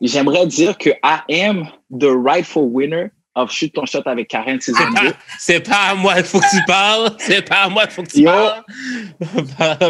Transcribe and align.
j'aimerais 0.00 0.46
dire 0.46 0.76
que 0.78 0.90
I 1.04 1.20
am 1.42 1.68
the 1.90 2.08
rightful 2.10 2.68
winner 2.70 3.10
of 3.34 3.50
Shoot 3.52 3.72
ton 3.74 3.84
shot 3.84 4.02
avec 4.06 4.28
Karen 4.28 4.60
saison 4.60 4.78
2. 5.02 5.12
C'est 5.38 5.60
pas 5.60 5.90
à 5.90 5.94
moi 5.94 6.14
qu'il 6.14 6.24
faut 6.24 6.40
que 6.40 6.50
tu 6.50 6.62
parles. 6.66 7.10
C'est 7.18 7.42
pas 7.46 7.62
à 7.64 7.68
moi 7.68 7.82
qu'il 7.86 7.94
faut 7.94 8.02
que 8.02 8.08
tu 8.10 8.20
Yo. 8.22 8.30
parles. 8.30 8.62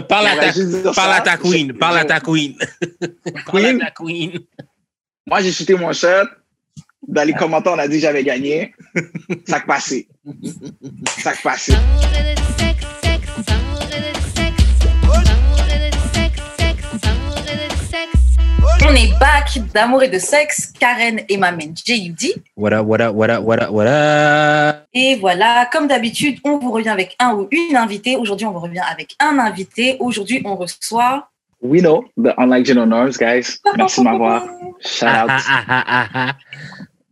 Parle 0.09 0.27
à 0.27 0.37
ta, 0.37 0.53
parle 0.93 0.95
ça. 0.95 1.15
à 1.15 1.21
ta 1.21 1.37
queen. 1.37 1.73
Parle 1.73 1.99
à 1.99 2.05
ta 2.05 2.19
queen. 2.21 2.57
Parle 3.47 3.65
à 3.65 3.71
Queen? 3.71 3.79
ta 3.79 3.91
queen. 3.93 4.41
Moi, 5.27 5.41
j'ai 5.43 5.53
shooté 5.53 5.75
mon 5.75 5.93
shot. 5.93 6.27
Dans 7.07 7.23
les 7.25 7.35
commentaires, 7.35 7.73
on 7.75 7.79
a 7.79 7.87
dit 7.87 7.97
que 7.97 8.03
j'avais 8.03 8.25
gagné. 8.25 8.75
Ça 9.47 9.61
que 9.61 9.67
passé. 9.67 10.09
Ça 11.19 11.33
que 11.35 11.43
passé. 11.43 11.73
On 18.89 18.95
est 18.95 19.19
back 19.19 19.59
d'amour 19.75 20.05
et 20.05 20.09
de 20.09 20.19
sexe. 20.21 20.73
Karen 20.79 21.21
et 21.29 21.37
ma 21.37 21.51
main 21.51 21.75
JUD. 21.75 22.41
What 22.57 22.73
up, 22.73 22.87
what 22.87 23.01
up, 23.01 23.15
what 23.17 23.31
up, 23.31 23.43
what 23.43 23.59
up, 23.61 23.71
what 23.71 23.87
up? 23.89 24.87
Et 24.95 25.17
voilà, 25.17 25.69
comme 25.73 25.89
d'habitude, 25.89 26.39
on 26.45 26.59
vous 26.59 26.71
revient 26.71 26.91
avec 26.91 27.17
un 27.19 27.35
ou 27.35 27.49
une 27.51 27.75
invitée. 27.75 28.15
Aujourd'hui, 28.15 28.47
on 28.47 28.53
vous 28.53 28.61
revient 28.61 28.85
avec 28.89 29.17
un 29.19 29.41
invité. 29.41 29.97
Aujourd'hui, 29.99 30.41
on 30.45 30.55
reçoit. 30.55 31.29
We 31.61 31.83
know 31.83 32.05
the 32.17 32.33
Unlike 32.39 32.67
General 32.67 32.89
Norms, 32.89 33.17
guys. 33.19 33.59
Merci 33.77 34.01
de 34.01 34.05
m'avoir. 34.05 34.45
Shout 34.81 35.07
out. 35.07 35.31
ah, 35.31 35.65
ah, 35.69 36.07
ah. 36.15 36.33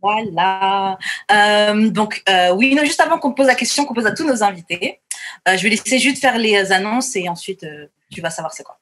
Voilà. 0.01 0.97
Euh, 1.29 1.89
donc, 1.89 2.23
euh, 2.29 2.53
oui, 2.53 2.73
non, 2.73 2.85
juste 2.85 3.01
avant 3.01 3.17
qu'on 3.17 3.33
pose 3.33 3.47
la 3.47 3.55
question 3.55 3.83
qu'on 3.83 3.93
pose 3.93 4.05
à 4.05 4.11
tous 4.11 4.25
nos 4.25 4.43
invités, 4.43 5.01
euh, 5.49 5.57
je 5.57 5.63
vais 5.63 5.69
laisser 5.69 5.99
juste 5.99 6.21
faire 6.21 6.37
les 6.37 6.71
annonces 6.71 7.17
et 7.17 7.27
ensuite, 7.27 7.65
euh, 7.65 7.87
tu 8.09 8.21
vas 8.21 8.29
savoir 8.29 8.53
c'est 8.53 8.63
quoi. 8.63 8.77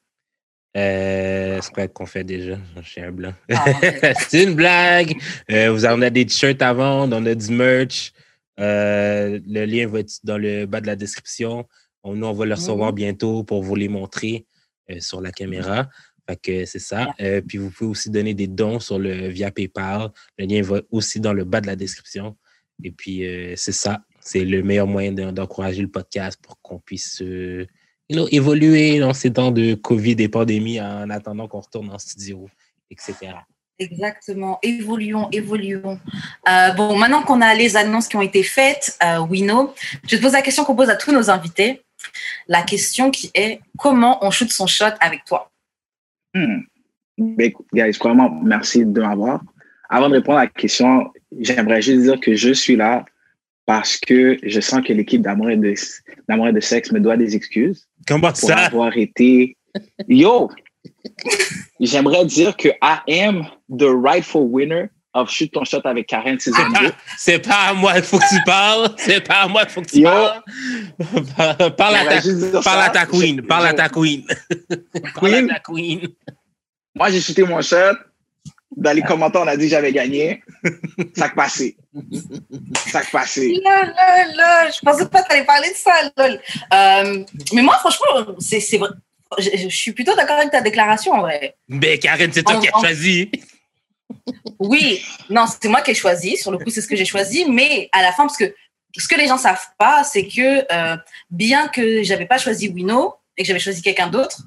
Euh, 0.75 1.59
c'est 1.61 1.71
quoi 1.73 1.87
qu'on 1.87 2.05
fait 2.05 2.23
déjà? 2.23 2.57
Je 2.81 2.89
suis 2.89 3.01
un 3.01 3.11
blanc. 3.11 3.33
Ah, 3.51 3.65
c'est 4.27 4.43
une 4.43 4.55
blague. 4.55 5.15
Euh, 5.51 5.71
vous 5.71 5.85
en 5.85 6.01
avez 6.01 6.11
des 6.11 6.25
t-shirts 6.25 6.61
à 6.61 6.73
vendre, 6.73 7.15
on 7.19 7.25
a 7.25 7.35
du 7.35 7.51
merch. 7.51 8.11
Euh, 8.59 9.39
le 9.47 9.65
lien 9.65 9.87
va 9.87 9.99
être 9.99 10.13
dans 10.23 10.37
le 10.37 10.65
bas 10.65 10.81
de 10.81 10.87
la 10.87 10.95
description. 10.95 11.67
On, 12.03 12.15
nous, 12.15 12.25
on 12.27 12.33
va 12.33 12.45
le 12.45 12.55
recevoir 12.55 12.89
Mhm. 12.89 12.95
bientôt 12.95 13.43
pour 13.43 13.63
vous 13.63 13.75
les 13.75 13.87
montrer 13.87 14.45
euh, 14.91 14.99
sur 14.99 15.21
la 15.21 15.31
caméra. 15.31 15.89
Fait 16.27 16.37
que 16.41 16.65
c'est 16.65 16.79
ça. 16.79 17.07
Euh, 17.21 17.41
puis 17.41 17.57
vous 17.57 17.69
pouvez 17.69 17.89
aussi 17.91 18.09
donner 18.09 18.33
des 18.33 18.47
dons 18.47 18.79
sur 18.79 18.97
le 18.97 19.27
via 19.27 19.51
PayPal. 19.51 20.09
Le 20.39 20.45
lien 20.45 20.61
va 20.61 20.81
aussi 20.91 21.19
dans 21.19 21.33
le 21.33 21.43
bas 21.43 21.61
de 21.61 21.67
la 21.67 21.75
description. 21.75 22.35
Et 22.83 22.91
puis 22.91 23.23
c'est 23.55 23.71
ça. 23.71 24.01
C'est 24.19 24.43
le 24.43 24.63
meilleur 24.63 24.87
moyen 24.87 25.11
de- 25.11 25.31
d'encourager 25.31 25.81
le 25.81 25.89
podcast 25.89 26.39
pour 26.41 26.59
qu'on 26.61 26.79
puisse 26.79 27.21
you 28.09 28.17
know, 28.17 28.27
évoluer 28.31 28.99
dans 28.99 29.13
ces 29.13 29.33
temps 29.33 29.51
de 29.51 29.75
COVID 29.75 30.15
et 30.19 30.29
pandémie 30.29 30.79
en 30.79 31.09
attendant 31.09 31.47
qu'on 31.47 31.59
retourne 31.59 31.89
en 31.89 31.99
studio, 31.99 32.49
etc. 32.89 33.33
Exactement. 33.79 34.59
Évoluons, 34.61 35.29
évoluons. 35.31 35.99
Euh, 36.47 36.71
bon, 36.73 36.97
maintenant 36.97 37.23
qu'on 37.23 37.41
a 37.41 37.53
les 37.55 37.75
annonces 37.75 38.07
qui 38.07 38.15
ont 38.15 38.21
été 38.21 38.43
faites, 38.43 38.97
euh, 39.03 39.19
Wino, 39.19 39.73
je 40.07 40.15
te 40.15 40.21
pose 40.21 40.33
la 40.33 40.41
question 40.41 40.63
qu'on 40.63 40.75
pose 40.75 40.89
à 40.89 40.95
tous 40.95 41.11
nos 41.11 41.29
invités. 41.29 41.81
La 42.47 42.61
question 42.61 43.09
qui 43.11 43.31
est 43.33 43.61
comment 43.77 44.23
on 44.23 44.31
shoot 44.31 44.51
son 44.51 44.67
shot 44.67 44.93
avec 44.99 45.23
toi? 45.25 45.51
Hmm. 46.33 46.61
Ben, 47.17 47.47
écoute, 47.47 47.67
guys, 47.73 47.91
vraiment, 47.99 48.29
merci 48.43 48.85
de 48.85 49.01
m'avoir. 49.01 49.41
Avant 49.89 50.09
de 50.09 50.15
répondre 50.15 50.39
à 50.39 50.43
la 50.43 50.49
question, 50.49 51.11
j'aimerais 51.39 51.81
juste 51.81 52.03
dire 52.03 52.19
que 52.19 52.35
je 52.35 52.51
suis 52.51 52.75
là 52.75 53.05
parce 53.65 53.97
que 53.97 54.37
je 54.43 54.59
sens 54.59 54.81
que 54.85 54.91
l'équipe 54.93 55.21
d'Amour 55.21 55.49
et 55.51 55.57
de, 55.57 55.73
d'Amour 56.27 56.49
et 56.49 56.53
de 56.53 56.59
Sexe 56.59 56.91
me 56.91 56.99
doit 56.99 57.17
des 57.17 57.35
excuses 57.35 57.87
Comment 58.07 58.29
pour 58.29 58.37
ça? 58.37 58.57
avoir 58.65 58.95
été. 58.97 59.55
Yo! 60.07 60.49
J'aimerais 61.79 62.25
dire 62.25 62.55
que 62.57 62.69
I 62.81 62.99
am 63.23 63.45
the 63.69 63.87
rightful 63.89 64.43
winner 64.49 64.89
of 65.13 65.29
Shoot 65.29 65.51
ton 65.51 65.63
shot 65.63 65.81
avec 65.85 66.07
Karen 66.07 66.39
saison 66.39 66.57
2. 66.81 66.91
C'est 67.17 67.39
pas 67.39 67.69
à 67.69 67.73
moi 67.73 67.93
qu'il 67.93 68.03
faut 68.03 68.17
que 68.19 68.35
tu 68.35 68.41
parles. 68.45 68.89
C'est 68.97 69.21
pas 69.25 69.41
à 69.43 69.47
moi 69.47 69.63
qu'il 69.65 69.71
faut 69.73 69.81
que 69.81 69.89
tu 69.89 69.99
Yo. 69.99 70.09
parles. 70.09 70.41
Parle 71.77 71.95
à 71.95 72.05
ta, 72.05 72.61
parle 72.61 72.81
à 72.81 72.89
ta 72.89 73.05
queen. 73.05 73.41
Parle 73.43 73.67
à 73.67 73.73
ta 73.73 73.89
queen. 73.89 74.23
Parle 74.25 75.05
à 75.05 75.11
Queen? 75.11 75.47
ta 75.47 75.59
queen. 75.59 76.07
Moi, 76.95 77.09
j'ai 77.09 77.21
shooté 77.21 77.43
mon 77.43 77.61
shot. 77.61 77.95
Dans 78.77 78.91
les 78.93 79.01
commentaires, 79.01 79.41
on 79.41 79.47
a 79.47 79.55
dit 79.57 79.65
que 79.65 79.69
j'avais 79.71 79.91
gagné. 79.93 80.43
Ça 81.15 81.29
que 81.29 81.35
passé. 81.35 81.77
Ça 82.87 83.01
que 83.01 83.11
passé. 83.11 83.59
Là, 83.63 83.85
là, 83.85 84.25
là, 84.35 84.69
je 84.71 84.79
pensais 84.79 85.05
pas 85.07 85.21
que 85.21 85.27
tu 85.27 85.33
allais 85.35 85.45
parler 85.45 85.69
de 85.69 85.75
ça, 85.75 85.91
lol. 86.17 86.39
Euh, 86.73 87.23
mais 87.53 87.61
moi, 87.61 87.77
franchement, 87.79 88.35
c'est 88.39 88.59
c'est 88.59 88.77
vrai. 88.77 88.89
Je, 89.39 89.49
je 89.69 89.75
suis 89.75 89.93
plutôt 89.93 90.15
d'accord 90.15 90.37
avec 90.37 90.51
ta 90.51 90.61
déclaration 90.61 91.13
en 91.13 91.21
vrai. 91.21 91.55
Ben, 91.69 91.97
Karen, 91.99 92.31
c'est 92.31 92.43
toi 92.43 92.55
En- 92.57 92.59
qui 92.59 92.67
as 92.69 92.75
en- 92.77 92.79
choisi. 92.81 93.31
Oui, 94.59 95.01
non, 95.29 95.45
c'est 95.47 95.67
moi 95.69 95.81
qui 95.81 95.91
ai 95.91 95.95
choisi. 95.95 96.37
Sur 96.37 96.51
le 96.51 96.57
coup, 96.57 96.69
c'est 96.69 96.81
ce 96.81 96.87
que 96.87 96.95
j'ai 96.95 97.05
choisi. 97.05 97.45
Mais 97.49 97.89
à 97.91 98.01
la 98.01 98.11
fin, 98.11 98.25
parce 98.25 98.37
que 98.37 98.53
ce 98.97 99.07
que 99.07 99.15
les 99.15 99.27
gens 99.27 99.37
savent 99.37 99.65
pas, 99.77 100.03
c'est 100.03 100.27
que 100.27 100.65
euh, 100.71 100.97
bien 101.31 101.67
que 101.67 102.03
j'avais 102.03 102.25
pas 102.25 102.37
choisi 102.37 102.69
Wino 102.69 103.15
et 103.37 103.41
que 103.43 103.47
j'avais 103.47 103.59
choisi 103.59 103.81
quelqu'un 103.81 104.07
d'autre, 104.07 104.41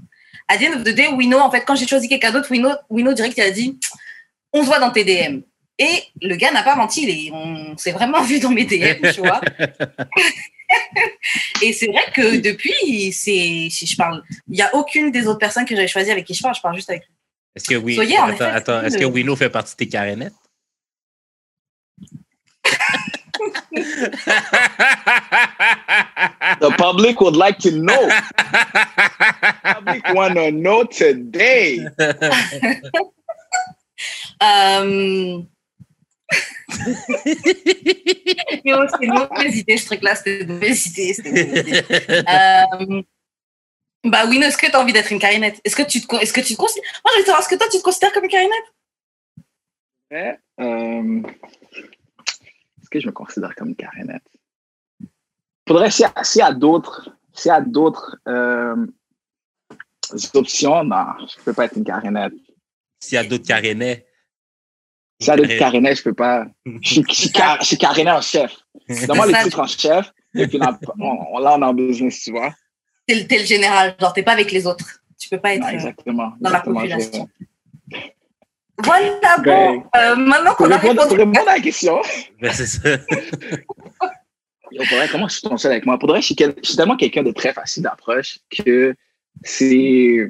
à 0.49 0.57
the 0.57 0.63
end 0.63 0.77
of 0.77 0.85
the 0.85 0.95
day, 0.95 1.09
Wino, 1.09 1.39
en 1.39 1.51
fait, 1.51 1.63
quand 1.63 1.75
j'ai 1.75 1.87
choisi 1.89 2.09
quelqu'un 2.09 2.31
d'autre, 2.31 2.49
Wino, 2.51 2.71
Wino 2.89 3.13
direct, 3.13 3.37
il 3.37 3.43
a 3.43 3.51
dit 3.51 3.79
on 4.57 4.63
se 4.63 4.67
voit 4.67 4.79
dans 4.79 4.91
tes 4.91 5.05
DM. 5.05 5.41
Et 5.79 6.05
le 6.23 6.37
gars 6.37 6.51
n'a 6.53 6.63
pas 6.63 6.75
menti, 6.75 7.03
il 7.03 7.11
est- 7.11 7.31
on 7.33 7.77
s'est 7.77 7.93
vraiment 7.93 8.23
vu 8.23 8.41
dans 8.41 8.51
mes 8.51 8.65
DM, 8.65 9.13
tu 9.13 9.21
vois. 9.21 9.43
et 11.63 11.73
c'est 11.75 11.89
vrai 11.89 12.01
que 12.15 12.37
depuis, 12.39 13.13
c'est, 13.13 13.69
si 13.71 13.87
je 13.87 13.95
parle, 13.97 14.23
il 14.49 14.55
n'y 14.55 14.63
a 14.63 14.75
aucune 14.75 15.11
des 15.11 15.27
autres 15.27 15.39
personnes 15.39 15.67
que 15.67 15.77
j'avais 15.77 15.87
choisies 15.89 16.13
avec 16.13 16.25
qui 16.25 16.33
je 16.33 16.43
parle, 16.43 16.55
je 16.55 16.63
parle 16.63 16.77
juste 16.77 16.89
avec 16.89 17.03
lui. 17.03 17.13
Est-ce 17.55 17.69
que 17.69 17.75
oui? 17.75 17.99
Attends, 18.17 18.45
attends. 18.45 18.79
que 18.99 19.05
fait 19.37 19.51
partie 19.51 19.73
de 19.73 19.77
tes 19.77 19.89
carénettes? 19.89 20.33
The 26.61 26.71
public 26.79 27.21
would 27.21 27.37
like 27.37 27.59
to 27.59 27.71
know. 27.71 28.09
public 29.65 30.03
wanna 30.15 30.51
know 30.51 30.85
today. 30.85 31.81
Euh... 34.43 35.41
C'est 36.69 36.85
une 39.01 39.15
mauvaise 39.15 39.57
idée, 39.57 39.77
ce 39.77 39.87
truc-là, 39.87 40.17
c'était 40.17 40.43
une 40.43 40.55
mauvaise 40.55 40.87
idée. 40.87 41.15
une 41.25 41.31
mauvaise 41.31 41.69
idée. 41.69 41.85
Euh, 42.29 43.03
Bah 44.07 44.25
oui, 44.29 44.39
est-ce 44.39 44.57
que 44.57 44.67
tu 44.67 44.73
as 44.73 44.81
envie 44.81 44.93
d'être 44.93 45.11
une 45.11 45.19
carinette 45.19 45.61
Est-ce 45.65 45.77
que 45.77 45.83
tu 45.83 46.01
te, 46.01 46.17
est-ce 46.17 46.33
que 46.33 46.41
tu 46.41 46.55
te 46.55 46.59
considères 46.59 46.89
Moi, 47.05 47.13
je 47.15 47.21
veux 47.21 47.25
savoir, 47.25 47.41
est-ce 47.41 47.49
que 47.49 47.57
toi, 47.57 47.67
tu 47.71 47.79
te 47.79 47.83
considères 47.83 48.13
comme 48.13 48.25
une 48.25 48.31
carinette 48.31 48.75
Ouais, 50.11 50.39
euh, 50.61 51.23
Est-ce 52.81 52.91
que 52.91 53.01
je 53.01 53.07
me 53.07 53.13
considère 53.13 53.55
comme 53.57 53.71
une 53.71 53.77
carénette? 53.77 54.23
Faudrait, 55.67 55.91
s'il 55.91 56.07
y 56.37 56.43
a, 56.43 56.53
d'autres, 56.53 57.11
s'il 57.33 57.49
y 57.49 57.53
a 57.53 57.61
d'autres 57.61 58.17
euh, 58.29 58.87
options, 60.35 60.85
non, 60.85 61.07
je 61.19 61.43
peux 61.43 61.53
pas 61.53 61.65
être 61.65 61.77
une 61.77 61.85
carénette. 61.85 62.35
S'il 63.01 63.17
y 63.17 63.19
a 63.19 63.25
d'autres 63.25 63.47
carénets. 63.47 64.07
S'il 65.19 65.29
y 65.29 65.31
a 65.31 65.37
d'autres 65.37 65.59
carénettes, 65.59 65.99
je 65.99 66.03
peux 66.03 66.13
pas. 66.15 66.47
Je 66.83 67.03
suis, 67.09 67.33
car- 67.33 67.59
carénette 67.79 68.15
en 68.15 68.21
chef. 68.21 68.55
Donne-moi 68.89 69.27
C'est 69.27 69.33
les 69.33 69.39
ça. 69.39 69.45
titres 69.45 69.61
en 69.61 69.67
chef, 69.67 70.13
et 70.35 70.47
puis 70.47 70.59
là, 70.59 70.79
on, 70.99 71.39
là, 71.39 71.55
on 71.57 71.63
est 71.63 71.65
en 71.65 71.75
business, 71.75 72.21
tu 72.23 72.31
vois. 72.33 72.53
T'es 73.07 73.15
le- 73.15 73.27
le 73.39 73.45
général, 73.45 73.95
genre, 74.01 74.13
t'es 74.13 74.23
pas 74.23 74.33
avec 74.33 74.53
les 74.53 74.67
autres. 74.67 75.01
Tu 75.19 75.29
peux 75.31 75.39
pas 75.39 75.55
être 75.55 75.63
Non, 75.63 75.69
euh, 75.69 75.71
exactement. 75.73 76.33
dans 76.41 76.51
la 76.51 76.59
je- 76.65 76.71
population. 76.71 77.29
Voilà, 78.85 79.19
Ben, 79.43 79.77
bon. 79.77 79.85
euh, 79.97 80.17
maintenant 80.17 80.55
qu'on 80.55 80.71
a 80.71 80.77
répondre, 80.77 81.01
pour 81.09 81.11
répondu. 81.17 81.31
répondre 81.31 81.49
à 81.51 81.55
la 81.57 81.61
question, 81.63 82.03
Ben, 82.41 82.53
c'est 82.53 82.67
ça. 82.67 82.91
Vrai, 84.91 85.09
comment 85.11 85.29
je 85.29 85.39
suis 85.39 85.49
ton 85.49 85.57
seul 85.57 85.73
avec 85.73 85.87
moi? 85.87 85.99
Pour 85.99 86.11
vrai, 86.11 86.21
je 86.21 86.27
suis, 86.27 86.35
quel- 86.37 86.55
je 86.63 86.69
suis 86.69 86.77
tellement 86.77 86.97
quelqu'un 86.97 87.23
de 87.23 87.31
très 87.33 87.55
facile 87.55 87.83
d'approche 87.85 88.39
que 88.51 88.95
c'est. 89.43 90.29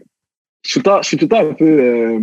Je 0.62 0.70
suis 0.70 0.74
tout 0.74 0.78
le 0.78 0.82
temps, 0.84 1.03
je 1.03 1.08
suis 1.08 1.16
tout 1.16 1.24
le 1.24 1.28
temps 1.30 1.48
un 1.50 1.54
peu 1.54 1.64
euh, 1.64 2.20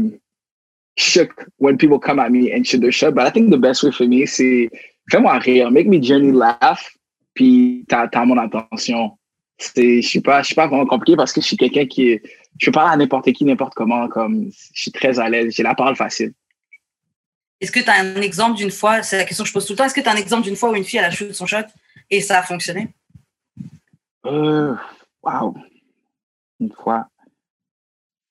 shook 0.95 1.31
when 1.57 1.77
people 1.77 1.99
come 1.99 2.19
at 2.19 2.29
me 2.29 2.51
and 2.53 2.63
shoot 2.65 2.79
their 2.81 2.91
shot. 2.91 3.13
But 3.13 3.25
I 3.27 3.31
think 3.31 3.49
the 3.51 3.57
best 3.59 3.83
way 3.83 3.91
for 3.91 4.07
me, 4.07 4.25
c'est 4.27 4.69
fais-moi 5.11 5.37
rire, 5.39 5.71
make 5.71 5.87
me 5.87 6.01
journey 6.01 6.31
laugh, 6.31 6.89
puis 7.33 7.85
t'as 7.87 8.07
t'as 8.07 8.25
mon 8.25 8.37
attention. 8.37 9.17
C'est- 9.57 10.01
Je 10.01 10.07
suis 10.07 10.21
pas, 10.21 10.41
je 10.41 10.47
suis 10.47 10.55
pas 10.55 10.67
vraiment 10.67 10.85
compliqué 10.85 11.15
parce 11.15 11.31
que 11.33 11.41
je 11.41 11.47
suis 11.47 11.57
quelqu'un 11.57 11.85
qui 11.85 12.09
est. 12.09 12.23
Je 12.59 12.67
peux 12.67 12.71
parler 12.71 12.93
à 12.93 12.97
n'importe 12.97 13.31
qui, 13.31 13.45
n'importe 13.45 13.73
comment, 13.73 14.07
comme 14.07 14.49
je 14.73 14.81
suis 14.81 14.91
très 14.91 15.19
à 15.19 15.27
l'aise, 15.29 15.53
j'ai 15.55 15.63
la 15.63 15.73
parole 15.75 15.95
facile. 15.95 16.33
Est-ce 17.59 17.71
que 17.71 17.79
tu 17.79 17.89
as 17.89 17.99
un 18.01 18.21
exemple 18.21 18.57
d'une 18.57 18.71
fois 18.71 19.01
C'est 19.03 19.17
la 19.17 19.23
question 19.25 19.43
que 19.43 19.47
je 19.47 19.53
pose 19.53 19.65
tout 19.65 19.73
le 19.73 19.77
temps. 19.77 19.85
Est-ce 19.85 19.93
que 19.95 20.01
tu 20.01 20.07
as 20.09 20.11
un 20.11 20.17
exemple 20.17 20.43
d'une 20.43 20.55
fois 20.55 20.69
où 20.71 20.75
une 20.75 20.83
fille 20.83 20.99
elle 20.99 21.05
a 21.05 21.11
shoot 21.11 21.33
son 21.33 21.45
shot 21.45 21.65
et 22.09 22.19
ça 22.21 22.39
a 22.39 22.43
fonctionné? 22.43 22.89
Euh, 24.25 24.75
wow. 25.23 25.55
Une 26.59 26.71
fois. 26.71 27.07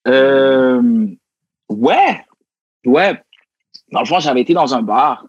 Euh, 0.06 1.06
ouais. 1.68 2.24
Ouais. 2.84 3.14
Dans 3.90 4.00
le 4.00 4.06
fond, 4.06 4.20
j'avais 4.20 4.40
été 4.42 4.54
dans 4.54 4.74
un 4.74 4.82
bar. 4.82 5.26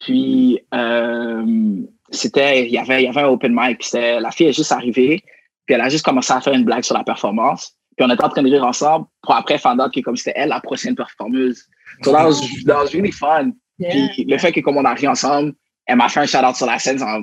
Puis, 0.00 0.60
euh, 0.74 1.76
c'était, 2.10 2.66
il 2.66 2.72
y 2.72 2.78
avait, 2.78 3.02
il 3.02 3.06
y 3.06 3.08
avait 3.08 3.22
un 3.22 3.28
open 3.28 3.52
mic. 3.54 3.78
Puis 3.78 3.88
c'était, 3.88 4.20
la 4.20 4.30
fille 4.30 4.46
est 4.48 4.52
juste 4.52 4.72
arrivée. 4.72 5.22
Puis 5.66 5.74
elle 5.74 5.80
a 5.80 5.88
juste 5.88 6.04
commencé 6.04 6.32
à 6.32 6.40
faire 6.40 6.54
une 6.54 6.64
blague 6.64 6.84
sur 6.84 6.96
la 6.96 7.04
performance. 7.04 7.74
Puis 7.96 8.06
on 8.08 8.10
était 8.14 8.24
en 8.24 8.28
train 8.28 8.42
de 8.42 8.50
rire 8.50 8.64
ensemble 8.64 9.06
pour 9.22 9.34
après 9.34 9.58
find 9.58 9.80
out 9.80 9.92
que 9.92 10.00
comme 10.00 10.16
c'était 10.16 10.32
elle, 10.36 10.50
la 10.50 10.60
prochaine 10.60 10.94
performeuse 10.94 11.64
So 12.04 12.12
that 12.12 12.26
was, 12.26 12.40
that 12.64 12.76
was 12.76 12.92
really 12.92 13.10
fun. 13.12 13.50
Puis 13.90 14.24
le 14.24 14.38
fait 14.38 14.52
que 14.52 14.60
comme 14.60 14.76
on 14.76 14.84
a 14.84 14.94
ri 14.94 15.08
ensemble, 15.08 15.52
elle 15.86 15.96
m'a 15.96 16.08
fait 16.08 16.20
un 16.20 16.26
shout-out 16.26 16.54
sur 16.54 16.66
la 16.66 16.78
scène. 16.78 16.98
ça- 16.98 17.18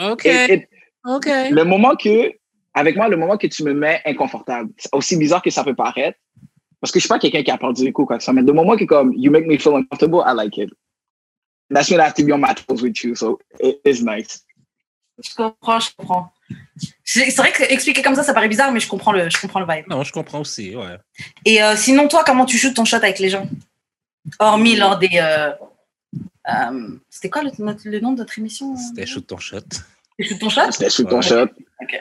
OK. 0.00 0.26
OK. 1.06 1.26
le 1.50 1.62
moment 1.64 1.94
que, 1.96 2.32
avec 2.74 2.96
moi, 2.96 3.08
le 3.08 3.16
moment 3.16 3.36
que 3.38 3.46
tu 3.46 3.64
me 3.64 3.72
mets 3.72 4.00
inconfortable, 4.04 4.70
aussi 4.92 5.16
bizarre 5.16 5.40
que 5.42 5.50
ça 5.50 5.64
peut 5.64 5.74
paraître, 5.74 6.18
parce 6.80 6.92
que 6.92 6.98
je 6.98 7.04
suis 7.04 7.08
pas 7.08 7.18
quelqu'un 7.18 7.42
qui 7.42 7.50
a 7.50 7.58
perdu 7.58 7.84
du 7.84 7.92
coup, 7.92 8.04
quoi 8.06 8.18
que 8.18 8.24
ça, 8.24 8.32
mais 8.32 8.42
le 8.42 8.52
moment 8.52 8.76
que 8.76 8.84
comme, 8.84 9.12
you 9.14 9.30
make 9.30 9.46
me 9.46 9.58
feel 9.58 9.74
uncomfortable, 9.74 10.22
I 10.26 10.34
like 10.34 10.56
it. 10.58 10.70
That's 11.70 11.90
when 11.90 12.00
I 12.00 12.04
have 12.04 12.14
to 12.14 12.24
be 12.24 12.32
on 12.32 12.38
my 12.38 12.54
toes 12.54 12.82
with 12.82 13.02
you, 13.04 13.14
so 13.14 13.38
it 13.60 13.78
is 13.84 14.02
nice. 14.02 14.44
Je 15.22 15.34
comprends, 15.34 15.80
je 15.80 15.90
comprends. 15.96 16.32
C'est 17.04 17.36
vrai 17.36 17.50
que 17.52 17.64
expliquer 17.64 18.02
comme 18.02 18.14
ça, 18.14 18.22
ça 18.22 18.32
paraît 18.32 18.48
bizarre, 18.48 18.70
mais 18.72 18.80
je 18.80 18.88
comprends 18.88 19.12
le, 19.12 19.28
je 19.28 19.38
comprends 19.40 19.60
le 19.60 19.66
vibe. 19.68 19.86
Non, 19.88 20.02
je 20.04 20.12
comprends 20.12 20.40
aussi, 20.40 20.74
ouais. 20.76 20.96
Et 21.44 21.62
euh, 21.62 21.74
sinon, 21.76 22.06
toi, 22.08 22.22
comment 22.24 22.44
tu 22.46 22.56
shootes 22.56 22.74
ton 22.74 22.84
shot 22.84 22.96
avec 22.98 23.18
les 23.18 23.28
gens? 23.28 23.48
Hormis 24.38 24.76
lors 24.76 24.98
des. 24.98 25.10
euh, 25.14 25.50
euh, 26.48 26.88
C'était 27.10 27.28
quoi 27.30 27.42
le, 27.42 27.50
notre- 27.58 27.86
le 27.88 27.98
nom 28.00 28.12
de 28.12 28.18
notre 28.18 28.38
émission? 28.38 28.76
C'était 28.76 29.06
shoot 29.06 29.26
ton 29.26 29.38
shot. 29.38 29.58
Tu 30.18 30.24
shootes 30.26 30.38
ton 30.38 30.48
shot? 30.50 30.70
C'était 30.70 30.88
sous 30.90 31.04
ton 31.04 31.16
Ouais. 31.16 31.22
shot. 31.22 31.48
Ok. 31.82 32.00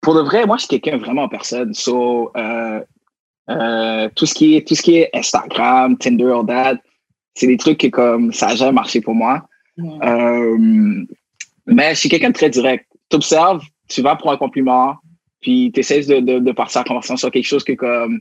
Pour 0.00 0.14
de 0.14 0.20
vrai, 0.20 0.46
moi, 0.46 0.56
je 0.56 0.62
suis 0.62 0.68
quelqu'un 0.68 0.98
vraiment 0.98 1.24
en 1.24 1.28
personne. 1.28 1.74
So, 1.74 2.30
euh, 2.36 2.80
euh, 3.50 4.08
tout, 4.14 4.26
ce 4.26 4.34
qui 4.34 4.56
est, 4.56 4.66
tout 4.66 4.74
ce 4.74 4.82
qui 4.82 4.96
est 4.98 5.10
Instagram, 5.14 5.96
Tinder, 5.98 6.32
all 6.32 6.46
that, 6.46 6.76
c'est 7.34 7.46
des 7.46 7.56
trucs 7.56 7.78
que 7.78 7.86
comme 7.88 8.32
ça 8.32 8.48
n'a 8.48 8.54
jamais 8.54 8.72
marché 8.72 9.00
pour 9.00 9.14
moi. 9.14 9.42
Mm. 9.76 10.02
Euh, 10.02 11.04
mais 11.66 11.94
je 11.94 12.00
suis 12.00 12.08
quelqu'un 12.08 12.30
de 12.30 12.34
très 12.34 12.50
direct. 12.50 12.86
Tu 13.10 13.16
observes, 13.16 13.62
tu 13.88 14.02
vas 14.02 14.16
pour 14.16 14.30
un 14.30 14.36
compliment, 14.36 14.96
puis 15.40 15.70
tu 15.72 15.80
essaies 15.80 16.02
de, 16.02 16.20
de, 16.20 16.38
de 16.38 16.52
partir 16.52 16.80
la 16.80 16.84
conversation 16.84 17.16
sur 17.16 17.30
quelque 17.30 17.46
chose 17.46 17.64
que 17.64 17.72
comme 17.72 18.20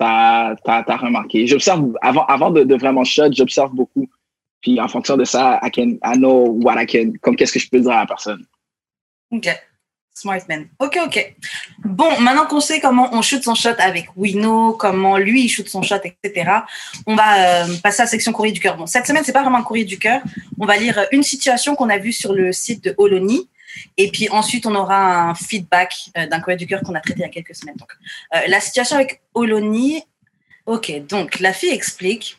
tu 0.00 0.06
as, 0.06 0.96
remarqué. 1.00 1.46
J'observe, 1.46 1.92
avant, 2.00 2.24
avant 2.26 2.50
de, 2.50 2.64
de 2.64 2.74
vraiment 2.74 3.04
shot, 3.04 3.32
j'observe 3.32 3.72
beaucoup. 3.74 4.08
Puis 4.60 4.80
en 4.80 4.88
fonction 4.88 5.16
de 5.16 5.24
ça, 5.24 5.60
I, 5.62 5.70
can, 5.70 5.98
I 6.04 6.16
know 6.16 6.58
what 6.62 6.82
I 6.82 6.86
can, 6.86 7.12
comme 7.20 7.36
qu'est-ce 7.36 7.52
que 7.52 7.60
je 7.60 7.68
peux 7.68 7.80
dire 7.80 7.92
à 7.92 8.00
la 8.00 8.06
personne. 8.06 8.44
Ok. 9.30 9.48
Smart 10.14 10.40
man. 10.48 10.68
Ok, 10.78 10.98
ok. 11.04 11.34
Bon, 11.84 12.20
maintenant 12.20 12.46
qu'on 12.46 12.60
sait 12.60 12.80
comment 12.80 13.08
on 13.12 13.22
shoot 13.22 13.42
son 13.42 13.54
shot 13.54 13.74
avec 13.78 14.08
Wino, 14.16 14.74
comment 14.74 15.16
lui 15.16 15.44
il 15.44 15.48
shoot 15.48 15.66
son 15.66 15.82
shot, 15.82 16.00
etc., 16.04 16.50
on 17.06 17.16
va 17.16 17.64
euh, 17.64 17.76
passer 17.82 18.02
à 18.02 18.04
la 18.04 18.10
section 18.10 18.32
courrier 18.32 18.52
du 18.52 18.60
cœur. 18.60 18.76
Bon, 18.76 18.86
cette 18.86 19.06
semaine, 19.06 19.24
c'est 19.24 19.32
pas 19.32 19.42
vraiment 19.42 19.58
un 19.58 19.62
courrier 19.62 19.86
du 19.86 19.98
cœur. 19.98 20.20
On 20.58 20.66
va 20.66 20.76
lire 20.76 21.06
une 21.12 21.22
situation 21.22 21.74
qu'on 21.74 21.88
a 21.88 21.96
vue 21.96 22.12
sur 22.12 22.34
le 22.34 22.52
site 22.52 22.84
de 22.84 22.94
Oloni. 22.98 23.48
Et 23.96 24.10
puis 24.10 24.28
ensuite, 24.28 24.66
on 24.66 24.74
aura 24.74 25.30
un 25.30 25.34
feedback 25.34 25.94
euh, 26.18 26.26
d'un 26.26 26.40
courrier 26.40 26.58
du 26.58 26.66
cœur 26.66 26.82
qu'on 26.82 26.94
a 26.94 27.00
traité 27.00 27.20
il 27.20 27.22
y 27.22 27.26
a 27.26 27.30
quelques 27.30 27.54
semaines. 27.54 27.76
Donc, 27.76 27.92
euh, 28.34 28.40
la 28.48 28.60
situation 28.60 28.96
avec 28.96 29.22
Oloni. 29.32 30.04
Ok, 30.66 30.92
donc 31.08 31.40
la 31.40 31.52
fille 31.52 31.72
explique. 31.72 32.38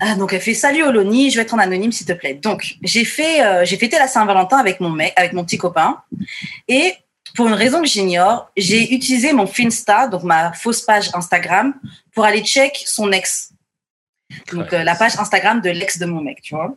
Ah, 0.00 0.14
donc 0.16 0.32
elle 0.32 0.40
fait 0.40 0.54
salut 0.54 0.82
Oloni, 0.82 1.30
je 1.30 1.36
vais 1.36 1.42
être 1.42 1.54
en 1.54 1.58
anonyme 1.58 1.92
s'il 1.92 2.06
te 2.06 2.12
plaît. 2.12 2.34
Donc 2.34 2.76
j'ai 2.82 3.04
fait, 3.04 3.42
euh, 3.44 3.64
j'ai 3.64 3.76
fêté 3.76 3.98
la 3.98 4.08
Saint-Valentin 4.08 4.58
avec 4.58 4.80
mon 4.80 4.90
mec, 4.90 5.12
avec 5.16 5.32
mon 5.32 5.44
petit 5.44 5.58
copain, 5.58 6.02
et 6.68 6.94
pour 7.34 7.46
une 7.48 7.54
raison 7.54 7.80
que 7.80 7.88
j'ignore, 7.88 8.50
j'ai 8.56 8.92
utilisé 8.94 9.32
mon 9.32 9.46
Finsta, 9.46 10.06
donc 10.08 10.22
ma 10.22 10.52
fausse 10.52 10.82
page 10.82 11.10
Instagram, 11.14 11.74
pour 12.12 12.24
aller 12.24 12.42
check 12.42 12.82
son 12.86 13.10
ex. 13.12 13.50
Donc 14.52 14.72
euh, 14.72 14.82
la 14.84 14.94
page 14.94 15.16
Instagram 15.18 15.60
de 15.60 15.70
l'ex 15.70 15.98
de 15.98 16.06
mon 16.06 16.20
mec, 16.20 16.40
tu 16.42 16.54
vois. 16.54 16.76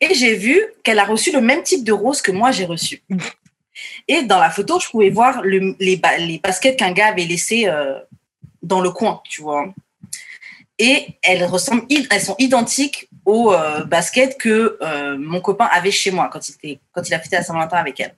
Et 0.00 0.14
j'ai 0.14 0.34
vu 0.34 0.60
qu'elle 0.84 0.98
a 0.98 1.04
reçu 1.04 1.32
le 1.32 1.40
même 1.40 1.62
type 1.62 1.84
de 1.84 1.92
rose 1.92 2.22
que 2.22 2.32
moi 2.32 2.50
j'ai 2.50 2.64
reçu. 2.64 3.02
Et 4.08 4.22
dans 4.22 4.38
la 4.38 4.50
photo, 4.50 4.80
je 4.80 4.88
pouvais 4.88 5.10
voir 5.10 5.42
le- 5.42 5.76
les, 5.80 5.96
ba- 5.96 6.16
les 6.18 6.38
baskets 6.38 6.78
qu'un 6.78 6.92
gars 6.92 7.08
avait 7.08 7.24
laissées 7.24 7.66
euh, 7.66 7.98
dans 8.62 8.80
le 8.80 8.90
coin, 8.90 9.20
tu 9.28 9.42
vois. 9.42 9.66
Et 10.78 11.06
elles 11.22 11.44
ressemblent, 11.44 11.86
elles 12.10 12.20
sont 12.20 12.36
identiques 12.38 13.08
aux 13.24 13.52
euh, 13.52 13.84
baskets 13.84 14.36
que 14.38 14.76
euh, 14.82 15.16
mon 15.18 15.40
copain 15.40 15.68
avait 15.72 15.90
chez 15.90 16.10
moi 16.10 16.28
quand 16.30 16.48
il, 16.48 16.52
était, 16.54 16.80
quand 16.92 17.08
il 17.08 17.14
a 17.14 17.18
fêté 17.18 17.36
la 17.36 17.42
Saint-Valentin 17.42 17.78
avec 17.78 17.98
elle. 18.00 18.14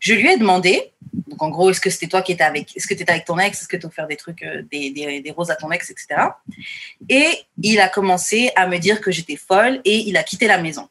Je 0.00 0.14
lui 0.14 0.28
ai 0.28 0.36
demandé, 0.36 0.92
donc 1.28 1.40
en 1.42 1.48
gros, 1.48 1.70
est-ce 1.70 1.80
que 1.80 1.90
c'était 1.90 2.08
toi 2.08 2.22
qui 2.22 2.32
étais 2.32 2.42
avec, 2.42 2.76
est-ce 2.76 2.86
que 2.88 2.94
tu 2.94 3.02
étais 3.02 3.12
avec 3.12 3.24
ton 3.24 3.38
ex, 3.38 3.60
est-ce 3.60 3.68
que 3.68 3.76
tu 3.76 3.86
as 3.86 3.88
offert 3.88 4.06
des 4.08 4.16
trucs, 4.16 4.42
euh, 4.42 4.62
des, 4.72 4.90
des, 4.90 5.20
des 5.20 5.30
roses 5.30 5.50
à 5.50 5.56
ton 5.56 5.70
ex, 5.70 5.90
etc. 5.90 6.22
Et 7.08 7.28
il 7.62 7.78
a 7.80 7.88
commencé 7.88 8.50
à 8.56 8.66
me 8.66 8.78
dire 8.78 9.00
que 9.00 9.10
j'étais 9.12 9.36
folle 9.36 9.80
et 9.84 9.98
il 9.98 10.16
a 10.16 10.22
quitté 10.22 10.46
la 10.46 10.58
maison. 10.58 10.88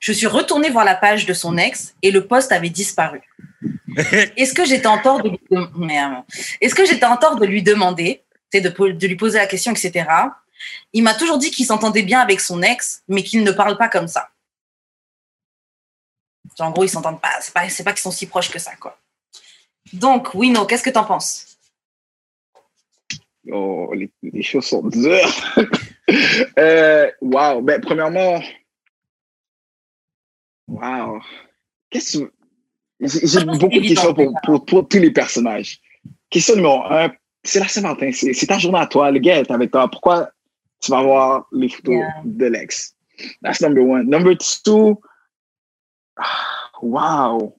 Je 0.00 0.12
suis 0.12 0.26
retournée 0.26 0.70
voir 0.70 0.84
la 0.84 0.96
page 0.96 1.26
de 1.26 1.32
son 1.34 1.56
ex 1.58 1.94
et 2.02 2.10
le 2.10 2.26
poste 2.26 2.50
avait 2.50 2.70
disparu. 2.70 3.20
Est-ce 4.36 4.54
que 4.54 4.64
j'étais 4.64 4.86
en 4.88 4.98
tort 4.98 5.22
de 5.22 5.28
lui, 5.28 5.40
dem- 5.50 5.70
merde. 5.76 6.24
Est-ce 6.60 6.74
que 6.74 6.84
j'étais 6.86 7.04
en 7.06 7.16
tort 7.16 7.36
de 7.36 7.46
lui 7.46 7.62
demander, 7.62 8.22
de, 8.52 9.06
lui 9.06 9.16
poser 9.16 9.38
la 9.38 9.46
question, 9.46 9.72
etc. 9.72 10.08
Il 10.92 11.02
m'a 11.02 11.14
toujours 11.14 11.38
dit 11.38 11.50
qu'il 11.50 11.66
s'entendait 11.66 12.02
bien 12.02 12.20
avec 12.20 12.40
son 12.40 12.62
ex, 12.62 13.02
mais 13.08 13.22
qu'il 13.22 13.44
ne 13.44 13.52
parle 13.52 13.76
pas 13.76 13.88
comme 13.88 14.08
ça. 14.08 14.28
En 16.58 16.70
gros, 16.72 16.84
ils 16.84 16.88
s'entendent 16.88 17.20
pas. 17.20 17.40
C'est 17.40 17.54
pas, 17.54 17.60
pas 17.60 17.92
qu'ils 17.92 18.02
sont 18.02 18.10
si 18.10 18.26
proches 18.26 18.50
que 18.50 18.58
ça, 18.58 18.74
quoi. 18.76 18.98
Donc, 19.92 20.34
Wino, 20.34 20.66
qu'est-ce 20.66 20.82
que 20.82 20.90
t'en 20.90 21.04
penses? 21.04 21.58
Oh, 23.50 23.92
les, 23.94 24.10
les 24.22 24.42
choses 24.42 24.66
sont 24.66 24.82
dures. 24.82 25.56
euh, 26.58 27.10
wow. 27.20 27.62
Ben, 27.62 27.80
premièrement, 27.80 28.42
wow. 30.68 31.20
Qu'est-ce 31.88 32.18
que 32.18 32.32
J'ai 33.00 33.44
beaucoup 33.44 33.68
de 33.68 33.88
questions 33.88 34.14
pour, 34.14 34.64
pour 34.64 34.88
tous 34.88 34.98
les 34.98 35.10
personnages. 35.10 35.80
Question 36.28 36.56
numéro 36.56 36.84
un, 36.84 37.10
c'est 37.42 37.60
la 37.60 37.68
Saint-Valentin. 37.68 38.10
C'est 38.12 38.32
c'est 38.32 38.46
ta 38.46 38.58
journée 38.58 38.78
à 38.80 38.86
toi. 38.86 39.10
Le 39.10 39.18
gars 39.18 39.38
est 39.40 39.50
avec 39.50 39.70
toi. 39.70 39.88
Pourquoi 39.90 40.30
tu 40.80 40.90
vas 40.90 41.02
voir 41.02 41.46
les 41.52 41.68
photos 41.68 41.94
Yeah. 41.94 42.22
de 42.24 42.46
l'ex? 42.46 42.94
That's 43.42 43.60
number 43.60 43.82
one. 43.84 44.08
Number 44.08 44.34
two, 44.36 45.00
ah, 46.16 46.24
wow. 46.82 47.56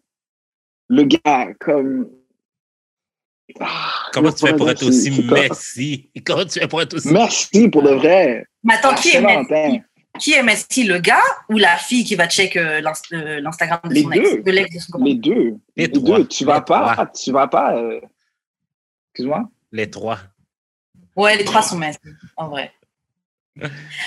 Le 0.89 1.03
gars, 1.03 1.53
comme. 1.59 2.09
Ah, 3.59 3.67
Comment 4.13 4.31
tu 4.31 4.45
fais 4.47 4.55
pour 4.55 4.69
être 4.69 4.85
aussi 4.85 5.11
merci? 5.29 6.09
Comment 6.25 6.45
tu 6.45 6.59
fais 6.59 6.67
pour 6.67 6.81
être 6.81 6.93
aussi. 6.95 7.11
Merci 7.11 7.69
pour 7.69 7.83
de 7.83 7.89
vrai. 7.91 8.45
Mais 8.63 8.75
attends, 8.75 8.95
qui 8.95 9.09
est. 9.15 9.21
Messi? 9.21 9.81
Qui 10.19 10.33
est 10.33 10.43
Messi, 10.43 10.83
le 10.83 10.99
gars 10.99 11.21
ou 11.49 11.57
la 11.57 11.77
fille 11.77 12.03
qui 12.03 12.15
va 12.15 12.27
check 12.27 12.55
euh, 12.57 12.81
euh, 13.13 13.39
l'Instagram 13.41 13.79
de 13.85 13.93
Les 13.93 14.03
son 14.03 14.11
ex, 14.11 14.29
deux. 14.35 14.41
de 14.43 14.51
l'ex 14.51 14.75
de 14.75 14.79
son 14.79 14.97
Les 15.03 15.15
deux. 15.15 15.55
Les 15.75 15.85
Les 15.85 15.87
deux. 15.87 16.27
Tu 16.27 16.43
vas 16.45 16.61
pas, 16.61 17.09
tu 17.13 17.31
vas 17.31 17.47
pas. 17.47 17.77
euh, 17.77 17.99
Excuse-moi. 19.13 19.49
Les 19.71 19.89
trois. 19.89 20.19
Ouais, 21.15 21.35
les 21.37 21.45
trois 21.45 21.61
sont 21.61 21.77
Messi, 21.77 21.97
en 22.37 22.47
vrai. 22.47 22.71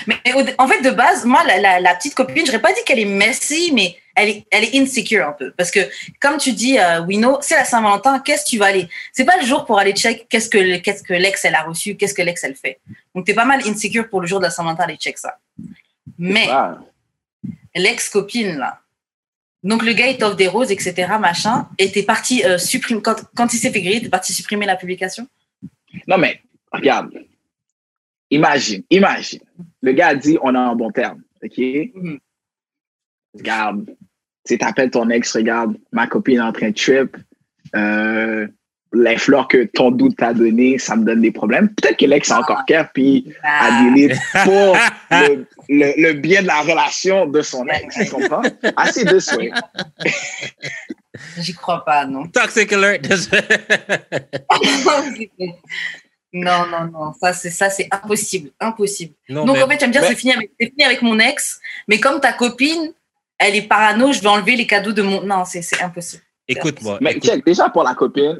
Mais 0.07 0.15
en 0.57 0.67
fait, 0.67 0.81
de 0.81 0.89
base, 0.89 1.23
moi, 1.23 1.43
la, 1.45 1.59
la- 1.59 1.79
la 1.79 1.95
petite 1.95 2.15
copine, 2.15 2.45
je 2.45 2.51
n'aurais 2.51 2.61
pas 2.61 2.73
dit 2.73 2.79
qu'elle 2.85 2.97
est 2.99 3.05
Messi, 3.05 3.71
mais 3.73 3.95
elle 4.15 4.29
est, 4.29 4.45
elle 4.51 4.63
est 4.63 4.75
insecure 4.75 5.27
un 5.27 5.33
peu. 5.33 5.51
Parce 5.51 5.69
que, 5.69 5.79
comme 6.19 6.37
tu 6.37 6.51
dis, 6.53 6.79
euh, 6.79 7.01
Wino, 7.05 7.37
c'est 7.41 7.55
la 7.55 7.63
Saint-Valentin, 7.65 8.19
qu'est-ce 8.19 8.43
que 8.45 8.49
tu 8.49 8.57
vas 8.57 8.65
aller? 8.67 8.89
C'est 9.13 9.23
pas 9.25 9.37
le 9.39 9.45
jour 9.45 9.65
pour 9.65 9.77
aller 9.77 9.93
check 9.93 10.27
qu'est-ce 10.29 10.49
que, 10.49 10.77
qu'est-ce 10.77 11.03
que 11.03 11.13
l'ex, 11.13 11.45
elle 11.45 11.53
a 11.55 11.61
reçu, 11.63 11.95
qu'est-ce 11.95 12.15
que 12.15 12.23
l'ex, 12.23 12.43
elle 12.43 12.55
fait. 12.55 12.79
Donc, 13.13 13.25
tu 13.25 13.31
es 13.31 13.35
pas 13.35 13.45
mal 13.45 13.61
insecure 13.67 14.09
pour 14.09 14.19
le 14.19 14.25
jour 14.27 14.39
de 14.39 14.45
la 14.45 14.51
Saint-Valentin, 14.51 14.83
aller 14.85 14.97
check 14.97 15.17
ça. 15.19 15.37
Mais, 16.17 16.47
Ah, 16.49 16.79
l'ex-copine, 17.75 18.57
là. 18.57 18.79
Donc, 19.63 19.83
le 19.83 19.93
gars, 19.93 20.07
il 20.07 20.17
t'offre 20.17 20.35
des 20.35 20.47
roses, 20.47 20.71
etc., 20.71 20.93
machin, 21.19 21.67
et 21.77 21.91
t'es 21.91 22.03
parti 22.03 22.43
euh, 22.45 22.57
supprimer, 22.57 23.01
quand, 23.01 23.15
quand 23.35 23.53
il 23.53 23.57
s'est 23.59 23.71
fait 23.71 23.81
griller, 23.81 24.01
t'es 24.01 24.09
parti 24.09 24.33
supprimer 24.33 24.65
la 24.65 24.75
publication? 24.75 25.27
Non, 26.07 26.17
mais 26.17 26.41
regarde. 26.71 27.11
Imagine, 28.31 28.83
imagine. 28.89 29.39
Le 29.81 29.91
gars 29.93 30.07
a 30.09 30.15
dit 30.15 30.37
on 30.41 30.53
est 30.53 30.57
en 30.57 30.75
bon 30.75 30.91
terme. 30.91 31.21
OK? 31.43 31.57
Mhm. 31.57 32.19
Regarde. 33.35 33.95
Tu 34.47 34.57
t'appelles 34.57 34.91
ton 34.91 35.09
ex, 35.09 35.33
regarde, 35.35 35.75
ma 35.91 36.07
copine 36.07 36.37
est 36.37 36.41
en 36.41 36.51
train 36.51 36.69
de 36.69 36.75
trip. 36.75 37.17
Euh, 37.75 38.47
les 38.93 39.17
fleurs 39.17 39.47
que 39.47 39.63
ton 39.65 39.91
doute 39.91 40.15
t'a 40.17 40.33
donné, 40.33 40.77
ça 40.77 40.95
me 40.95 41.03
donne 41.03 41.21
des 41.21 41.31
problèmes. 41.31 41.69
Peut-être 41.73 41.97
que 41.97 42.05
l'ex 42.05 42.31
a 42.31 42.39
encore 42.39 42.63
cœur, 42.65 42.89
puis 42.93 43.33
a 43.43 43.67
Ah, 43.67 43.83
delete 43.83 44.17
pour 44.43 44.77
le, 45.11 45.45
le, 45.67 45.93
le 46.01 46.13
bien 46.13 46.41
de 46.43 46.47
la 46.47 46.61
relation 46.61 47.25
de 47.25 47.41
son 47.41 47.65
ex. 47.67 47.95
Tu 47.95 48.09
comprends? 48.09 48.43
Assez 48.77 49.03
de 49.03 49.19
souhait. 49.19 49.51
J'y 51.37 51.53
crois 51.53 51.83
pas, 51.85 52.05
non. 52.05 52.27
Toxic 52.27 52.71
alert. 52.73 53.05
non, 56.33 56.65
non, 56.67 56.85
non, 56.91 57.13
ça 57.13 57.33
c'est 57.33 57.49
ça 57.49 57.69
c'est 57.69 57.87
impossible, 57.91 58.51
impossible. 58.59 59.13
non, 59.29 59.45
Donc 59.45 59.55
mais 59.57 59.63
en 59.63 59.67
fait, 59.69 59.77
tu 59.77 59.81
vas 59.83 59.87
me 59.87 59.91
dire 59.93 60.01
mais- 60.01 60.07
c'est 60.09 60.15
fini 60.15 60.33
avec 60.33 60.51
c'est 60.59 60.67
fini 60.69 60.83
avec 60.83 61.01
mon 61.01 61.17
ex, 61.19 61.59
mais 61.87 61.99
comme 61.99 62.19
ta 62.19 62.33
copine, 62.33 62.93
elle 63.37 63.55
est 63.55 63.61
parano, 63.67 64.11
je 64.11 64.19
vais 64.21 64.27
enlever 64.27 64.55
les 64.55 64.67
cadeaux 64.67 64.91
de 64.91 65.01
mon 65.01 65.21
non, 65.23 65.45
c'est 65.45 65.61
c'est 65.61 65.81
impossible. 65.81 66.23
écoute-moi. 66.47 66.97
Mais 67.01 67.11
écoute- 67.11 67.23
check, 67.29 67.45
déjà 67.45 67.69
pour 67.69 67.83
la 67.83 67.95
copine, 67.95 68.39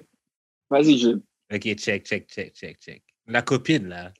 vas-y, 0.70 0.98
je. 0.98 1.10
Ok, 1.54 1.62
check, 1.76 2.06
check, 2.06 2.28
check, 2.28 2.54
check, 2.54 2.78
check. 2.82 3.02
La 3.28 3.42
copine, 3.42 3.88
là, 3.88 4.12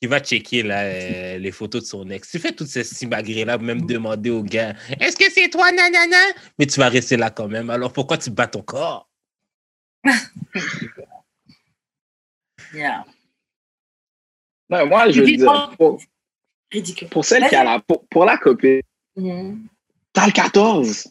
qui 0.00 0.06
va 0.08 0.20
checker 0.20 0.62
là, 0.62 0.82
euh, 0.84 1.38
les 1.38 1.50
photos 1.52 1.82
de 1.82 1.86
son 1.88 2.08
ex, 2.10 2.30
tu 2.30 2.38
fais 2.38 2.52
toutes 2.52 2.68
ces 2.68 2.84
simagrées-là, 2.84 3.58
même 3.58 3.84
demander 3.84 4.30
au 4.30 4.42
gars 4.42 4.74
Est-ce 5.00 5.16
que 5.16 5.30
c'est 5.30 5.48
toi, 5.48 5.72
nanana? 5.72 6.16
Mais 6.58 6.66
tu 6.66 6.78
vas 6.78 6.88
rester 6.88 7.16
là 7.16 7.30
quand 7.30 7.48
même. 7.48 7.68
Alors 7.70 7.92
pourquoi 7.92 8.16
tu 8.18 8.30
bats 8.30 8.46
ton 8.46 8.62
corps? 8.62 9.08
Yeah. 12.74 13.04
Non, 14.68 14.86
moi, 14.86 15.10
je 15.10 15.20
veux 15.20 15.24
Ridicule. 15.26 15.46
dire, 15.46 15.70
pour, 15.78 16.00
Ridicule. 16.70 17.08
pour 17.08 17.24
celle 17.24 17.48
qui 17.48 17.54
a 17.54 17.64
la, 17.64 17.80
pour, 17.80 18.06
pour 18.08 18.24
la 18.26 18.36
copine, 18.36 18.82
Mhm. 19.16 19.66
t'as 20.12 20.26
le 20.26 20.32
14. 20.32 21.08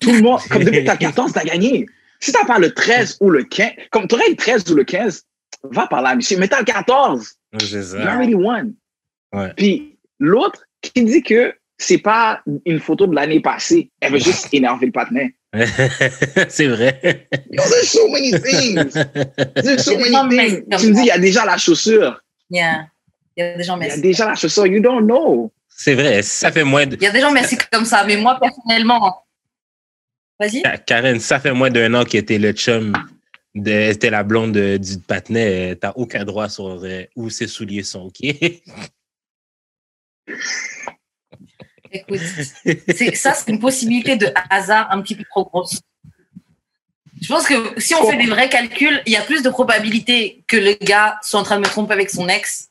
Tout 0.00 0.10
le 0.12 0.22
monde, 0.22 0.40
comme 0.50 0.64
depuis 0.64 0.80
que 0.80 0.86
t'as 0.86 0.94
le 0.94 0.98
14, 1.00 1.32
t'as 1.34 1.44
gagné. 1.44 1.86
Si 2.18 2.32
t'as 2.32 2.46
pas 2.46 2.58
le 2.58 2.72
13 2.72 3.18
ou 3.20 3.28
le 3.30 3.44
15, 3.44 3.72
comme 3.90 4.08
t'aurais 4.08 4.30
le 4.30 4.36
13 4.36 4.68
ou 4.70 4.74
le 4.74 4.84
15, 4.84 5.24
va 5.64 5.86
par 5.86 6.00
là, 6.00 6.14
monsieur, 6.16 6.38
mais 6.38 6.48
t'as 6.48 6.60
le 6.60 6.64
14. 6.64 7.34
Ça. 7.58 8.12
already 8.12 8.34
won. 8.34 8.72
Ouais. 9.32 9.52
Puis 9.56 9.96
l'autre 10.18 10.64
qui 10.82 11.04
dit 11.04 11.22
que 11.22 11.54
c'est 11.78 11.98
pas 11.98 12.40
une 12.64 12.80
photo 12.80 13.06
de 13.06 13.14
l'année 13.14 13.40
passée, 13.40 13.90
elle 14.00 14.12
veut 14.12 14.18
juste 14.18 14.48
énerver 14.52 14.86
le 14.86 14.92
partenaire. 14.92 15.28
c'est 16.48 16.66
vrai. 16.66 17.28
Yo, 17.50 17.62
there's 17.62 17.88
so 17.88 18.08
many 18.08 18.32
things. 18.32 18.92
There's 19.54 19.84
so 19.84 19.92
Il 19.92 20.10
many 20.12 20.36
things. 20.36 20.64
Tu 20.78 20.88
me 20.88 20.94
dis, 20.94 21.00
il 21.02 21.06
y 21.06 21.10
a 21.10 21.18
déjà 21.18 21.44
la 21.44 21.56
chaussure. 21.58 22.20
Yeah. 22.50 22.86
Il 23.36 23.44
y 23.44 23.46
a 23.46 23.56
des 23.56 23.64
gens 23.64 23.76
Il 23.76 23.82
y 23.82 23.84
a 23.84 23.88
messy. 23.88 24.00
déjà 24.00 24.26
la 24.26 24.34
chaussure. 24.34 24.66
You 24.66 24.80
don't 24.80 25.04
know. 25.04 25.52
C'est 25.68 25.94
vrai. 25.94 26.22
Ça 26.22 26.50
fait 26.50 26.64
moins 26.64 26.86
de. 26.86 26.96
Il 26.96 27.02
y 27.02 27.06
a 27.06 27.10
des 27.10 27.20
gens 27.20 27.32
messy 27.32 27.56
comme 27.70 27.84
ça, 27.84 28.04
mais 28.04 28.16
moi, 28.16 28.38
personnellement. 28.40 29.24
Vas-y. 30.38 30.62
Karen, 30.86 31.20
ça 31.20 31.38
fait 31.38 31.52
moins 31.52 31.70
d'un 31.70 31.94
an 31.94 32.04
que 32.04 32.18
t'es 32.18 32.38
le 32.38 32.52
chum, 32.52 32.92
de, 33.54 33.92
t'es 33.92 34.10
la 34.10 34.22
blonde 34.22 34.52
de- 34.52 34.76
du 34.76 34.98
patinet. 34.98 35.72
euh, 35.72 35.74
T'as 35.74 35.92
aucun 35.96 36.24
droit 36.24 36.48
sur 36.48 36.66
euh, 36.84 37.02
où 37.16 37.30
ses 37.30 37.46
souliers 37.46 37.82
sont, 37.82 38.02
OK? 38.02 38.20
Écoute, 41.92 42.18
ça, 43.14 43.34
c'est 43.34 43.50
une 43.50 43.60
possibilité 43.60 44.16
de 44.16 44.28
hasard 44.50 44.88
un 44.90 45.00
petit 45.00 45.14
peu 45.14 45.24
trop 45.30 45.44
grosse. 45.44 45.80
Je 47.22 47.28
pense 47.28 47.46
que 47.46 47.80
si 47.80 47.94
on 47.94 48.10
fait 48.10 48.16
des 48.16 48.26
vrais 48.26 48.48
calculs, 48.48 49.00
il 49.06 49.12
y 49.12 49.16
a 49.16 49.22
plus 49.22 49.42
de 49.42 49.48
probabilité 49.48 50.42
que 50.48 50.56
le 50.56 50.74
gars 50.84 51.16
soit 51.22 51.38
en 51.40 51.44
train 51.44 51.56
de 51.56 51.60
me 51.60 51.66
tromper 51.66 51.92
avec 51.94 52.10
son 52.10 52.28
ex 52.28 52.68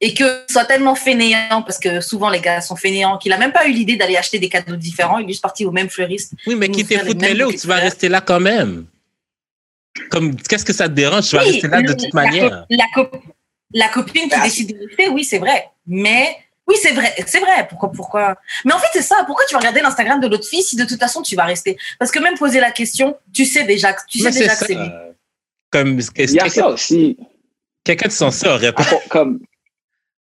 et 0.00 0.14
que 0.14 0.44
soit 0.48 0.64
tellement 0.66 0.94
fainéant, 0.94 1.62
parce 1.62 1.78
que 1.78 2.00
souvent 2.00 2.30
les 2.30 2.40
gars 2.40 2.60
sont 2.60 2.76
fainéants, 2.76 3.18
qu'il 3.18 3.32
a 3.32 3.38
même 3.38 3.52
pas 3.52 3.66
eu 3.66 3.72
l'idée 3.72 3.96
d'aller 3.96 4.16
acheter 4.16 4.38
des 4.38 4.48
cadeaux 4.48 4.76
différents. 4.76 5.18
Il 5.18 5.24
est 5.24 5.28
juste 5.30 5.42
parti 5.42 5.64
au 5.64 5.72
même 5.72 5.88
fleuriste. 5.90 6.34
Oui, 6.46 6.54
mais 6.54 6.68
qui 6.68 6.84
faire 6.84 7.00
t'es 7.00 7.04
les 7.06 7.10
foutu, 7.12 7.26
mais 7.26 7.34
là 7.34 7.46
tu 7.50 7.66
vas 7.66 7.76
rester 7.76 8.08
là 8.08 8.20
quand 8.20 8.40
même. 8.40 8.86
Comme, 10.10 10.36
qu'est-ce 10.36 10.64
que 10.64 10.72
ça 10.72 10.88
te 10.88 10.94
dérange? 10.94 11.28
Tu 11.28 11.36
vas 11.36 11.42
Oui, 11.44 11.52
rester 11.52 11.68
là 11.68 11.82
de 11.82 11.92
toute 11.92 12.14
la 12.14 12.22
manière. 12.22 12.50
co- 12.50 12.74
La, 12.76 12.84
co- 12.94 13.18
la 13.72 13.88
copine 13.88 14.28
qui 14.28 14.34
Ah, 14.34 14.44
décide 14.44 14.76
de 14.78 14.86
rester, 14.86 15.08
oui, 15.08 15.24
c'est 15.24 15.38
vrai. 15.38 15.68
Mais 15.86 16.36
oui, 16.66 16.76
c'est 16.80 16.92
vrai, 16.92 17.14
c'est 17.26 17.40
vrai. 17.40 17.66
Pourquoi, 17.68 17.90
pourquoi? 17.92 18.36
Mais 18.64 18.72
en 18.72 18.78
fait, 18.78 18.88
c'est 18.92 19.02
ça. 19.02 19.22
Pourquoi 19.26 19.44
tu 19.46 19.54
vas 19.54 19.60
regarder 19.60 19.80
l'Instagram 19.80 20.20
de 20.20 20.26
l'autre 20.28 20.46
fille 20.48 20.62
si 20.62 20.76
de 20.76 20.84
toute 20.84 20.98
façon 20.98 21.22
tu 21.22 21.36
vas 21.36 21.44
rester? 21.44 21.76
Parce 21.98 22.10
que 22.10 22.18
même 22.18 22.36
poser 22.36 22.60
la 22.60 22.70
question, 22.70 23.16
tu 23.32 23.44
sais 23.44 23.64
déjà, 23.64 23.92
que- 23.92 24.02
tu 24.08 24.18
sais 24.18 24.30
déjà 24.30 24.54
que 24.56 24.66
c'est 24.66 24.74
lui. 24.74 24.88
Comme, 25.70 25.98
Il 26.16 26.30
y 26.30 26.38
a 26.38 26.42
ça 26.44 26.48
quelqu'un 26.48 26.66
aussi. 26.68 27.16
quelqu'un 27.84 28.08
de 28.08 28.12
censé 28.12 28.46
aurait 28.48 28.72
pas. 28.72 28.84
Pour- 28.84 29.02
Comme, 29.08 29.40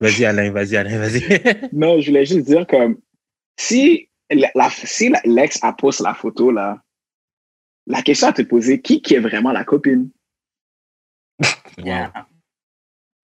Vas-y, 0.01 0.25
Alain, 0.25 0.53
vas-y, 0.53 0.77
Alain, 0.77 0.97
vas-y. 0.99 1.21
non, 1.73 2.01
je 2.01 2.07
voulais 2.11 2.25
juste 2.25 2.47
dire 2.47 2.65
comme, 2.69 2.99
si 3.57 4.09
la, 4.31 4.49
la- 4.55 4.71
si 4.71 5.09
la- 5.09 5.21
l'ex 5.25 5.59
a 5.63 5.73
posté 5.73 6.05
la 6.05 6.15
photo, 6.15 6.53
là, 6.53 6.79
la 7.89 8.03
question 8.03 8.29
à 8.29 8.33
te 8.33 8.43
poser, 8.43 8.81
qui, 8.81 9.01
qui 9.03 9.15
est 9.15 9.21
vraiment 9.21 9.53
la 9.53 9.65
copine? 9.65 10.11
Yeah. 11.79 12.13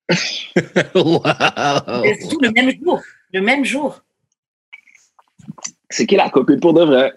Wow. 0.95 2.05
Et 2.05 2.21
surtout 2.21 2.39
le 2.41 2.51
même 2.53 2.71
jour. 2.81 3.03
Le 3.33 3.41
même 3.41 3.65
jour. 3.65 4.01
C'est 5.91 6.07
qui 6.07 6.15
la 6.17 6.31
copine 6.31 6.61
pour 6.61 6.73
de 6.75 6.85
vrai? 6.85 7.13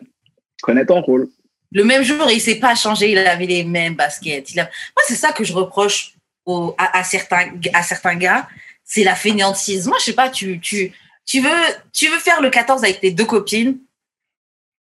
Connais 0.62 0.86
ton 0.86 1.02
rôle. 1.02 1.30
Le 1.72 1.84
même 1.84 2.02
jour, 2.04 2.30
il 2.32 2.42
s'est 2.42 2.60
pas 2.60 2.76
changé. 2.76 3.12
Il 3.12 3.18
avait 3.20 3.46
les 3.46 3.64
mêmes 3.64 3.96
baskets. 3.96 4.52
Il 4.52 4.60
a... 4.60 4.64
Moi, 4.64 5.04
c'est 5.08 5.16
ça 5.16 5.32
que 5.32 5.44
je 5.44 5.54
reproche 5.54 6.14
au- 6.46 6.74
à, 6.78 6.98
à 6.98 7.04
certains, 7.04 7.52
à 7.74 7.84
certains 7.84 8.16
gars. 8.16 8.48
C'est 8.84 9.04
la 9.04 9.16
fainéantise. 9.16 9.86
Moi, 9.88 9.98
je 10.00 10.06
sais 10.06 10.14
pas, 10.14 10.30
tu, 10.30 10.60
tu, 10.60 10.92
tu, 11.26 11.42
veux, 11.42 11.50
tu 11.94 12.08
veux 12.08 12.20
faire 12.20 12.42
le 12.42 12.50
14 12.50 12.84
avec 12.84 13.02
tes 13.02 13.12
deux 13.12 13.26
copines. 13.26 13.78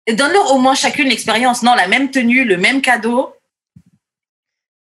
Donne-leur 0.07 0.53
au 0.53 0.59
moins 0.59 0.75
chacune 0.75 1.07
l'expérience. 1.07 1.63
Non, 1.63 1.75
la 1.75 1.87
même 1.87 2.11
tenue, 2.11 2.43
le 2.45 2.57
même 2.57 2.81
cadeau. 2.81 3.33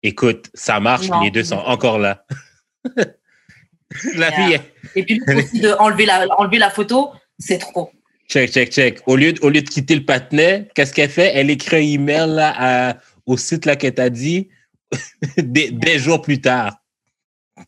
Écoute, 0.02 0.50
ça 0.54 0.80
marche, 0.80 1.08
Non. 1.08 1.20
les 1.20 1.30
deux 1.30 1.44
sont 1.44 1.56
encore 1.58 1.98
là. 1.98 2.24
la 4.14 4.28
Yeah. 4.28 4.32
fille, 4.32 4.54
est- 4.54 4.72
Et 4.96 5.04
puis, 5.04 5.20
aussi 5.36 5.60
de 5.60 5.70
enlever 5.78 6.06
la, 6.06 6.26
enlever 6.38 6.58
la 6.58 6.70
photo, 6.70 7.12
c'est 7.38 7.58
trop. 7.58 7.90
check, 8.28 8.50
check, 8.50 8.72
check. 8.72 9.00
Au 9.06 9.14
lieu, 9.16 9.32
de, 9.34 9.40
au 9.42 9.48
lieu 9.50 9.62
de 9.62 9.68
quitter 9.68 9.94
le 9.94 10.04
patinet, 10.04 10.68
qu'est-ce 10.74 10.92
qu'elle 10.92 11.10
fait? 11.10 11.32
Elle 11.34 11.50
écrit 11.50 11.76
un 11.76 11.80
email 12.00 12.30
là, 12.30 12.54
à- 12.90 12.96
au 13.26 13.36
site 13.36 13.64
là 13.66 13.76
que 13.76 13.86
t'as 13.86 14.08
dit 14.10 14.48
des, 15.36 15.70
des 15.70 15.98
jours 15.98 16.20
plus 16.22 16.40
tard. 16.40 16.76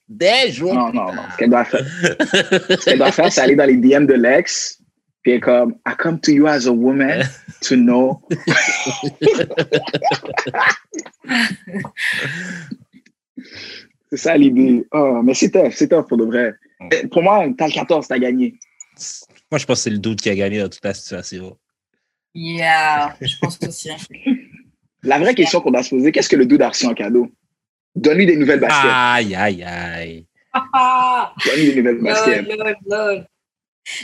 Des 0.08 0.50
jours. 0.50 0.74
Non, 0.74 0.92
non, 0.92 1.12
non. 1.14 1.22
Ce 1.32 1.36
qu'elle 1.36 1.50
doit 1.50 1.64
faire, 1.64 1.86
ce 1.86 2.84
qu'elle 2.84 2.98
doit 2.98 3.12
faire, 3.12 3.30
c'est 3.32 3.40
aller 3.42 3.54
dans 3.54 3.66
les 3.66 3.76
DM 3.76 4.06
de 4.06 4.14
l'ex, 4.14 4.80
puis 5.24 5.40
comme, 5.40 5.74
I 5.86 5.94
come 5.96 6.20
to 6.20 6.30
you 6.30 6.46
as 6.46 6.66
a 6.66 6.72
woman 6.72 7.22
to 7.62 7.74
know. 7.76 8.20
c'est 14.10 14.16
ça 14.18 14.36
l'idée. 14.36 14.86
Oh, 14.92 15.22
mais 15.24 15.32
c'est 15.34 15.50
tough, 15.50 15.72
c'est 15.72 15.88
tough 15.88 16.06
pour 16.06 16.18
de 16.18 16.24
vrai. 16.24 16.52
Eh, 16.92 17.06
Pour 17.08 17.22
moi, 17.22 17.46
t'as 17.56 17.66
le 17.68 17.72
14, 17.72 18.06
t'as 18.06 18.18
gagné. 18.18 18.58
Moi, 19.50 19.58
je 19.58 19.64
pense 19.64 19.78
que 19.78 19.82
c'est 19.84 19.90
le 19.90 19.98
doute 19.98 20.20
qui 20.20 20.28
a 20.28 20.34
gagné 20.34 20.60
dans 20.60 20.68
toute 20.68 20.84
la 20.84 20.92
situation. 20.92 21.56
Yeah, 22.34 23.16
je 23.20 23.34
pense 23.40 23.58
aussi. 23.66 23.90
La 25.02 25.18
vraie 25.18 25.34
question 25.34 25.60
qu'on 25.60 25.70
doit 25.70 25.82
se 25.82 25.90
poser, 25.90 26.12
qu'est-ce 26.12 26.28
que 26.28 26.36
le 26.36 26.46
dude 26.46 26.60
a 26.62 26.68
reçu 26.68 26.86
en 26.86 26.94
cadeau? 26.94 27.28
Donne-lui 27.94 28.26
des 28.26 28.36
nouvelles 28.36 28.60
baskets. 28.60 28.90
Aïe, 28.92 29.34
aïe, 29.34 29.62
aïe. 29.62 30.26
Ah, 30.52 31.32
Donne-lui 31.46 31.72
des 31.72 31.76
nouvelles 31.82 32.02
baskets. 32.02 32.46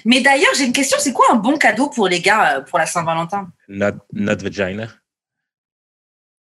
Mais 0.05 0.21
d'ailleurs, 0.21 0.53
j'ai 0.57 0.65
une 0.65 0.73
question. 0.73 0.99
C'est 1.01 1.13
quoi 1.13 1.27
un 1.33 1.37
bon 1.37 1.57
cadeau 1.57 1.89
pour 1.89 2.09
les 2.09 2.21
gars 2.21 2.57
euh, 2.57 2.61
pour 2.63 2.79
la 2.79 2.87
Saint-Valentin? 2.87 3.51
Not, 3.69 3.93
not 4.13 4.37
vagina. 4.37 4.89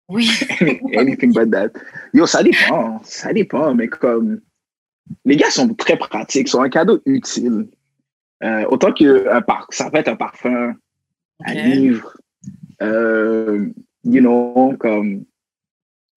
Oui. 0.08 0.30
Anything 0.96 1.32
but 1.32 1.50
that. 1.50 1.70
Yo, 2.14 2.26
ça 2.26 2.42
dépend. 2.42 3.00
Ça 3.04 3.32
dépend, 3.32 3.74
mais 3.74 3.88
comme. 3.88 4.40
Les 5.24 5.36
gars 5.36 5.50
sont 5.50 5.72
très 5.74 5.96
pratiques, 5.96 6.48
sont 6.48 6.62
un 6.62 6.68
cadeau 6.68 7.00
utile. 7.06 7.68
Euh, 8.42 8.64
autant 8.68 8.92
que 8.92 9.28
un 9.28 9.40
par... 9.40 9.66
ça 9.70 9.90
peut 9.90 9.98
être 9.98 10.08
un 10.08 10.16
parfum, 10.16 10.74
un 11.44 11.54
livre, 11.54 12.16
euh, 12.82 13.68
you 14.04 14.20
know, 14.20 14.74
comme. 14.78 15.24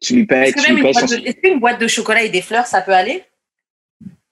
Tu 0.01 0.15
lui 0.15 0.25
payes, 0.25 0.49
Est-ce 0.49 0.55
que 0.55 0.61
tu 0.61 0.67
même 0.67 0.75
lui 0.75 0.81
une 0.81 0.93
payes 0.93 0.93
boîte, 0.93 1.09
son. 1.09 1.15
de, 1.15 1.27
est-ce 1.27 1.37
qu'une 1.37 1.59
boîte 1.59 1.81
de 1.81 1.87
chocolat 1.87 2.23
et 2.23 2.29
des 2.29 2.41
fleurs, 2.41 2.65
ça 2.65 2.81
peut 2.81 2.93
aller? 2.93 3.23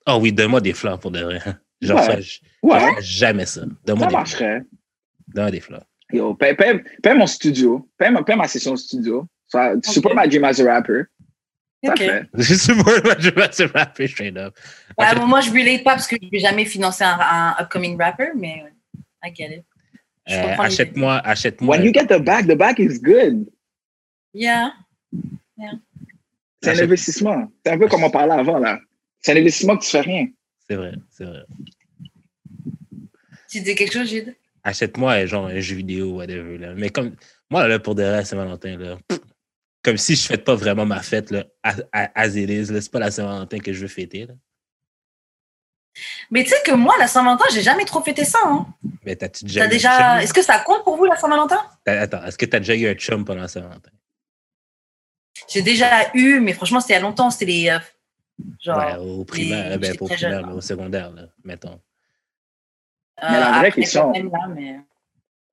Oh 0.07 0.17
oui, 0.19 0.31
donne-moi 0.31 0.61
des 0.61 0.73
fleurs 0.73 0.99
pour 0.99 1.11
de 1.11 1.19
vrai. 1.19 1.41
Genre, 1.81 1.97
Ouais. 1.99 2.05
ça, 2.05 2.19
je- 2.21 2.39
Ouais, 2.61 2.95
jamais 3.01 3.45
ça. 3.45 3.61
Donne-moi 3.85 4.05
ça 4.05 4.09
des 4.09 4.15
marcherait. 4.15 4.61
Donne-moi 5.27 5.51
des 5.51 5.59
fleurs. 5.61 5.85
Yo, 6.11 6.33
paye, 6.33 6.55
paye, 6.55 6.81
paye 7.03 7.17
mon 7.17 7.27
studio. 7.27 7.87
Paye, 7.97 8.11
ma- 8.11 8.23
paye 8.23 8.35
ma 8.35 8.47
session 8.47 8.75
studio. 8.75 9.27
Ça, 9.47 9.71
Tu 9.73 9.77
Ok. 9.89 9.93
supportes 9.93 10.15
ma 10.15 10.27
dream 10.27 10.43
as 10.43 10.59
a 10.59 10.63
rapper. 10.73 11.03
Ça 11.83 11.91
Ok. 11.93 11.97
fait. 11.99 12.23
Je 12.37 12.53
suis 12.55 12.73
moi, 12.73 12.93
je 13.19 13.29
vais 13.29 13.51
se 13.51 13.63
rapper 13.63 14.07
straight 14.07 14.35
up. 14.37 14.53
Ouais, 14.97 15.15
bon, 15.15 15.25
moi, 15.27 15.39
je 15.41 15.49
relate 15.51 15.83
pas 15.83 15.91
parce 15.91 16.07
que 16.07 16.17
je 16.21 16.27
vais 16.29 16.39
jamais 16.39 16.65
financer 16.65 17.03
un, 17.05 17.17
un 17.19 17.55
upcoming 17.61 17.97
rapper, 17.97 18.31
mais 18.35 18.63
ouais, 18.63 18.73
I 19.23 19.33
get 19.33 19.57
it. 19.59 19.65
Je 20.27 20.35
Euh, 20.35 20.55
achète-moi, 20.59 21.15
achète-moi. 21.23 21.77
When 21.77 21.85
you 21.85 21.93
get 21.93 22.07
the 22.07 22.21
bag, 22.21 22.47
the 22.47 22.55
bag 22.57 22.79
is 22.79 22.99
good. 22.99 23.47
Yeah. 24.33 24.73
C'est 26.61 26.69
un 26.69 26.73
Achète- 26.73 26.83
investissement. 26.83 27.51
C'est 27.65 27.71
un 27.71 27.77
peu 27.79 27.87
comme 27.87 28.03
on 28.03 28.11
parlait 28.11 28.33
avant, 28.33 28.59
là. 28.59 28.79
C'est 29.21 29.31
un 29.31 29.37
investissement 29.37 29.77
que 29.77 29.83
tu 29.83 29.89
fais 29.89 30.01
rien. 30.01 30.27
C'est 30.69 30.75
vrai, 30.75 30.93
c'est 31.09 31.25
vrai. 31.25 31.43
Tu 33.49 33.61
dis 33.61 33.73
quelque 33.75 33.93
chose, 33.93 34.07
Jude 34.09 34.35
Achète-moi 34.63 35.23
euh, 35.23 35.27
genre 35.27 35.47
un 35.47 35.59
jeu 35.59 35.75
vidéo, 35.75 36.17
whatever. 36.17 36.57
Là. 36.57 36.73
Mais 36.75 36.89
comme 36.89 37.15
moi, 37.49 37.67
là, 37.67 37.79
pour 37.79 37.95
de 37.95 38.03
vrai, 38.03 38.23
Saint-Valentin, 38.25 38.77
là, 38.77 38.97
comme 39.83 39.97
si 39.97 40.15
je 40.15 40.23
ne 40.23 40.27
fête 40.27 40.43
pas 40.43 40.55
vraiment 40.55 40.85
ma 40.85 41.01
fête 41.01 41.31
là, 41.31 41.45
à, 41.63 41.73
à, 41.91 42.21
as 42.21 42.35
it 42.35 42.49
is, 42.49 42.71
là, 42.71 42.81
c'est 42.81 42.91
pas 42.91 42.99
la 42.99 43.09
Saint-Valentin 43.09 43.59
que 43.59 43.73
je 43.73 43.81
veux 43.81 43.87
fêter. 43.87 44.27
Là. 44.27 44.33
Mais 46.29 46.43
tu 46.43 46.49
sais 46.49 46.61
que 46.63 46.71
moi, 46.73 46.93
la 46.99 47.07
Saint-Valentin, 47.07 47.45
j'ai 47.51 47.63
jamais 47.63 47.85
trop 47.85 48.01
fêté 48.03 48.23
ça. 48.25 48.39
Hein. 48.45 48.67
Mais 49.03 49.15
t'as-tu 49.15 49.45
déjà. 49.45 49.61
T'as 49.61 49.67
déjà... 49.67 50.21
Est-ce 50.21 50.33
que 50.33 50.43
ça 50.43 50.59
compte 50.59 50.83
pour 50.83 50.97
vous, 50.97 51.05
la 51.05 51.15
Saint-Valentin? 51.15 51.59
T'as- 51.83 52.01
Attends, 52.01 52.23
est-ce 52.25 52.37
que 52.37 52.45
tu 52.45 52.55
as 52.55 52.59
déjà 52.59 52.75
eu 52.75 52.87
un 52.87 52.93
chum 52.93 53.25
pendant 53.25 53.41
la 53.41 53.47
Saint-Valentin? 53.47 53.89
J'ai 55.51 55.61
déjà 55.63 56.11
eu, 56.13 56.39
mais 56.41 56.53
franchement, 56.53 56.81
c'était 56.81 56.93
il 56.93 56.97
y 56.97 56.99
a 56.99 57.01
longtemps. 57.01 57.31
C'était 57.31 57.45
les. 57.45 57.77
Genre. 58.61 58.77
ouais, 58.77 58.95
au 58.97 59.23
primaire, 59.25 59.77
ben, 59.79 59.95
pas 59.97 60.05
au 60.05 60.07
primaire, 60.07 60.47
mais 60.47 60.53
au 60.53 60.61
secondaire, 60.61 61.11
là, 61.11 61.23
mettons. 61.43 61.79
euh, 63.23 63.27
Mais 63.29 63.39
la 63.39 63.49
vraie 63.49 63.57
après, 63.67 63.71
question- 63.81 64.11
là, 64.11 64.47
mais- 64.53 64.79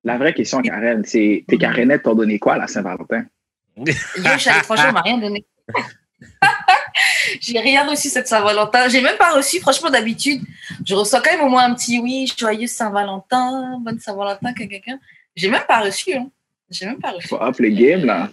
La 0.03 0.17
vraie 0.17 0.33
question, 0.33 0.61
Karen, 0.61 1.03
c'est 1.03 1.43
tes 1.47 1.57
carénettes 1.57 2.03
t'ont 2.03 2.15
donné 2.15 2.39
quoi 2.39 2.53
à 2.53 2.57
la 2.57 2.67
Saint-Valentin? 2.67 3.25
On 3.75 3.83
m'a 3.83 5.01
rien 5.01 5.17
donné. 5.17 5.45
J'ai 7.41 7.59
rien 7.59 7.85
reçu 7.87 8.09
cette 8.09 8.27
Saint-Valentin. 8.27 8.87
J'ai 8.89 9.01
même 9.01 9.17
pas 9.17 9.33
reçu, 9.33 9.59
franchement, 9.59 9.89
d'habitude, 9.89 10.41
je 10.85 10.95
reçois 10.95 11.21
quand 11.21 11.31
même 11.31 11.41
au 11.45 11.49
moins 11.49 11.65
un 11.65 11.73
petit 11.75 11.99
oui, 11.99 12.31
joyeux 12.37 12.67
Saint-Valentin, 12.67 13.79
bonne 13.81 13.99
Saint-Valentin, 13.99 14.53
que 14.53 14.63
quelqu'un. 14.63 14.97
J'ai 15.35 15.49
même 15.49 15.65
pas 15.67 15.81
reçu. 15.81 16.13
Hein. 16.13 16.29
J'ai 16.69 16.85
même 16.85 16.99
pas 16.99 17.11
reçu. 17.11 17.27
Faut 17.27 17.41
up 17.41 17.59
le 17.59 17.69
game, 17.69 18.05
là. 18.05 18.29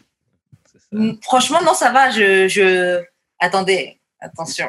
Franchement, 1.23 1.59
non, 1.65 1.75
ça 1.75 1.91
va. 1.91 2.11
Je, 2.11 2.47
je... 2.49 3.03
Attendez, 3.41 3.99
attention. 4.25 4.69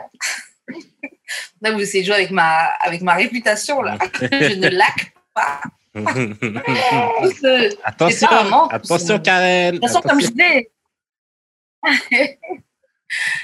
Là, 1.62 1.72
vous 1.72 1.80
essayez 1.80 2.04
de 2.04 2.08
jouer 2.08 2.16
avec 2.16 2.32
ma, 2.32 2.66
avec 2.82 3.02
ma 3.02 3.14
réputation, 3.14 3.82
là. 3.82 3.98
Je 4.22 4.56
ne 4.56 4.70
laque 4.70 5.14
pas. 5.34 5.62
Attention, 7.86 8.28
pas 8.28 8.68
attention, 8.72 9.18
Karen. 9.20 9.80
Façon, 9.80 10.02
comme 10.02 10.20
je 10.20 10.28
disais. 10.28 10.70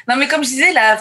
non, 0.08 0.18
mais 0.18 0.28
comme 0.28 0.44
je 0.44 0.50
disais, 0.50 0.74
la, 0.74 1.00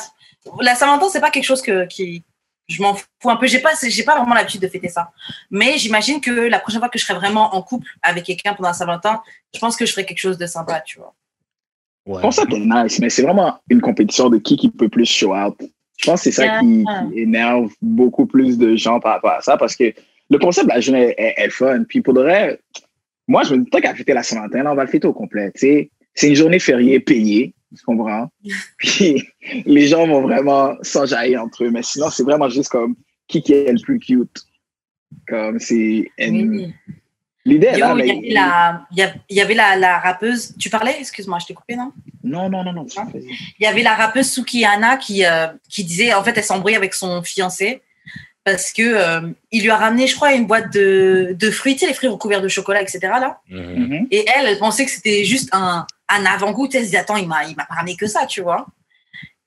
la 0.61 0.77
Saint-Valentin, 0.77 1.09
c'est 1.11 1.21
pas 1.21 1.33
quelque 1.33 1.45
chose 1.45 1.61
que, 1.61 1.87
qui. 1.87 2.25
Je 2.69 2.81
m'en 2.81 2.95
fous 2.95 3.31
un 3.31 3.35
peu. 3.35 3.49
J'ai 3.49 3.59
pas, 3.59 3.73
j'ai 3.83 4.05
pas 4.05 4.17
vraiment 4.17 4.35
l'habitude 4.37 4.61
de 4.61 4.69
fêter 4.69 4.89
ça. 4.89 5.11
Mais 5.51 5.77
j'imagine 5.77 6.21
que 6.21 6.31
la 6.31 6.61
prochaine 6.61 6.79
fois 6.79 6.89
que 6.89 7.01
je 7.01 7.05
serai 7.05 7.19
vraiment 7.19 7.53
en 7.57 7.63
couple 7.63 7.89
avec 8.01 8.25
quelqu'un 8.25 8.55
pendant 8.55 8.69
la 8.69 8.75
Saint-Valentin, 8.75 9.21
je 9.53 9.59
pense 9.59 9.77
que 9.77 9.85
je 9.85 9.91
ferai 9.91 10.07
quelque 10.07 10.21
chose 10.21 10.39
de 10.39 10.47
sympa, 10.47 10.81
tu 10.81 10.99
vois. 10.99 11.13
Ouais. 12.07 12.17
Je 12.17 12.21
pense 12.23 12.37
que 12.41 12.43
c'est 12.51 12.59
nice, 12.61 12.99
mais 12.99 13.11
c'est 13.11 13.23
vraiment 13.23 13.57
une 13.69 13.81
compétition 13.81 14.29
de 14.31 14.39
qui 14.39 14.57
qui 14.57 14.71
peut 14.71 14.89
plus 14.89 15.07
show 15.07 15.35
out. 15.35 15.57
Je 15.99 16.07
pense 16.07 16.23
que 16.23 16.31
c'est 16.31 16.33
ça 16.43 16.61
qui, 16.61 16.85
qui 17.13 17.21
énerve 17.21 17.71
beaucoup 17.83 18.27
plus 18.27 18.57
de 18.59 18.75
gens 18.75 19.01
par 19.01 19.13
rapport 19.15 19.33
à 19.33 19.41
ça 19.43 19.57
parce 19.59 19.77
que 19.77 19.93
le 20.31 20.39
concept 20.39 20.69
de 20.69 20.73
la 20.73 20.81
journée 20.81 21.15
est, 21.19 21.23
est- 21.23 21.35
est 21.45 21.51
fun. 21.51 21.85
Puis 21.89 22.01
pour 22.01 22.15
de 22.15 22.21
vrai, 22.23 22.59
moi, 23.29 23.43
je 23.45 23.55
me 23.55 23.65
dis 23.65 23.71
pas 23.71 23.81
qu'à 23.81 23.95
fêter 23.95 24.15
la 24.15 24.23
Saint-Valentin, 24.23 24.63
là, 24.63 24.73
on 24.73 24.77
va 24.77 24.85
le 24.85 24.91
fêter 24.91 25.07
au 25.07 25.13
complet. 25.13 25.51
tu 25.53 25.61
sais. 25.61 25.91
C'est 26.15 26.29
une 26.29 26.35
journée 26.35 26.59
fériée 26.59 27.01
payée, 27.01 27.55
tu 27.77 27.85
comprends? 27.85 28.29
Puis 28.79 29.23
les 29.67 29.87
gens 29.89 30.07
vont 30.07 30.23
vraiment 30.23 30.75
s'enjailler 30.83 31.37
entre 31.37 31.65
eux. 31.65 31.71
Mais 31.71 31.83
sinon, 31.83 32.09
c'est 32.11 32.23
vraiment 32.25 32.49
juste 32.49 32.71
comme 32.71 32.97
qui 33.29 33.43
qui 33.43 33.53
est 33.53 33.71
le 33.73 33.81
plus 33.81 33.99
cute. 33.99 34.41
Comme 35.29 35.59
c'est. 35.61 36.09
Oui. 36.33 36.73
L'idée 37.47 37.71
là, 37.79 37.95
il 37.99 38.07
y 38.07 38.11
avait, 38.11 38.21
la, 38.35 38.87
il 38.93 38.99
y 38.99 39.03
a- 39.03 39.15
il 39.31 39.37
y 39.37 39.41
avait 39.41 39.55
la, 39.55 39.77
la 39.77 39.99
rappeuse. 39.99 40.55
Tu 40.59 40.69
parlais? 40.69 40.97
Excuse-moi, 41.01 41.39
je 41.41 41.47
t'ai 41.47 41.55
coupé, 41.55 41.75
non? 41.77 41.93
Non, 42.23 42.51
non, 42.51 42.63
non, 42.65 42.73
non. 42.75 42.87
Il 43.59 43.63
y 43.63 43.67
avait 43.67 43.83
la 43.83 43.95
rappeuse 43.95 44.31
Sukiyana 44.31 44.99
qui, 44.99 45.25
euh, 45.25 45.47
qui 45.69 45.85
disait, 45.85 46.13
en 46.13 46.23
fait, 46.23 46.37
elle 46.37 46.45
s'embrouille 46.45 46.77
avec 46.77 46.93
son 46.95 47.23
fiancé 47.23 47.81
parce 48.45 48.73
que 48.73 48.83
euh, 48.83 49.31
il 49.53 49.63
lui 49.63 49.71
a 49.71 49.77
ramené, 49.77 50.07
je 50.07 50.15
crois, 50.17 50.33
une 50.35 50.47
boîte 50.47 50.73
de, 50.73 51.35
de 51.39 51.51
fruits, 51.51 51.75
tu 51.75 51.81
sais, 51.81 51.87
les 51.87 51.95
fruits 51.95 52.09
recouverts 52.11 52.43
de 52.43 52.49
chocolat, 52.49 52.83
etc. 52.83 52.99
Là. 53.03 53.41
Mhm. 53.49 53.87
Mhm. 53.87 54.07
Et 54.11 54.25
elle, 54.35 54.47
elle 54.47 54.59
pensait 54.59 54.85
que 54.85 54.91
c'était 54.91 55.25
juste 55.25 55.49
un, 55.53 55.87
un 56.09 56.27
avant-goût. 56.27 56.69
Elle 56.75 56.85
se 56.85 56.91
dit, 56.91 56.97
attends, 56.99 57.17
il 57.17 57.27
m'a, 57.29 57.45
il 57.45 57.57
m'a 57.57 57.65
pas 57.65 57.75
ramené 57.75 57.97
que 57.97 58.07
ça, 58.07 58.27
tu 58.27 58.43
vois. 58.43 58.67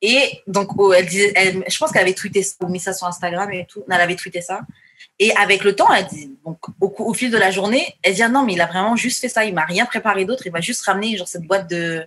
Et 0.02 0.42
donc, 0.48 0.70
oh, 0.78 0.94
elle 0.94 1.06
disait, 1.06 1.32
elle- 1.36 1.64
je 1.68 1.78
pense 1.78 1.92
qu'elle 1.92 2.02
avait 2.02 2.14
tweeté 2.14 2.44
ça, 2.44 2.56
ou 2.62 2.68
mis 2.68 2.80
ça 2.80 2.92
sur 2.94 3.08
Instagram 3.08 3.52
et 3.52 3.66
tout. 3.68 3.84
Elle 3.90 4.02
avait 4.02 4.16
tweeté 4.16 4.42
ça. 4.42 4.62
Et 5.20 5.32
avec 5.36 5.64
le 5.64 5.76
temps, 5.76 5.94
elle 5.94 6.08
dit, 6.08 6.32
donc, 6.44 6.58
au, 6.82 7.14
fil 7.14 7.30
de 7.30 7.38
la 7.38 7.52
journée, 7.52 7.86
elle 8.02 8.16
dit, 8.16 8.24
ah 8.24 8.30
non, 8.30 8.44
mais 8.44 8.54
il 8.54 8.62
a 8.62 8.66
vraiment 8.66 8.96
juste 8.96 9.22
fait 9.22 9.30
ça. 9.30 9.46
Il 9.46 9.54
m'a 9.54 9.64
rien 9.64 9.86
préparé 9.86 10.26
d'autre. 10.26 10.46
Il 10.48 10.52
m'a 10.52 10.60
juste 10.62 10.84
ramené, 10.86 11.16
genre, 11.18 11.28
cette 11.28 11.44
boîte 11.44 11.70
de. 11.70 12.04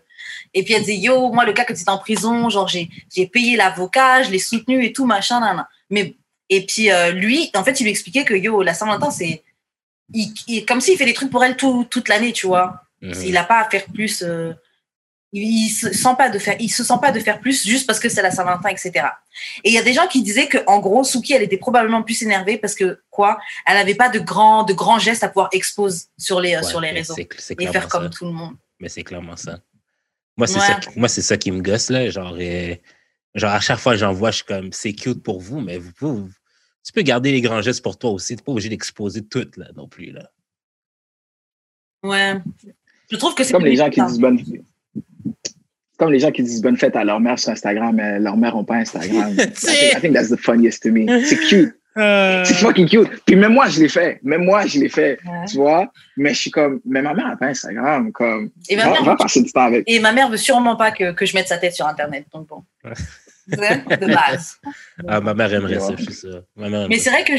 Et 0.54 0.64
puis 0.64 0.74
elle 0.74 0.82
dit, 0.82 0.94
yo, 0.96 1.30
moi, 1.32 1.44
le 1.44 1.52
cas 1.52 1.64
que 1.64 1.72
tu 1.72 1.80
étais 1.80 1.90
en 1.90 1.98
prison, 1.98 2.50
genre, 2.50 2.66
j'ai, 2.68 2.88
j'ai 3.14 3.26
payé 3.26 3.56
l'avocat, 3.56 4.22
je 4.24 4.30
l'ai 4.30 4.38
soutenu 4.40 4.84
et 4.84 4.92
tout, 4.92 5.06
machin, 5.06 5.40
nan, 5.40 5.56
nan. 5.56 5.66
Mais, 5.88 6.16
et 6.50 6.66
puis, 6.66 6.90
euh, 6.90 7.12
lui, 7.12 7.50
en 7.54 7.62
fait, 7.64 7.78
il 7.80 7.84
lui 7.84 7.90
expliquait 7.90 8.24
que, 8.24 8.34
yo, 8.34 8.62
la 8.62 8.74
Saint-Valentin, 8.74 9.10
c'est. 9.10 9.44
il- 10.12 10.32
il- 10.48 10.66
comme 10.66 10.80
s'il 10.80 10.96
fait 10.98 11.04
des 11.04 11.14
trucs 11.14 11.30
pour 11.30 11.44
elle 11.44 11.56
tout- 11.56 11.86
toute 11.90 12.08
l'année, 12.08 12.32
tu 12.32 12.46
vois. 12.46 12.82
Il 13.24 13.32
n'a 13.34 13.44
pas 13.44 13.60
à 13.60 13.68
faire 13.70 13.84
plus. 13.86 14.22
euh, 14.22 14.52
il, 15.36 15.66
il 15.66 15.68
se 15.70 15.92
sent 15.92 16.14
pas 16.16 16.30
de 16.30 16.38
faire. 16.38 16.56
Il 16.60 16.68
se 16.70 16.82
sent 16.84 16.94
pas 17.00 17.12
de 17.12 17.20
faire 17.20 17.40
plus 17.40 17.64
juste 17.66 17.86
parce 17.86 17.98
que 18.00 18.08
c'est 18.08 18.22
la 18.22 18.30
Saint-Valentin, 18.30 18.68
etc. 18.70 19.06
Et 19.64 19.70
il 19.70 19.72
y 19.72 19.78
a 19.78 19.82
des 19.82 19.92
gens 19.92 20.06
qui 20.06 20.22
disaient 20.22 20.48
que 20.48 20.58
en 20.66 20.78
gros, 20.80 21.04
Suki, 21.04 21.32
elle 21.34 21.42
était 21.42 21.56
probablement 21.58 22.02
plus 22.02 22.22
énervée 22.22 22.58
parce 22.58 22.74
que 22.74 23.00
quoi, 23.10 23.38
elle 23.66 23.74
n'avait 23.74 23.94
pas 23.94 24.08
de 24.08 24.18
grands, 24.18 24.64
de 24.64 24.72
grands 24.72 24.98
gestes 24.98 25.24
à 25.24 25.28
pouvoir 25.28 25.48
exposer 25.52 26.04
sur 26.18 26.40
les 26.40 26.54
euh, 26.54 26.60
Ouais, 26.60 26.66
sur 26.66 26.80
les 26.80 26.90
réseaux 26.90 27.14
c'est- 27.14 27.28
c'est 27.38 27.52
et 27.54 27.56
clairement 27.56 27.72
faire 27.72 27.88
comme 27.88 28.04
ça. 28.04 28.10
tout 28.10 28.24
le 28.24 28.32
monde. 28.32 28.56
Mais 28.80 28.88
c'est 28.88 29.04
clairement 29.04 29.36
ça. 29.36 29.58
Moi, 30.36 30.46
c'est 30.46 30.58
Ouais. 30.58 30.66
ça, 30.66 30.74
qui- 30.74 30.98
moi, 30.98 31.08
c'est 31.08 31.22
ça 31.22 31.36
qui 31.36 31.50
me 31.50 31.60
gosse, 31.62 31.88
là. 31.90 32.10
Genre, 32.10 32.36
euh, 32.38 32.74
genre 33.34 33.52
à 33.52 33.60
chaque 33.60 33.78
fois 33.78 33.92
que 33.92 33.98
j'en 33.98 34.12
vois, 34.12 34.30
je 34.30 34.36
suis 34.36 34.44
comme, 34.44 34.72
c'est 34.72 34.92
cute 34.92 35.22
pour 35.22 35.40
vous, 35.40 35.60
mais 35.60 35.78
vous, 35.78 35.92
vous- 36.00 36.30
tu 36.84 36.92
peux 36.92 37.02
garder 37.02 37.32
les 37.32 37.40
grands 37.40 37.62
gestes 37.62 37.82
pour 37.82 37.98
toi 37.98 38.10
aussi. 38.10 38.28
Tu 38.36 38.40
n'es 38.40 38.44
pas 38.44 38.52
obligé 38.52 38.68
d'exposer 38.68 39.24
tout, 39.24 39.48
là, 39.56 39.66
non 39.76 39.88
plus, 39.88 40.12
là. 40.12 40.30
Ouais. 42.02 42.34
Je 43.10 43.16
trouve 43.16 43.34
que 43.34 43.44
c'est 43.44 43.52
comme 43.52 43.64
les 43.64 43.76
gens 43.76 43.90
qui 43.90 44.00
ça. 44.00 44.06
disent 44.06 44.18
bonne 44.18 44.38
comme 45.98 46.12
les 46.12 46.18
gens 46.18 46.30
qui 46.30 46.42
disent 46.42 46.60
bonne 46.62 46.76
fête 46.76 46.94
à 46.96 47.04
leur 47.04 47.20
mère 47.20 47.38
sur 47.38 47.50
Instagram, 47.50 47.94
mais 47.96 48.18
leur 48.18 48.36
mère 48.36 48.56
n'a 48.56 48.64
pas 48.64 48.76
Instagram. 48.76 49.32
I, 49.38 49.46
think, 49.50 49.92
I 49.96 50.00
think 50.00 50.14
that's 50.14 50.28
the 50.30 50.36
funniest 50.38 50.82
to 50.82 50.90
me. 50.92 51.06
C'est 51.24 51.36
cute. 51.36 51.72
C'est 51.96 52.54
fucking 52.56 52.86
cute. 52.86 53.08
Puis 53.24 53.36
même 53.36 53.54
moi, 53.54 53.68
je 53.68 53.80
l'ai 53.80 53.88
fait. 53.88 54.20
Même 54.22 54.44
moi, 54.44 54.66
je 54.66 54.78
l'ai 54.78 54.90
fait. 54.90 55.18
Ouais. 55.24 55.46
Tu 55.48 55.56
vois? 55.56 55.90
Mais 56.18 56.34
je 56.34 56.38
suis 56.40 56.50
comme, 56.50 56.80
mais 56.84 57.00
ma 57.00 57.14
mère 57.14 57.28
n'a 57.28 57.36
pas 57.36 57.46
Instagram. 57.46 58.12
Comme, 58.12 58.50
Et 58.68 58.76
ma 58.76 58.84
va, 58.84 58.90
mère- 58.90 59.04
va 59.04 59.16
passer 59.16 59.40
du 59.42 59.50
temps 59.50 59.62
avec. 59.64 59.84
Et 59.86 59.98
ma 60.00 60.12
mère 60.12 60.28
veut 60.28 60.36
sûrement 60.36 60.76
pas 60.76 60.90
que, 60.90 61.12
que 61.12 61.24
je 61.24 61.34
mette 61.34 61.48
sa 61.48 61.56
tête 61.56 61.72
sur 61.72 61.86
Internet. 61.86 62.26
Donc 62.34 62.48
bon. 62.48 62.62
Ouais. 62.84 62.92
De 63.48 64.12
base. 64.12 64.56
Ah, 65.08 65.20
ma 65.22 65.32
mère 65.32 65.54
aimerait 65.54 65.78
ça, 65.80 65.88
Ouais. 65.90 65.94
je 65.96 66.02
suis 66.02 66.12
sûr. 66.14 66.42
Ma 66.56 66.68
mère 66.68 66.88
Mais 66.90 66.98
c'est 66.98 67.10
vrai 67.10 67.24
que 67.24 67.32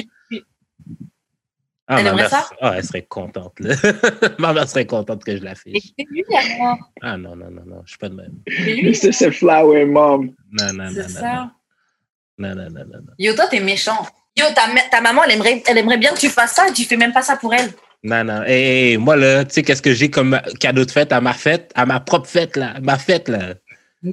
Ah, 1.89 1.97
Elle 1.99 2.03
ma 2.03 2.09
aimerait 2.09 2.21
mère, 2.23 2.29
ça? 2.29 2.49
ah, 2.61 2.73
elle 2.75 2.83
serait 2.83 3.03
contente, 3.03 3.59
là. 3.61 3.75
ma 4.39 4.51
mère 4.53 4.67
serait 4.67 4.85
contente 4.85 5.23
que 5.23 5.37
je 5.37 5.43
la 5.43 5.53
Et 5.53 5.55
fiche. 5.55 5.93
c'est 5.97 6.05
lui, 6.11 6.23
alors. 6.35 6.77
Ah, 7.01 7.15
non, 7.17 7.35
non, 7.35 7.49
non, 7.49 7.63
non, 7.65 7.81
je 7.85 7.91
suis 7.91 7.97
pas 7.97 8.09
de 8.09 8.15
même. 8.15 8.93
C'est 8.93 9.31
flower 9.31 9.85
mom. 9.85 10.31
Non, 10.51 10.73
non, 10.73 10.91
non, 10.91 11.07
ça. 11.07 11.49
non. 12.39 12.49
Non, 12.49 12.55
non, 12.55 12.69
non. 12.69 12.99
Yo, 13.17 13.33
toi, 13.33 13.47
t'es 13.47 13.61
méchant. 13.61 14.05
Yo, 14.37 14.45
ta, 14.53 14.63
ta 14.91 15.01
maman, 15.01 15.23
elle 15.23 15.31
aimerait, 15.35 15.63
elle 15.65 15.77
aimerait 15.77 15.97
bien 15.97 16.11
que 16.13 16.19
tu 16.19 16.29
fasses 16.29 16.53
ça 16.55 16.67
et 16.67 16.73
tu 16.73 16.83
fais 16.83 16.97
même 16.97 17.13
pas 17.13 17.21
ça 17.23 17.37
pour 17.37 17.53
elle. 17.53 17.69
Non, 18.03 18.23
non. 18.23 18.43
Hey, 18.43 18.91
hey, 18.91 18.97
moi, 18.97 19.15
là, 19.15 19.45
tu 19.45 19.53
sais, 19.55 19.63
qu'est-ce 19.63 19.81
que 19.81 19.93
j'ai 19.93 20.09
comme 20.11 20.39
cadeau 20.59 20.83
de 20.85 20.91
fête 20.91 21.11
à 21.13 21.21
ma 21.21 21.33
fête, 21.33 21.71
à 21.73 21.85
ma 21.85 21.99
propre 22.01 22.27
fête, 22.27 22.55
là, 22.57 22.75
ma 22.81 22.97
fête, 22.97 23.29
là? 23.29 23.55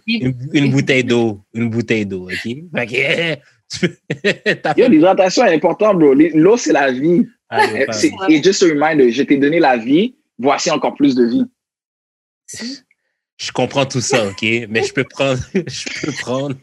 Une, 0.06 0.34
une 0.52 0.70
bouteille 0.70 1.04
d'eau. 1.04 1.44
Une 1.52 1.68
bouteille 1.68 2.06
d'eau, 2.06 2.30
OK? 2.30 2.48
Fait 2.74 3.40
Yo, 4.76 4.88
l'hydratation 4.88 5.44
est 5.44 5.54
importante, 5.54 5.98
bro. 5.98 6.14
L'eau, 6.14 6.56
c'est 6.56 6.72
la 6.72 6.90
vie. 6.92 7.26
C'est- 7.92 8.10
Et 8.28 8.42
juste 8.42 8.62
a 8.62 8.66
reminder, 8.66 9.10
je 9.12 9.22
t'ai 9.22 9.36
donné 9.36 9.60
la 9.60 9.76
vie, 9.76 10.16
voici 10.38 10.70
encore 10.70 10.94
plus 10.94 11.14
de 11.14 11.24
vie. 11.24 11.44
Je 13.36 13.52
comprends 13.52 13.86
tout 13.86 14.00
ça, 14.00 14.26
OK? 14.26 14.42
Mais 14.68 14.82
je 14.84 14.92
peux 14.92 15.04
prendre, 15.04 15.40
je 15.54 16.00
peux 16.06 16.12
prendre, 16.12 16.56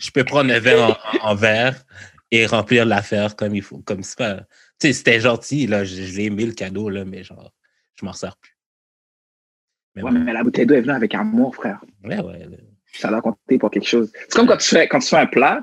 je 0.00 0.10
peux 0.10 0.24
prendre 0.24 0.52
un 0.52 0.58
verre 0.58 0.98
en, 1.22 1.30
en 1.30 1.34
verre 1.34 1.84
et 2.30 2.46
remplir 2.46 2.84
l'affaire 2.86 3.36
comme 3.36 3.54
il 3.54 3.62
faut. 3.62 3.78
Comme 3.78 4.02
c'est 4.02 4.18
pas, 4.18 4.36
tu 4.80 4.88
sais, 4.88 4.92
c'était 4.92 5.20
gentil, 5.20 5.66
là, 5.66 5.84
je, 5.84 5.94
je 6.02 6.16
l'ai 6.16 6.24
aimé 6.24 6.46
le 6.46 6.52
cadeau, 6.52 6.88
là, 6.88 7.04
mais 7.04 7.22
genre, 7.22 7.52
je 7.98 8.04
m'en 8.04 8.12
sers 8.12 8.36
plus. 8.36 8.56
Mais 9.94 10.02
Ouais, 10.02 10.10
mais 10.10 10.32
la 10.32 10.42
bouteille 10.42 10.66
d'eau 10.66 10.74
est 10.74 10.80
venue 10.82 10.92
avec 10.92 11.14
amour, 11.14 11.54
frère. 11.54 11.80
ouais, 12.04 12.20
ouais. 12.20 12.48
Ça 12.92 13.08
doit 13.08 13.20
compter 13.20 13.58
pour 13.58 13.70
quelque 13.70 13.86
chose. 13.88 14.10
C'est 14.14 14.32
comme 14.32 14.46
quand 14.46 14.56
tu 14.56 14.68
fais, 14.68 14.88
quand 14.88 14.98
tu 15.00 15.08
fais 15.08 15.16
un 15.16 15.26
plat, 15.26 15.60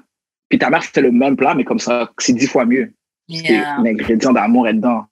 puis 0.54 0.60
ta 0.60 0.70
mère 0.70 0.84
fait 0.84 1.02
le 1.02 1.12
même 1.12 1.36
plat, 1.36 1.56
mais 1.56 1.64
comme 1.64 1.80
ça, 1.80 2.12
c'est 2.20 2.34
dix 2.34 2.46
fois 2.48 2.64
mieux. 2.66 2.94
Yeah. 3.28 3.78
L'ingrédient 3.84 4.32
d'amour 4.34 4.68
est 4.68 4.74
dedans. 4.76 5.06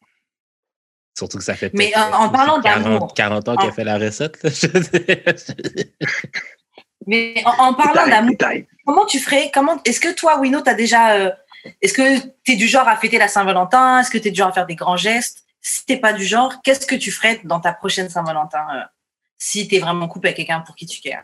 Surtout 1.17 1.39
que 1.39 1.43
ça 1.43 1.55
fait 1.55 1.71
Mais 1.73 1.89
peut-être, 1.91 2.13
en- 2.13 2.25
en 2.25 2.27
euh, 2.27 2.31
parlant 2.31 2.61
40, 2.61 2.83
d'amour, 2.83 3.13
40 3.15 3.49
ans 3.49 3.55
qu'elle 3.57 3.69
en- 3.69 3.73
fait 3.73 3.83
la 3.83 3.97
recette. 3.97 4.43
là. 4.43 4.49
Je- 4.51 4.67
Mais 7.07 7.41
en, 7.45 7.69
en 7.69 7.73
parlant 7.73 8.07
d'amour, 8.07 8.35
comment 8.85 9.05
tu 9.05 9.19
ferais 9.19 9.49
comment 9.53 9.81
Est-ce 9.83 9.99
que 9.99 10.13
toi, 10.13 10.39
Wino, 10.39 10.61
t'as 10.61 10.75
déjà. 10.75 11.15
euh, 11.15 11.31
Est-ce 11.81 11.93
que 11.93 12.19
tu 12.43 12.51
es 12.51 12.55
du 12.55 12.67
genre 12.67 12.87
à 12.87 12.95
fêter 12.97 13.17
la 13.17 13.27
Saint-Valentin? 13.27 13.99
Est-ce 14.01 14.11
que 14.11 14.17
tu 14.19 14.27
es 14.27 14.31
du 14.31 14.37
genre 14.37 14.49
à 14.49 14.53
faire 14.53 14.67
des 14.67 14.75
grands 14.75 14.97
gestes? 14.97 15.43
Si 15.61 15.85
t'es 15.85 15.97
pas 15.97 16.13
du 16.13 16.23
genre, 16.23 16.61
qu'est-ce 16.63 16.85
que 16.85 16.95
tu 16.95 17.11
ferais 17.11 17.39
dans 17.43 17.59
ta 17.59 17.73
prochaine 17.73 18.09
Saint-Valentin 18.09 18.65
euh, 18.75 18.81
si 19.37 19.67
tu 19.67 19.75
es 19.75 19.79
vraiment 19.79 20.05
en 20.05 20.07
couple 20.07 20.27
avec 20.27 20.37
quelqu'un 20.37 20.61
pour 20.61 20.75
qui 20.75 20.85
tu 20.85 21.01
cares? 21.01 21.23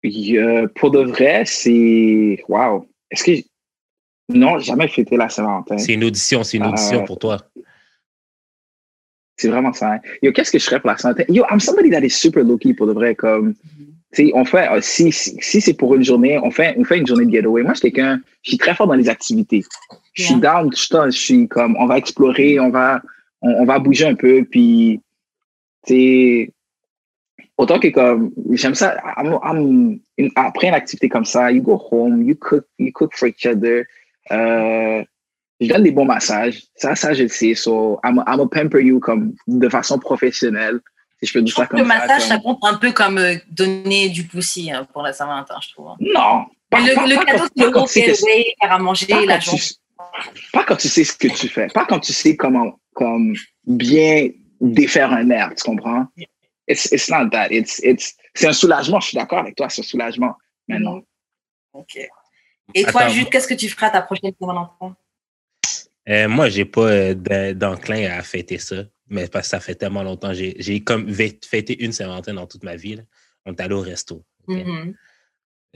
Puis, 0.00 0.38
euh, 0.38 0.68
pour 0.76 0.92
de 0.92 1.00
vrai, 1.02 1.42
c'est. 1.44 2.44
Waouh. 2.48 2.88
Est-ce 3.10 3.24
que. 3.24 3.46
Non, 4.30 4.58
jamais 4.58 4.88
fêté 4.88 5.16
la 5.16 5.28
Saint-Valentin. 5.28 5.78
C'est 5.78 5.94
une 5.94 6.04
audition, 6.04 6.44
c'est 6.44 6.58
une 6.58 6.66
audition 6.66 7.00
Euh, 7.02 7.04
pour 7.06 7.18
toi. 7.18 7.38
C'est 9.36 9.48
vraiment 9.48 9.72
ça. 9.72 9.92
hein. 9.94 10.00
Yo, 10.22 10.32
qu'est-ce 10.32 10.50
que 10.50 10.58
je 10.58 10.64
ferais 10.64 10.80
pour 10.80 10.90
la 10.90 10.98
Saint-Valentin? 10.98 11.32
Yo, 11.32 11.44
I'm 11.50 11.60
somebody 11.60 11.90
that 11.90 12.02
is 12.04 12.10
super 12.10 12.42
low-key 12.44 12.74
pour 12.74 12.86
de 12.88 12.92
vrai. 12.92 13.14
Comme, 13.14 13.54
tu 14.12 14.26
sais, 14.26 14.30
on 14.34 14.44
fait, 14.44 14.68
euh, 14.70 14.80
si, 14.82 15.12
si, 15.12 15.36
si 15.40 15.60
c'est 15.60 15.74
pour 15.74 15.94
une 15.94 16.02
journée, 16.04 16.38
on 16.42 16.50
fait, 16.50 16.74
on 16.76 16.84
fait 16.84 16.98
une 16.98 17.06
journée 17.06 17.24
de 17.24 17.30
getaway. 17.30 17.62
Moi, 17.62 17.72
je 17.74 17.78
suis 17.78 17.92
quelqu'un, 17.92 18.20
je 18.42 18.50
suis 18.50 18.58
très 18.58 18.74
fort 18.74 18.86
dans 18.88 18.94
les 18.94 19.08
activités. 19.08 19.62
Je 20.14 20.24
suis 20.24 20.34
Yeah. 20.34 20.40
down, 20.62 20.70
je 20.74 20.76
suis, 20.82 20.96
je 21.06 21.10
suis 21.18 21.48
comme, 21.48 21.76
on 21.78 21.86
va 21.86 21.96
explorer, 21.98 22.58
on 22.58 22.70
va, 22.70 23.00
on, 23.40 23.50
on 23.62 23.64
va 23.64 23.78
bouger 23.78 24.06
un 24.06 24.14
peu, 24.16 24.44
puis, 24.44 25.00
tu 25.86 25.94
sais, 25.94 26.52
autant 27.58 27.78
que 27.78 27.88
comme, 27.88 28.30
j'aime 28.52 28.74
ça, 28.74 28.96
I'm- 29.18 29.38
I'm- 29.42 29.98
une- 30.16 30.30
après 30.36 30.68
une 30.68 30.74
activité 30.74 31.08
comme 31.08 31.24
ça, 31.24 31.50
you 31.52 31.60
go 31.62 31.80
home, 31.90 32.22
you 32.22 32.34
cook, 32.36 32.64
you 32.78 32.90
cook 32.92 33.12
for 33.14 33.28
each 33.28 33.44
other, 33.46 33.84
euh, 34.30 35.02
je 35.60 35.66
donne 35.68 35.82
des 35.82 35.90
bons 35.90 36.04
massages. 36.04 36.62
Ça, 36.76 36.94
ça, 36.94 37.12
je 37.12 37.24
le 37.24 37.28
sais. 37.28 37.54
So, 37.54 37.98
I'm, 38.04 38.22
I'm 38.26 38.40
a 38.40 38.46
pamper 38.46 38.80
you 38.82 39.00
comme 39.00 39.34
de 39.46 39.68
façon 39.68 39.98
professionnelle. 39.98 40.78
Si 41.20 41.26
je 41.26 41.32
peux 41.32 41.40
Je 41.40 41.44
dire 41.46 41.54
ça 41.56 41.66
comme 41.66 41.80
le 41.80 41.84
ça. 41.86 41.98
massage, 41.98 42.22
ça 42.28 42.38
compte 42.38 42.60
un 42.62 42.74
peu 42.74 42.92
comme 42.92 43.18
euh, 43.18 43.34
donner 43.50 44.08
du 44.08 44.22
poussi 44.24 44.70
hein, 44.70 44.86
pour 44.92 45.02
la 45.02 45.12
Saint-Valentin, 45.12 45.56
je 45.60 45.72
trouve. 45.72 45.88
Non. 46.00 46.44
Pas, 46.70 46.78
le, 46.80 46.94
pas- 46.94 47.06
le 47.08 47.14
pas 47.16 47.24
cadeau, 47.24 47.38
quand- 47.72 47.86
c'est 47.88 48.06
le 48.06 48.12
gros 48.12 48.26
faire 48.60 48.72
à 48.72 48.78
manger, 48.78 49.06
la 49.26 49.34
quand 49.34 49.40
journée. 49.40 49.60
tu- 49.60 50.50
pas 50.52 50.62
quand 50.64 50.76
tu 50.76 50.88
sais 50.88 51.02
ce 51.02 51.16
que 51.16 51.26
tu 51.28 51.48
fais. 51.48 51.66
Pas 51.74 51.86
quand 51.86 51.98
tu 51.98 52.12
sais 52.12 52.36
comment 52.36 52.78
comme 52.94 53.34
bien 53.66 54.28
défaire 54.60 55.12
un 55.12 55.28
air, 55.30 55.50
tu 55.56 55.64
comprends? 55.64 56.06
It's, 56.68 56.92
it's 56.92 57.08
not 57.10 57.30
that. 57.30 57.48
It's, 57.50 57.80
it's, 57.82 58.14
c'est 58.34 58.46
un 58.48 58.52
soulagement. 58.52 59.00
Je 59.00 59.08
suis 59.08 59.16
d'accord 59.16 59.38
avec 59.38 59.56
toi, 59.56 59.68
c'est 59.68 59.80
un 59.80 59.84
soulagement. 59.84 60.36
Mais 60.68 60.78
non. 60.78 61.02
Ok. 61.72 61.96
Et 62.74 62.84
toi, 62.84 63.02
Attends. 63.02 63.14
Jude, 63.14 63.30
qu'est-ce 63.30 63.48
que 63.48 63.54
tu 63.54 63.68
feras 63.68 63.86
à 63.86 63.90
ta 63.90 64.02
prochaine 64.02 64.32
Saint-Valentin 64.38 64.94
Euh, 66.08 66.28
moi, 66.28 66.48
j'ai 66.48 66.64
pas 66.64 66.82
euh, 66.90 67.14
d'en- 67.14 67.54
d'enclin 67.54 68.10
à 68.10 68.22
fêter 68.22 68.58
ça, 68.58 68.84
mais 69.08 69.26
parce 69.28 69.46
que 69.46 69.50
ça 69.50 69.60
fait 69.60 69.74
tellement 69.74 70.02
longtemps. 70.02 70.32
J'ai 70.34 70.54
j'ai 70.58 70.82
comme 70.84 71.10
fê- 71.10 71.38
fêté 71.44 71.82
une 71.82 71.92
Saint-Valentin 71.92 72.34
dans 72.34 72.46
toute 72.46 72.64
ma 72.64 72.76
vie. 72.76 72.96
là. 72.96 73.02
On 73.46 73.52
est 73.52 73.60
allé 73.60 73.74
au 73.74 73.80
resto. 73.80 74.24
Mhm. 74.46 74.94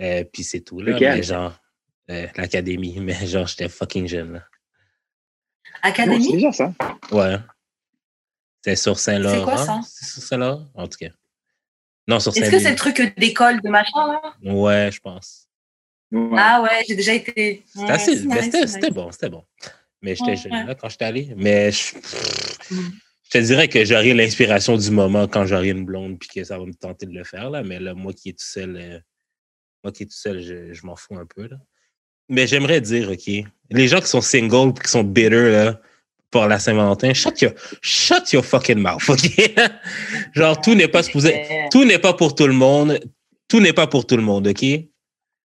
Euh, 0.00 0.24
puis 0.24 0.42
c'est 0.44 0.60
tout. 0.60 0.80
Là, 0.80 0.96
mais 1.00 1.22
genre, 1.22 1.54
euh, 2.10 2.26
l'académie, 2.36 2.96
mais 3.00 3.26
genre, 3.26 3.46
j'étais 3.46 3.68
fucking 3.68 4.06
jeune. 4.06 4.32
Là. 4.34 4.38
Non, 4.40 5.78
c'est 5.82 5.88
Académie 5.88 6.32
déjà 6.32 6.52
ça. 6.52 6.72
Ouais. 7.10 7.36
C'est 8.64 8.76
sur 8.76 8.98
Saint-Laurent? 8.98 9.34
C'est 9.38 9.44
quoi, 9.44 9.56
ça? 9.56 9.80
C'est 9.88 10.04
sur 10.06 10.22
Saint-Laurent? 10.22 10.68
En 10.74 10.86
tout 10.86 10.98
cas. 10.98 11.08
Non, 12.08 12.20
sur 12.20 12.36
Est-ce 12.36 12.50
que 12.50 12.58
c'est 12.58 12.70
le 12.70 12.76
truc 12.76 13.14
d'école 13.18 13.60
de 13.60 13.68
machin, 13.68 14.08
là? 14.12 14.34
Ouais, 14.42 14.90
je 14.92 15.00
pense. 15.00 15.48
Ouais. 16.10 16.36
Ah 16.38 16.62
ouais, 16.62 16.84
j'ai 16.86 16.94
déjà 16.96 17.14
été. 17.14 17.64
C'était 17.66 18.26
Ouais, 18.26 18.90
bon, 18.90 19.10
c'était 19.12 19.30
bon. 19.30 19.44
Mais 20.02 20.14
j'étais 20.14 20.32
Ouais, 20.32 20.36
jeune 20.36 20.52
ouais. 20.52 20.64
là, 20.64 20.74
quand 20.74 20.88
j'étais 20.88 21.04
allé. 21.04 21.32
Mais 21.36 21.70
je, 21.70 21.94
Mhm. 22.70 22.92
je 23.24 23.30
te 23.30 23.38
dirais 23.38 23.68
que 23.68 23.84
j'aurai 23.84 24.12
l'inspiration 24.14 24.76
du 24.76 24.90
moment 24.90 25.26
quand 25.28 25.46
j'aurai 25.46 25.68
une 25.70 25.84
blonde 25.84 26.18
puis 26.18 26.28
que 26.28 26.44
ça 26.44 26.58
va 26.58 26.64
me 26.66 26.74
tenter 26.74 27.06
de 27.06 27.12
le 27.14 27.24
faire. 27.24 27.50
Là. 27.50 27.62
Mais 27.62 27.78
là, 27.78 27.94
moi 27.94 28.12
qui 28.12 28.28
est 28.30 28.32
tout 28.38 28.44
seul, 28.44 28.76
euh, 28.76 28.98
moi 29.84 29.92
qui 29.92 30.02
est 30.02 30.06
tout 30.06 30.16
seul, 30.18 30.40
je, 30.42 30.72
je 30.72 30.86
m'en 30.86 30.96
fous 30.96 31.16
un 31.16 31.24
peu. 31.26 31.46
Là. 31.46 31.56
Mais 32.28 32.46
j'aimerais 32.46 32.80
dire, 32.80 33.10
OK, 33.10 33.30
les 33.70 33.88
gens 33.88 34.00
qui 34.00 34.08
sont 34.08 34.20
singles 34.20 34.70
et 34.76 34.82
qui 34.82 34.90
sont 34.90 35.04
bitter 35.04 35.50
là, 35.50 35.80
pour 36.32 36.46
la 36.46 36.58
Saint-Valentin, 36.58 37.12
shut 37.12 37.40
your, 37.42 37.52
shut 37.82 38.32
your 38.32 38.44
fucking 38.44 38.78
mouth, 38.78 39.08
OK? 39.08 39.54
Genre, 40.34 40.60
tout 40.60 40.74
n'est 40.74 40.88
pas 40.88 41.02
supposé. 41.04 41.46
Tout 41.70 41.84
n'est 41.84 41.98
pas 41.98 42.14
pour 42.14 42.34
tout 42.34 42.46
le 42.46 42.54
monde. 42.54 42.98
Tout 43.48 43.60
n'est 43.60 43.74
pas 43.74 43.86
pour 43.86 44.06
tout 44.06 44.16
le 44.16 44.22
monde, 44.22 44.48
OK? 44.48 44.64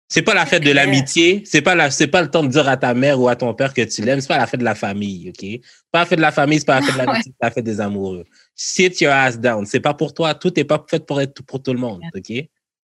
C'est 0.08 0.22
pas 0.22 0.34
la 0.34 0.46
fête 0.46 0.62
de 0.62 0.70
l'amitié. 0.70 1.42
C'est 1.44 1.62
pas 1.62 1.74
la, 1.74 1.90
c'est 1.90 2.06
pas 2.06 2.22
le 2.22 2.30
temps 2.30 2.44
de 2.44 2.48
dire 2.48 2.68
à 2.68 2.76
ta 2.76 2.94
mère 2.94 3.20
ou 3.20 3.28
à 3.28 3.34
ton 3.34 3.52
père 3.52 3.74
que 3.74 3.82
tu 3.82 4.02
l'aimes. 4.02 4.20
C'est 4.20 4.28
pas 4.28 4.38
la 4.38 4.46
fête 4.46 4.60
de 4.60 4.64
la 4.64 4.76
famille, 4.76 5.30
OK? 5.30 5.60
Pas 5.90 5.98
la 5.98 6.06
fête 6.06 6.18
de 6.18 6.22
la 6.22 6.30
famille, 6.30 6.60
c'est 6.60 6.66
pas 6.66 6.78
la 6.78 6.86
fête 6.86 6.94
de 6.94 6.98
l'amitié, 7.04 7.32
c'est 7.32 7.44
la 7.44 7.50
fête 7.50 7.64
des 7.64 7.80
amoureux. 7.80 8.24
Sit 8.54 9.00
your 9.00 9.12
ass 9.12 9.36
down. 9.36 9.66
C'est 9.66 9.80
pas 9.80 9.94
pour 9.94 10.14
toi. 10.14 10.34
Tout 10.34 10.52
n'est 10.56 10.64
pas 10.64 10.84
fait 10.88 11.04
pour 11.04 11.20
être 11.20 11.42
pour 11.42 11.60
tout 11.60 11.72
le 11.72 11.80
monde, 11.80 12.00
OK? 12.14 12.32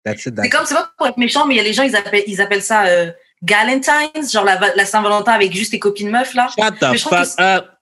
That's 0.03 0.25
it, 0.25 0.35
that's 0.35 0.45
C'est 0.45 0.49
comme, 0.49 0.65
c'est 0.65 0.75
pas 0.75 0.91
pour 0.97 1.07
être 1.09 1.19
méchant, 1.19 1.47
mais 1.47 1.55
il 1.55 1.57
y 1.59 1.61
a 1.61 1.65
les 1.65 1.75
gens, 1.75 1.83
ils 1.83 1.95
appellent, 1.95 2.25
ils 2.27 2.41
appellent 2.41 2.63
ça 2.63 2.87
euh, 2.87 3.13
Galentine's, 3.43 4.33
genre 4.33 4.47
la, 4.47 4.59
la 4.75 4.85
Saint-Valentin 4.87 5.33
avec 5.33 5.55
juste 5.55 5.73
tes 5.73 5.79
copines 5.79 6.11
meufs, 6.11 6.33
là. 6.33 6.49
Shut 6.49 6.79
the 6.81 6.99
fuck 6.99 7.29
up. 7.39 7.80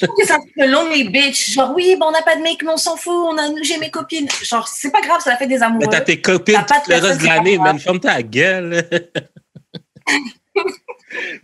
Que 0.00 0.06
c'est 0.24 0.32
un 0.32 0.40
truc 0.40 0.52
de 0.58 0.64
lonely 0.64 1.08
bitch. 1.08 1.52
Genre, 1.52 1.72
oui, 1.76 1.94
bon, 1.98 2.06
on 2.06 2.10
n'a 2.10 2.22
pas 2.22 2.34
de 2.34 2.42
mec, 2.42 2.60
mais 2.64 2.70
on 2.72 2.76
s'en 2.76 2.96
fout, 2.96 3.12
on 3.14 3.38
a, 3.38 3.42
j'ai 3.62 3.78
mes 3.78 3.90
copines. 3.90 4.26
Genre, 4.42 4.66
c'est 4.66 4.90
pas 4.90 5.00
grave, 5.00 5.20
c'est 5.22 5.30
la 5.30 5.36
fête 5.36 5.48
des 5.48 5.58
Mais 5.58 5.62
amoureux. 5.64 5.86
t'as 5.90 6.00
tes 6.00 6.20
copines 6.20 6.54
T'as 6.54 6.62
pas 6.64 6.78
de 6.80 6.84
tout 6.84 6.90
le 6.90 6.96
reste 7.06 7.20
de 7.20 7.26
l'année, 7.26 7.58
man. 7.58 7.78
Ferme 7.78 8.00
ta 8.00 8.20
gueule. 8.22 8.82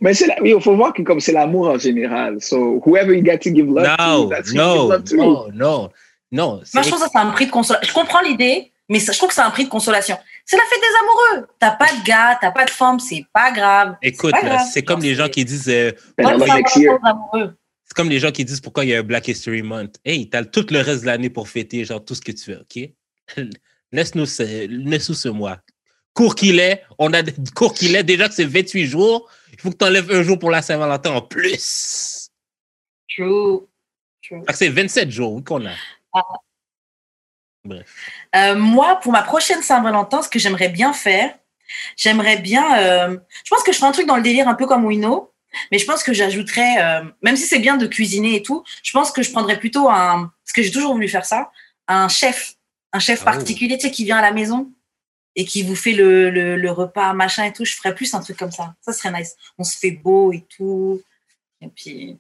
Mais 0.01 0.15
c'est 0.15 0.27
la- 0.27 0.41
oui, 0.43 0.55
il 0.57 0.63
faut 0.63 0.75
voir 0.75 0.93
que 0.93 1.03
comme 1.03 1.21
c'est 1.21 1.33
l'amour 1.33 1.69
en 1.69 1.79
général. 1.79 2.41
So, 2.41 2.81
whoever 2.85 3.15
you 3.15 3.23
got 3.23 3.39
to 3.39 3.51
give 3.55 3.67
love 3.69 3.87
No, 3.99 4.25
to, 4.25 4.29
that's 4.31 4.49
you 4.49 4.55
give 4.55 4.63
no, 4.63 4.89
love 4.89 5.05
to. 5.05 5.17
no, 5.17 5.49
no, 5.53 5.89
non. 6.33 6.61
Moi, 6.75 6.83
je 6.83 6.89
trouve 6.89 6.99
ça, 7.01 7.09
c'est 7.13 7.19
un 7.19 7.31
prix 7.31 7.47
de 7.47 7.51
consolation. 7.51 7.87
Je 7.89 7.93
comprends 7.95 8.21
l'idée, 8.23 8.73
mais 8.89 8.99
ça- 8.99 9.13
je 9.13 9.19
trouve 9.19 9.29
que 9.29 9.35
c'est 9.35 9.43
un 9.43 9.51
prix 9.51 9.65
de 9.65 9.69
consolation. 9.71 10.17
C'est 10.47 10.57
la 10.57 10.63
fête 10.65 10.81
des 10.81 10.97
amoureux. 11.37 11.49
T'as 11.59 11.73
pas 11.73 11.87
de 11.87 12.03
gars, 12.05 12.39
t'as 12.41 12.51
pas 12.51 12.65
de 12.65 12.71
femme, 12.71 12.99
c'est 12.99 13.25
pas 13.33 13.51
grave. 13.53 13.97
Écoute, 14.03 14.31
pas 14.33 14.43
là, 14.43 14.49
grave. 14.57 14.67
c'est 14.73 14.83
comme 14.83 15.01
les 15.01 15.15
gens 15.15 15.29
qui 15.29 15.45
disent 15.45 15.69
euh, 15.69 15.93
C'est 17.89 17.95
comme 17.95 18.11
les 18.11 18.19
gens 18.19 18.31
qui 18.31 18.45
disent 18.45 18.61
pourquoi 18.61 18.85
il 18.85 18.91
y 18.91 18.95
a 18.95 18.99
un 18.99 19.03
Black 19.03 19.29
History 19.29 19.63
Month. 19.63 19.97
Hey, 20.05 20.29
t'as 20.29 20.45
tout 20.45 20.67
le 20.71 20.81
reste 20.81 21.01
de 21.03 21.07
l'année 21.07 21.31
pour 21.31 21.49
fêter, 21.49 21.85
genre 21.87 22.05
tout 22.05 22.15
ce 22.15 22.21
que 22.21 22.33
tu 22.33 22.53
veux, 22.53 22.61
OK? 22.61 22.91
Laisse-nous 23.93 24.27
ce, 24.27 24.67
laisse-nous 24.67 25.15
ce 25.15 25.29
mois. 25.31 25.59
Court 26.13 26.35
qu'il 26.35 26.61
est, 26.61 26.85
on 26.99 27.15
a 27.15 27.23
court 27.55 27.73
qu'il 27.73 27.97
est, 27.97 28.03
déjà 28.05 28.29
que 28.29 28.35
c'est 28.35 28.45
28 28.45 28.87
jours, 28.87 29.31
il 29.53 29.59
faut 29.61 29.71
que 29.71 29.77
tu 29.77 29.85
enlèves 29.85 30.11
un 30.11 30.23
jour 30.23 30.39
pour 30.39 30.51
la 30.51 30.61
Saint-Valentin 30.61 31.13
en 31.13 31.23
plus. 31.23 32.29
True. 33.09 33.61
True. 34.23 34.43
C'est 34.53 34.69
27 34.69 35.11
jours 35.11 35.33
oui, 35.33 35.43
qu'on 35.45 35.65
a. 35.65 35.73
Ah. 36.13 36.23
Bref. 37.65 37.95
Euh, 38.37 38.57
moi, 38.57 38.97
pour 38.97 39.13
ma 39.13 39.23
prochaine 39.23 39.63
Saint-Valentin, 39.63 40.21
ce 40.21 40.29
que 40.29 40.39
j'aimerais 40.39 40.69
bien 40.69 40.93
faire, 40.93 41.35
j'aimerais 41.97 42.37
bien. 42.39 42.79
euh, 42.79 43.19
je 43.45 43.51
pense 43.51 43.63
que 43.63 43.73
je 43.73 43.79
ferai 43.79 43.89
un 43.89 43.93
truc 43.93 44.07
dans 44.07 44.17
le 44.17 44.23
délire 44.23 44.49
un 44.49 44.55
peu 44.55 44.67
comme 44.67 44.85
Wino, 44.85 45.33
mais 45.71 45.79
je 45.79 45.85
pense 45.87 46.03
que 46.03 46.13
j'ajouterais, 46.13 46.83
euh, 46.83 47.05
même 47.23 47.37
si 47.37 47.45
c'est 47.45 47.59
bien 47.59 47.77
de 47.77 47.87
cuisiner 47.87 48.37
et 48.37 48.43
tout, 48.43 48.65
je 48.83 48.93
pense 48.93 49.11
que 49.11 49.23
je 49.23 49.31
prendrais 49.31 49.59
plutôt 49.59 49.89
un. 49.89 50.33
Parce 50.45 50.53
que 50.55 50.63
j'ai 50.63 50.71
toujours 50.71 50.93
voulu 50.93 51.09
faire 51.09 51.25
ça, 51.25 51.51
un 51.87 52.09
chef, 52.09 52.55
un 52.93 52.99
chef 52.99 53.21
Oh. 53.23 53.25
particulier, 53.25 53.77
tu 53.79 53.87
sais, 53.87 53.91
qui 53.91 54.05
vient 54.05 54.19
à 54.19 54.23
la 54.23 54.33
maison 54.33 54.71
et 55.37 55.45
qui 55.45 55.63
vous 55.63 55.77
fait 55.77 55.93
le, 55.93 56.31
le, 56.31 56.57
le 56.57 56.71
repas, 56.71 57.13
machin 57.13 57.45
et 57.45 57.53
tout. 57.53 57.65
Je 57.65 57.75
ferais 57.75 57.95
plus 57.95 58.13
un 58.15 58.21
truc 58.21 58.37
comme 58.37 58.51
ça. 58.53 58.75
Ça 58.81 58.93
serait 58.93 59.13
nice. 59.13 59.37
On 59.59 59.65
se 59.65 59.77
fait 59.79 59.93
beau 59.93 60.33
et 60.33 60.45
tout. 60.57 61.01
Et 61.61 61.69
puis, 61.69 62.19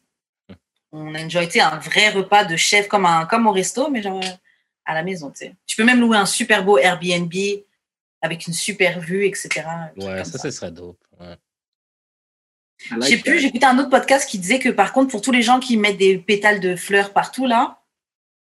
on 0.93 1.15
enjoy, 1.15 1.47
tu 1.47 1.55
sais, 1.55 1.61
un 1.61 1.79
vrai 1.79 2.11
repas 2.11 2.45
de 2.45 2.57
chef 2.57 2.89
comme, 2.89 3.07
un, 3.07 3.27
comme 3.27 3.47
au 3.47 3.53
resto, 3.53 3.91
mais 3.91 4.03
genre 4.03 4.23
à 4.85 4.95
la 4.95 5.03
maison, 5.03 5.31
tu 5.31 5.39
sais. 5.47 5.55
Tu 5.67 5.77
peux 5.77 5.85
même 5.85 6.01
louer 6.01 6.17
un 6.17 6.27
super 6.27 6.65
beau 6.65 6.79
Airbnb 6.79 7.33
avec 8.23 8.47
une 8.47 8.55
super 8.55 8.99
vue, 9.01 9.27
etc. 9.27 9.49
Ouais, 9.97 10.17
comme 10.17 10.25
ça, 10.25 10.39
ce 10.39 10.51
serait 10.51 10.71
dope. 10.71 10.99
I 12.81 12.89
Je 12.91 12.95
like 12.97 13.11
sais 13.11 13.17
plus, 13.19 13.45
écouté 13.45 13.67
un 13.67 13.79
autre 13.79 13.91
podcast 13.91 14.29
qui 14.29 14.39
disait 14.39 14.59
que 14.59 14.69
par 14.69 14.93
contre, 14.93 15.11
pour 15.11 15.21
tous 15.23 15.33
les 15.33 15.43
gens 15.43 15.59
qui 15.61 15.77
mettent 15.77 15.97
des 15.99 16.17
pétales 16.19 16.61
de 16.61 16.77
fleurs 16.77 17.13
partout 17.13 17.47
là, 17.47 17.81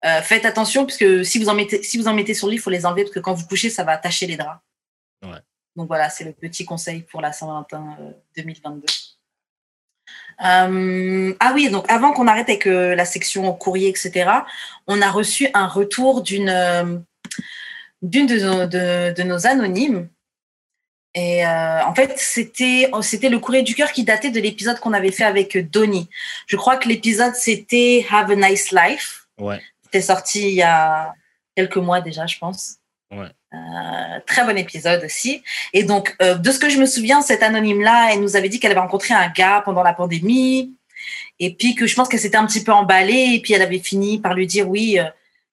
euh, 0.05 0.21
faites 0.23 0.45
attention 0.45 0.85
parce 0.85 0.99
que 0.99 1.23
si 1.25 1.39
vous 1.39 1.49
en 1.49 1.55
mettez, 1.55 1.83
si 1.83 1.97
vous 1.99 2.07
en 2.07 2.15
mettez 2.15 2.35
sur 2.35 2.47
le 2.47 2.53
lit, 2.53 2.57
il 2.59 2.61
faut 2.61 2.71
les 2.71 2.85
enlever 2.87 3.03
parce 3.05 3.15
que 3.15 3.21
quand 3.21 3.33
vous 3.35 3.47
couchez, 3.47 3.71
ça 3.71 3.83
va 3.85 3.97
tacher 3.97 4.27
les 4.27 4.37
draps. 4.37 4.61
Ouais. 5.25 5.39
Donc 5.75 5.89
voilà, 5.89 6.11
c'est 6.11 6.25
le 6.25 6.33
petit 6.33 6.65
conseil 6.65 7.03
pour 7.03 7.21
la 7.23 7.33
Saint-Valentin 7.33 7.97
euh, 8.01 8.11
2022. 8.37 8.85
Euh, 10.45 11.35
ah 11.41 11.53
oui, 11.55 11.71
donc 11.71 11.91
avant 11.91 12.13
qu'on 12.13 12.27
arrête 12.27 12.49
avec 12.49 12.67
euh, 12.67 12.95
la 12.95 13.05
section 13.07 13.53
courrier, 13.55 13.89
etc., 13.89 14.31
on 14.87 15.01
a 15.01 15.11
reçu 15.11 15.49
un 15.55 15.67
retour 15.67 16.23
d'une 16.23 16.51
euh, 16.51 16.99
d'une 18.03 18.27
de, 18.27 18.39
nos- 18.39 18.67
de- 18.67 19.15
de 19.15 19.23
nos 19.23 19.47
anonymes. 19.47 20.09
Et 21.17 21.47
euh, 21.47 21.83
en 21.83 21.95
fait, 21.95 22.13
c'était 22.19 22.91
c'était 23.01 23.31
le 23.31 23.39
courrier 23.39 23.63
du 23.63 23.75
cœur 23.75 23.91
qui 23.91 24.05
datait 24.05 24.31
de 24.31 24.39
l'épisode 24.39 24.79
qu'on 24.79 24.93
avait 24.93 25.11
fait 25.11 25.25
avec 25.25 25.57
euh, 25.57 25.63
Donnie. 25.63 26.11
Je 26.47 26.57
crois 26.57 26.77
que 26.77 26.89
l'épisode 26.89 27.35
c'était 27.35 28.07
Have 28.11 28.31
a 28.31 28.37
Nice 28.37 28.71
Life. 28.71 29.27
Ouais. 29.39 29.63
C'était 29.85 30.03
sorti 30.03 30.43
il 30.43 30.55
y 30.57 30.63
a 30.63 31.15
quelques 31.57 31.79
mois 31.79 32.03
déjà, 32.03 32.27
je 32.27 32.37
pense. 32.39 32.77
Ouais. 33.11 33.31
Euh, 33.55 34.21
très 34.27 34.45
bon 34.45 34.59
épisode 34.59 35.05
aussi. 35.05 35.43
Et 35.73 35.85
donc, 35.85 36.15
euh, 36.21 36.35
de 36.35 36.51
ce 36.51 36.59
que 36.59 36.69
je 36.69 36.79
me 36.79 36.85
souviens, 36.85 37.23
cette 37.23 37.43
anonyme-là, 37.43 38.11
elle 38.13 38.21
nous 38.21 38.37
avait 38.37 38.51
dit 38.51 38.61
qu'elle 38.61 38.73
avait 38.73 38.81
rencontré 38.81 39.15
un 39.15 39.29
gars 39.29 39.63
pendant 39.65 39.83
la 39.83 39.95
pandémie. 39.95 40.75
Et 41.41 41.55
puis 41.55 41.75
que 41.75 41.87
je 41.87 41.95
pense 41.95 42.09
qu'elle 42.09 42.21
s'était 42.21 42.37
un 42.37 42.47
petit 42.47 42.63
peu 42.63 42.73
emballée. 42.73 43.31
Et 43.33 43.41
puis 43.41 43.55
elle 43.55 43.63
avait 43.63 43.79
fini 43.79 44.19
par 44.21 44.35
lui 44.35 44.47
dire 44.47 44.69
oui. 44.69 44.99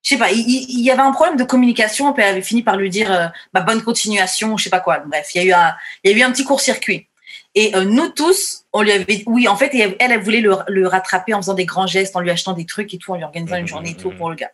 Je 0.04 0.10
sais 0.10 0.18
pas, 0.18 0.32
il, 0.32 0.82
y 0.82 0.92
avait 0.92 1.02
un 1.02 1.12
problème 1.12 1.38
de 1.38 1.46
communication. 1.46 2.13
Elle 2.18 2.24
avait 2.26 2.42
fini 2.42 2.62
par 2.62 2.76
lui 2.76 2.89
dire 2.89 3.12
euh, 3.12 3.28
bah, 3.54 3.62
bonne 3.62 3.82
continuation, 3.82 4.58
je 4.58 4.66
sais 4.66 4.70
pas 4.70 4.82
quoi. 4.82 5.00
Bref, 5.00 5.30
il 5.34 5.38
y 5.38 5.42
a 5.42 5.48
eu 5.48 5.54
un, 5.54 5.74
il 6.04 6.12
y 6.12 6.13
a 6.13 6.18
eu 6.18 6.22
un 6.24 6.32
petit 6.32 6.44
court-circuit. 6.44 7.08
Et 7.56 7.74
euh, 7.76 7.86
nous 7.86 8.10
tous, 8.10 8.66
on 8.74 8.82
lui 8.82 8.92
avait 8.92 9.24
oui, 9.28 9.48
en 9.48 9.56
fait, 9.56 9.74
elle, 9.74 9.96
elle 10.00 10.20
voulait 10.20 10.42
le, 10.42 10.58
le 10.68 10.88
rattraper 10.88 11.34
en 11.34 11.42
faisant 11.42 11.54
des 11.54 11.66
grands 11.66 11.88
gestes, 11.88 12.18
en 12.18 12.20
lui 12.20 12.32
achetant 12.32 12.52
des 12.52 12.66
trucs 12.66 12.94
et 12.94 12.98
tout, 12.98 13.13
en 13.13 13.16
lui 13.16 13.24
organisant 13.24 13.56
une 13.56 13.68
journée 13.68 13.92
et 13.92 13.96
tout 13.96 14.12
pour 14.12 14.30
le 14.30 14.36
gars. 14.36 14.52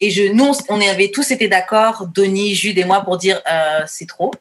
Et 0.00 0.10
je, 0.10 0.32
nous, 0.32 0.44
on, 0.44 0.54
on 0.68 0.80
avait 0.82 1.10
tous 1.10 1.30
été 1.30 1.48
d'accord, 1.48 2.06
Denis, 2.14 2.54
Jude 2.54 2.76
et 2.76 2.84
moi, 2.84 3.00
pour 3.00 3.16
dire 3.16 3.40
euh, 3.50 3.84
c'est 3.86 4.06
trop. 4.06 4.32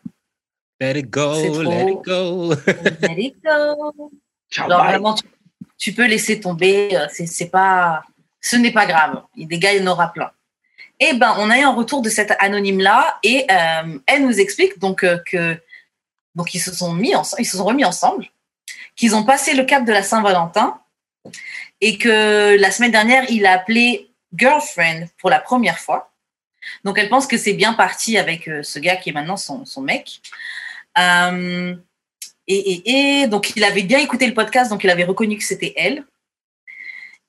Let 0.82 0.99
it 0.99 1.10
go, 1.10 1.36
C'est 1.36 1.51
trop. 1.51 1.63
let 1.63 1.91
it 1.91 2.01
go. 2.03 2.53
Let 3.01 3.15
it 3.17 3.36
go. 3.41 4.12
Ciao, 4.51 4.67
bye. 4.67 4.88
vraiment, 4.88 5.13
tu, 5.13 5.23
tu 5.77 5.93
peux 5.93 6.06
laisser 6.06 6.41
tomber. 6.41 6.89
c'est 7.12 7.49
pas, 7.49 8.03
ce 8.43 8.58
n'est 8.58 8.71
pas 8.71 8.86
grave. 8.86 9.23
Des 9.36 9.58
gars, 9.58 9.73
il 9.73 9.82
y 9.82 9.88
en 9.88 9.91
aura 9.91 10.12
plein. 10.12 10.32
Et 10.99 11.13
ben, 11.13 11.36
on 11.39 11.49
a 11.49 11.58
eu 11.58 11.63
un 11.63 11.73
retour 11.73 12.01
de 12.01 12.10
cette 12.10 12.36
anonyme 12.39 12.79
là, 12.79 13.17
et 13.23 13.47
euh, 13.49 13.97
elle 14.06 14.25
nous 14.25 14.39
explique 14.39 14.77
donc 14.77 15.03
euh, 15.03 15.17
que 15.25 15.60
donc 16.36 16.53
ils 16.53 16.60
se 16.60 16.73
sont 16.73 16.93
mis 16.93 17.15
ensemble, 17.15 17.41
ils 17.41 17.45
se 17.45 17.58
sont 17.58 17.65
remis 17.65 17.86
ensemble, 17.86 18.27
qu'ils 18.95 19.15
ont 19.15 19.23
passé 19.23 19.53
le 19.53 19.63
cap 19.63 19.86
de 19.86 19.91
la 19.91 20.03
Saint-Valentin, 20.03 20.79
et 21.82 21.97
que 21.97 22.58
la 22.60 22.71
semaine 22.71 22.91
dernière, 22.91 23.25
il 23.29 23.45
a 23.45 23.53
appelé 23.53 24.12
girlfriend 24.36 25.08
pour 25.17 25.29
la 25.29 25.39
première 25.39 25.79
fois. 25.79 26.12
Donc 26.84 26.97
elle 26.97 27.10
pense 27.10 27.27
que 27.27 27.38
c'est 27.38 27.53
bien 27.53 27.73
parti 27.73 28.17
avec 28.17 28.47
euh, 28.47 28.62
ce 28.62 28.79
gars 28.79 28.97
qui 28.97 29.10
est 29.10 29.13
maintenant 29.13 29.38
son, 29.38 29.82
mec. 29.82 30.21
Et, 32.45 33.21
et 33.21 33.27
donc, 33.27 33.53
il 33.56 33.63
avait 33.63 33.84
bien 33.84 33.99
écouté 33.99 34.27
le 34.27 34.34
podcast, 34.34 34.69
donc 34.69 34.84
il 34.84 34.89
avait 34.89 35.06
reconnu 35.06 35.38
que 35.38 35.45
c'était 35.45 35.73
elle. 35.77 36.03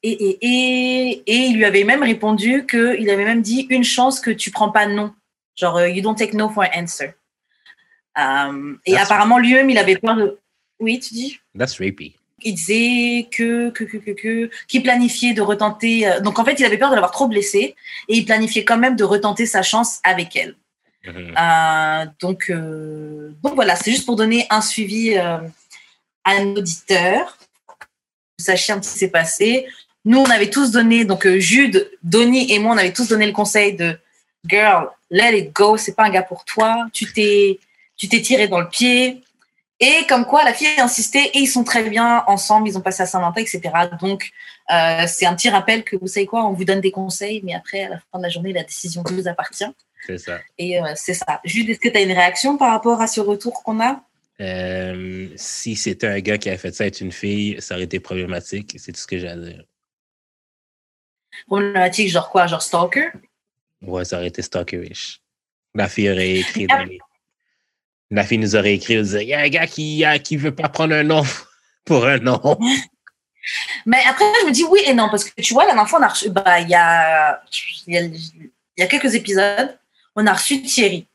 Et, 0.07 0.13
et, 0.13 0.39
et, 0.43 1.23
et 1.27 1.37
il 1.49 1.57
lui 1.57 1.65
avait 1.65 1.83
même 1.85 2.03
répondu 2.03 2.67
qu'il 2.67 3.09
avait 3.11 3.25
même 3.25 3.41
dit 3.43 3.67
une 3.71 3.85
chance 3.85 4.21
que 4.21 4.31
tu 4.31 4.51
prends 4.51 4.71
pas 4.71 4.87
non. 4.87 5.15
Genre, 5.57 5.77
euh, 5.79 5.89
you 5.89 6.03
don't 6.03 6.15
take 6.17 6.35
no 6.37 6.49
for 6.51 6.63
an 6.65 6.83
answer. 6.83 7.15
Euh, 8.19 8.75
et 8.87 8.93
That's- 8.93 9.05
apparemment, 9.05 9.39
lui-même, 9.39 9.71
il 9.71 9.79
avait 9.79 9.97
peur 9.97 10.17
de. 10.17 10.39
Oui, 10.79 11.01
tu 11.01 11.15
dis? 11.15 11.41
That's 11.59 11.79
rapey. 11.79 12.13
il 12.43 12.55
disait 12.55 13.29
que 13.31 13.71
que 13.71 13.85
que 13.85 13.97
que 13.97 14.11
que 14.11 14.51
qu'il 14.69 14.83
planifiait 14.83 15.33
de 15.33 15.41
retenter 15.41 16.07
euh, 16.07 16.21
donc 16.21 16.39
en 16.39 16.45
fait 16.45 16.59
il 16.61 16.65
avait 16.67 16.77
peur 16.77 16.91
de 16.91 16.95
l'avoir 16.97 17.13
trop 17.13 17.27
blessée 17.29 17.75
et 18.09 18.17
il 18.19 18.25
planifiait 18.27 18.65
quand 18.65 18.77
même 18.77 18.97
de 18.97 19.05
retenter 19.05 19.47
sa 19.47 19.63
chance 19.63 20.01
avec 20.05 20.37
elle 20.37 20.55
Mhm. 21.07 21.35
Euh, 21.39 22.07
donc, 22.19 22.49
euh, 22.49 23.31
donc 23.43 23.55
voilà, 23.57 23.77
c'est 23.77 23.91
juste 23.91 24.07
pour 24.07 24.17
donner 24.17 24.47
un 24.49 24.63
suivi 24.63 25.15
euh, 25.19 25.37
à 26.25 26.43
nos 26.43 26.57
auditeurs. 26.57 27.37
Vous 28.39 28.45
sachiez 28.47 28.73
un 28.73 28.79
petit 28.81 28.89
ce 28.89 28.93
qui 28.95 28.99
s'est 29.01 29.11
passé. 29.11 29.67
Nous, 30.05 30.19
on 30.19 30.27
avait 30.27 30.51
tous 30.51 30.71
donné, 30.71 31.05
donc 31.05 31.27
euh, 31.27 31.39
Jude, 31.39 31.91
Donny 32.03 32.53
et 32.53 32.59
moi, 32.59 32.75
on 32.75 32.79
avait 32.79 32.93
tous 32.93 33.09
donné 33.09 33.27
le 33.27 33.33
conseil 33.33 33.75
de 33.75 33.99
Girl, 34.47 34.91
let 35.11 35.39
it 35.39 35.53
go, 35.55 35.77
c'est 35.77 35.95
pas 35.95 36.05
un 36.05 36.11
gars 36.11 36.23
pour 36.23 36.45
toi. 36.45 36.87
Tu 36.93 37.11
t'es, 37.13 37.59
tu 37.97 38.09
t'es 38.09 38.21
tiré 38.21 38.49
dans 38.49 38.61
le 38.61 38.69
pied. 38.69 39.23
Et 39.81 40.07
comme 40.09 40.25
quoi, 40.25 40.45
la 40.45 40.53
fille 40.53 40.69
a 40.79 40.85
insisté 40.85 41.19
et 41.19 41.39
ils 41.39 41.47
sont 41.47 41.65
très 41.65 41.89
bien 41.89 42.23
ensemble, 42.27 42.69
ils 42.69 42.79
ont 42.79 42.81
passé 42.81 43.03
à 43.03 43.07
Saint-Valentin, 43.07 43.41
etc. 43.41 43.61
Donc, 44.01 44.31
euh, 44.71 45.05
c'est 45.09 45.27
un 45.27 45.35
petit 45.35 45.49
rappel 45.49 45.85
que 45.85 45.97
vous 45.97 46.07
savez 46.07 46.27
quoi, 46.27 46.47
on 46.47 46.53
vous 46.53 46.65
donne 46.65 46.81
des 46.81 46.91
conseils, 46.91 47.41
mais 47.43 47.55
après, 47.55 47.85
à 47.85 47.89
la 47.89 47.99
fin 48.13 48.19
de 48.19 48.23
la 48.23 48.29
journée, 48.29 48.53
la 48.53 48.63
décision 48.63 49.03
vous 49.07 49.27
appartient. 49.27 49.65
C'est 50.07 50.19
ça. 50.19 50.39
Et 50.59 50.81
euh, 50.81 50.93
c'est 50.95 51.15
ça. 51.15 51.41
Jude, 51.45 51.71
est-ce 51.71 51.81
que 51.81 51.89
tu 51.89 51.97
as 51.97 52.03
une 52.03 52.13
réaction 52.13 52.57
par 52.57 52.71
rapport 52.71 53.01
à 53.01 53.07
ce 53.07 53.21
retour 53.21 53.63
qu'on 53.63 53.81
a? 53.81 54.03
Euh, 54.41 55.29
si 55.37 55.77
c'était 55.77 56.07
un 56.07 56.21
gars 56.21 56.39
qui 56.39 56.49
avait 56.49 56.59
fait 56.59 56.75
ça 56.75 56.85
avec 56.85 57.01
une 57.01 57.13
fille, 57.13 57.57
ça 57.61 57.75
aurait 57.75 57.85
été 57.85 58.01
problématique. 58.01 58.77
C'est 58.79 58.93
tout 58.93 59.01
ce 59.01 59.07
que 59.07 59.19
j'ai 59.19 59.29
à 59.29 59.37
dire. 59.37 59.65
Problématique, 61.47 62.11
genre 62.11 62.31
quoi? 62.31 62.47
Genre 62.47 62.63
stalker? 62.63 63.09
Ouais, 63.83 64.05
ça 64.05 64.17
aurait 64.17 64.29
été 64.29 64.43
stalkerish. 64.43 65.21
La 65.75 65.89
fille 65.89 66.11
aurait 66.11 66.31
écrit. 66.37 66.67
les- 66.89 66.99
La 68.11 68.25
fille 68.25 68.39
nous 68.39 68.55
aurait 68.57 68.75
écrit, 68.75 68.95
elle 68.95 69.03
disait, 69.03 69.23
il 69.25 69.29
y 69.29 69.35
a 69.35 69.41
un 69.41 69.49
gars 69.49 69.67
qui 69.67 69.99
ne 70.05 70.17
qui 70.19 70.37
veut 70.37 70.55
pas 70.55 70.69
prendre 70.69 70.95
un 70.95 71.03
nom 71.03 71.23
pour 71.85 72.07
un 72.07 72.19
nom. 72.19 72.41
Mais 73.87 73.99
après, 74.09 74.25
je 74.41 74.47
me 74.47 74.53
dis 74.53 74.65
oui 74.65 74.81
et 74.87 74.95
non, 74.95 75.09
parce 75.11 75.25
que 75.25 75.41
tu 75.43 75.53
vois, 75.53 75.65
la 75.65 75.71
dernière 75.75 75.89
fois, 75.89 75.99
on 75.99 76.03
a 76.03 76.09
reçu, 76.09 76.31
bah, 76.31 76.61
il 76.61 76.69
y 76.71 76.75
a, 76.75 77.43
y 77.87 77.99
a, 77.99 78.03
y 78.79 78.83
a 78.83 78.87
quelques 78.87 79.15
épisodes, 79.15 79.79
on 80.17 80.27
a 80.27 80.33
reçu 80.33 80.63
Thierry. 80.63 81.07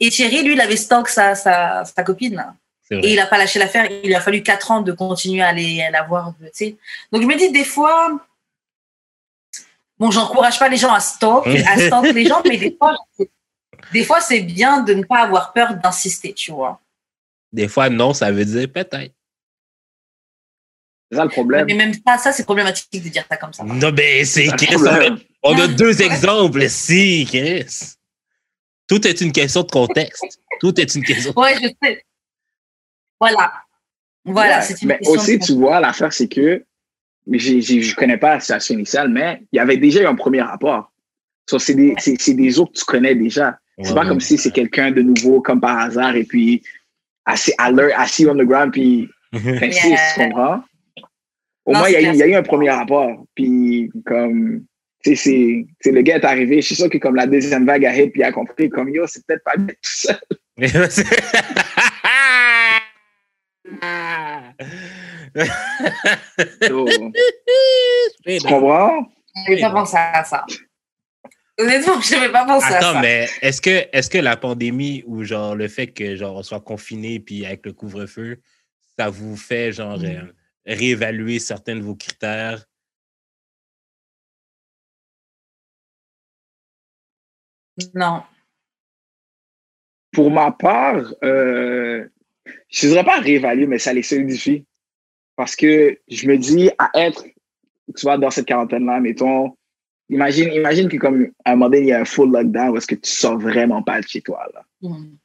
Et 0.00 0.10
Thierry, 0.10 0.42
lui, 0.42 0.54
il 0.54 0.60
avait 0.60 0.76
stalk 0.76 1.06
sa, 1.08 1.34
sa, 1.36 1.84
sa 1.84 2.02
copine. 2.02 2.34
là. 2.34 2.54
Et 2.90 3.12
il 3.12 3.16
n'a 3.16 3.26
pas 3.26 3.38
lâché 3.38 3.58
l'affaire. 3.58 3.86
Il 3.90 4.08
lui 4.08 4.14
a 4.14 4.20
fallu 4.20 4.42
quatre 4.42 4.70
ans 4.70 4.80
de 4.82 4.92
continuer 4.92 5.40
à 5.40 5.48
aller 5.48 5.80
à 5.82 5.90
la 5.90 6.02
voir. 6.02 6.34
Tu 6.40 6.48
sais. 6.52 6.76
Donc, 7.12 7.22
je 7.22 7.26
me 7.26 7.36
dis, 7.36 7.50
des 7.52 7.64
fois, 7.64 8.18
bon, 10.02 10.10
j'encourage 10.10 10.58
pas 10.58 10.68
les 10.68 10.76
gens 10.76 10.92
à 10.92 11.00
stalk, 11.00 11.46
à 11.66 11.78
stalk 11.78 12.12
les 12.12 12.26
gens, 12.26 12.42
mais 12.44 12.56
des 12.56 12.76
fois, 12.76 12.96
des 13.92 14.04
fois, 14.04 14.20
c'est 14.20 14.40
bien 14.40 14.82
de 14.82 14.94
ne 14.94 15.04
pas 15.04 15.20
avoir 15.22 15.52
peur 15.52 15.74
d'insister, 15.76 16.32
tu 16.32 16.50
vois. 16.50 16.80
Des 17.52 17.68
fois, 17.68 17.88
non, 17.88 18.12
ça 18.12 18.32
veut 18.32 18.44
dire 18.44 18.70
peut-être. 18.70 19.14
C'est 21.10 21.18
ça 21.18 21.24
le 21.24 21.30
problème. 21.30 21.66
Mais 21.66 21.74
même 21.74 21.92
ça, 22.06 22.18
ça 22.18 22.32
c'est 22.32 22.44
problématique 22.44 22.88
de 22.92 23.08
dire 23.08 23.24
ça 23.30 23.36
comme 23.36 23.52
ça. 23.52 23.62
Non, 23.62 23.90
ben, 23.90 24.24
c'est 24.24 24.46
Chris. 24.56 24.76
On 25.42 25.58
a, 25.58 25.68
deux 25.68 26.00
exemples 26.02 26.62
ici, 26.62 27.26
Chris. 27.28 27.94
Tout 28.88 29.06
est 29.06 29.20
une 29.20 29.32
question 29.32 29.62
de 29.62 29.70
contexte. 29.70 30.24
Tout 30.60 30.80
est 30.80 30.94
une 30.94 31.04
question. 31.04 31.32
Ouais, 31.36 31.54
je 31.62 31.68
sais. 31.82 32.04
Voilà. 33.20 33.52
Voilà, 34.24 34.58
Ouais, 34.58 34.62
c'est 34.62 34.80
une 34.82 34.88
Mais 34.88 34.98
question 34.98 35.20
aussi, 35.20 35.38
de- 35.38 35.44
tu 35.44 35.52
vois, 35.54 35.80
l'affaire, 35.80 36.12
c'est 36.12 36.28
que 36.28 36.64
j'ai- 37.30 37.60
je 37.60 37.94
connais 37.94 38.16
pas 38.18 38.34
la 38.34 38.40
situation 38.40 38.74
initiale, 38.74 39.08
mais 39.08 39.42
il 39.52 39.56
y 39.56 39.60
avait 39.60 39.76
déjà 39.76 40.02
eu 40.02 40.06
un 40.06 40.14
premier 40.14 40.42
rapport. 40.42 40.92
So, 41.48 41.58
c'est 41.58 41.74
des, 41.74 41.94
c'est- 41.98 42.20
c'est 42.20 42.34
des 42.34 42.58
eaux 42.58 42.66
que 42.66 42.72
tu 42.78 42.84
connais 42.84 43.14
déjà. 43.14 43.58
C'est 43.78 43.88
Ouais, 43.88 43.94
pas 43.94 44.02
ouais. 44.02 44.08
comme 44.08 44.20
si 44.20 44.36
c'est 44.38 44.50
quelqu'un 44.50 44.90
de 44.90 45.02
nouveau, 45.02 45.40
comme 45.40 45.60
par 45.60 45.78
hasard, 45.78 46.14
et 46.16 46.24
puis 46.24 46.62
assez 47.24 47.54
alert, 47.58 47.92
assis 47.96 48.26
on 48.26 48.34
the 48.34 48.42
ground, 48.44 48.72
puis 48.72 49.08
insiste, 49.32 49.84
Yeah. 49.86 49.98
tu 50.14 50.20
comprends? 50.20 50.62
Au 51.64 51.72
Non, 51.72 51.78
moins, 51.80 51.88
il 51.88 51.92
y, 51.92 51.96
a 51.96 52.00
c'est 52.00 52.06
eu- 52.06 52.12
il 52.14 52.18
y 52.18 52.22
a 52.22 52.26
eu 52.26 52.34
un 52.34 52.42
premier 52.42 52.70
rapport. 52.70 53.24
Puis, 53.34 53.90
comme, 54.04 54.64
tu 55.04 55.16
sais, 55.16 55.64
le 55.86 56.02
gars 56.02 56.16
est 56.16 56.24
arrivé. 56.24 56.60
Je 56.60 56.66
suis 56.66 56.74
sûr 56.76 56.90
que 56.90 56.98
comme 56.98 57.14
la 57.16 57.26
deuxième 57.26 57.64
vague 57.66 57.86
a 57.86 57.96
hit, 57.96 58.10
puis 58.12 58.20
il 58.20 58.24
a 58.24 58.32
compris, 58.32 58.68
comme 58.68 58.88
yo, 58.90 59.06
c'est 59.06 59.24
peut-être 59.26 59.44
pas 59.44 59.56
bien 59.56 59.68
tout 59.68 59.74
ça. 59.82 60.18
So, 65.34 66.86
tu 68.26 68.38
comprends? 68.40 69.06
Je 69.46 69.52
n'avais 69.52 69.60
pas 69.60 69.70
pensé 69.70 69.96
à 69.96 70.24
ça. 70.24 70.44
Honnêtement, 71.58 72.00
je 72.00 72.14
n'avais 72.14 72.32
pas 72.32 72.44
pensé 72.44 72.66
à 72.72 72.76
Attends, 72.78 72.92
ça. 72.94 73.00
mais 73.00 73.28
est-ce 73.40 73.60
que, 73.60 73.70
est 73.92 74.12
que 74.12 74.18
la 74.18 74.36
pandémie 74.36 75.02
ou 75.06 75.22
genre 75.24 75.54
le 75.54 75.68
fait 75.68 75.86
que 75.88 76.16
genre 76.16 76.36
on 76.36 76.42
soit 76.42 76.60
confiné 76.60 77.20
puis 77.20 77.44
avec 77.46 77.64
le 77.66 77.72
couvre-feu, 77.72 78.40
ça 78.98 79.08
vous 79.10 79.36
fait 79.36 79.72
genre 79.72 79.98
Mm. 79.98 80.04
euh, 80.04 80.32
réévaluer 80.66 81.38
certains 81.38 81.76
de 81.76 81.80
vos 81.82 81.94
critères? 81.94 82.64
Non. 87.94 88.22
Pour 90.12 90.30
ma 90.30 90.52
part, 90.52 91.02
euh, 91.24 92.06
je 92.68 92.86
ne 92.86 92.92
dirais 92.92 93.04
pas 93.04 93.18
réévaluer, 93.20 93.66
mais 93.66 93.78
ça 93.78 93.92
les 93.92 94.02
solidifie. 94.02 94.66
Parce 95.36 95.56
que 95.56 95.98
je 96.08 96.28
me 96.28 96.36
dis, 96.36 96.70
à 96.78 96.90
être, 96.94 97.24
tu 97.24 98.02
vois, 98.02 98.18
dans 98.18 98.30
cette 98.30 98.46
quarantaine-là, 98.46 99.00
mettons, 99.00 99.56
imagine, 100.08 100.52
imagine 100.52 100.88
que 100.88 100.96
comme 100.96 101.28
à 101.44 101.52
un 101.52 101.56
moment 101.56 101.70
donné, 101.70 101.82
il 101.82 101.88
y 101.88 101.92
a 101.92 102.00
un 102.00 102.04
full 102.04 102.30
lockdown 102.30 102.70
où 102.70 102.76
est-ce 102.76 102.86
que 102.86 102.94
tu 102.94 103.10
sors 103.10 103.38
vraiment 103.38 103.82
pas 103.82 104.00
de 104.00 104.06
chez 104.06 104.20
toi. 104.20 104.46
Là, 104.54 104.62
Mm. 104.82 105.16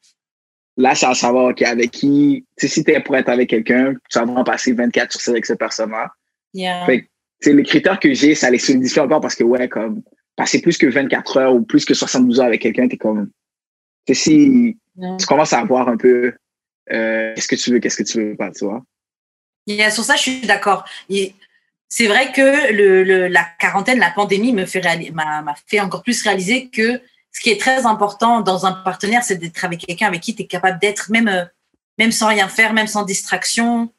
là 0.78 0.96
c'est 0.96 1.08
à 1.08 1.13
savoir, 1.13 1.46
OK, 1.46 1.62
avec 1.63 1.91
qui, 1.91 2.46
tu 2.58 2.67
sais, 2.67 2.74
si 2.74 2.84
tu 2.84 2.91
es 2.91 3.02
pour 3.02 3.15
être 3.17 3.30
avec 3.30 3.50
quelqu'un, 3.50 3.96
tu 4.10 4.20
vas 4.20 4.26
vraiment 4.26 4.43
passer 4.43 4.74
24 4.74 5.12
sur 5.12 5.22
7 5.22 5.32
avec 5.34 5.46
cette 5.46 5.60
personne-là. 5.60 6.12
Yeah. 6.54 6.86
Fait 6.86 7.10
C'est 7.39 7.54
les 7.54 7.63
critères 7.63 8.00
que 8.00 8.13
j'ai, 8.13 8.34
ça 8.36 8.50
les 8.50 8.60
solidifie 8.60 9.00
encore 9.00 9.22
parce 9.22 9.36
que, 9.36 9.43
ouais, 9.43 9.67
comme, 9.67 10.02
passer 10.36 10.62
plus 10.62 10.78
que 10.78 10.88
24 10.88 11.38
heures 11.38 11.56
ou 11.56 11.63
plus 11.63 11.84
que 11.84 11.93
72 11.93 12.39
heures 12.39 12.46
avec 12.46 12.62
quelqu'un, 12.62 12.88
t'es 12.88 12.98
comme, 12.98 13.30
tu 14.06 14.13
sais, 14.13 14.22
si 14.22 14.78
tu 15.20 15.26
commences 15.26 15.54
à 15.54 15.63
voir 15.63 15.89
un 15.89 15.98
peu, 15.98 16.34
euh, 16.91 17.34
qu'est-ce 17.36 17.48
que 17.48 17.56
tu 17.56 17.72
veux, 17.72 17.80
qu'est-ce 17.80 17.98
que 17.98 18.04
tu 18.04 18.22
veux 18.22 18.36
pas, 18.36 18.52
tu 18.52 18.65
vois. 18.65 18.84
Yeah, 19.67 19.91
sur 19.91 20.03
ça, 20.03 20.15
je 20.15 20.21
suis 20.21 20.41
d'accord. 20.41 20.86
C'est 21.89 22.08
vrai 22.08 22.32
que 22.32 22.71
le, 22.73 23.03
le- 23.03 23.27
la 23.27 23.45
quarantaine, 23.60 23.99
la 23.99 24.12
pandémie 24.12 24.56
fait 24.65 24.82
m'a 25.13 25.41
m'a 25.41 25.56
fait 25.67 25.80
encore 25.80 26.03
plus 26.03 26.21
réaliser 26.23 26.67
que 26.69 27.01
ce 27.32 27.39
qui 27.41 27.49
est 27.49 27.60
très 27.60 27.86
important 27.86 28.41
dans 28.41 28.65
un 28.65 28.71
partenaire, 28.71 29.23
c'est 29.23 29.36
d'être 29.38 29.63
avec 29.63 29.86
quelqu'un 29.86 30.08
avec 30.08 30.21
qui 30.21 30.34
tu 30.36 30.41
es 30.41 30.47
capable 30.47 30.80
d'être, 30.80 31.12
même, 31.12 31.27
euh, 31.27 31.45
même 31.99 32.12
sans 32.12 32.27
rien 32.27 32.47
faire, 32.49 32.73
même 32.73 32.88
sans 32.88 33.03
distraction. 33.03 33.91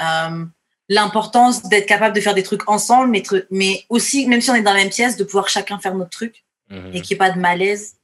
Euh, 0.00 0.44
L'importance 0.90 1.62
d'être 1.62 1.86
capable 1.86 2.14
de 2.14 2.20
faire 2.20 2.34
des 2.34 2.42
trucs 2.42 2.68
ensemble, 2.68 3.08
mais, 3.08 3.22
mais 3.50 3.84
aussi, 3.88 4.26
même 4.26 4.42
si 4.42 4.50
on 4.50 4.54
est 4.54 4.60
dans 4.60 4.74
la 4.74 4.80
même 4.80 4.90
pièce, 4.90 5.16
de 5.16 5.24
pouvoir 5.24 5.48
chacun 5.48 5.78
faire 5.78 5.94
notre 5.94 6.10
truc 6.10 6.44
Mhm. 6.70 6.90
et 6.94 7.00
qu'il 7.00 7.14
n'y 7.14 7.14
ait 7.14 7.26
pas 7.26 7.30
de 7.30 7.38
malaise. 7.40 7.96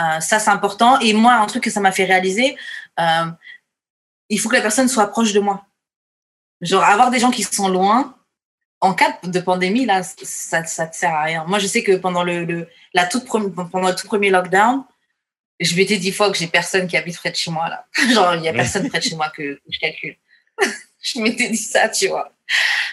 Euh, 0.00 0.18
ça, 0.20 0.38
c'est 0.40 0.50
important. 0.50 0.98
Et 1.00 1.12
moi, 1.12 1.34
un 1.34 1.46
truc 1.46 1.62
que 1.64 1.70
ça 1.70 1.78
m'a 1.80 1.92
fait 1.92 2.04
réaliser, 2.04 2.56
euh, 2.98 3.26
il 4.28 4.40
faut 4.40 4.48
que 4.48 4.56
la 4.56 4.62
personne 4.62 4.88
soit 4.88 5.06
proche 5.08 5.32
de 5.32 5.38
moi. 5.40 5.64
Genre, 6.62 6.82
avoir 6.82 7.10
des 7.10 7.18
gens 7.18 7.30
qui 7.30 7.42
sont 7.42 7.68
loin, 7.68 8.16
en 8.80 8.94
cas 8.94 9.18
de 9.22 9.40
pandémie, 9.40 9.84
là, 9.84 10.02
ça 10.02 10.64
ça 10.64 10.86
te 10.86 10.96
sert 10.96 11.14
à 11.14 11.24
rien. 11.24 11.44
Moi, 11.44 11.58
je 11.58 11.66
sais 11.66 11.82
que 11.82 11.92
pendant 11.96 12.22
le, 12.24 12.44
le- 12.44 12.68
la 12.94 13.06
toute 13.06 13.26
pendant 13.26 13.88
le 13.88 13.94
tout 13.94 14.06
premier 14.06 14.30
lockdown, 14.30 14.84
je 15.60 15.76
m'étais 15.76 15.98
dit 15.98 16.10
fois 16.12 16.30
que 16.32 16.38
j'ai 16.38 16.46
personne 16.48 16.86
qui 16.88 16.96
habite 16.96 17.16
près 17.16 17.30
de 17.30 17.36
chez 17.36 17.50
moi, 17.50 17.68
là. 17.68 17.86
Genre, 18.14 18.34
il 18.36 18.40
n'y 18.42 18.48
a 18.48 18.52
personne 18.52 18.88
près 18.88 18.98
de 18.98 19.04
chez 19.04 19.16
moi 19.16 19.30
que, 19.30 19.54
que 19.54 19.60
je 19.70 19.78
calcule. 19.78 20.16
je 21.02 21.20
m'étais 21.20 21.48
dit 21.50 21.56
ça, 21.56 21.88
tu 21.88 22.08
vois. 22.08 22.32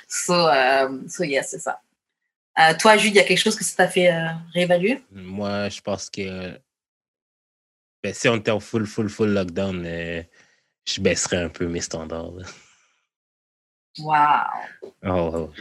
So, 0.07 0.33
euh, 0.33 1.01
so 1.07 1.23
yeah, 1.23 1.43
c'est 1.43 1.59
ça. 1.59 1.81
Euh, 2.59 2.73
toi, 2.77 2.97
Jude, 2.97 3.13
il 3.13 3.17
y 3.17 3.19
a 3.19 3.23
quelque 3.23 3.37
chose 3.41 3.55
que 3.55 3.63
ça 3.63 3.75
t'a 3.77 3.87
fait 3.87 4.11
euh, 4.11 4.27
réévaluer? 4.53 5.01
Moi, 5.11 5.69
je 5.69 5.79
pense 5.81 6.09
que 6.09 6.59
ben, 8.03 8.13
si 8.13 8.27
on 8.29 8.35
était 8.35 8.51
en 8.51 8.59
full, 8.59 8.85
full, 8.85 9.09
full 9.09 9.29
lockdown, 9.29 9.83
euh, 9.85 10.21
je 10.85 11.01
baisserais 11.01 11.37
un 11.37 11.49
peu 11.49 11.67
mes 11.67 11.81
standards. 11.81 12.31
là. 12.31 12.45
Wow. 13.97 14.45
Oh. 15.03 15.51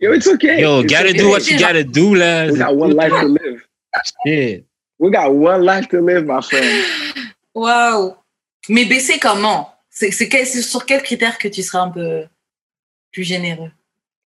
Yo, 0.00 0.12
it's 0.12 0.26
okay. 0.26 0.60
Yo, 0.60 0.80
It's 0.80 0.92
gotta 0.92 1.10
okay. 1.10 1.18
do 1.18 1.28
what 1.30 1.48
you 1.50 1.58
gotta 1.58 1.84
do, 1.84 2.14
là. 2.14 2.50
We 2.50 2.58
got 2.58 2.76
one 2.76 2.94
life 2.94 3.10
to 3.12 3.26
live. 3.26 3.66
Shit. 4.26 4.66
We 4.98 5.10
got 5.10 5.32
one 5.34 5.62
life 5.64 5.88
to 5.88 6.00
live, 6.00 6.26
my 6.26 6.40
friend. 6.42 6.84
Wow. 7.54 8.16
Mais 8.68 8.84
baisser 8.84 9.18
comment? 9.18 9.72
C'est 9.88 10.10
sur 10.62 10.86
quel 10.86 11.02
critère 11.02 11.38
que 11.38 11.48
tu 11.48 11.62
seras 11.62 11.80
un 11.82 11.90
peu 11.90 12.26
plus 13.12 13.24
généreux? 13.24 13.70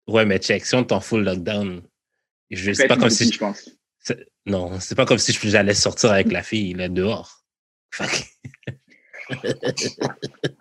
Ouais, 0.08 0.26
mais 0.26 0.40
check, 0.40 0.66
si 0.66 0.74
on 0.76 0.80
est 0.82 0.92
en 0.92 1.00
full 1.00 1.24
lockdown, 1.24 1.82
je, 2.50 2.88
pas 2.88 2.98
comme 2.98 3.10
si. 3.10 3.32
je 3.32 3.38
pense. 3.38 3.70
Non, 4.46 4.80
c'est 4.80 4.96
pas 4.96 5.06
comme 5.06 5.20
si 5.20 5.32
je- 5.32 5.48
j'allais 5.50 5.76
sortir 5.76 6.12
avec 6.12 6.32
la 6.32 6.42
fille, 6.42 6.74
là, 6.74 6.90
dehors. 6.90 7.44
Et 8.00 8.06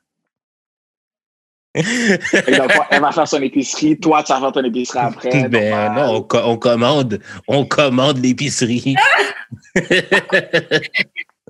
donc, 1.74 2.72
elle 2.90 3.00
va 3.00 3.12
faire 3.12 3.28
son 3.28 3.40
épicerie, 3.42 3.98
toi, 3.98 4.22
tu 4.24 4.32
vas 4.32 4.40
faire 4.40 4.52
ton 4.52 4.64
épicerie 4.64 4.98
après. 4.98 5.48
ben 5.48 5.70
normal. 5.70 5.96
non, 5.96 6.16
on, 6.16 6.22
co- 6.22 6.42
on 6.44 6.56
commande, 6.56 7.20
on 7.46 7.64
commande 7.64 8.18
l'épicerie. 8.18 8.96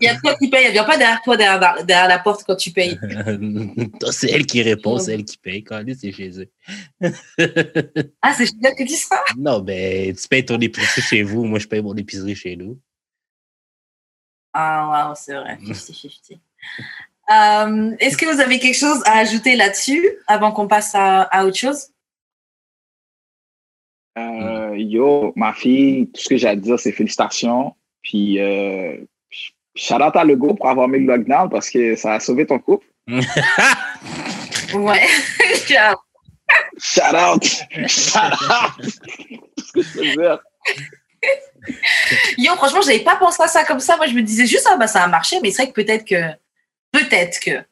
Il 0.02 0.06
y 0.06 0.08
a 0.08 0.18
toi 0.18 0.34
qui 0.36 0.48
paye, 0.48 0.64
elle 0.64 0.72
vient 0.72 0.84
pas 0.84 0.96
derrière 0.96 1.20
toi, 1.22 1.36
derrière, 1.36 1.84
derrière 1.84 2.08
la 2.08 2.18
porte 2.18 2.42
quand 2.46 2.56
tu 2.56 2.70
payes. 2.70 2.98
c'est 4.10 4.30
elle 4.30 4.46
qui 4.46 4.62
répond, 4.62 4.98
c'est 4.98 5.12
elle 5.12 5.24
qui 5.24 5.36
paye. 5.36 5.62
Quand 5.62 5.84
c'est 5.98 6.12
chez 6.12 6.40
eux. 6.40 6.50
Ah, 8.22 8.32
c'est 8.32 8.46
génial 8.46 8.72
que 8.74 8.82
tu 8.82 8.84
dis 8.86 8.96
ça 8.96 9.22
non, 9.36 9.60
ben, 9.60 10.16
tu 10.16 10.26
payes 10.26 10.44
ton 10.44 10.58
épicerie 10.58 11.02
chez 11.02 11.22
vous, 11.22 11.44
moi 11.44 11.58
je 11.58 11.66
paye 11.66 11.82
mon 11.82 11.94
épicerie 11.94 12.34
chez 12.34 12.56
nous. 12.56 12.78
Ah, 14.54 15.08
wow, 15.08 15.14
c'est 15.14 15.34
vrai, 15.34 15.58
50-50. 15.62 16.38
Euh, 17.30 17.94
Est-ce 18.00 18.16
que 18.16 18.26
vous 18.26 18.40
avez 18.40 18.58
quelque 18.58 18.76
chose 18.76 19.02
à 19.06 19.18
ajouter 19.18 19.56
là-dessus 19.56 20.04
avant 20.26 20.52
qu'on 20.52 20.66
passe 20.66 20.94
à, 20.94 21.22
à 21.22 21.44
autre 21.44 21.56
chose? 21.56 21.88
Euh, 24.18 24.74
yo, 24.76 25.32
ma 25.36 25.52
fille, 25.52 26.08
tout 26.08 26.20
ce 26.20 26.28
que 26.28 26.36
j'ai 26.36 26.48
à 26.48 26.56
dire, 26.56 26.78
c'est 26.78 26.92
félicitations. 26.92 27.74
Puis, 28.02 28.40
euh, 28.40 28.96
shout 29.76 29.94
out 29.94 30.16
à 30.16 30.24
Lego 30.24 30.54
pour 30.54 30.68
avoir 30.68 30.88
mis 30.88 30.98
le 30.98 31.06
lockdown 31.06 31.48
parce 31.48 31.70
que 31.70 31.94
ça 31.94 32.14
a 32.14 32.20
sauvé 32.20 32.46
ton 32.46 32.58
couple. 32.58 32.86
Ouais. 34.74 35.06
Shout 36.78 37.14
out! 37.14 37.44
Shout 37.86 38.20
out! 38.50 38.82
Ce 39.56 39.72
que 39.72 39.82
je 39.82 39.92
peux 39.92 40.22
dire? 40.22 40.38
Yo, 42.38 42.54
franchement, 42.56 42.80
j'avais 42.80 43.00
pas 43.00 43.16
pensé 43.16 43.42
à 43.42 43.48
ça 43.48 43.64
comme 43.64 43.80
ça. 43.80 43.96
Moi, 43.96 44.06
je 44.06 44.14
me 44.14 44.22
disais 44.22 44.46
juste, 44.46 44.66
ah, 44.70 44.76
bah, 44.76 44.86
ça 44.86 45.04
a 45.04 45.08
marché, 45.08 45.38
mais 45.42 45.50
c'est 45.50 45.62
vrai 45.64 45.72
que 45.72 45.80
peut-être 45.80 46.04
que, 46.04 46.32
peut-être 46.92 47.40
que, 47.40 47.62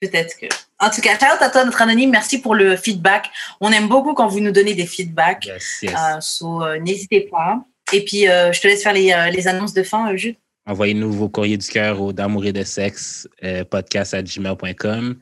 peut-être 0.00 0.36
que. 0.38 0.46
En 0.80 0.90
tout 0.90 1.00
cas, 1.00 1.18
shout 1.18 1.24
out 1.24 1.42
à 1.42 1.50
toi, 1.50 1.64
notre 1.64 1.82
anonyme. 1.82 2.10
Merci 2.10 2.40
pour 2.40 2.54
le 2.54 2.76
feedback. 2.76 3.30
On 3.60 3.70
aime 3.72 3.88
beaucoup 3.88 4.14
quand 4.14 4.28
vous 4.28 4.40
nous 4.40 4.52
donnez 4.52 4.74
des 4.74 4.86
feedbacks. 4.86 5.46
Yes, 5.46 5.78
yes. 5.82 5.92
Euh, 5.92 6.20
so, 6.20 6.62
euh, 6.62 6.78
n'hésitez 6.78 7.22
pas. 7.22 7.64
Et 7.92 8.04
puis, 8.04 8.28
euh, 8.28 8.52
je 8.52 8.60
te 8.60 8.68
laisse 8.68 8.82
faire 8.82 8.92
les, 8.92 9.30
les 9.32 9.48
annonces 9.48 9.72
de 9.72 9.82
fin, 9.82 10.14
Jules. 10.14 10.36
Envoyez-nous 10.66 11.10
vos 11.12 11.28
courriers 11.28 11.56
du 11.56 11.66
cœur 11.66 12.00
au 12.00 12.12
d'amour 12.12 12.44
et 12.44 12.52
de 12.52 12.62
sexe 12.62 13.26
podcast 13.70 14.12
à 14.12 14.22
gmail.com. 14.22 15.18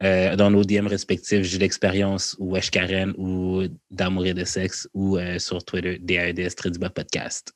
Dans 0.00 0.50
nos 0.50 0.64
DM 0.64 0.88
respectifs, 0.88 1.42
j'ai 1.42 1.58
l'expérience 1.58 2.34
ou 2.40 2.54
Wesh 2.54 2.72
Karen 2.72 3.14
ou 3.16 3.62
d'amour 3.92 4.26
et 4.26 4.34
de 4.34 4.44
sexe 4.44 4.88
ou 4.94 5.16
sur 5.38 5.64
Twitter, 5.64 5.98
DAEDS 6.00 6.56
Trédiba 6.56 6.90
Podcast. 6.90 7.54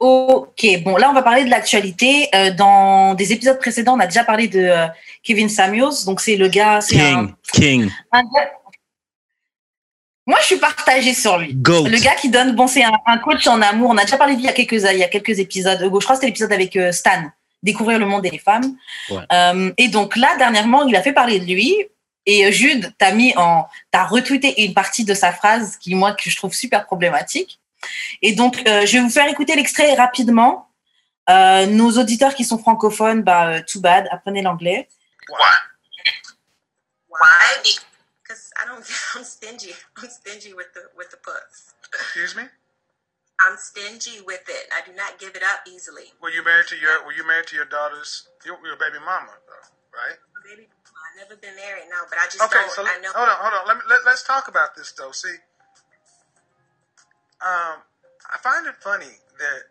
Ok, 0.00 0.64
bon, 0.84 0.96
là, 0.96 1.10
on 1.10 1.12
va 1.12 1.22
parler 1.22 1.44
de 1.44 1.50
l'actualité. 1.50 2.28
Euh, 2.34 2.52
dans 2.52 3.14
des 3.14 3.32
épisodes 3.32 3.58
précédents, 3.58 3.96
on 3.96 4.00
a 4.00 4.06
déjà 4.06 4.24
parlé 4.24 4.46
de 4.48 4.60
euh, 4.60 4.86
Kevin 5.24 5.48
Samuels. 5.48 6.04
Donc, 6.06 6.20
c'est 6.20 6.36
le 6.36 6.48
gars. 6.48 6.76
un- 6.76 6.80
King, 6.80 7.34
King, 7.52 7.90
un 8.12 8.22
gars- 8.22 8.50
Moi, 10.26 10.38
je 10.40 10.46
suis 10.46 10.56
partagée 10.58 11.14
sur 11.14 11.38
lui. 11.38 11.54
Goat. 11.54 11.88
Le 11.88 11.98
gars 11.98 12.14
qui 12.14 12.28
donne, 12.28 12.54
bon, 12.54 12.66
c'est 12.66 12.84
un, 12.84 12.92
un 13.06 13.18
coach 13.18 13.46
en 13.46 13.60
amour. 13.62 13.90
On 13.90 13.96
a 13.96 14.04
déjà 14.04 14.16
parlé 14.18 14.34
de 14.34 14.38
lui 14.40 14.44
il 14.44 14.46
y 14.46 14.50
a 14.50 14.52
quelques, 14.54 14.72
il 14.92 14.98
y 14.98 15.02
a 15.02 15.08
quelques 15.08 15.38
épisodes. 15.38 15.80
Euh, 15.82 15.84
Je 15.84 15.88
crois 15.88 16.00
que 16.00 16.14
c'était 16.14 16.26
l'épisode 16.26 16.52
avec 16.52 16.76
euh, 16.76 16.92
Stan, 16.92 17.24
Découvrir 17.62 17.98
le 17.98 18.06
monde 18.06 18.24
et 18.24 18.30
les 18.30 18.38
femmes. 18.38 18.76
Ouais. 19.10 19.72
Et 19.78 19.88
donc 19.88 20.14
là, 20.16 20.36
dernièrement, 20.38 20.84
il 20.86 20.94
a 20.94 21.02
fait 21.02 21.12
parler 21.12 21.40
de 21.40 21.44
lui. 21.46 21.74
Et 22.24 22.52
Jude, 22.52 22.92
t'as 22.98 23.10
mis 23.12 23.32
en, 23.36 23.64
t'as 23.90 24.04
retweeté 24.04 24.64
une 24.64 24.74
partie 24.74 25.04
de 25.04 25.14
sa 25.14 25.32
phrase 25.32 25.76
qui, 25.78 25.94
moi, 25.94 26.12
que 26.12 26.28
je 26.30 26.36
trouve 26.36 26.52
super 26.54 26.84
problématique. 26.84 27.57
Et 28.22 28.34
donc, 28.34 28.56
euh, 28.66 28.86
je 28.86 28.94
vais 28.98 29.00
vous 29.02 29.10
faire 29.10 29.28
écouter 29.28 29.54
l'extrait 29.56 29.94
rapidement. 29.94 30.70
Euh, 31.30 31.66
nos 31.66 31.90
auditeurs 31.98 32.34
qui 32.34 32.44
sont 32.44 32.58
francophones, 32.58 33.22
bah, 33.22 33.48
euh, 33.48 33.62
too 33.66 33.80
bad, 33.80 34.08
apprenez 34.10 34.42
l'anglais. 34.42 34.88
Why? 37.08 37.74
Because 38.22 38.50
I 38.60 38.66
don't. 38.66 38.84
I'm 39.16 39.24
stingy. 39.24 39.74
I'm 39.96 40.08
stingy 40.10 40.52
with 40.54 40.72
the 40.74 40.82
with 40.96 41.10
the 41.10 41.16
puss. 41.18 41.74
Excuse 41.94 42.36
me? 42.36 42.44
I'm 43.40 43.56
stingy 43.56 44.20
with 44.26 44.42
it. 44.48 44.66
I 44.74 44.82
do 44.88 44.92
not 44.96 45.18
give 45.18 45.34
it 45.36 45.42
up 45.42 45.60
easily. 45.66 46.12
Were 46.22 46.30
you 46.30 46.42
married 46.44 46.66
to 46.68 46.76
your 46.76 47.04
Were 47.06 47.12
you 47.12 47.26
married 47.26 47.46
to 47.48 47.56
your 47.56 47.66
daughter's 47.66 48.28
your, 48.44 48.56
your 48.66 48.76
baby 48.76 48.98
mama, 49.04 49.32
though, 49.46 49.68
right? 49.94 50.18
Baby, 50.44 50.68
I've 50.68 51.28
never 51.28 51.36
been 51.40 51.54
married, 51.56 51.86
no, 51.90 51.96
but 52.08 52.18
I 52.18 52.24
just 52.26 52.42
Okay, 52.42 52.58
don't. 52.60 52.70
so 52.72 52.82
I 52.86 52.98
know. 53.00 53.10
hold 53.14 53.28
on, 53.28 53.36
hold 53.38 53.54
on. 53.54 53.66
Let 53.68 53.76
me 53.78 53.82
let, 53.88 54.00
let's 54.06 54.22
talk 54.22 54.48
about 54.48 54.74
this 54.76 54.92
though. 54.92 55.12
See, 55.12 55.34
um, 57.40 57.82
I 58.32 58.38
find 58.42 58.66
it 58.66 58.74
funny 58.80 59.18
that 59.38 59.62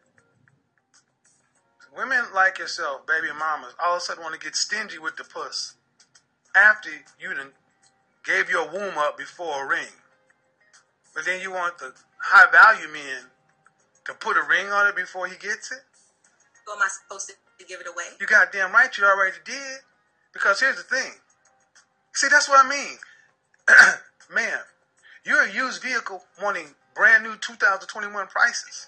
women 1.96 2.24
like 2.34 2.60
yourself, 2.60 3.06
baby 3.08 3.28
mamas, 3.38 3.74
all 3.84 3.96
of 3.96 4.02
a 4.02 4.02
sudden 4.02 4.24
want 4.24 4.40
to 4.40 4.40
get 4.40 4.56
stingy 4.56 5.00
with 5.00 5.18
the 5.18 5.24
puss 5.24 5.76
after 6.56 6.90
you 7.20 7.34
done 7.34 7.52
gave 8.26 8.50
your 8.50 8.68
womb 8.70 8.98
up 8.98 9.18
before 9.18 9.66
a 9.66 9.68
ring, 9.68 9.94
but 11.16 11.26
then 11.26 11.42
you 11.42 11.52
want 11.52 11.78
the 11.78 11.94
high 12.18 12.50
value 12.52 12.92
men 12.92 13.32
to 14.06 14.14
put 14.14 14.38
a 14.38 14.44
ring 14.44 14.68
on 14.68 14.88
it 14.88 14.96
before 14.96 15.28
he 15.28 15.36
gets 15.38 15.72
it. 15.72 15.80
Who 16.66 16.74
am 16.74 16.82
I 16.82 16.88
supposed 16.88 17.28
to 17.30 17.66
give 17.66 17.80
it 17.80 17.88
away? 17.88 18.04
You 18.20 18.28
goddamn 18.28 18.72
right 18.72 18.96
you 18.98 19.06
already 19.06 19.38
did. 19.46 19.80
Because 20.34 20.60
here's 20.60 20.76
the 20.76 20.84
thing. 20.84 21.14
See, 22.14 22.28
that's 22.30 22.48
what 22.48 22.64
I 22.64 22.70
mean. 22.70 22.98
Man, 24.34 24.60
you're 25.26 25.42
a 25.42 25.52
used 25.52 25.82
vehicle 25.82 26.24
wanting 26.42 26.76
brand 26.98 27.24
new 27.24 27.36
2021 27.38 28.28
prices. 28.28 28.88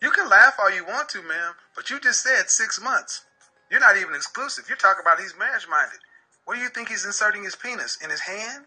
You 0.00 0.10
can 0.10 0.28
laugh 0.28 0.54
all 0.60 0.70
you 0.72 0.86
want 0.86 1.08
to, 1.10 1.18
ma'am, 1.22 1.54
but 1.74 1.90
you 1.90 1.98
just 2.00 2.22
said 2.22 2.48
six 2.48 2.80
months. 2.80 3.24
You're 3.70 3.80
not 3.80 3.96
even 3.96 4.14
exclusive. 4.14 4.64
You're 4.68 4.78
talking 4.78 5.02
about 5.02 5.20
he's 5.20 5.36
marriage 5.36 5.66
minded. 5.68 5.98
Where 6.44 6.56
do 6.56 6.62
you 6.62 6.70
think 6.70 6.88
he's 6.88 7.04
inserting 7.04 7.42
his 7.42 7.56
penis? 7.56 7.98
In 8.02 8.08
his 8.08 8.20
hand? 8.20 8.64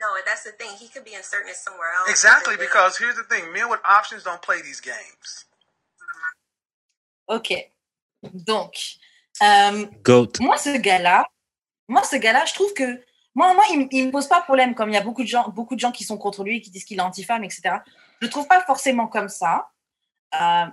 No, 0.00 0.06
that's 0.24 0.44
the 0.44 0.52
thing. 0.52 0.70
He 0.78 0.88
could 0.88 1.04
be 1.04 1.14
inserting 1.14 1.48
it 1.50 1.56
somewhere 1.56 1.88
else. 1.98 2.10
Exactly, 2.10 2.56
because 2.56 2.96
here's 2.96 3.16
the 3.16 3.24
thing 3.24 3.52
men 3.52 3.68
with 3.68 3.80
options 3.84 4.22
don't 4.22 4.40
play 4.40 4.62
these 4.62 4.80
games. 4.80 5.44
Ok. 7.28 7.70
Donc, 8.22 8.74
euh, 9.42 9.86
Goat. 10.02 10.38
moi, 10.40 10.56
ce 10.56 10.78
gars-là, 10.78 11.24
moi, 11.88 12.02
ce 12.04 12.16
gars-là, 12.16 12.44
je 12.46 12.54
trouve 12.54 12.72
que 12.72 13.02
moi, 13.36 13.52
moi, 13.52 13.64
il, 13.70 13.86
il 13.92 14.06
me 14.06 14.10
pose 14.10 14.26
pas 14.26 14.40
problème. 14.40 14.74
Comme 14.74 14.88
il 14.88 14.94
y 14.94 14.96
a 14.96 15.02
beaucoup 15.02 15.22
de 15.22 15.28
gens, 15.28 15.50
beaucoup 15.50 15.74
de 15.74 15.80
gens 15.80 15.92
qui 15.92 16.04
sont 16.04 16.16
contre 16.16 16.42
lui, 16.42 16.62
qui 16.62 16.70
disent 16.70 16.84
qu'il 16.84 16.96
est 16.98 17.02
anti-femme, 17.02 17.44
etc. 17.44 17.76
Je 18.20 18.26
le 18.26 18.30
trouve 18.30 18.48
pas 18.48 18.62
forcément 18.62 19.06
comme 19.06 19.28
ça. 19.28 19.68
Euh, 20.40 20.64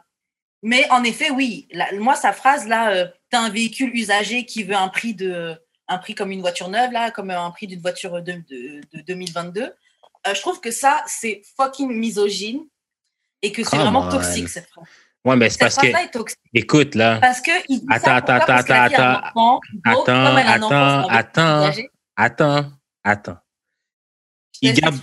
mais 0.64 0.90
en 0.90 1.04
effet, 1.04 1.30
oui. 1.30 1.68
La- 1.72 1.92
moi, 2.00 2.16
sa 2.16 2.32
phrase 2.32 2.66
là, 2.66 2.92
euh, 2.92 3.08
t'as 3.30 3.42
un 3.42 3.50
véhicule 3.50 3.94
usagé 3.94 4.46
qui 4.46 4.64
veut 4.64 4.76
un 4.76 4.88
prix 4.88 5.14
de, 5.14 5.62
un 5.90 5.98
prix 5.98 6.16
comme 6.16 6.32
une 6.32 6.40
voiture 6.40 6.70
neuve 6.70 6.94
là, 6.94 7.12
comme 7.12 7.30
un 7.32 7.52
prix 7.52 7.68
d'une 7.68 7.82
voiture 7.82 8.22
de, 8.24 8.32
de, 8.50 8.82
de 8.94 9.02
2022. 9.02 9.64
Euh, 9.64 10.34
je 10.34 10.40
trouve 10.40 10.62
que 10.62 10.72
ça, 10.72 11.04
c'est 11.06 11.42
fucking 11.58 11.92
misogyne 11.92 12.62
et 13.42 13.52
que 13.52 13.62
c'est 13.66 13.72
Come 13.72 13.82
vraiment 13.82 14.08
toxique 14.08 14.48
cette 14.48 14.70
phrase. 14.70 14.88
Ouais, 15.26 15.36
mais 15.36 15.50
c'est 15.50 15.60
parce 15.60 15.76
que, 15.76 15.88
écoute, 16.54 16.96
là, 16.96 17.18
Parce 17.20 17.42
que 17.42 17.52
il 17.68 17.80
dit 17.80 17.86
Attends, 17.90 18.06
ça 18.06 18.16
attends, 18.16 18.38
pourquoi 18.38 18.56
Parce 18.56 18.64
que 18.64 18.72
la 18.72 18.84
attends, 18.84 19.22
attends, 19.24 19.60
enfant, 19.86 20.36
attends, 20.38 20.66
enfant, 20.66 21.08
attends, 21.10 21.72
véhicule 21.72 21.90
attends. 22.16 22.72
attends, 23.04 23.38
Il 24.62 24.74
garde, 24.74 24.96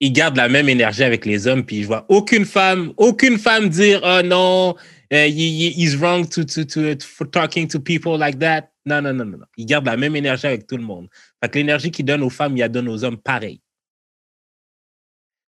il 0.00 0.12
garde 0.12 0.36
la 0.36 0.48
même 0.48 0.68
énergie 0.68 1.04
avec 1.04 1.24
les 1.26 1.46
hommes, 1.46 1.64
puis 1.64 1.82
je 1.82 1.86
vois 1.86 2.06
aucune 2.08 2.44
femme, 2.44 2.92
aucune 2.96 3.38
femme 3.38 3.68
dire 3.68 4.00
oh 4.04 4.22
non, 4.24 4.74
uh, 5.12 5.16
he- 5.28 5.68
he- 5.68 5.74
he's 5.76 5.96
wrong 5.96 6.28
to, 6.28 6.44
to, 6.44 6.64
to, 6.64 6.98
for 7.04 7.30
talking 7.30 7.68
to 7.68 7.78
people 7.80 8.16
like 8.18 8.38
that. 8.38 8.70
Non, 8.86 9.02
non, 9.02 9.12
non, 9.12 9.24
non. 9.26 9.38
Il 9.56 9.66
garde 9.66 9.84
la 9.86 9.96
même 9.96 10.16
énergie 10.16 10.46
avec 10.46 10.66
tout 10.66 10.76
le 10.78 10.82
monde. 10.82 11.08
Fait 11.42 11.50
que 11.50 11.58
l'énergie 11.58 11.90
qu'il 11.90 12.04
donne 12.06 12.22
aux 12.22 12.30
femmes, 12.30 12.56
il 12.56 12.60
la 12.60 12.68
donne 12.68 12.88
aux 12.88 13.04
hommes 13.04 13.18
pareil. 13.18 13.60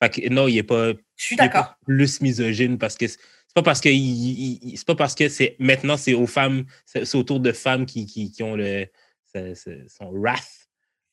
Fait 0.03 0.11
que 0.11 0.29
non, 0.29 0.49
il 0.49 0.55
n'est 0.57 0.63
pas, 0.63 0.93
Je 1.17 1.25
suis 1.25 1.35
il 1.37 1.43
est 1.43 1.49
pas 1.49 1.49
d'accord. 1.49 1.75
plus 1.87 2.21
misogyne 2.21 2.77
parce 2.79 2.97
que 2.97 3.07
c'est 3.09 3.19
pas 3.55 3.63
parce 3.63 3.81
que 3.81 3.89
il- 3.89 3.97
il- 3.99 4.59
il- 4.63 4.77
c'est 4.79 4.87
pas 4.87 4.95
parce 4.97 5.15
que 5.15 5.29
c'est 5.29 5.57
maintenant 5.59 5.97
c'est 5.97 6.15
aux 6.15 6.27
femmes, 6.27 6.65
c'est 6.85 7.05
c'est 7.05 7.17
autour 7.17 7.41
de 7.41 7.53
femmes 7.53 7.87
qui, 7.87 8.07
qui, 8.07 8.31
qui 8.33 8.43
ont 8.43 8.57
le 8.57 8.87
son 9.89 10.11
wrath 10.13 10.69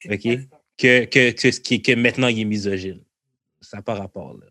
Ok? 0.05 0.21
que, 0.77 1.05
que, 1.05 1.31
que, 1.31 1.51
ce 1.51 1.59
qui- 1.59 1.81
que 1.81 1.93
maintenant 1.93 2.27
il 2.27 2.39
est 2.39 2.45
misogyne. 2.45 3.03
Ça 3.61 3.77
n'a 3.77 3.83
pas 3.83 3.95
rapport. 3.95 4.37
Là. 4.37 4.45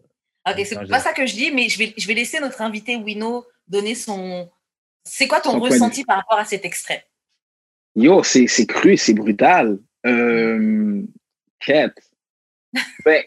Ok, 0.53 0.65
c'est 0.67 0.89
pas 0.89 1.01
ça 1.01 1.13
que 1.13 1.27
je 1.27 1.35
dis, 1.35 1.51
mais 1.51 1.69
je 1.69 1.79
vais, 1.79 1.95
je 1.97 2.07
vais 2.07 2.15
laisser 2.15 2.41
notre 2.41 2.61
invité 2.61 2.97
Wino 2.97 3.47
donner 3.67 3.95
son. 3.95 4.51
C'est 5.05 5.27
quoi 5.27 5.41
ton 5.41 5.53
Son 5.53 5.61
ressenti 5.61 6.05
par 6.05 6.17
rapport 6.19 6.39
à 6.39 6.45
cet 6.45 6.65
extrait? 6.65 7.07
Yo, 7.97 8.23
c'est 8.23 8.47
c'est 8.47 8.67
cru, 8.67 8.97
c'est 8.97 9.15
brutal. 9.15 9.79
Euh, 10.07 11.03
Kat. 11.61 11.93
Ben, 13.05 13.25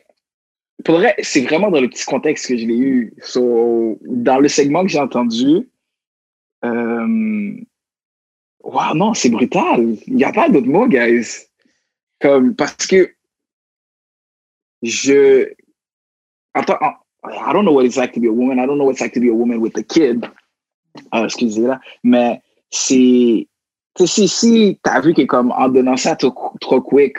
pour 0.85 0.95
vrai, 0.95 1.15
c'est 1.23 1.41
vraiment 1.41 1.71
dans 1.71 1.81
le 1.81 1.89
petit 1.89 2.05
contexte 2.05 2.47
que 2.47 2.57
je 2.57 2.65
l'ai 2.65 2.77
eu. 2.77 3.13
So, 3.23 3.99
dans 4.03 4.39
le 4.39 4.47
segment 4.47 4.83
que 4.83 4.89
j'ai 4.89 4.99
entendu, 4.99 5.69
euh, 6.63 7.55
wow, 8.63 8.93
non, 8.95 9.13
c'est 9.13 9.29
brutal. 9.29 9.95
Il 10.07 10.15
n'y 10.15 10.23
a 10.23 10.31
pas 10.31 10.49
d'autre 10.49 10.67
mot, 10.67 10.87
guys. 10.87 11.47
Comme, 12.19 12.55
parce 12.55 12.85
que 12.87 13.11
je. 14.81 15.51
Attends, 16.53 16.77
I 17.23 17.53
don't 17.53 17.63
know 17.63 17.73
what 17.73 17.85
it's 17.85 17.97
like 17.97 18.13
to 18.13 18.19
be 18.19 18.27
a 18.27 18.31
woman. 18.31 18.59
I 18.59 18.65
don't 18.65 18.77
know 18.77 18.85
what 18.85 18.93
it's 18.93 19.01
like 19.01 19.13
to 19.13 19.19
be 19.19 19.29
a 19.29 19.33
woman 19.33 19.59
with 19.59 19.77
a 19.77 19.83
kid. 19.83 20.25
Ah, 21.11 21.23
excusez 21.23 21.61
là. 21.61 21.79
Mais 22.03 22.41
c'est. 22.69 23.47
Si, 23.97 24.27
si 24.27 24.79
tu 24.81 24.89
as 24.89 25.01
vu 25.01 25.13
que 25.13 25.23
comme 25.23 25.51
en 25.51 25.67
donnant 25.67 25.97
ça 25.97 26.15
trop, 26.15 26.33
trop 26.61 26.81
quick, 26.81 27.17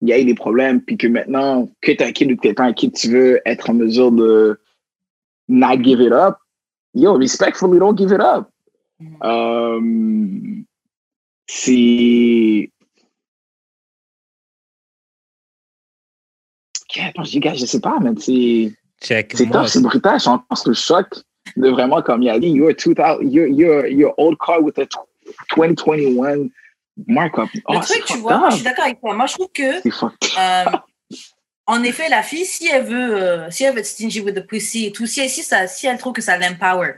il 0.00 0.08
y 0.08 0.12
a 0.12 0.18
eu 0.18 0.24
des 0.24 0.34
problèmes, 0.34 0.80
puis 0.80 0.96
que 0.96 1.06
maintenant, 1.06 1.68
que 1.80 1.92
tu 1.92 2.02
as 2.02 2.06
un 2.06 2.12
kid 2.12 2.32
ou 2.32 2.36
que 2.36 2.48
tu 2.48 2.54
un 2.60 2.72
kid, 2.72 2.92
tu 2.94 3.10
veux 3.10 3.40
être 3.46 3.70
en 3.70 3.74
mesure 3.74 4.10
de 4.10 4.60
not 5.48 5.82
give 5.82 6.00
it 6.00 6.12
up, 6.12 6.38
yo, 6.94 7.16
respectfully, 7.16 7.78
don't 7.78 7.96
give 7.96 8.12
it 8.12 8.20
up. 8.20 8.50
Mhm. 8.98 9.18
Euh, 9.22 10.62
c'est. 11.46 12.70
Je 16.94 17.22
dis, 17.30 17.40
gars, 17.40 17.54
je 17.54 17.66
sais 17.66 17.80
pas, 17.80 17.98
mais 18.00 18.10
c'est 18.18 18.72
Check. 19.02 19.32
c'est 19.36 19.50
tough, 19.50 19.66
c'est 19.66 19.82
brutal, 19.82 20.14
je 20.16 20.22
suis 20.22 20.30
encore 20.30 20.56
sous 20.56 20.68
le 20.70 20.74
choc. 20.74 21.06
de 21.56 21.68
vraiment 21.68 22.00
comme 22.02 22.22
il 22.22 22.30
a 22.30 22.38
dit, 22.38 22.48
you're 22.48 22.72
2000, 22.74 23.18
you're, 23.30 23.48
you're, 23.48 23.86
you're 23.86 24.14
old 24.16 24.36
car 24.44 24.60
with 24.62 24.78
a 24.78 24.86
2021 25.54 26.48
markup. 27.06 27.48
Le 27.52 27.60
Oh, 27.66 27.74
truc, 27.80 28.02
c'est 28.06 28.14
tu 28.14 28.18
vois, 28.18 28.46
up. 28.46 28.50
je 28.50 28.54
suis 28.56 28.64
d'accord 28.64 28.84
avec 28.86 29.00
toi. 29.00 29.14
Moi, 29.14 29.26
je 29.26 29.34
trouve 29.34 29.50
que, 29.52 29.80
euh, 30.38 30.76
en 31.66 31.82
effet, 31.82 32.08
la 32.08 32.22
fille, 32.22 32.46
si 32.46 32.66
elle 32.68 32.84
veut, 32.84 33.16
euh, 33.22 33.50
si 33.50 33.64
elle 33.64 33.74
veut 33.74 33.80
être 33.80 33.86
stingy 33.86 34.20
with 34.20 34.34
the 34.34 34.46
pussy 34.46 34.86
et 34.86 34.92
tout, 34.92 35.06
si, 35.06 35.28
si, 35.28 35.42
ça, 35.42 35.66
si 35.66 35.86
elle 35.86 35.98
trouve 35.98 36.14
que 36.14 36.22
ça 36.22 36.38
l'empower, 36.38 36.94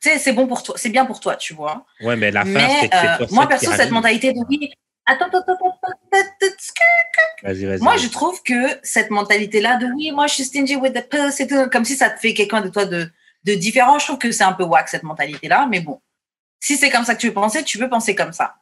c'est 0.00 0.32
bon 0.32 0.46
pour 0.46 0.62
toi, 0.62 0.74
c'est 0.78 0.88
bien 0.88 1.04
pour 1.04 1.20
toi, 1.20 1.36
tu 1.36 1.54
vois. 1.54 1.84
Ouais, 2.00 2.16
mais 2.16 2.30
l'affaire, 2.30 2.52
Mais 2.52 2.80
c'est 2.80 2.88
que 2.88 2.96
c'est 2.96 3.22
euh, 3.22 3.26
moi, 3.30 3.46
perso, 3.46 3.72
cette 3.72 3.90
mentalité 3.90 4.32
de 4.32 4.40
oui, 4.48 4.72
attends, 5.06 5.26
attends, 5.26 5.40
attends, 5.40 5.78
Vas-y, 7.42 7.66
vas-y. 7.66 7.80
Moi, 7.80 7.96
je 7.98 8.08
trouve 8.08 8.42
que 8.42 8.78
cette 8.82 9.10
mentalité-là 9.10 9.76
de 9.76 9.86
oui, 9.94 10.12
moi, 10.12 10.26
je 10.26 10.34
suis 10.34 10.44
stingy 10.44 10.76
with 10.76 10.94
the 10.94 11.40
et 11.40 11.46
tout, 11.46 11.68
comme 11.70 11.84
si 11.84 11.96
ça 11.96 12.10
te 12.10 12.18
fait 12.18 12.32
quelqu'un 12.32 12.62
de 12.62 12.68
toi 12.68 12.86
de, 12.86 13.10
de 13.44 13.54
différent, 13.54 13.98
je 13.98 14.06
trouve 14.06 14.18
que 14.18 14.32
c'est 14.32 14.44
un 14.44 14.52
peu 14.54 14.64
whack, 14.64 14.88
cette 14.88 15.02
mentalité-là. 15.02 15.66
Mais 15.70 15.80
bon, 15.80 16.00
si 16.60 16.76
c'est 16.76 16.90
comme 16.90 17.04
ça 17.04 17.14
que 17.14 17.20
tu 17.20 17.28
veux 17.28 17.34
penser, 17.34 17.62
tu 17.64 17.76
veux 17.76 17.90
penser 17.90 18.14
comme 18.14 18.32
ça. 18.32 18.54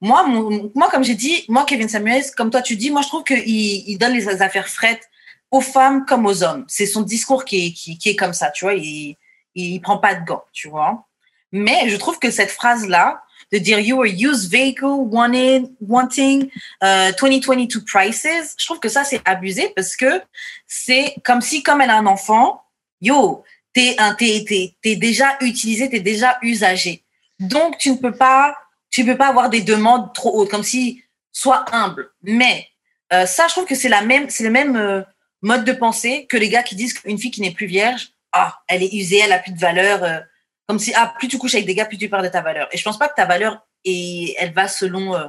Moi, 0.00 0.26
mon- 0.26 0.70
moi 0.74 0.88
comme 0.90 1.04
j'ai 1.04 1.14
dit, 1.14 1.44
moi, 1.48 1.64
Kevin 1.66 1.88
Samuels, 1.88 2.24
comme 2.36 2.50
toi, 2.50 2.62
tu 2.62 2.76
dis, 2.76 2.90
moi, 2.90 3.02
je 3.02 3.08
trouve 3.08 3.24
qu'il 3.24 3.38
il 3.46 3.98
donne 3.98 4.14
les 4.14 4.28
affaires 4.40 4.68
frettes 4.68 5.10
aux 5.50 5.60
femmes 5.60 6.06
comme 6.06 6.24
aux 6.24 6.42
hommes. 6.42 6.64
C'est 6.68 6.86
son 6.86 7.02
discours 7.02 7.44
qui 7.44 7.66
est, 7.66 7.72
qui, 7.72 7.98
qui 7.98 8.10
est 8.10 8.16
comme 8.16 8.32
ça, 8.32 8.50
tu 8.50 8.64
vois. 8.64 8.74
Il, 8.74 9.16
il, 9.56 9.74
il 9.74 9.80
prend 9.80 9.98
pas 9.98 10.14
de 10.14 10.24
gants, 10.24 10.44
tu 10.52 10.68
vois. 10.68 11.06
Mais 11.50 11.88
je 11.88 11.96
trouve 11.96 12.18
que 12.18 12.30
cette 12.30 12.50
phrase-là, 12.50 13.22
de 13.52 13.58
dire 13.58 13.78
you 13.78 14.00
are 14.00 14.06
used 14.06 14.50
vehicle 14.50 14.84
wanted, 14.84 15.70
wanting 15.80 16.50
euh, 16.82 17.12
2022 17.12 17.84
prices, 17.84 18.54
je 18.58 18.64
trouve 18.64 18.80
que 18.80 18.88
ça 18.88 19.04
c'est 19.04 19.20
abusé 19.24 19.72
parce 19.76 19.96
que 19.96 20.20
c'est 20.66 21.14
comme 21.24 21.40
si 21.40 21.62
comme 21.62 21.80
elle 21.80 21.90
a 21.90 21.96
un 21.96 22.06
enfant, 22.06 22.62
yo, 23.00 23.44
t'es 23.72 23.96
t'es 24.18 24.96
déjà 24.96 25.36
utilisé, 25.40 25.88
t'es 25.88 26.00
déjà 26.00 26.38
usagé. 26.42 27.04
Donc 27.38 27.78
tu 27.78 27.90
ne 27.90 27.96
peux 27.96 28.12
pas 28.12 28.56
tu 28.90 29.04
peux 29.04 29.16
pas 29.16 29.28
avoir 29.28 29.50
des 29.50 29.60
demandes 29.60 30.12
trop 30.14 30.40
hautes 30.40 30.50
comme 30.50 30.64
si 30.64 31.02
sois 31.30 31.64
humble. 31.72 32.10
Mais 32.22 32.66
euh, 33.12 33.26
ça 33.26 33.46
je 33.46 33.52
trouve 33.52 33.66
que 33.66 33.74
c'est 33.76 33.90
c'est 34.28 34.44
le 34.44 34.50
même 34.50 34.76
euh, 34.76 35.02
mode 35.42 35.64
de 35.64 35.72
pensée 35.72 36.26
que 36.26 36.36
les 36.36 36.48
gars 36.48 36.64
qui 36.64 36.74
disent 36.74 36.94
qu'une 36.94 37.18
fille 37.18 37.30
qui 37.30 37.42
n'est 37.42 37.52
plus 37.52 37.66
vierge, 37.66 38.10
ah, 38.36 38.60
elle 38.68 38.82
est 38.82 38.92
usée, 38.92 39.18
elle 39.18 39.32
a 39.32 39.38
plus 39.38 39.52
de 39.52 39.58
valeur 39.58 40.04
euh, 40.04 40.20
comme 40.66 40.78
si 40.78 40.92
ah 40.94 41.14
plus 41.18 41.28
tu 41.28 41.38
couches 41.38 41.54
avec 41.54 41.66
des 41.66 41.74
gars 41.74 41.86
plus 41.86 41.98
tu 41.98 42.08
perds 42.08 42.22
de 42.22 42.28
ta 42.28 42.42
valeur. 42.42 42.68
Et 42.72 42.76
je 42.76 42.84
pense 42.84 42.98
pas 42.98 43.08
que 43.08 43.14
ta 43.14 43.24
valeur 43.24 43.66
et 43.84 44.34
elle 44.38 44.52
va 44.52 44.68
selon 44.68 45.14
euh, 45.14 45.26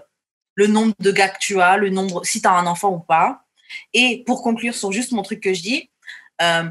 le 0.55 0.67
nombre 0.67 0.93
de 0.99 1.11
gars 1.11 1.29
que 1.29 1.37
tu 1.39 1.61
as 1.61 1.77
le 1.77 1.89
nombre 1.89 2.25
si 2.25 2.41
tu 2.41 2.47
as 2.47 2.51
un 2.51 2.65
enfant 2.65 2.89
ou 2.89 2.99
pas. 2.99 3.41
Et 3.93 4.23
pour 4.25 4.41
conclure 4.41 4.73
sur 4.73 4.91
juste 4.91 5.11
mon 5.11 5.21
truc 5.21 5.41
que 5.41 5.53
je 5.53 5.61
dis 5.61 5.91
euh, 6.41 6.63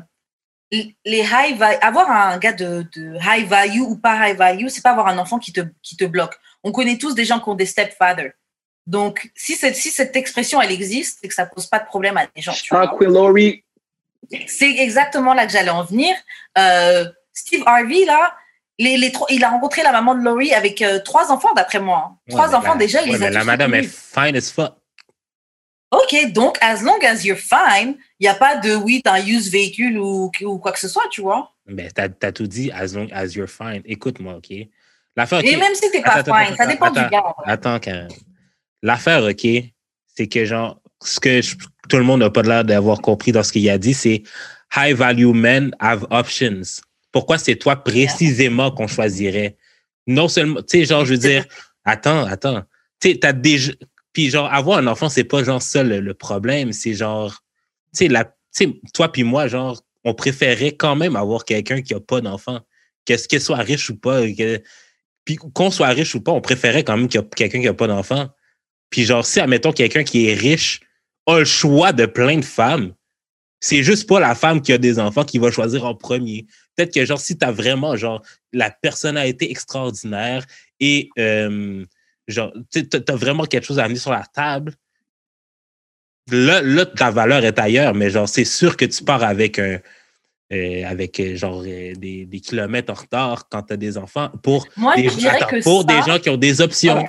les 0.72 0.94
high 1.20 1.62
avoir 1.80 2.10
un 2.10 2.38
gars 2.38 2.52
de, 2.52 2.86
de 2.94 3.16
high 3.22 3.46
value 3.46 3.80
ou 3.80 3.96
pas 3.96 4.28
high 4.28 4.36
value 4.36 4.66
c'est 4.68 4.82
pas 4.82 4.90
avoir 4.90 5.06
un 5.06 5.18
enfant 5.18 5.38
qui 5.38 5.52
te 5.52 5.60
qui 5.82 5.96
te 5.96 6.04
bloque. 6.04 6.34
On 6.64 6.72
connaît 6.72 6.98
tous 6.98 7.14
des 7.14 7.24
gens 7.24 7.38
qui 7.38 7.48
ont 7.48 7.54
des 7.54 7.66
stepfathers. 7.66 8.32
Donc 8.86 9.30
si 9.36 9.54
cette 9.54 9.76
si 9.76 9.90
cette 9.90 10.16
expression 10.16 10.60
elle 10.60 10.72
existe 10.72 11.18
c'est 11.20 11.28
que 11.28 11.34
ça 11.34 11.46
pose 11.46 11.66
pas 11.66 11.78
de 11.78 11.86
problème 11.86 12.16
à 12.16 12.26
des 12.26 12.42
gens 12.42 12.52
tu 12.52 12.74
vois. 12.74 12.86
C'est 14.46 14.76
exactement 14.78 15.34
là 15.34 15.46
que 15.46 15.52
j'allais 15.52 15.70
en 15.70 15.84
venir. 15.84 16.14
Euh, 16.58 17.04
Steve 17.32 17.62
Harvey, 17.66 18.04
là, 18.04 18.34
les, 18.78 18.96
les 18.96 19.12
il 19.30 19.44
a 19.44 19.50
rencontré 19.50 19.82
la 19.82 19.92
maman 19.92 20.14
de 20.14 20.22
Laurie 20.22 20.52
avec 20.54 20.82
euh, 20.82 20.98
trois 21.00 21.30
enfants, 21.30 21.52
d'après 21.54 21.80
moi. 21.80 22.16
Ouais, 22.28 22.34
trois 22.34 22.54
enfants, 22.54 22.72
la- 22.72 22.78
déjà, 22.78 23.02
il 23.02 23.10
ouais, 23.12 23.18
les 23.18 23.24
a 23.24 23.28
mais 23.28 23.34
la 23.34 23.44
madame 23.44 23.74
est 23.74 23.82
fine 23.88 24.36
as 24.36 24.50
fuck. 24.52 24.74
OK, 25.92 26.32
donc, 26.32 26.58
as 26.60 26.82
long 26.82 26.98
as 27.02 27.24
you're 27.24 27.38
fine, 27.38 27.96
il 28.18 28.24
n'y 28.24 28.28
a 28.28 28.34
pas 28.34 28.56
de 28.56 28.74
oui, 28.74 29.00
t'as 29.04 29.14
un 29.14 29.24
used 29.26 29.52
véhicule 29.52 29.98
ou, 29.98 30.30
ou 30.42 30.58
quoi 30.58 30.72
que 30.72 30.80
ce 30.80 30.88
soit, 30.88 31.04
tu 31.10 31.20
vois. 31.20 31.52
Mais 31.66 31.90
t'as 31.90 32.08
as 32.22 32.32
tout 32.32 32.46
dit, 32.46 32.70
as 32.72 32.94
long 32.94 33.08
as 33.12 33.28
you're 33.34 33.48
fine. 33.48 33.82
Écoute-moi, 33.84 34.34
OK? 34.34 34.52
L'affaire, 35.16 35.44
Et 35.44 35.56
même 35.56 35.74
si 35.74 35.90
t'es 35.90 36.02
pas 36.02 36.10
Attends, 36.16 36.34
fine, 36.34 36.44
attends, 36.52 36.56
ça 36.56 36.66
dépend 36.66 36.86
attends, 36.86 37.02
du 37.04 37.08
gars. 37.08 37.34
Attends, 37.44 37.78
Karen. 37.78 38.08
L'affaire, 38.82 39.22
OK, 39.24 39.46
c'est 40.14 40.26
que, 40.28 40.44
genre, 40.44 40.80
ce 41.06 41.20
que 41.20 41.40
je- 41.42 41.56
tout 41.88 41.96
le 41.96 42.02
monde 42.04 42.20
n'a 42.20 42.30
pas 42.30 42.42
l'air 42.42 42.64
d'avoir 42.64 43.00
compris 43.00 43.32
dans 43.32 43.42
ce 43.42 43.52
qu'il 43.52 43.68
a 43.70 43.78
dit, 43.78 43.94
c'est 43.94 44.22
high 44.76 44.94
value 44.96 45.32
men 45.32 45.74
have 45.78 46.06
options. 46.10 46.62
Pourquoi 47.12 47.38
c'est 47.38 47.56
toi 47.56 47.76
précisément 47.76 48.70
qu'on 48.70 48.86
choisirait? 48.86 49.56
Non 50.06 50.28
seulement, 50.28 50.60
tu 50.62 50.78
sais, 50.78 50.84
genre, 50.84 51.04
je 51.04 51.12
veux 51.12 51.18
dire, 51.18 51.44
attends, 51.84 52.26
attends. 52.26 52.62
Tu 53.00 53.10
sais, 53.12 53.18
t'as 53.18 53.32
déjà. 53.32 53.72
Puis, 54.12 54.30
genre, 54.30 54.52
avoir 54.52 54.78
un 54.78 54.86
enfant, 54.86 55.08
c'est 55.08 55.24
pas 55.24 55.44
genre 55.44 55.60
ça 55.62 55.82
le, 55.82 56.00
le 56.00 56.14
problème. 56.14 56.72
C'est 56.72 56.94
genre, 56.94 57.42
tu 57.94 58.06
sais, 58.06 58.08
la- 58.08 58.32
toi 58.94 59.12
puis 59.12 59.22
moi, 59.24 59.46
genre, 59.48 59.80
on 60.04 60.14
préférait 60.14 60.72
quand 60.72 60.96
même 60.96 61.16
avoir 61.16 61.44
quelqu'un 61.44 61.82
qui 61.82 61.92
a 61.94 62.00
pas 62.00 62.20
d'enfant. 62.20 62.60
Qu'est-ce 63.04 63.28
qu'il 63.28 63.40
soit 63.40 63.58
riche 63.58 63.90
ou 63.90 63.96
pas. 63.96 64.22
que- 64.26 64.62
puis 65.24 65.36
qu'on 65.36 65.70
soit 65.70 65.88
riche 65.88 66.14
ou 66.14 66.20
pas, 66.20 66.32
on 66.32 66.40
préférait 66.40 66.84
quand 66.84 66.96
même 66.96 67.08
qu'il 67.08 67.20
y 67.20 67.24
a 67.24 67.26
quelqu'un 67.26 67.60
qui 67.60 67.68
a 67.68 67.74
pas 67.74 67.88
d'enfant. 67.88 68.28
Puis 68.90 69.04
genre, 69.04 69.26
si, 69.26 69.40
admettons, 69.40 69.72
quelqu'un 69.72 70.04
qui 70.04 70.28
est 70.28 70.34
riche 70.34 70.80
a 71.26 71.38
le 71.38 71.44
choix 71.44 71.92
de 71.92 72.06
plein 72.06 72.38
de 72.38 72.44
femmes, 72.44 72.94
c'est 73.60 73.82
juste 73.82 74.08
pas 74.08 74.20
la 74.20 74.34
femme 74.34 74.60
qui 74.60 74.72
a 74.72 74.78
des 74.78 74.98
enfants 74.98 75.24
qui 75.24 75.38
va 75.38 75.50
choisir 75.50 75.84
en 75.84 75.94
premier. 75.94 76.46
Peut-être 76.76 76.92
que 76.94 77.04
genre, 77.04 77.20
si 77.20 77.36
tu 77.36 77.44
as 77.44 77.52
vraiment 77.52 77.96
genre 77.96 78.22
la 78.52 78.70
personnalité 78.70 79.50
extraordinaire 79.50 80.44
et 80.78 81.08
euh, 81.18 81.84
genre, 82.28 82.52
tu 82.70 82.86
as 83.08 83.16
vraiment 83.16 83.44
quelque 83.44 83.64
chose 83.66 83.78
à 83.78 83.84
amener 83.84 83.98
sur 83.98 84.12
la 84.12 84.24
table, 84.24 84.74
là, 86.30 86.60
là, 86.62 86.86
ta 86.86 87.10
valeur 87.10 87.44
est 87.44 87.58
ailleurs, 87.58 87.94
mais 87.94 88.10
genre, 88.10 88.28
c'est 88.28 88.44
sûr 88.44 88.76
que 88.76 88.84
tu 88.84 89.02
pars 89.04 89.22
avec 89.22 89.58
un. 89.58 89.78
euh, 90.52 90.84
avec 90.86 91.18
euh, 91.18 91.36
genre 91.36 91.62
euh, 91.66 91.92
des, 91.94 92.24
des 92.26 92.40
kilomètres 92.40 92.92
en 92.92 92.96
retard 92.96 93.48
quand 93.48 93.62
tu 93.62 93.72
as 93.72 93.76
des 93.76 93.98
enfants 93.98 94.30
pour 94.42 94.66
Moi, 94.76 94.94
des, 94.96 95.08
attends, 95.26 95.60
pour 95.62 95.80
ça, 95.82 95.86
des 95.86 96.02
gens 96.06 96.18
qui 96.18 96.30
ont 96.30 96.36
des 96.36 96.60
options. 96.60 97.04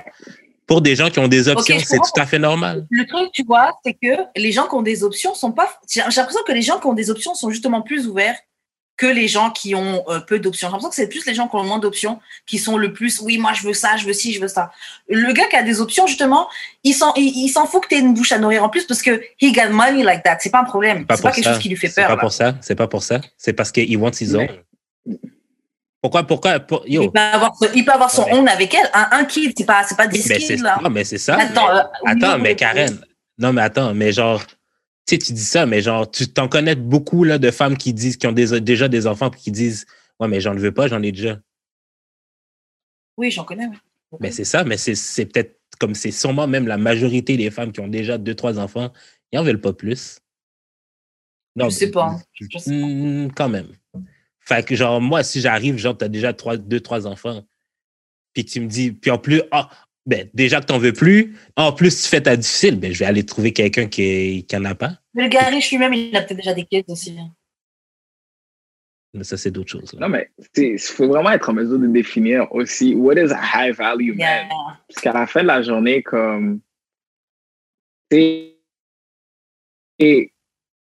Pour 0.68 0.82
des 0.82 0.94
gens 0.94 1.10
qui 1.10 1.18
ont 1.18 1.26
des 1.28 1.48
options, 1.48 1.78
c'est 1.80 1.96
tout 1.96 2.20
à 2.20 2.26
fait 2.26 2.38
normal. 2.38 2.86
le 2.90 3.06
truc, 3.06 3.32
tu 3.32 3.42
vois, 3.42 3.72
c'est 3.84 3.94
que 3.94 4.22
les 4.36 4.52
gens 4.52 4.68
qui 4.68 4.74
ont 4.74 4.82
des 4.82 5.02
options 5.02 5.34
sont 5.34 5.50
pas. 5.50 5.68
J'ai 5.90 6.00
l'impression 6.02 6.42
que 6.46 6.52
les 6.52 6.62
gens 6.62 6.78
qui 6.78 6.86
ont 6.86 6.92
des 6.92 7.10
options 7.10 7.34
sont 7.34 7.50
justement 7.50 7.82
plus 7.82 8.06
ouverts 8.06 8.36
que 8.98 9.06
les 9.06 9.28
gens 9.28 9.50
qui 9.50 9.74
ont 9.76 10.02
euh, 10.08 10.18
peu 10.18 10.40
d'options. 10.40 10.66
J'ai 10.66 10.72
l'impression 10.72 10.88
que 10.90 10.94
c'est 10.96 11.08
plus 11.08 11.24
les 11.24 11.32
gens 11.34 11.46
qui 11.48 11.54
ont 11.54 11.62
le 11.62 11.68
moins 11.68 11.78
d'options 11.78 12.18
qui 12.46 12.58
sont 12.58 12.76
le 12.76 12.92
plus. 12.92 13.20
Oui, 13.22 13.38
moi 13.38 13.52
je 13.54 13.62
veux 13.62 13.72
ça, 13.72 13.96
je 13.96 14.04
veux 14.04 14.12
ci, 14.12 14.32
je 14.34 14.40
veux 14.40 14.48
ça. 14.48 14.72
Le 15.08 15.32
gars 15.32 15.46
qui 15.46 15.54
a 15.56 15.62
des 15.62 15.80
options, 15.80 16.06
justement, 16.08 16.48
il 16.82 16.92
s'en 16.94 17.14
il, 17.14 17.28
il 17.44 17.48
s'en 17.48 17.64
fout 17.66 17.84
que 17.84 17.88
tu 17.88 17.94
aies 17.94 18.00
une 18.00 18.12
bouche 18.12 18.32
à 18.32 18.38
nourrir 18.38 18.64
en 18.64 18.68
plus 18.68 18.84
parce 18.86 19.00
que 19.00 19.22
he 19.40 19.52
got 19.52 19.70
money 19.70 20.02
like 20.02 20.24
that. 20.24 20.38
C'est 20.40 20.50
pas 20.50 20.60
un 20.60 20.64
problème. 20.64 21.06
Pas 21.06 21.14
C'est 21.16 21.22
pas 21.22 21.28
pour 21.28 21.34
quelque 21.36 21.44
ça. 21.44 21.52
chose 21.54 21.62
qui 21.62 21.68
lui 21.68 21.76
fait 21.76 21.88
C'est 21.88 22.00
peur. 22.02 22.08
pas 22.08 22.14
là. 22.16 22.20
pour 22.20 22.32
ça. 22.32 22.54
C'est 22.60 22.74
pas 22.74 22.88
pour 22.88 23.02
ça. 23.04 23.20
C'est 23.38 23.52
parce 23.52 23.70
qu'il 23.72 23.96
wants 23.96 24.10
his 24.20 24.34
own. 24.34 24.48
Pourquoi, 26.00 26.22
pourquoi, 26.24 26.60
pour- 26.60 26.86
yo. 26.86 27.02
Il 27.02 27.10
peut 27.10 27.18
avoir, 27.20 27.56
son- 27.56 27.68
il 27.74 27.84
peut 27.84 27.92
avoir 27.92 28.10
son 28.10 28.24
Ouais. 28.24 28.50
avec 28.50 28.72
elle. 28.72 28.88
Un, 28.94 29.08
un 29.12 29.24
kid, 29.24 29.52
c'est 29.56 29.64
pas, 29.64 29.84
pas 29.96 30.06
10 30.06 30.28
Mais 30.28 30.38
c'est 30.38 30.56
là. 30.56 30.78
non, 30.82 30.90
mais 30.90 31.04
c'est 31.04 31.18
ça. 31.18 31.36
Attends, 31.36 31.66
mais- 31.66 31.78
euh, 31.80 31.82
attends, 32.06 32.36
oui, 32.36 32.42
mais 32.42 32.50
oui. 32.50 32.56
Karen. 32.56 33.00
Non, 33.38 33.52
mais 33.52 33.62
attends, 33.62 33.94
mais 33.94 34.12
genre, 34.12 34.44
tu 34.46 34.54
sais, 35.10 35.18
tu 35.18 35.32
dis 35.32 35.44
ça, 35.44 35.66
mais 35.66 35.80
genre, 35.80 36.08
tu 36.08 36.28
t'en 36.28 36.48
connais 36.48 36.76
beaucoup 36.76 37.24
là, 37.24 37.38
de 37.38 37.50
femmes 37.50 37.76
qui 37.76 37.92
disent, 37.92 38.16
qui 38.16 38.26
ont 38.28 38.32
des- 38.32 38.60
déjà 38.60 38.88
des 38.88 39.06
enfants 39.08 39.30
puis 39.30 39.40
qui 39.40 39.50
disent 39.52 39.86
Ouais, 40.20 40.26
mais 40.28 40.40
j'en 40.40 40.54
veux 40.54 40.72
pas, 40.72 40.88
j'en 40.88 41.02
ai 41.02 41.12
déjà. 41.12 41.38
Oui, 43.16 43.30
j'en 43.30 43.44
connais. 43.44 43.66
oui. 43.66 44.18
Mais 44.20 44.30
c'est 44.32 44.44
ça, 44.44 44.64
mais 44.64 44.76
c'est 44.76 45.26
peut-être 45.26 45.58
comme 45.78 45.94
c'est 45.94 46.10
sûrement 46.10 46.46
même 46.48 46.66
la 46.66 46.76
majorité 46.78 47.36
des 47.36 47.50
femmes 47.50 47.70
qui 47.72 47.80
ont 47.80 47.88
déjà 47.88 48.18
deux, 48.18 48.34
trois 48.34 48.58
enfants, 48.58 48.92
ils 49.32 49.36
n'en 49.36 49.44
veulent 49.44 49.60
pas 49.60 49.72
plus. 49.72 50.18
Je 51.56 51.68
sais 51.70 51.90
pas. 51.90 52.16
Je 52.32 52.58
sais 52.58 52.70
pas. 52.70 52.86
Hmm, 52.86 53.28
quand 53.34 53.48
même. 53.48 53.68
Fait 54.48 54.64
que, 54.66 54.74
genre, 54.74 54.98
moi, 54.98 55.22
si 55.22 55.42
j'arrive, 55.42 55.76
genre, 55.76 55.94
t'as 55.94 56.08
déjà 56.08 56.32
trois, 56.32 56.56
deux, 56.56 56.80
trois 56.80 57.06
enfants, 57.06 57.44
puis 58.32 58.46
tu 58.46 58.60
me 58.60 58.66
dis, 58.66 58.92
puis 58.92 59.10
en 59.10 59.18
plus, 59.18 59.42
ah, 59.50 59.68
ben, 60.06 60.26
déjà 60.32 60.60
que 60.60 60.64
t'en 60.64 60.78
veux 60.78 60.94
plus, 60.94 61.36
en 61.54 61.70
plus, 61.70 62.02
tu 62.02 62.08
fais 62.08 62.22
ta 62.22 62.34
difficile, 62.34 62.80
ben, 62.80 62.90
je 62.90 62.98
vais 62.98 63.04
aller 63.04 63.26
trouver 63.26 63.52
quelqu'un 63.52 63.88
qui, 63.88 64.46
qui 64.48 64.56
en 64.56 64.64
a 64.64 64.74
pas. 64.74 64.94
Mais 65.12 65.24
le 65.24 65.28
gars 65.28 65.50
riche 65.50 65.70
lui-même, 65.70 65.92
il 65.92 66.16
a 66.16 66.22
peut-être 66.22 66.38
déjà 66.38 66.54
des 66.54 66.64
kids 66.64 66.84
aussi. 66.88 67.14
Mais 69.12 69.22
ça, 69.22 69.36
c'est 69.36 69.50
d'autres 69.50 69.70
choses. 69.70 69.92
là. 69.92 70.00
Non, 70.00 70.08
mais 70.08 70.30
il 70.56 70.78
faut 70.78 71.08
vraiment 71.08 71.30
être 71.30 71.50
en 71.50 71.52
mesure 71.52 71.78
de 71.78 71.86
définir 71.86 72.50
aussi 72.50 72.94
what 72.94 73.16
is 73.16 73.30
a 73.30 73.40
high 73.68 73.74
value 73.74 74.14
man? 74.16 74.48
Yeah. 74.48 74.48
Parce 74.88 75.02
qu'à 75.02 75.12
la 75.12 75.26
fin 75.26 75.42
de 75.42 75.48
la 75.48 75.60
journée, 75.60 76.02
comme. 76.02 76.60
Et 78.10 78.56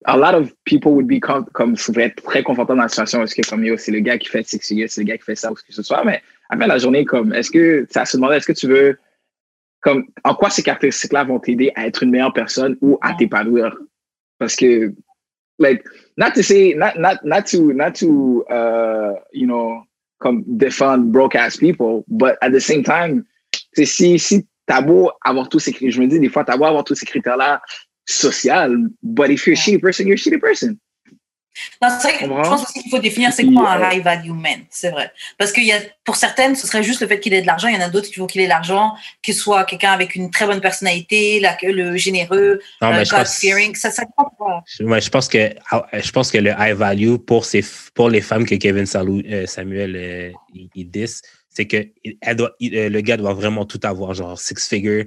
a 0.07 0.17
lot 0.17 0.35
of 0.35 0.53
people 0.65 0.93
would 0.93 1.07
be 1.07 1.19
com- 1.19 1.45
comme 1.53 1.75
seraient 1.75 2.03
être 2.03 2.23
très 2.23 2.43
confortables 2.43 2.77
dans 2.77 2.83
la 2.83 2.89
situation 2.89 3.19
parce 3.19 3.33
que 3.33 3.47
comme 3.47 3.63
yo, 3.63 3.77
c'est 3.77 3.91
le 3.91 3.99
gars 3.99 4.17
qui 4.17 4.29
fait 4.29 4.47
six 4.47 4.59
c'est 4.61 4.97
le 4.97 5.03
gars 5.03 5.17
qui 5.17 5.23
fait 5.23 5.35
ça 5.35 5.51
ou 5.51 5.57
ce 5.57 5.63
que 5.63 5.73
ce 5.73 5.83
soit. 5.83 6.03
Mais 6.03 6.21
à 6.49 6.55
la 6.55 6.77
journée, 6.77 7.05
comme 7.05 7.33
est-ce 7.33 7.49
que 7.49 7.87
ça 7.89 8.05
se 8.05 8.17
demandait 8.17 8.37
est-ce 8.37 8.47
que 8.47 8.53
tu 8.53 8.67
veux 8.67 8.97
comme 9.81 10.05
en 10.23 10.33
quoi 10.33 10.49
ces 10.49 10.63
caractéristiques-là 10.63 11.23
vont 11.23 11.39
t'aider 11.39 11.71
à 11.75 11.85
être 11.87 12.03
une 12.03 12.11
meilleure 12.11 12.33
personne 12.33 12.77
ou 12.81 12.97
à 13.01 13.13
t'épanouir? 13.13 13.75
Parce 14.39 14.55
que 14.55 14.93
like 15.59 15.83
not 16.17 16.31
to 16.35 16.41
say 16.41 16.75
not 16.75 16.95
not 16.97 17.17
not 17.23 17.43
to 17.43 17.73
not 17.73 17.93
to 17.93 18.45
uh 18.49 19.13
you 19.31 19.47
know 19.47 19.83
comme 20.19 20.43
défendre 20.47 21.05
broke 21.05 21.35
ass 21.35 21.57
people, 21.57 22.03
but 22.07 22.37
at 22.41 22.51
the 22.51 22.59
same 22.59 22.83
time, 22.83 23.25
c'est 23.73 23.85
si 23.85 24.19
si 24.19 24.47
t'as 24.65 24.81
beau 24.81 25.11
avoir 25.23 25.49
tous 25.49 25.59
ces 25.59 25.71
critères, 25.71 25.91
je 25.91 26.01
me 26.01 26.07
dis 26.07 26.19
des 26.19 26.29
fois 26.29 26.43
t'as 26.43 26.57
beau 26.57 26.65
avoir 26.65 26.83
tous 26.83 26.95
ces 26.95 27.05
critères 27.05 27.37
là 27.37 27.61
social, 28.05 28.71
but 29.01 29.29
if 29.29 29.45
you're 29.47 29.55
a 29.55 29.59
shitty 29.59 29.79
person, 29.81 30.07
you're 30.07 30.15
a 30.15 30.17
shitty 30.17 30.39
person. 30.39 30.77
Non, 31.81 31.87
c'est 31.89 32.09
vrai 32.09 32.17
que 32.19 32.25
je 32.25 32.49
pense 32.49 32.63
aussi 32.63 32.81
qu'il 32.81 32.91
faut 32.91 32.99
définir 32.99 33.31
c'est 33.31 33.45
quoi 33.45 33.71
un 33.71 33.89
high 33.91 34.03
value 34.03 34.31
man, 34.31 34.65
c'est 34.69 34.89
vrai. 34.89 35.09
Parce 35.37 35.53
qu'il 35.53 35.63
y 35.63 35.71
a, 35.71 35.79
pour 36.03 36.17
certaines, 36.17 36.53
ce 36.53 36.67
serait 36.67 36.83
juste 36.83 36.99
le 36.99 37.07
fait 37.07 37.21
qu'il 37.21 37.33
ait 37.33 37.41
de 37.41 37.47
l'argent. 37.47 37.69
Il 37.69 37.75
y 37.75 37.77
en 37.77 37.81
a 37.81 37.87
d'autres 37.87 38.07
qui 38.07 38.15
faut 38.15 38.27
qu'il 38.27 38.41
ait 38.41 38.45
de 38.45 38.49
l'argent, 38.49 38.93
qu'il 39.21 39.35
soit 39.35 39.63
quelqu'un 39.63 39.93
avec 39.93 40.15
une 40.15 40.29
très 40.31 40.45
bonne 40.47 40.59
personnalité, 40.59 41.39
la, 41.39 41.55
le 41.63 41.95
généreux, 41.95 42.59
Non, 42.81 42.89
mais 42.89 42.97
euh, 42.99 43.03
je 43.05 43.09
pense, 43.11 43.19
God-fearing. 43.19 43.73
Ça, 43.75 43.89
ça 43.89 44.03
ouais, 44.81 44.99
je 44.99 45.09
pense 45.09 45.29
que 45.29 45.55
ah, 45.71 45.87
je 45.93 46.11
pense 46.11 46.29
que 46.29 46.39
le 46.39 46.51
high 46.59 46.75
value 46.75 47.15
pour 47.15 47.45
ces 47.45 47.63
pour 47.93 48.09
les 48.09 48.21
femmes 48.21 48.45
que 48.45 48.55
Kevin 48.55 48.83
Salou- 48.83 49.23
euh, 49.25 49.45
Samuel 49.45 49.95
euh, 49.95 50.31
il, 50.53 50.69
il 50.75 50.91
dit, 50.91 51.05
c'est 51.49 51.67
que 51.67 51.87
elle 52.19 52.35
doit, 52.35 52.51
il- 52.59 52.75
euh, 52.77 52.89
le 52.89 52.99
gars 52.99 53.15
doit 53.15 53.33
vraiment 53.33 53.63
tout 53.65 53.79
avoir, 53.83 54.13
genre 54.13 54.37
six 54.37 54.67
figure, 54.67 55.05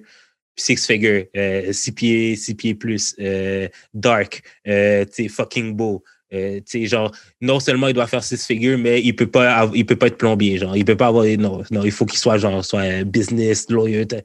six 0.59 0.85
figure, 0.87 1.25
euh, 1.37 1.73
six 1.73 1.93
pieds, 1.93 2.37
six 2.37 2.55
pieds 2.55 2.75
plus, 2.75 3.15
euh, 3.21 3.69
dark, 3.95 4.43
euh, 4.67 5.05
fucking 5.31 5.75
beau. 5.75 6.03
Euh, 6.35 6.61
genre, 6.83 7.11
non 7.41 7.59
seulement 7.59 7.89
il 7.89 7.95
doit 7.95 8.07
faire 8.07 8.23
six 8.23 8.45
figures, 8.45 8.77
mais 8.77 9.01
il 9.01 9.15
peut 9.17 9.27
pas, 9.31 9.71
il 9.75 9.87
peut 9.87 9.97
pas 9.97 10.09
être 10.09 10.19
plombier, 10.19 10.59
genre, 10.59 10.77
il 10.77 10.85
peut 10.85 10.97
pas 10.97 11.07
avoir, 11.07 11.25
non, 11.39 11.63
non, 11.71 11.85
il 11.85 11.91
faut 11.93 12.05
qu'il 12.05 12.19
soit 12.19 12.37
genre, 12.37 12.63
soit 12.65 12.81
euh, 12.83 13.05
business, 13.05 13.71
lawyer, 13.71 14.07
tu 14.07 14.17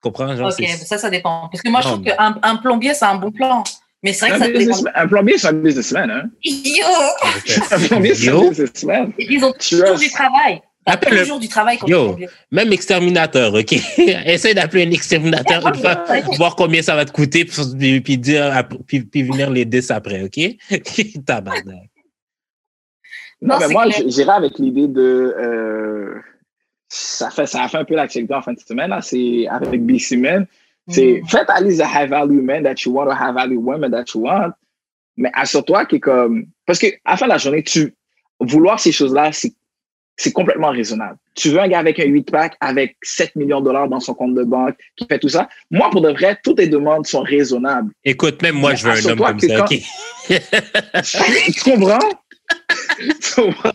comprends, 0.00 0.36
genre, 0.36 0.48
Ok, 0.48 0.54
c'est- 0.58 0.84
ça, 0.86 0.98
ça 0.98 1.10
dépend. 1.10 1.48
Parce 1.50 1.62
que 1.62 1.68
moi, 1.68 1.80
je 1.80 1.88
Non, 1.88 1.92
trouve 1.94 2.04
mais- 2.04 2.14
qu'un 2.16 2.38
un 2.42 2.56
plombier, 2.56 2.94
c'est 2.94 3.06
un 3.06 3.16
bon 3.16 3.32
plan. 3.32 3.64
Mais 4.04 4.12
c'est 4.12 4.28
vrai 4.28 4.36
Un, 4.36 4.38
que 4.38 4.44
ça 4.60 4.64
dépend. 4.76 4.90
un 4.94 5.08
plombier, 5.08 5.38
c'est 5.38 5.48
un 5.48 5.52
businessman. 5.54 6.08
Hein? 6.08 6.30
Yo! 6.44 6.84
Un 7.72 7.78
plombier, 7.88 8.14
c'est 8.14 8.28
un 8.30 8.48
businessman. 8.50 9.12
Ils 9.18 9.44
ont 9.44 9.52
toujours 9.52 9.98
du 9.98 10.08
travail. 10.10 10.60
Appelle 10.86 11.14
le- 11.14 11.20
toujours 11.20 11.38
du 11.38 11.48
travail 11.48 11.78
Yo. 11.86 12.16
Même 12.50 12.72
exterminateur, 12.72 13.52
OK? 13.52 13.72
Essaye 13.98 14.54
d'appeler 14.54 14.86
un 14.86 14.90
exterminateur 14.90 15.66
une 15.66 15.74
fois, 15.74 16.04
voir 16.38 16.56
combien 16.56 16.80
ça 16.82 16.94
va 16.96 17.04
te 17.04 17.12
coûter, 17.12 17.44
puis, 17.44 18.00
puis 18.00 18.16
dire, 18.18 18.66
puis, 18.86 19.00
puis 19.02 19.22
venir 19.22 19.50
les 19.50 19.64
10 19.66 19.90
après, 19.90 20.22
OK? 20.22 20.40
Tabarnak. 21.26 21.90
Non, 23.40 23.54
Non, 23.54 23.60
mais 23.60 23.68
moi, 23.72 23.84
clair. 23.84 23.98
j- 23.98 24.10
j'irais 24.10 24.32
avec 24.32 24.58
l'idée 24.58 24.88
de. 24.88 25.34
euh, 25.38 26.14
ça, 26.88 27.30
fait, 27.30 27.46
ça 27.46 27.62
a 27.62 27.68
fait 27.68 27.76
un 27.78 27.84
peu 27.84 27.94
l'actualité 27.94 28.34
en 28.34 28.42
fin 28.42 28.52
de 28.54 28.58
semaine. 28.60 28.90
là, 28.90 29.00
C'est 29.02 29.46
avec 29.48 29.84
BC 29.84 30.16
Men. 30.16 30.46
C'est 30.88 31.20
Mm. 31.22 31.26
faites 31.28 31.50
aller 31.50 31.76
the 31.76 31.82
high 31.82 32.08
value 32.08 32.40
men 32.40 32.62
that 32.64 32.76
you 32.86 32.92
want 32.92 33.06
or 33.08 33.12
high 33.14 33.34
value 33.34 33.58
women 33.58 33.90
that 33.90 34.04
you 34.14 34.22
want. 34.22 34.52
Mais 35.18 35.30
assure-toi 35.34 35.84
que 35.84 35.96
comme. 35.96 36.46
Parce 36.64 36.78
qu'à 36.78 36.88
la 37.06 37.16
fin 37.16 37.26
de 37.26 37.30
la 37.32 37.38
journée, 37.38 37.62
tu, 37.62 37.94
vouloir 38.40 38.80
ces 38.80 38.90
choses-là, 38.90 39.30
c'est, 39.32 39.52
c'est 40.20 40.32
complètement 40.32 40.70
raisonnable. 40.70 41.16
Tu 41.34 41.48
veux 41.48 41.60
un 41.60 41.68
gars 41.68 41.78
avec 41.78 41.98
un 42.00 42.04
8-pack, 42.04 42.56
avec 42.60 42.96
7 43.02 43.36
millions 43.36 43.60
de 43.60 43.66
dollars 43.66 43.88
dans 43.88 44.00
son 44.00 44.14
compte 44.14 44.34
de 44.34 44.42
banque, 44.42 44.74
qui 44.96 45.06
fait 45.06 45.18
tout 45.20 45.28
ça? 45.28 45.48
Moi, 45.70 45.88
pour 45.90 46.00
de 46.00 46.10
vrai, 46.10 46.36
toutes 46.42 46.58
les 46.58 46.66
demandes 46.66 47.06
sont 47.06 47.22
raisonnables. 47.22 47.92
Écoute, 48.04 48.42
même 48.42 48.56
moi, 48.56 48.74
je 48.74 48.84
veux 48.86 48.92
un 48.92 49.12
homme 49.12 49.18
comme 49.18 49.38
ça, 49.38 49.56
quand- 49.58 49.64
OK? 49.64 49.80
tu 51.54 51.70
comprends? 51.70 51.98
Tu 52.98 53.34
comprends? 53.40 53.72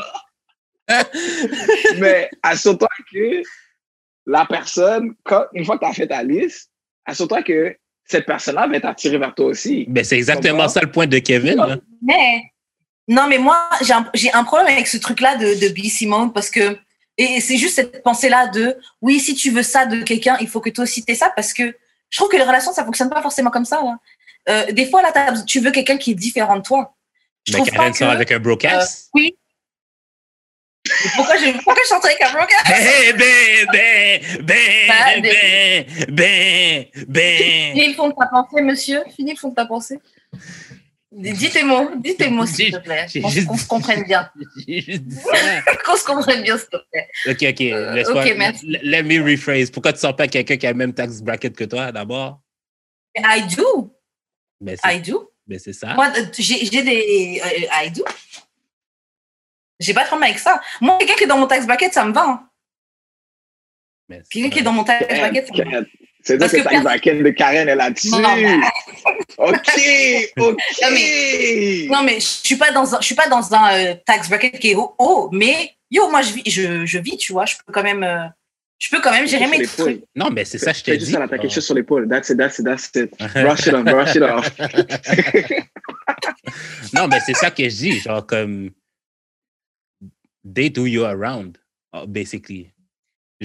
Mais 2.00 2.30
assure-toi 2.42 2.90
que 3.12 3.42
la 4.26 4.46
personne, 4.46 5.14
quand, 5.24 5.46
une 5.54 5.64
fois 5.66 5.78
que 5.78 5.86
tu 5.86 5.90
as 5.90 5.94
fait 5.94 6.08
ta 6.08 6.24
liste, 6.24 6.70
assure-toi 7.06 7.42
que 7.44 7.76
cette 8.06 8.26
personne-là 8.26 8.68
va 8.68 8.76
être 8.76 8.86
attirée 8.86 9.18
vers 9.18 9.34
toi 9.34 9.46
aussi. 9.48 9.86
Ben, 9.88 10.04
c'est 10.04 10.18
exactement 10.18 10.68
ça 10.68 10.82
le 10.82 10.92
point 10.92 11.08
de 11.08 11.20
Kevin. 11.20 11.56
là. 11.56 11.78
Mais, 12.02 12.42
non, 13.08 13.28
mais 13.28 13.38
moi, 13.38 13.70
j'ai 13.82 13.94
un, 13.94 14.10
un 14.34 14.44
problème 14.44 14.68
avec 14.74 14.88
ce 14.88 14.98
truc-là 14.98 15.36
de, 15.36 15.60
de 15.60 15.68
Billy 15.70 15.90
Simone 15.90 16.32
parce 16.34 16.50
que, 16.50 16.78
et 17.18 17.42
c'est 17.42 17.58
juste 17.58 17.76
cette 17.76 18.02
pensée-là 18.04 18.48
de, 18.48 18.78
oui, 19.02 19.20
si 19.20 19.36
tu 19.36 19.52
veux 19.52 19.64
ça 19.64 19.86
de 19.86 20.02
quelqu'un, 20.04 20.38
il 20.42 20.48
faut 20.48 20.62
que 20.62 20.70
toi 20.70 20.84
aussi 20.84 21.04
t'aies 21.04 21.16
ça 21.16 21.32
parce 21.36 21.54
que 21.54 21.76
je 22.10 22.18
trouve 22.18 22.30
que 22.30 22.38
les 22.38 22.44
relations, 22.44 22.74
ça 22.74 22.86
fonctionne 22.86 23.10
pas 23.10 23.22
forcément 23.22 23.50
comme 23.52 23.66
ça. 23.66 23.82
là. 23.84 23.98
Euh, 24.50 24.72
des 24.72 24.90
fois, 24.90 25.02
là, 25.02 25.12
tu 25.46 25.60
veux 25.60 25.72
quelqu'un 25.72 25.98
qui 25.98 26.12
est 26.12 26.16
différent 26.16 26.58
de 26.58 26.62
toi. 26.64 26.96
Je 27.48 27.54
Ben, 27.54 27.60
trouve 27.60 27.70
Karen 27.72 27.94
sort 27.94 28.10
avec 28.12 28.32
un 28.32 28.40
broadcast. 28.40 29.10
oui. 29.14 29.36
Pourquoi 31.16 31.38
je, 31.38 31.52
pourquoi 31.64 31.76
je 31.84 31.88
chanterais 31.88 32.10
avec 32.14 32.22
un 32.24 32.34
broker? 32.34 32.58
Eh 32.68 33.14
ben, 33.14 33.66
ben, 33.72 34.22
ben, 34.44 34.88
Bah, 34.90 34.96
ben, 35.22 35.86
ben, 36.10 36.86
ben. 37.08 37.72
Finis 37.74 37.88
le 37.88 37.94
fond 37.94 38.10
de 38.10 38.14
ta 38.20 38.26
pensée, 38.28 38.62
monsieur. 38.62 39.02
Finis 39.16 39.32
le 39.32 39.38
fond 39.38 39.50
de 39.50 39.56
ta 39.56 39.66
pensée. 39.66 39.98
Dis 41.16 41.50
tes 41.52 41.64
mots, 41.64 41.92
dis 41.98 42.16
tes 42.16 42.30
mots, 42.30 42.46
s'il 42.46 42.72
te 42.72 42.78
plaît. 42.78 43.06
Qu'on 43.22 43.30
juste- 43.30 43.56
se 43.56 43.68
comprenne 43.68 44.04
bien. 44.04 44.32
Qu'on 45.86 45.96
se 45.96 46.04
comprenne 46.06 46.42
bien, 46.44 46.58
s'il 46.58 46.70
te 46.70 46.78
plaît. 46.92 47.08
OK, 47.28 47.44
OK. 47.52 47.62
Euh, 47.62 47.94
laisse-moi- 47.94 48.26
ok, 48.26 48.36
merci. 48.38 48.66
Let 48.82 49.04
me 49.04 49.22
rephrase. 49.32 49.70
Pourquoi 49.70 49.94
tu 49.94 50.00
sors 50.00 50.16
pas 50.16 50.28
quelqu'un 50.28 50.58
qui 50.58 50.66
a 50.66 50.72
le 50.72 50.78
même 50.78 50.94
tax 50.94 51.22
bracket 51.22 51.56
que 51.56 51.66
toi, 51.66 51.92
d'abord? 51.92 52.42
I 53.16 53.44
do. 53.56 53.96
Ben, 54.60 54.76
c'est 54.84 54.96
I 54.98 55.02
do. 55.02 55.32
ben, 55.46 55.60
c'est 55.60 55.74
ça. 55.74 55.94
Moi, 55.94 56.12
euh, 56.18 56.26
j'ai 56.38 56.82
des. 56.84 57.42
euh, 57.46 57.84
I 57.86 57.92
do. 57.92 58.04
J'ai 59.80 59.94
pas 59.94 60.02
de 60.04 60.08
problème 60.08 60.30
avec 60.30 60.40
ça. 60.40 60.62
Moi, 60.82 60.98
quelqu'un 60.98 61.14
qui 61.16 61.24
est 61.26 61.28
dans 61.28 61.38
mon 61.38 61.48
tax 61.48 61.66
bracket, 61.68 61.94
ça 61.94 62.06
me 62.06 62.14
va. 62.14 62.26
hein. 62.28 62.50
Ben, 64.10 64.24
Quelqu'un 64.32 64.50
qui 64.50 64.60
est 64.60 64.64
dans 64.64 64.74
mon 64.74 64.84
tax 64.84 65.06
bracket, 65.20 65.48
ça 65.48 65.64
me 65.64 65.72
va. 65.72 65.86
C'est 66.26 66.38
Parce 66.38 66.54
que 66.54 66.58
que 66.58 66.84
bracket 66.84 67.22
de 67.22 67.30
Karen 67.32 67.68
est 67.68 67.76
là-dessus. 67.76 68.10
Non, 68.12 68.22
non, 68.22 68.36
mais- 68.38 68.60
OK, 69.38 70.32
OK. 70.38 70.56
Non, 71.90 72.04
mais 72.04 72.20
je 72.20 72.26
suis 72.26 72.56
pas 72.56 72.72
dans 72.72 72.96
un, 72.96 73.02
je 73.02 73.06
suis 73.06 73.16
pas 73.16 73.28
dans 73.28 73.54
un 73.54 73.74
euh, 73.74 73.94
tax 74.06 74.30
bracket 74.30 74.58
qui 74.58 74.72
est 74.72 74.76
haut, 74.76 74.96
haut, 74.98 75.30
mais 75.34 75.72
yo, 75.92 76.10
moi, 76.10 76.22
je 76.22 76.32
vis, 76.34 76.44
je, 76.50 76.86
je 76.86 76.98
vis, 77.00 77.18
tu 77.18 77.34
vois, 77.34 77.44
je 77.46 77.56
peux 77.66 77.74
quand 77.74 77.84
même, 77.84 78.04
euh, 78.04 78.24
je 78.80 78.90
peux 78.90 79.02
quand 79.02 79.12
même 79.12 79.28
gérer 79.28 79.48
mes 79.48 79.66
trucs. 79.66 80.04
Non, 80.16 80.30
mais 80.32 80.46
c'est 80.46 80.60
ça, 80.60 80.72
je 80.72 80.82
t'ai 80.82 80.94
juste 80.94 81.08
dit. 81.08 81.12
ça, 81.12 81.20
là, 81.20 81.28
t'as 81.28 81.38
quelque 81.38 81.54
chose 81.54 81.66
sur 81.66 81.76
l'épaule. 81.76 82.08
That's 82.08 82.30
it, 82.30 82.38
that's 82.38 82.58
it, 82.60 82.66
that's 82.66 82.90
it. 82.96 83.14
Oh. 83.20 83.26
Brush 83.42 83.68
it 83.68 83.74
off, 83.74 83.84
brush 83.84 84.16
it 84.16 84.22
off. 84.22 84.50
non, 86.94 87.08
mais 87.10 87.20
c'est 87.26 87.34
ça 87.36 87.52
que 87.52 87.64
je 87.64 87.76
dis. 87.76 88.00
Genre, 88.00 88.26
comme. 88.26 88.70
Date 90.46 90.78
who 90.78 90.86
you 90.86 91.04
around, 91.06 91.58
uh, 91.94 92.06
basically. 92.06 92.73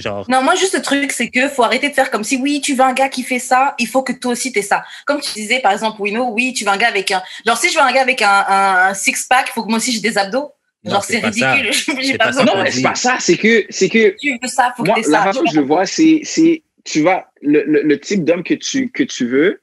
Genre, 0.01 0.24
Non, 0.30 0.42
moi, 0.42 0.55
juste 0.55 0.74
le 0.74 0.82
truc, 0.82 1.12
c'est 1.12 1.28
que 1.28 1.49
faut 1.49 1.62
arrêter 1.62 1.88
de 1.88 1.94
faire 1.94 2.11
comme 2.11 2.24
si, 2.24 2.36
oui, 2.36 2.61
tu 2.61 2.74
veux 2.74 2.84
un 2.84 2.92
gars 2.92 3.09
qui 3.09 3.22
fait 3.22 3.38
ça, 3.38 3.74
il 3.78 3.86
faut 3.88 4.03
que 4.03 4.12
toi 4.12 4.32
aussi 4.32 4.53
t'aies 4.53 4.62
ça. 4.62 4.84
Comme 5.07 5.20
tu 5.20 5.32
disais, 5.34 5.61
par 5.61 5.72
exemple, 5.72 6.01
Wino, 6.01 6.30
oui, 6.32 6.53
tu 6.55 6.64
veux 6.64 6.70
un 6.70 6.76
gars 6.76 6.88
avec 6.88 7.11
un, 7.11 7.22
genre, 7.46 7.57
si 7.59 7.68
je 7.70 7.74
veux 7.74 7.82
un 7.82 7.92
gars 7.92 8.03
avec 8.03 8.22
un, 8.22 8.28
un, 8.49 8.88
un 8.90 8.94
six-pack, 8.94 9.46
il 9.49 9.53
faut 9.53 9.62
que 9.64 9.68
moi 9.68 9.78
aussi 9.78 9.92
j'ai 9.92 10.01
des 10.01 10.16
abdos. 10.18 10.53
non, 10.84 10.92
Genre, 10.92 11.05
c'est 11.05 11.18
ridicule. 11.18 11.70
J'ai 12.01 12.16
pas 12.16 12.26
pas 12.26 12.30
besoin 12.30 12.44
Non, 12.44 12.62
mais 12.62 12.70
c'est 12.70 12.82
pas 12.82 12.94
ça. 12.94 13.16
C'est 13.18 13.36
que, 13.36 13.64
c'est 13.68 13.88
que 13.88 14.14
tu 14.20 14.38
veux 14.40 14.49
ça, 14.49 14.72
faut 14.76 14.84
moi, 14.84 14.94
que 14.96 15.01
t'aies 15.03 15.11
la 15.11 15.18
ça. 15.18 15.24
façon 15.24 15.42
que 15.44 15.51
je 15.51 15.57
le 15.61 15.66
vois, 15.66 15.84
c'est, 15.86 16.20
c'est, 16.22 16.62
tu 16.84 17.03
vas, 17.03 17.26
le, 17.42 17.64
le, 17.66 17.82
le 17.82 18.01
type 18.01 18.24
d'homme 18.24 18.42
que 18.44 18.55
tu, 18.55 18.90
que 18.90 19.03
tu 19.03 19.26
veux 19.26 19.61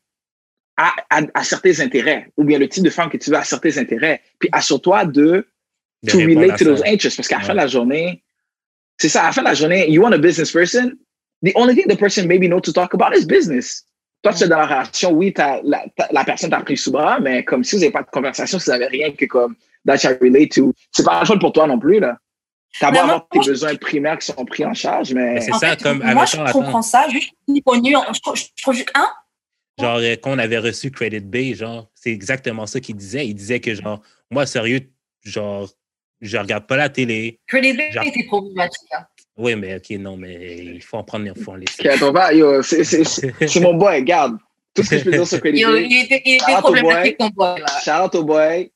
a, 0.77 0.91
a, 1.09 1.21
a 1.33 1.43
certains 1.45 1.79
intérêts, 1.79 2.31
ou 2.35 2.43
bien 2.43 2.59
le 2.59 2.67
type 2.67 2.83
de 2.83 2.89
femme 2.89 3.09
que 3.09 3.15
tu 3.17 3.29
veux 3.29 3.37
a 3.37 3.43
certains 3.45 3.77
intérêts. 3.77 4.21
Puis 4.39 4.49
assure-toi 4.51 5.05
de, 5.05 5.47
de 6.03 6.11
to 6.11 6.17
relate 6.17 6.51
à 6.51 6.57
to 6.57 6.65
those 6.65 6.83
interests, 6.85 7.15
parce 7.15 7.29
qu'à 7.29 7.37
la 7.37 7.43
fin 7.43 7.53
de 7.53 7.57
la 7.59 7.67
journée, 7.67 8.21
c'est 8.97 9.09
ça, 9.09 9.23
à 9.23 9.25
la 9.27 9.31
fin 9.31 9.41
de 9.41 9.47
la 9.47 9.53
journée, 9.53 9.89
you 9.89 10.01
want 10.01 10.13
a 10.13 10.17
business 10.17 10.51
person, 10.51 10.91
the 11.43 11.51
only 11.55 11.75
thing 11.75 11.87
the 11.87 11.97
person 11.97 12.27
maybe 12.27 12.47
know 12.47 12.59
to 12.59 12.71
talk 12.71 12.93
about 12.93 13.15
is 13.15 13.25
business. 13.25 13.83
Toi, 14.23 14.33
tu 14.33 14.43
es 14.43 14.47
dans 14.47 14.57
la 14.57 14.65
relation, 14.65 15.11
oui, 15.11 15.33
la, 15.37 15.61
la 16.11 16.23
personne 16.23 16.49
t'a 16.49 16.61
pris 16.61 16.77
sous 16.77 16.91
bras, 16.91 17.19
mais 17.19 17.43
comme 17.43 17.63
si 17.63 17.75
vous 17.75 17.81
n'avez 17.81 17.91
pas 17.91 18.01
de 18.01 18.09
conversation, 18.09 18.57
si 18.57 18.65
vous 18.65 18.71
n'avez 18.71 18.87
rien 18.87 19.11
que 19.11 19.25
comme 19.25 19.55
that 19.85 19.97
you 20.03 20.17
relate 20.21 20.51
to, 20.51 20.73
c'est 20.91 21.05
pas 21.05 21.19
la 21.19 21.25
faute 21.25 21.39
pour 21.39 21.53
toi 21.53 21.67
non 21.67 21.77
plus, 21.77 21.99
là. 21.99 22.17
T'as 22.79 22.91
beau 22.91 22.97
avoir 22.99 23.27
tes 23.29 23.39
besoins 23.39 23.75
primaires 23.75 24.17
qui 24.17 24.25
sont 24.25 24.45
pris 24.45 24.65
en 24.65 24.73
charge, 24.73 25.13
mais 25.13 25.35
Mais 25.35 25.41
c'est 25.41 25.51
ça, 25.51 25.69
fait, 25.69 25.81
comme. 25.83 25.99
moi, 25.99 26.25
je 26.25 26.37
attends. 26.37 26.51
comprends 26.51 26.81
ça, 26.81 27.07
juste 27.09 27.31
au 27.65 27.77
nu, 27.77 27.95
je 28.13 28.19
trouve, 28.19 28.35
je 28.35 28.61
trouve 28.61 28.73
juste, 28.73 28.91
hein? 28.95 29.07
Genre, 29.79 29.97
euh, 29.97 30.15
quand 30.21 30.31
on 30.31 30.39
avait 30.39 30.57
reçu 30.57 30.89
Credit 30.91 31.19
Bay, 31.19 31.53
genre, 31.53 31.89
c'est 31.93 32.11
exactement 32.11 32.65
ça 32.65 32.79
qu'il 32.79 32.95
disait. 32.95 33.27
Il 33.27 33.33
disait 33.33 33.59
que, 33.59 33.73
genre, 33.75 34.01
moi, 34.31 34.45
sérieux, 34.45 34.81
genre, 35.23 35.69
je 36.21 36.37
regarde 36.37 36.65
pas 36.67 36.77
la 36.77 36.89
télé. 36.89 37.39
Credit 37.47 37.73
Bay 37.73 37.91
Genre- 37.91 38.05
était 38.05 38.23
problématique. 38.25 38.87
hein. 38.91 39.05
Oui, 39.37 39.55
mais 39.55 39.75
OK, 39.75 39.89
non, 39.99 40.15
mais 40.15 40.57
il 40.75 40.81
faut 40.81 40.97
en 40.97 41.03
prendre, 41.03 41.25
il 41.25 41.43
faut 41.43 41.51
en 41.51 41.55
laisser. 41.55 41.87
Attends, 41.89 42.13
va, 42.13 42.33
yo, 42.33 42.61
c'est, 42.63 42.83
c'est, 42.85 43.03
c'est 43.03 43.33
c'est 43.47 43.59
mon 43.59 43.73
boy, 43.73 43.97
regarde. 43.97 44.37
Tout 44.73 44.83
ce 44.83 44.91
que 44.91 44.97
je 44.99 45.03
peux 45.05 45.11
dire 45.11 45.27
sur 45.27 45.39
Credit 45.41 45.65
Bay, 45.65 45.87
il 45.89 46.03
était, 46.05 46.21
il 46.25 46.37
problématique, 46.59 47.17
ton 47.17 47.29
boy. 47.29 47.61
Shout 47.83 47.91
out 47.91 48.15
au 48.15 48.23
boy. 48.23 48.71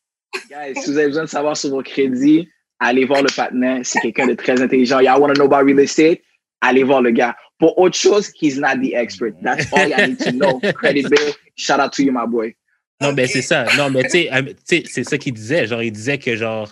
Guys, 0.49 0.81
si 0.81 0.91
vous 0.91 0.97
avez 0.97 1.07
besoin 1.07 1.23
de 1.23 1.29
savoir 1.29 1.55
sur 1.57 1.69
vos 1.69 1.81
crédits, 1.81 2.47
allez 2.79 3.05
voir 3.05 3.21
le 3.21 3.29
partenaire. 3.35 3.79
C'est 3.83 3.99
quelqu'un 4.01 4.27
de 4.27 4.33
très 4.33 4.61
intelligent. 4.61 4.99
Y'all 4.99 5.19
want 5.19 5.29
to 5.29 5.33
know 5.35 5.45
about 5.45 5.65
real 5.65 5.79
estate? 5.79 6.19
Allez 6.61 6.83
voir 6.83 7.01
le 7.01 7.11
gars. 7.11 7.35
Pour 7.57 7.77
autre 7.77 7.97
chose, 7.97 8.31
he's 8.39 8.57
not 8.57 8.77
the 8.81 8.93
expert. 8.93 9.33
That's 9.41 9.71
all 9.73 9.89
you 9.89 9.95
need 10.07 10.19
to 10.19 10.31
know. 10.31 10.59
Credit 10.73 11.09
bill. 11.09 11.33
Shout 11.55 11.79
out 11.79 11.91
to 11.93 12.03
you, 12.03 12.11
my 12.11 12.27
boy. 12.27 12.55
Non, 13.01 13.13
mais 13.13 13.27
c'est 13.27 13.41
ça. 13.41 13.65
Non, 13.77 13.89
mais 13.89 14.03
tu 14.03 14.09
sais, 14.09 14.29
tu 14.29 14.55
sais, 14.65 14.83
c'est 14.85 15.03
ça 15.05 15.17
qu'il 15.17 15.33
disait. 15.33 15.65
Genre, 15.67 15.81
il 15.81 15.91
disait 15.91 16.17
que, 16.17 16.35
genre, 16.35 16.69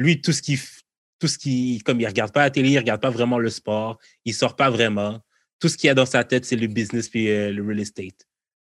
lui, 0.00 0.20
tout 0.20 0.32
ce 0.32 0.40
qui, 0.42 0.54
f- 0.56 0.80
tout 1.18 1.28
ce 1.28 1.36
qui, 1.38 1.80
comme 1.84 2.00
il 2.00 2.06
regarde 2.06 2.32
pas 2.32 2.40
la 2.42 2.50
télé, 2.50 2.70
il 2.70 2.78
regarde 2.78 3.00
pas 3.00 3.10
vraiment 3.10 3.38
le 3.38 3.50
sport, 3.50 3.98
il 4.24 4.34
sort 4.34 4.56
pas 4.56 4.70
vraiment. 4.70 5.20
Tout 5.60 5.68
ce 5.68 5.76
qu'il 5.76 5.88
y 5.88 5.90
a 5.90 5.94
dans 5.94 6.06
sa 6.06 6.24
tête, 6.24 6.44
c'est 6.46 6.56
le 6.56 6.66
business 6.66 7.08
puis 7.08 7.28
euh, 7.28 7.52
le 7.52 7.62
real 7.62 7.80
estate. 7.80 8.26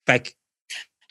Fait 0.07 0.19
que, 0.19 0.30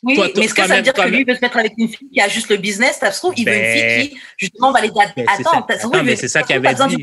Oui, 0.03 0.17
Toi, 0.17 0.29
mais 0.35 0.45
est-ce 0.45 0.55
que 0.55 0.67
ça 0.67 0.77
veut 0.77 0.83
dire 0.83 0.93
que 0.93 1.09
lui, 1.09 1.25
veut 1.25 1.35
se 1.37 1.41
mettre 1.41 1.57
avec 1.59 1.73
une 1.79 1.89
fille 1.89 2.09
qui 2.11 2.21
a 2.21 2.29
juste 2.29 2.49
le 2.51 2.57
business? 2.57 2.97
Ça 2.99 3.13
se 3.13 3.19
trouve, 3.21 3.35
il 3.37 3.47
veut 3.47 3.55
une 3.55 3.61
Ben- 3.61 4.01
fille 4.01 4.11
qui, 4.11 4.21
justement, 4.39 4.73
va 4.73 4.81
les 4.81 4.91
Ben, 4.91 5.25
attends, 5.29 5.43
ça. 5.69 5.77
Attends, 5.87 6.03
mais 6.03 6.17
c'est 6.17 6.27
ça 6.29 6.43
qu'il 6.43 6.57
avait 6.57 6.75
dit. 6.75 6.97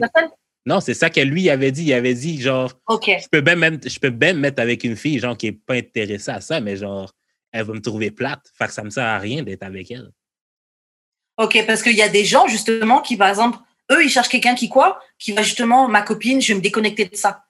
non, 0.65 0.81
c'est 0.81 0.93
ça 0.95 1.09
que 1.09 1.21
lui 1.21 1.49
avait 1.49 1.71
dit. 1.71 1.83
Il 1.85 1.93
avait 1.93 2.13
dit, 2.13 2.41
genre, 2.41 2.73
je 3.21 3.27
peux 3.31 3.41
même, 3.41 3.59
même- 3.59 3.79
je 3.85 3.99
peux 3.99 4.11
même 4.11 4.39
mettre 4.39 4.61
avec 4.61 4.83
une 4.83 4.97
fille, 4.97 5.19
genre, 5.19 5.37
qui 5.37 5.47
est 5.47 5.51
pas 5.53 5.75
intéressée 5.75 6.31
à 6.31 6.41
ça, 6.41 6.59
mais 6.59 6.75
genre, 6.75 7.13
elle 7.53 7.63
va 7.63 7.73
me 7.73 7.79
trouver 7.81 8.11
plate. 8.11 8.41
Fait 8.57 8.67
que 8.67 8.73
ça 8.73 8.83
me 8.83 8.89
sert 8.89 9.05
à 9.05 9.17
rien 9.19 9.43
d'être 9.43 9.63
avec 9.63 9.89
elle. 9.91 10.09
Ok, 11.37 11.63
parce 11.67 11.83
qu'il 11.83 11.95
y 11.95 12.01
a 12.01 12.09
des 12.09 12.25
gens, 12.25 12.47
justement, 12.47 13.01
qui, 13.01 13.15
par 13.15 13.29
exemple, 13.29 13.59
eux, 13.91 14.03
ils 14.03 14.09
cherchent 14.09 14.29
quelqu'un 14.29 14.55
qui 14.55 14.69
quoi? 14.69 14.99
Qui 15.19 15.33
va 15.33 15.43
justement, 15.43 15.87
ma 15.87 16.01
copine, 16.01 16.41
je 16.41 16.49
vais 16.49 16.55
me 16.55 16.61
déconnecter 16.63 17.05
de 17.05 17.15
ça. 17.15 17.43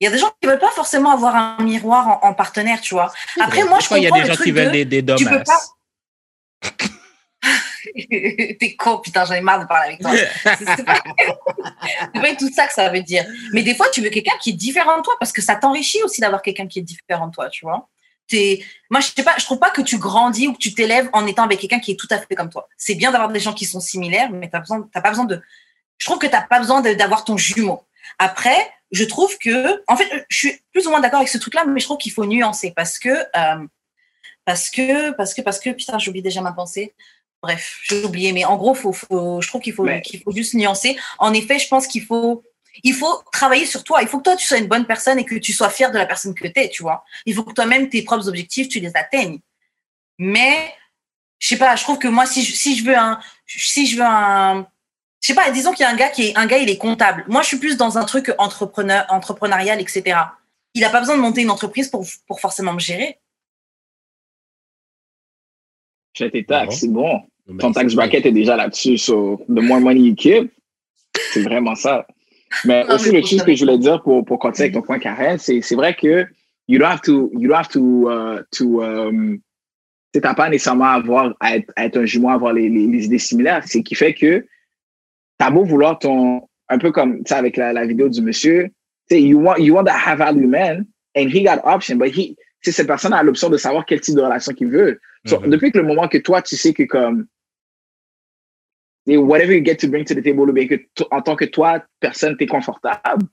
Il 0.00 0.04
y 0.04 0.08
a 0.08 0.10
des 0.10 0.18
gens 0.18 0.30
qui 0.40 0.48
veulent 0.48 0.58
pas 0.58 0.70
forcément 0.70 1.10
avoir 1.12 1.34
un 1.36 1.62
miroir 1.62 2.08
en, 2.08 2.28
en 2.28 2.34
partenaire, 2.34 2.80
tu 2.80 2.94
vois. 2.94 3.12
Après, 3.40 3.64
moi, 3.64 3.78
je 3.80 3.86
fois, 3.86 3.98
il 3.98 4.04
y 4.04 4.06
a 4.06 4.10
comprends 4.10 4.22
des 4.24 4.28
le 4.28 4.34
gens 4.34 4.42
qui 4.42 4.50
veulent 4.50 4.66
de... 4.66 4.70
des, 4.84 4.84
des 5.02 5.14
tu 5.16 5.24
peux 5.24 5.30
dommasses. 5.30 5.46
pas- 6.62 6.68
T'es 8.58 8.74
con, 8.76 8.98
putain, 8.98 9.24
j'en 9.24 9.34
ai 9.34 9.40
marre 9.40 9.60
de 9.60 9.66
parler 9.66 9.88
avec 9.88 10.00
toi. 10.00 10.10
C'est 10.12 10.84
pas... 10.84 11.02
c'est 12.12 12.20
pas 12.20 12.34
tout 12.38 12.52
ça 12.52 12.66
que 12.66 12.72
ça 12.74 12.88
veut 12.90 13.02
dire. 13.02 13.24
Mais 13.52 13.62
des 13.62 13.74
fois, 13.74 13.88
tu 13.90 14.02
veux 14.02 14.10
quelqu'un 14.10 14.36
qui 14.40 14.50
est 14.50 14.54
différent 14.54 14.96
de 14.98 15.02
toi 15.02 15.14
parce 15.20 15.32
que 15.32 15.40
ça 15.40 15.56
t'enrichit 15.56 16.02
aussi 16.02 16.20
d'avoir 16.20 16.42
quelqu'un 16.42 16.66
qui 16.66 16.80
est 16.80 16.82
différent 16.82 17.28
de 17.28 17.32
toi, 17.32 17.48
tu 17.48 17.64
vois. 17.64 17.88
T'es- 18.28 18.64
Moi, 18.90 19.00
je 19.00 19.06
sais 19.14 19.22
pas, 19.22 19.34
je 19.38 19.44
trouve 19.44 19.58
pas 19.58 19.70
que 19.70 19.82
tu 19.82 19.98
grandis 19.98 20.48
ou 20.48 20.52
que 20.52 20.58
tu 20.58 20.74
t'élèves 20.74 21.08
en 21.12 21.26
étant 21.26 21.44
avec 21.44 21.60
quelqu'un 21.60 21.78
qui 21.80 21.92
est 21.92 21.96
tout 21.96 22.08
à 22.10 22.18
fait 22.18 22.34
comme 22.34 22.50
toi. 22.50 22.68
C'est 22.76 22.94
bien 22.94 23.12
d'avoir 23.12 23.30
des 23.30 23.40
gens 23.40 23.52
qui 23.54 23.64
sont 23.66 23.80
similaires, 23.80 24.30
mais 24.30 24.48
t'as 24.50 24.60
besoin, 24.60 24.88
t'as 24.92 25.00
pas 25.00 25.10
besoin 25.10 25.24
de. 25.26 25.40
Je 25.98 26.06
trouve 26.06 26.18
que 26.18 26.26
t'as 26.26 26.42
pas 26.42 26.58
besoin 26.58 26.80
d'avoir 26.82 27.24
ton 27.24 27.36
jumeau. 27.36 27.82
Après, 28.18 28.56
je 28.92 29.04
trouve 29.04 29.36
que, 29.38 29.82
en 29.88 29.96
fait, 29.96 30.26
je 30.28 30.36
suis 30.36 30.60
plus 30.72 30.86
ou 30.86 30.90
moins 30.90 31.00
d'accord 31.00 31.18
avec 31.20 31.28
ce 31.28 31.38
truc-là, 31.38 31.64
mais 31.66 31.80
je 31.80 31.86
trouve 31.86 31.98
qu'il 31.98 32.12
faut 32.12 32.24
nuancer 32.26 32.72
parce 32.74 32.98
que, 32.98 33.08
euh, 33.08 33.66
parce 34.44 34.70
que, 34.70 35.10
parce 35.12 35.34
que, 35.34 35.42
parce 35.42 35.58
que, 35.60 35.70
putain, 35.70 35.98
j'oublie 35.98 36.22
déjà 36.22 36.40
ma 36.40 36.52
pensée. 36.52 36.94
Bref, 37.42 37.78
j'ai 37.84 38.04
oublié, 38.04 38.32
mais 38.32 38.44
en 38.44 38.56
gros, 38.56 38.74
faut, 38.74 38.92
faut, 38.92 39.40
je 39.40 39.48
trouve 39.48 39.60
qu'il 39.60 39.72
faut, 39.72 39.84
Mais- 39.84 40.02
qu'il 40.02 40.20
faut 40.22 40.32
juste 40.32 40.54
nuancer. 40.54 40.96
En 41.18 41.32
effet, 41.32 41.58
je 41.58 41.68
pense 41.68 41.86
qu'il 41.86 42.02
faut, 42.02 42.42
il 42.82 42.94
faut 42.94 43.22
travailler 43.32 43.66
sur 43.66 43.84
toi. 43.84 44.02
Il 44.02 44.08
faut 44.08 44.18
que 44.18 44.24
toi, 44.24 44.36
tu 44.36 44.46
sois 44.46 44.58
une 44.58 44.66
bonne 44.66 44.86
personne 44.86 45.18
et 45.18 45.24
que 45.24 45.34
tu 45.36 45.52
sois 45.52 45.70
fier 45.70 45.90
de 45.90 45.98
la 45.98 46.06
personne 46.06 46.34
que 46.34 46.46
tu 46.46 46.60
es, 46.60 46.68
tu 46.68 46.82
vois. 46.82 47.04
Il 47.24 47.34
faut 47.34 47.44
que 47.44 47.52
toi-même, 47.52 47.88
tes 47.88 48.02
propres 48.02 48.28
objectifs, 48.28 48.68
tu 48.68 48.80
les 48.80 48.96
atteignes. 48.96 49.40
Mais, 50.18 50.72
je 51.38 51.48
sais 51.48 51.58
pas, 51.58 51.76
je 51.76 51.82
trouve 51.82 51.98
que 51.98 52.08
moi, 52.08 52.26
si 52.26 52.42
je, 52.42 52.54
si 52.54 52.76
je 52.76 52.84
veux 52.84 52.96
un, 52.96 53.20
si 53.46 53.86
je 53.86 53.96
veux 53.96 54.04
un, 54.04 54.66
je 55.20 55.28
sais 55.28 55.34
pas, 55.34 55.50
disons 55.50 55.72
qu'il 55.72 55.84
y 55.84 55.86
a 55.86 55.90
un 55.90 55.96
gars 55.96 56.08
qui 56.08 56.28
est, 56.28 56.38
un 56.38 56.46
gars, 56.46 56.58
il 56.58 56.70
est 56.70 56.78
comptable. 56.78 57.24
Moi, 57.28 57.42
je 57.42 57.48
suis 57.48 57.58
plus 57.58 57.76
dans 57.76 57.98
un 57.98 58.04
truc 58.04 58.32
entrepreneur, 58.38 59.04
entrepreneurial, 59.08 59.80
etc. 59.80 60.18
Il 60.74 60.84
a 60.84 60.90
pas 60.90 61.00
besoin 61.00 61.16
de 61.16 61.22
monter 61.22 61.42
une 61.42 61.50
entreprise 61.50 61.88
pour, 61.88 62.06
pour 62.26 62.40
forcément 62.40 62.72
me 62.72 62.80
gérer. 62.80 63.18
J'ai 66.14 66.30
tes 66.30 66.44
taxes, 66.44 66.78
c'est 66.80 66.88
bon. 66.88 67.22
Ton 67.58 67.72
tax 67.72 67.94
bracket 67.94 68.26
est 68.26 68.32
déjà 68.32 68.56
là-dessus. 68.56 68.98
So, 68.98 69.44
the 69.48 69.60
more 69.60 69.80
money 69.80 70.00
you 70.00 70.14
keep, 70.14 70.52
c'est 71.32 71.42
vraiment 71.42 71.74
ça. 71.74 72.06
Mais 72.64 72.84
Non, 72.84 72.94
aussi, 72.94 73.10
mais 73.10 73.20
le 73.20 73.26
chose 73.26 73.42
que 73.42 73.54
je 73.54 73.64
voulais 73.64 73.78
dire 73.78 74.02
pour, 74.02 74.24
pour 74.24 74.38
continuer 74.38 74.64
avec 74.64 74.74
ton 74.74 74.82
point 74.82 74.98
Karen, 74.98 75.38
c'est, 75.38 75.60
c'est 75.60 75.74
vrai 75.74 75.94
que 75.94 76.26
you 76.68 76.78
don't 76.78 76.88
have 76.88 77.00
to, 77.02 77.30
you 77.34 77.48
don't 77.48 77.56
have 77.56 77.68
to, 77.68 78.10
uh, 78.10 78.42
to, 78.52 78.82
um, 78.82 79.38
t'as 80.12 80.34
pas 80.34 80.48
nécessairement 80.48 80.86
à 80.86 80.92
avoir, 80.92 81.34
à 81.40 81.56
être, 81.56 81.70
à 81.76 81.84
être 81.86 81.98
un 81.98 82.06
jumeau, 82.06 82.28
à 82.30 82.34
avoir 82.34 82.52
les, 82.52 82.68
les, 82.68 82.86
les 82.86 83.04
idées 83.04 83.18
similaires. 83.18 83.62
C'est 83.66 83.82
qui 83.82 83.94
fait 83.94 84.14
que 84.14 84.46
t'as 85.38 85.50
beau 85.50 85.64
vouloir 85.64 85.98
ton, 85.98 86.42
un 86.68 86.78
peu 86.78 86.90
comme, 86.90 87.18
tu 87.18 87.24
sais, 87.28 87.34
avec 87.34 87.56
la, 87.56 87.72
la 87.72 87.86
vidéo 87.86 88.08
du 88.08 88.22
monsieur, 88.22 88.68
tu 89.08 89.16
sais, 89.16 89.22
you 89.22 89.38
want, 89.40 89.56
you 89.58 89.74
want 89.74 89.84
that 89.84 89.98
high 89.98 90.16
value 90.16 90.48
man, 90.48 90.86
and 91.16 91.28
he 91.28 91.44
got 91.44 91.60
option, 91.64 91.96
but 91.98 92.08
he, 92.16 92.36
cette 92.62 92.86
personne 92.86 93.12
a 93.12 93.22
l'option 93.22 93.48
de 93.48 93.56
savoir 93.56 93.84
quel 93.86 94.00
type 94.00 94.16
de 94.16 94.22
relation 94.22 94.52
qu'il 94.52 94.68
veut. 94.68 94.98
So, 95.26 95.40
Mhm. 95.40 95.50
Depuis 95.50 95.72
que 95.72 95.78
le 95.78 95.84
moment 95.84 96.08
que 96.08 96.18
toi, 96.18 96.40
tu 96.42 96.56
sais 96.56 96.72
que 96.72 96.84
comme, 96.84 97.26
et 99.06 99.16
whatever 99.16 99.52
you 99.52 99.64
get 99.64 99.76
to 99.76 99.88
bring 99.88 100.04
to 100.04 100.14
the 100.14 100.22
table, 100.22 100.48
ou 100.48 100.52
bien 100.52 100.66
que 100.66 100.76
en 101.10 101.22
tant 101.22 101.36
que 101.36 101.44
toi, 101.44 101.82
personne, 102.00 102.36
t'es 102.36 102.46
confortable, 102.46 103.26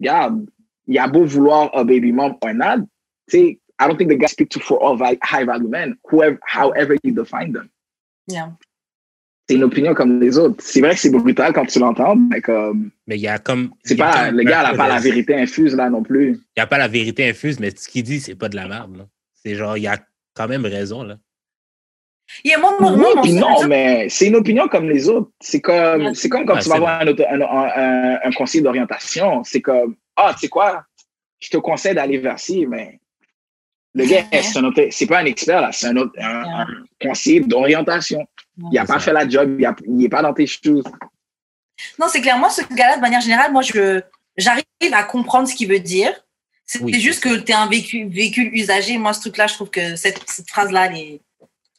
regarde, 0.00 0.46
il 0.86 0.94
y 0.94 0.98
a 0.98 1.08
beau 1.08 1.24
vouloir 1.24 1.70
a 1.74 1.84
baby 1.84 2.12
mom 2.12 2.36
or 2.42 2.54
not, 2.54 2.80
tu 3.28 3.38
sais, 3.38 3.60
I 3.80 3.88
don't 3.88 3.96
think 3.96 4.10
the 4.10 4.16
guy 4.16 4.26
speak 4.26 4.50
to 4.50 4.60
for 4.60 4.78
all 4.82 4.96
high 4.96 5.44
value 5.44 5.68
men, 5.68 5.96
whoever, 6.04 6.38
however 6.46 6.96
you 7.02 7.12
define 7.12 7.52
them. 7.52 7.70
Yeah. 8.28 8.52
C'est 9.48 9.56
une 9.56 9.64
opinion 9.64 9.92
comme 9.92 10.20
les 10.20 10.38
autres. 10.38 10.62
C'est 10.64 10.80
vrai 10.80 10.94
que 10.94 11.00
c'est 11.00 11.10
brutal 11.10 11.52
quand 11.52 11.66
tu 11.66 11.78
l'entends, 11.78 12.16
mais 12.16 12.40
comme, 12.40 12.90
Mais 13.06 13.16
il 13.16 13.20
y 13.20 13.28
a 13.28 13.38
comme. 13.38 13.74
c'est 13.82 13.96
pas, 13.96 14.26
comme 14.26 14.36
le 14.36 14.44
gars 14.44 14.60
un 14.60 14.72
n'a 14.72 14.76
pas 14.76 14.88
la 14.88 15.00
vérité 15.00 15.34
infuse 15.34 15.74
là 15.76 15.90
non 15.90 16.02
plus. 16.02 16.30
Il 16.30 16.58
n'y 16.58 16.62
a 16.62 16.66
pas 16.66 16.78
la 16.78 16.88
vérité 16.88 17.28
infuse, 17.28 17.60
mais 17.60 17.70
ce 17.76 17.88
qu'il 17.88 18.04
dit, 18.04 18.20
c'est 18.20 18.36
pas 18.36 18.48
de 18.48 18.56
la 18.56 18.68
merde. 18.68 19.06
C'est 19.34 19.54
genre, 19.54 19.76
il 19.76 19.82
y 19.82 19.86
a 19.86 19.98
quand 20.34 20.48
même 20.48 20.64
raison. 20.64 21.02
Là. 21.02 21.18
Yeah, 22.44 22.58
moi, 22.58 22.74
moi, 22.80 22.92
Oui, 22.92 22.98
moi, 23.14 23.22
seul 23.24 23.34
non, 23.36 23.66
mais 23.68 24.08
c'est 24.08 24.26
une 24.26 24.36
opinion 24.36 24.66
comme 24.68 24.88
les 24.88 25.08
autres. 25.08 25.30
C'est 25.40 25.60
comme, 25.60 26.06
Ouais. 26.06 26.14
c'est 26.14 26.28
comme 26.28 26.46
quand 26.46 26.54
Ouais, 26.54 26.60
tu 26.62 26.68
vas 26.68 26.74
c'est 26.76 26.80
voir 26.80 27.00
un, 27.00 27.06
un, 27.06 27.40
un, 27.40 28.14
un- 28.14 28.18
un 28.24 28.32
conseiller 28.32 28.62
d'orientation. 28.62 29.44
C'est 29.44 29.60
comme, 29.60 29.96
ah, 30.16 30.32
tu 30.34 30.40
sais 30.40 30.48
quoi, 30.48 30.84
je 31.38 31.50
te 31.50 31.56
conseille 31.58 31.94
d'aller 31.94 32.18
vers 32.18 32.38
ci, 32.38 32.66
mais 32.66 32.98
le 33.94 34.06
gars, 34.06 34.24
Ouais. 34.32 34.42
c'est 34.42 34.58
un 34.58 34.64
autre- 34.64 34.88
c'est 34.90 35.06
pas 35.06 35.18
un 35.20 35.26
expert, 35.26 35.60
là, 35.60 35.70
c'est 35.72 35.86
un, 35.88 35.96
autre, 35.96 36.12
un, 36.18 36.60
un 36.62 36.66
conseiller 37.00 37.40
d'orientation. 37.40 38.26
Il 38.58 38.70
n'a 38.74 38.84
pas 38.84 38.94
ça. 38.94 38.98
fait 39.00 39.12
la 39.12 39.28
job, 39.28 39.60
il 39.86 39.96
n'est 39.96 40.08
pas 40.08 40.22
dans 40.22 40.32
tes 40.32 40.46
shoes. 40.46 40.82
Non, 41.98 42.06
c'est 42.08 42.20
clair. 42.20 42.38
Moi, 42.38 42.48
ce 42.50 42.62
gars-là, 42.72 42.96
de 42.96 43.00
manière 43.02 43.20
générale, 43.20 43.52
moi, 43.52 43.62
je, 43.62 44.00
j'arrive 44.36 44.64
à 44.92 45.02
comprendre 45.02 45.48
ce 45.48 45.54
qu'il 45.54 45.68
veut 45.68 45.80
dire. 45.80 46.12
C'est 46.64 46.80
Oui. 46.80 46.98
juste 47.00 47.22
que 47.22 47.36
tu 47.36 47.52
es 47.52 47.54
un 47.54 47.66
véhicule, 47.68 48.08
véhicule 48.08 48.48
usagé. 48.54 48.96
Moi, 48.96 49.12
ce 49.12 49.20
truc-là, 49.20 49.46
je 49.48 49.54
trouve 49.54 49.70
que 49.70 49.96
cette, 49.96 50.22
cette 50.30 50.48
phrase-là, 50.48 50.86
elle 50.86 50.96
est- 50.96 51.20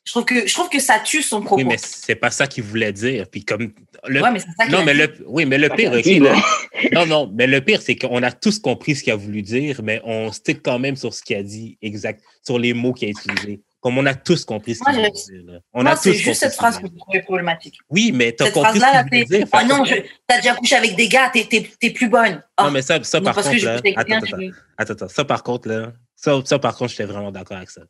je 0.05 0.11
trouve 0.11 0.25
que, 0.25 0.47
je 0.47 0.53
trouve 0.53 0.69
que 0.69 0.79
ça 0.79 0.99
tue 0.99 1.21
son 1.23 1.41
propos. 1.41 1.55
Oui, 1.57 1.65
mais 1.65 1.77
c'est 1.77 2.15
pas 2.15 2.29
ça 2.31 2.45
qu'il 2.47 2.63
voulait 2.63 2.93
dire. 2.93 3.27
Puis 3.29 3.43
comme. 3.43 3.73
le- 4.07 4.21
Ouais, 4.21 4.31
mais 4.31 4.39
c'est 4.39 4.45
ça 4.57 4.65
qu'il 4.65 4.73
non, 4.73 4.79
a 4.81 4.85
mais 4.85 4.93
dit. 4.93 4.99
le, 4.99 5.25
oui, 5.27 5.45
mais 5.45 5.57
le 5.57 5.69
pire, 5.69 5.91
ok, 5.91 6.01
Dis, 6.03 6.19
là- 6.19 6.33
là. 6.33 6.41
non, 6.93 7.05
non, 7.07 7.31
mais 7.35 7.47
le 7.47 7.59
pire, 7.61 7.81
c'est 7.81 7.95
qu'on 7.95 8.21
a 8.23 8.31
tous 8.31 8.59
compris 8.59 8.95
ce 8.95 9.03
qu'il 9.03 9.11
a 9.13 9.15
voulu 9.15 9.41
dire, 9.41 9.81
mais 9.83 9.99
on 10.05 10.31
stick 10.31 10.61
quand 10.63 10.77
même 10.79 10.95
sur 10.95 11.13
ce 11.13 11.23
qu'il 11.23 11.35
a 11.37 11.43
dit 11.43 11.77
exact, 11.81 12.23
sur 12.45 12.59
les 12.59 12.73
mots 12.73 12.93
qu'il 12.93 13.07
a 13.07 13.11
utilisés. 13.11 13.61
Comme 13.81 13.99
on 13.99 14.05
a 14.07 14.15
tous 14.15 14.45
compris 14.45 14.73
ce 14.75 14.83
qu'il 14.83 14.93
dit. 14.95 15.45
là. 15.45 15.59
On 15.73 15.83
Moi, 15.83 15.91
a 15.91 15.95
c'est 15.95 16.09
tous 16.11 16.15
juste 16.17 16.25
compris 16.25 16.35
cette 16.39 16.51
ce 16.53 16.57
phrase 16.57 16.79
que 16.79 16.87
je 16.87 16.97
trouvais 16.97 17.21
problématique. 17.21 17.77
Oui, 17.89 18.11
mais 18.11 18.31
t'as 18.31 18.45
Cette 18.45 18.53
compris 18.55 18.79
ce 18.79 18.85
qu'il 18.85 19.03
voulait 19.03 19.25
c'est 19.29 19.37
dire. 19.37 19.47
fait 19.47 19.65
non, 19.65 19.85
je, 19.85 19.95
t'as 20.27 20.37
déjà 20.37 20.55
couché 20.55 20.75
avec 20.75 20.95
des 20.95 21.07
gars, 21.07 21.31
t'es, 21.31 21.89
plus 21.91 22.09
bonne. 22.09 22.43
Oh, 22.59 22.63
Non, 22.63 22.71
mais 22.71 22.81
ça, 22.81 23.03
ça 23.03 23.19
non, 23.19 23.25
par 23.25 23.35
contre, 23.35 23.55
je 23.57 23.65
là, 23.65 23.75
attends, 23.75 23.91
attends, 24.15 24.25
je- 24.25 24.51
attends, 24.77 24.93
attends, 24.93 25.07
ça 25.07 25.23
par 25.25 25.43
contre, 25.43 25.67
là, 25.69 25.93
ça, 26.15 26.39
ça 26.45 26.57
par 26.57 26.75
contre, 26.75 26.91
j'étais 26.91 27.05
vraiment 27.05 27.31
d'accord 27.31 27.57
avec 27.57 27.69
ça. 27.69 27.81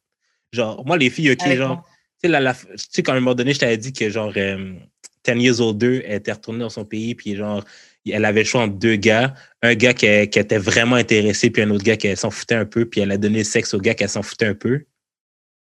Genre, 0.51 0.85
moi, 0.85 0.97
les 0.97 1.09
filles, 1.09 1.31
OK, 1.31 1.41
Avec 1.43 1.57
genre, 1.57 1.69
moi. 1.75 1.85
Tu 2.21 2.27
sais, 2.27 2.27
la, 2.27 2.39
la- 2.39 2.53
tu 2.53 2.67
sais, 2.89 3.03
quand 3.03 3.13
à 3.13 3.15
un 3.15 3.19
moment 3.19 3.35
donné, 3.35 3.53
je 3.53 3.59
t'avais 3.59 3.77
dit 3.77 3.93
que, 3.93 4.09
genre, 4.09 4.33
euh, 4.37 4.73
10 5.23 5.41
Years 5.41 5.61
Old 5.61 5.77
2, 5.77 6.03
elle 6.05 6.15
était 6.15 6.31
retournée 6.31 6.59
dans 6.59 6.69
son 6.69 6.85
pays, 6.85 7.15
puis, 7.15 7.35
genre, 7.35 7.63
elle 8.07 8.25
avait 8.25 8.41
le 8.41 8.45
choix 8.45 8.61
entre 8.61 8.75
deux 8.75 8.95
gars, 8.95 9.33
un 9.61 9.73
gars 9.75 9.93
qui, 9.93 10.07
qui 10.29 10.39
était 10.39 10.57
vraiment 10.57 10.95
intéressé, 10.95 11.49
puis 11.49 11.61
un 11.63 11.69
autre 11.71 11.83
gars 11.83 11.97
qui 11.97 12.15
s'en 12.15 12.29
foutait 12.29 12.55
un 12.55 12.65
peu, 12.65 12.85
puis 12.85 13.01
elle 13.01 13.11
a 13.11 13.17
donné 13.17 13.39
le 13.39 13.43
sexe 13.43 13.73
au 13.73 13.79
gars 13.79 13.93
qui 13.95 14.07
s'en 14.07 14.21
foutait 14.21 14.45
un 14.45 14.53
peu. 14.55 14.85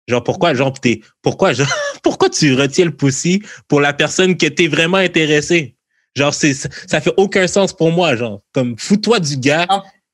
Genre, 0.07 0.23
pourquoi, 0.23 0.53
genre, 0.55 0.79
t'es, 0.79 1.01
pourquoi, 1.23 1.53
genre, 1.55 1.73
pourquoi 2.03 2.29
tu 2.29 2.55
retiens 2.55 2.85
le 2.87 2.95
pussy 2.95 3.43
pour 3.69 3.81
la 3.81 3.93
personne 3.93 4.37
que 4.37 4.47
t'es 4.47 4.69
vraiment 4.69 4.99
intéressé? 4.99 5.77
Genre, 6.15 6.35
c'est, 6.35 6.55
ça, 6.55 7.01
fait 7.01 7.15
aucun 7.17 7.47
sens 7.47 7.73
pour 7.73 7.91
moi, 7.91 8.15
genre. 8.15 8.43
Comme, 8.53 8.79
fous-toi 8.79 9.19
du 9.19 9.37
gars, 9.39 9.67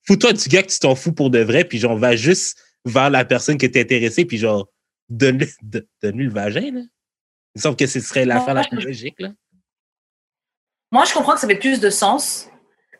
fous-toi 0.06 0.32
du 0.32 0.48
gars 0.48 0.62
que 0.62 0.70
tu 0.70 0.78
t'en 0.78 0.94
fous 0.94 1.12
pour 1.12 1.30
de 1.30 1.40
vrai, 1.40 1.64
puis 1.64 1.78
genre, 1.78 1.98
va 1.98 2.16
juste 2.16 2.58
vers 2.84 3.10
la 3.10 3.24
personne 3.24 3.58
que 3.58 3.66
t'es 3.66 3.80
intéressé, 3.80 4.24
puis 4.24 4.38
genre, 4.38 4.68
donne-lui, 5.10 5.48
de- 5.62 5.86
donne-lui 6.02 6.24
le 6.26 6.32
vagin, 6.32 6.60
là. 6.72 6.80
Il 6.80 7.58
me 7.58 7.60
semble 7.60 7.76
que 7.76 7.86
ce 7.86 8.00
serait 8.00 8.24
l'affaire 8.24 8.54
la 8.54 8.64
plus 8.64 8.80
logique, 8.80 9.18
là. 9.18 9.30
Moi, 10.92 11.04
je 11.04 11.12
comprends 11.12 11.34
que 11.34 11.40
ça 11.40 11.46
fait 11.48 11.56
plus 11.58 11.80
de 11.80 11.90
sens. 11.90 12.48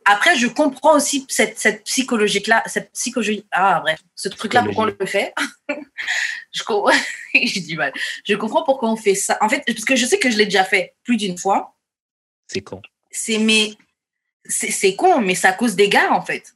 Après, 0.05 0.37
je 0.37 0.47
comprends 0.47 0.97
aussi 0.97 1.27
cette, 1.29 1.59
cette 1.59 1.85
psychologie-là, 1.85 2.63
cette 2.67 2.93
psychologie, 2.93 3.47
ah, 3.53 3.81
bref, 3.81 4.01
ce 4.15 4.29
truc-là, 4.29 4.63
pourquoi 4.65 4.85
on 4.85 4.95
le 4.99 5.07
fait. 5.07 5.33
je, 6.53 6.63
com- 6.65 6.91
J'ai 7.35 7.61
du 7.61 7.77
mal. 7.77 7.93
Je 8.27 8.35
comprends 8.35 8.65
pourquoi 8.65 8.91
on 8.91 8.97
fait 8.97 9.15
ça. 9.15 9.39
En 9.41 9.49
fait, 9.49 9.63
parce 9.67 9.85
que 9.85 9.97
je 9.97 10.07
sais 10.07 10.19
que 10.19 10.31
je 10.31 10.37
l'ai 10.39 10.47
déjà 10.47 10.65
fait 10.65 10.95
plus 11.05 11.17
d'une 11.17 11.37
fois. 11.39 11.77
C'est 12.49 12.63
con. 12.63 12.81
C'est 13.11 13.39
mais 13.39 13.75
c'est 14.45 14.71
c'est 14.71 14.97
con, 14.97 15.21
mais 15.21 15.35
à 15.45 15.53
cause 15.53 15.77
des 15.77 15.89
gars, 15.89 16.13
en 16.13 16.23
fait. 16.23 16.55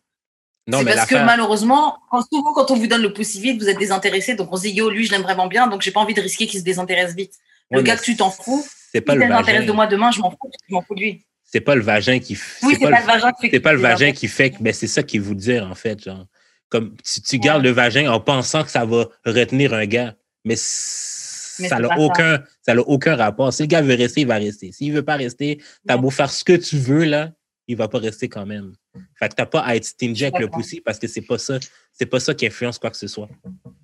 Non, 0.67 0.83
mais 0.83 0.95
parce 0.95 1.09
que 1.09 1.17
malheureusement, 1.17 1.99
quand, 2.11 2.23
souvent, 2.23 2.55
quand 2.55 2.71
on 2.71 2.77
vous 2.77 2.87
donne 2.87 3.03
le 3.03 3.13
pouce 3.13 3.37
vite, 3.37 3.61
vous 3.61 3.69
êtes 3.69 3.79
désintéressé. 3.79 4.35
Donc, 4.35 4.49
on 4.51 4.57
se 4.57 4.63
dit, 4.63 4.71
yo, 4.71 4.89
lui, 4.89 5.05
je 5.05 5.13
l'aime 5.13 5.23
vraiment 5.23 5.47
bien, 5.47 5.67
donc 5.67 5.83
j'ai 5.83 5.91
pas 5.91 6.01
envie 6.01 6.15
de 6.15 6.23
risquer 6.23 6.47
qu'il 6.47 6.61
se 6.61 6.65
désintéresse 6.65 7.15
vite. 7.15 7.35
Le 7.71 7.83
gars 7.83 7.97
que 7.97 8.03
tu 8.03 8.17
t'en 8.17 8.31
fous, 8.31 8.65
c'est 8.93 9.01
pas 9.01 9.15
il 9.15 9.21
le 9.21 9.29
vagin. 9.29 9.65
de 9.65 9.73
moi 9.73 9.87
demain, 9.87 10.11
je 10.11 10.21
m'en 10.21 10.31
fous, 10.31 10.51
je 10.69 10.75
m'en 10.75 10.83
fous 10.83 10.95
de 10.95 11.01
lui. 11.01 11.27
C'est 11.45 11.61
pas 11.61 11.75
le 11.75 11.83
vagin 11.83 12.19
qui, 12.19 12.39
Oui, 12.63 12.77
c'est 12.79 12.89
pas, 12.91 13.01
le 13.01 13.07
vagin 13.07 13.33
qui 13.33 13.43
fait 13.43 13.51
c'est 13.53 13.61
pas 13.61 13.73
le 13.73 13.79
vagin 13.79 14.13
qui 14.13 14.29
fait 14.29 14.51
que, 14.51 14.57
ben, 14.63 14.73
c'est 14.73 14.87
ça 14.87 15.03
qu'il 15.03 15.21
vous 15.21 15.35
dire, 15.35 15.67
en 15.71 15.75
fait, 15.75 16.03
genre. 16.03 16.27
Comme, 16.69 16.97
tu, 17.05 17.21
tu 17.21 17.39
gardes 17.39 17.63
le 17.63 17.71
vagin 17.71 18.11
en 18.11 18.21
pensant 18.21 18.65
que 18.65 18.71
ça 18.71 18.85
va 18.85 19.09
retenir 19.25 19.75
un 19.75 19.87
gars, 19.87 20.15
mais, 20.45 20.57
ça 20.57 21.79
n'a 21.79 21.89
pas 21.89 21.95
ça. 21.97 22.01
aucun, 22.01 22.43
ça 22.63 22.75
aucun 22.77 23.17
rapport. 23.17 23.53
Si 23.53 23.63
le 23.63 23.69
gars 23.69 23.83
veut 23.83 23.95
rester, 23.95 24.23
il 24.23 24.27
va 24.27 24.37
rester. 24.37 24.73
S'il 24.73 24.93
veut 24.93 25.05
pas 25.05 25.17
rester, 25.17 25.63
t'as 25.87 25.95
Ouais. 25.95 26.01
beau 26.01 26.11
faire 26.11 26.31
ce 26.31 26.43
que 26.43 26.55
tu 26.55 26.77
veux, 26.79 27.05
là, 27.05 27.31
il 27.67 27.77
va 27.77 27.89
pas 27.89 27.99
rester 27.99 28.29
quand 28.29 28.45
même. 28.47 28.75
Fait 29.19 29.29
que 29.29 29.35
t'as 29.35 29.47
pas 29.47 29.61
à 29.61 29.75
être 29.77 29.85
stingy 29.85 30.25
avec 30.27 30.39
le 30.39 30.49
pussy 30.49 30.81
parce 30.81 30.99
que 30.99 31.07
c'est 31.07 31.23
pas 31.23 31.39
ça, 31.39 31.59
c'est 31.93 32.07
pas 32.07 32.21
ça 32.21 32.35
qui 32.35 32.47
influence 32.47 32.79
quoi 32.79 32.91
que 32.91 32.97
ce 32.97 33.07
soit. 33.07 33.29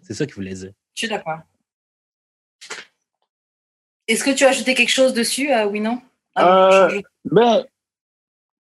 C'est 0.03 0.15
ça 0.15 0.27
qu'il 0.27 0.35
voulait 0.35 0.55
dire. 0.55 0.73
Je 0.95 1.01
suis 1.07 1.09
d'accord. 1.09 1.41
Est-ce 4.07 4.25
que 4.25 4.31
tu 4.35 4.45
as 4.45 4.49
ajouté 4.49 4.75
quelque 4.75 4.91
chose 4.91 5.15
dessus, 5.15 5.53
euh, 5.53 5.67
oui, 5.67 5.81
non? 5.81 6.01
Ah, 6.35 6.87
Euh, 6.87 6.89
je- 6.91 7.01
Ben, 7.25 7.65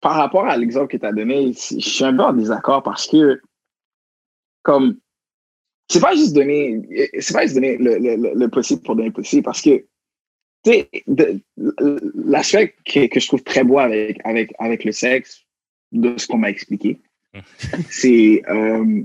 par 0.00 0.14
rapport 0.14 0.46
à 0.46 0.56
l'exemple 0.56 0.88
que 0.88 0.96
tu 0.96 1.06
as 1.06 1.12
donné, 1.12 1.52
je 1.52 1.78
suis 1.80 2.04
un 2.04 2.14
peu 2.16 2.22
en 2.22 2.32
désaccord 2.32 2.82
parce 2.82 3.06
que, 3.06 3.40
comme, 4.62 4.98
c'est 5.90 6.00
pas 6.00 6.14
juste 6.14 6.34
donner, 6.34 7.10
c'est 7.20 7.32
pas 7.32 7.42
juste 7.42 7.54
donner 7.54 7.76
le, 7.78 7.98
le, 7.98 8.16
le- 8.16 8.34
le 8.34 8.48
possible 8.48 8.82
pour 8.82 8.96
donner 8.96 9.08
le 9.08 9.14
possible 9.14 9.42
parce 9.42 9.60
que, 9.62 9.86
l'aspect 12.24 12.74
que, 12.84 13.06
que 13.06 13.20
je 13.20 13.26
trouve 13.26 13.42
très 13.42 13.64
beau 13.64 13.78
avec, 13.78 14.20
avec, 14.24 14.52
avec 14.58 14.84
le 14.84 14.92
sexe, 14.92 15.44
de 15.92 16.16
ce 16.16 16.26
qu'on 16.26 16.38
m'a 16.38 16.50
expliqué, 16.50 16.98
c'est, 17.90 18.42
euh, 18.48 19.02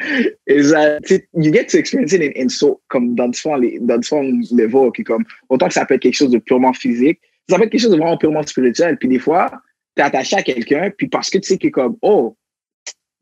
is 0.48 0.70
that, 0.70 1.00
tu 1.02 1.16
sais, 1.16 1.28
you 1.34 1.52
get 1.52 1.66
to 1.66 1.78
experience 1.78 2.12
it 2.12 2.22
in, 2.22 2.32
in 2.36 2.48
so, 2.48 2.80
comme 2.88 3.14
dans 3.14 3.28
différents, 3.28 3.56
les- 3.56 3.78
dans 3.80 3.98
différents 3.98 4.28
levels, 4.52 4.92
qui 4.94 5.04
comme, 5.04 5.24
autant 5.48 5.68
que 5.68 5.74
ça 5.74 5.84
peut 5.84 5.94
être 5.94 6.02
quelque 6.02 6.16
chose 6.16 6.30
de 6.30 6.38
purement 6.38 6.72
physique, 6.72 7.20
ça 7.48 7.56
peut 7.56 7.64
être 7.64 7.70
quelque 7.70 7.80
chose 7.80 7.92
de 7.92 7.96
vraiment 7.96 8.16
purement 8.16 8.42
spirituel, 8.46 8.96
puis 8.98 9.08
des 9.08 9.18
fois, 9.18 9.50
t'es 9.94 10.02
attaché 10.02 10.36
à 10.36 10.42
quelqu'un, 10.42 10.90
puis 10.96 11.08
parce 11.08 11.30
que 11.30 11.38
tu 11.38 11.48
sais 11.48 11.58
que 11.58 11.68
comme, 11.68 11.96
oh, 12.02 12.36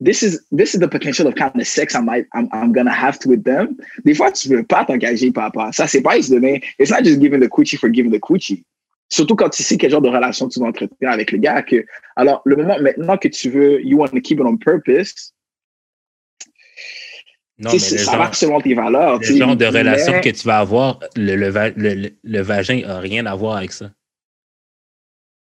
this 0.03 0.23
is 0.23 0.41
this 0.51 0.75
is 0.75 0.81
the 0.81 0.89
potential 0.89 1.27
of 1.27 1.35
kind 1.35 1.53
of 1.55 1.67
sex 1.67 1.95
I 1.95 2.01
might 2.01 2.27
I'm, 2.35 2.49
I'm 2.53 2.73
gonna 2.73 2.93
have 2.93 3.19
to 3.21 3.29
with 3.29 3.45
them. 3.45 3.77
Des 4.05 4.15
fois, 4.15 4.33
tu 4.33 4.49
veux 4.49 4.63
pas 4.65 4.85
t'engager 4.85 5.31
à 5.37 5.73
ça. 5.73 5.87
C'est 5.87 6.03
pas 6.03 6.17
juste 6.17 6.31
donner. 6.31 6.63
It's 6.79 6.91
not 6.91 7.05
just 7.05 7.21
giving 7.21 7.41
the 7.41 7.49
coochie 7.49 7.77
for 7.77 7.91
giving 7.93 8.11
the 8.13 8.21
coochie. 8.21 8.65
Surtout 9.13 9.35
quand 9.35 9.51
tu 9.51 9.63
sais 9.65 9.77
quel 9.77 9.91
genre 9.91 10.01
de 10.01 10.09
relation 10.09 10.49
tu 10.49 10.61
vas 10.61 10.67
entretenir 10.67 11.11
avec 11.11 11.33
le 11.33 11.39
gars. 11.39 11.63
Que, 11.63 11.85
alors, 12.17 12.43
le 12.45 12.55
moment 12.57 12.79
maintenant 12.81 13.17
que 13.19 13.27
tu 13.29 13.51
veux, 13.51 13.81
you 13.83 13.99
want 13.99 14.09
to 14.09 14.21
keep 14.21 14.39
it 14.39 14.47
on 14.47 14.57
purpose, 14.57 15.35
Non, 17.59 17.71
mais 17.73 17.79
ça 17.79 17.97
genre, 18.13 18.17
va 18.19 18.33
selon 18.33 18.61
tes 18.61 18.73
valeurs. 18.75 19.19
le 19.19 19.37
genre 19.37 19.57
de 19.57 19.67
relation 19.67 20.13
Mais- 20.13 20.21
que 20.21 20.31
tu 20.31 20.47
vas 20.47 20.61
avoir, 20.61 21.01
le, 21.17 21.35
le, 21.37 21.49
va- 21.49 21.71
le, 21.71 21.95
le- 21.95 22.11
le 22.23 22.41
vagin 22.41 22.83
a 22.89 23.01
rien 23.01 23.27
à 23.27 23.35
voir 23.35 23.57
avec 23.57 23.73
ça. 23.73 23.91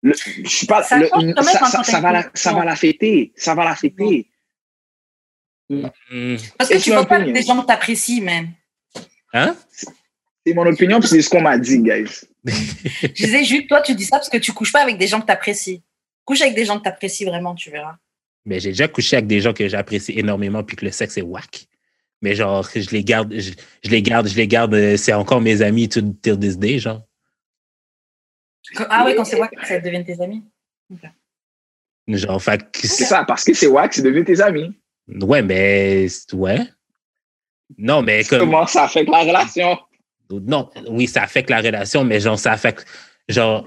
le- 0.03 0.15
je 0.15 0.49
suis 0.49 0.67
pas. 0.67 0.83
Ça 0.83 0.99
le- 0.99 1.07
ça, 1.09 2.01
va 2.01 2.13
la- 2.13 2.31
ça 2.35 2.53
va 2.55 2.65
l'affecter. 2.65 3.33
Ça 3.37 3.55
va 3.55 3.65
l'affecter. 3.65 4.29
Hmm. 5.71 6.37
Parce 6.57 6.71
que 6.71 6.75
It's 6.77 6.85
tu 6.85 6.91
your 6.91 6.99
vois 7.01 7.09
pas 7.09 7.17
avec 7.17 7.29
opinion. 7.29 7.41
des 7.41 7.47
gens 7.47 7.61
que 7.61 7.67
t'apprécies, 7.67 8.21
même. 8.21 8.53
Hein? 9.35 9.57
C'est 10.47 10.55
mon 10.55 10.67
opinion, 10.67 10.99
puis 11.01 11.09
c'est 11.09 11.21
ce 11.21 11.29
qu'on 11.29 11.43
m'a 11.43 11.59
dit, 11.59 11.79
guys. 11.83 12.21
Je 12.45 13.07
disais, 13.09 13.45
Jules, 13.45 13.67
toi, 13.67 13.83
tu 13.83 13.95
dis 13.95 14.05
ça 14.05 14.17
parce 14.17 14.31
que 14.31 14.39
tu 14.39 14.53
couches 14.53 14.73
pas 14.73 14.81
avec 14.83 14.97
des 14.97 15.07
gens 15.07 15.21
que 15.21 15.27
t'apprécies. 15.27 15.83
Couche 16.25 16.41
avec 16.41 16.55
des 16.55 16.65
gens 16.65 16.79
que 16.79 16.85
t'apprécies 16.85 17.25
vraiment, 17.25 17.55
tu 17.55 17.71
verras. 17.71 17.97
Mais 18.47 18.61
j'ai 18.61 18.71
déjà 18.71 18.89
couché 18.89 19.17
avec 19.17 19.27
des 19.27 19.41
gens 19.43 19.53
que 19.53 19.69
j'apprécie 19.69 20.19
énormément 20.19 20.65
puis 20.65 20.77
que 20.77 20.87
le 20.87 20.91
sexe 20.91 21.19
est 21.19 21.23
whack. 21.23 21.67
Mais 22.23 22.35
genre, 22.35 22.67
je 22.75 22.91
les 22.91 23.05
garde, 23.05 23.33
je, 23.39 23.53
je 23.85 23.91
les 23.91 24.03
garde, 24.03 24.27
je 24.27 24.37
les 24.37 24.49
garde, 24.49 24.75
euh, 24.75 24.97
c'est 24.97 25.13
encore 25.13 25.41
mes 25.41 25.61
amis 25.63 25.89
to 25.89 26.01
till 26.23 26.39
this 26.39 26.57
day, 26.59 26.79
genre. 26.79 27.03
Ah 28.89 29.05
ouais, 29.05 29.15
quand 29.15 29.25
c'est 29.25 29.39
que 29.39 29.67
ça 29.67 29.79
devient 29.81 30.05
tes 30.05 30.21
amis. 30.21 30.43
Genre, 32.09 32.43
fait 32.43 32.71
que 32.71 32.87
C'est 32.87 33.05
ça, 33.05 33.25
parce 33.25 33.45
que 33.45 33.53
c'est 33.53 33.67
wack, 33.67 33.93
c'est 33.95 34.03
devenu 34.03 34.25
tes 34.25 34.41
amis. 34.41 34.75
Ouais, 35.09 35.43
mais 35.43 36.07
ouais. 36.35 36.61
Non, 37.77 38.03
mais 38.03 38.25
comme 38.25 38.39
Comment 38.41 38.67
ça 38.67 38.85
affecte 38.85 39.11
la 39.11 39.21
relation? 39.21 39.79
non, 40.31 40.71
oui, 40.91 41.07
ça 41.07 41.23
affecte 41.23 41.49
la 41.51 41.61
relation, 41.61 42.05
mais 42.05 42.21
genre 42.21 42.39
ça 42.39 42.53
affecte 42.53 42.87
genre 43.29 43.67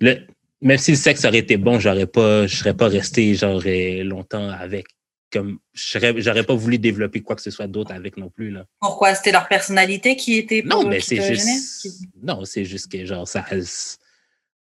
le 0.00 0.26
même 0.60 0.78
si 0.78 0.92
le 0.92 0.96
sexe 0.96 1.24
aurait 1.24 1.38
été 1.38 1.56
bon, 1.56 1.78
j'aurais 1.80 2.06
pas 2.06 2.46
je 2.46 2.56
serais 2.56 2.74
pas 2.76 2.88
resté 2.88 3.34
genre 3.34 3.62
euh, 3.66 4.02
longtemps 4.04 4.48
avec 4.48 4.86
comme 5.32 5.58
j'aurais 5.74 6.42
pas 6.44 6.54
voulu 6.54 6.78
développer 6.78 7.20
quoi 7.20 7.36
que 7.36 7.42
ce 7.42 7.50
soit 7.50 7.66
d'autre 7.66 7.92
avec 7.92 8.16
non 8.16 8.28
plus 8.30 8.50
là. 8.50 8.66
Pourquoi? 8.80 9.14
C'était 9.14 9.32
leur 9.32 9.48
personnalité 9.48 10.14
qui 10.16 10.36
était 10.38 10.62
Non, 10.64 10.80
pour- 10.80 10.90
mais 10.90 10.98
qui 10.98 11.06
c'est 11.06 11.16
te 11.18 11.22
juste 11.22 11.80
Qui- 11.82 12.08
non, 12.22 12.44
c'est 12.44 12.64
juste 12.64 12.90
que 12.90 13.04
genre 13.06 13.26
ça 13.26 13.44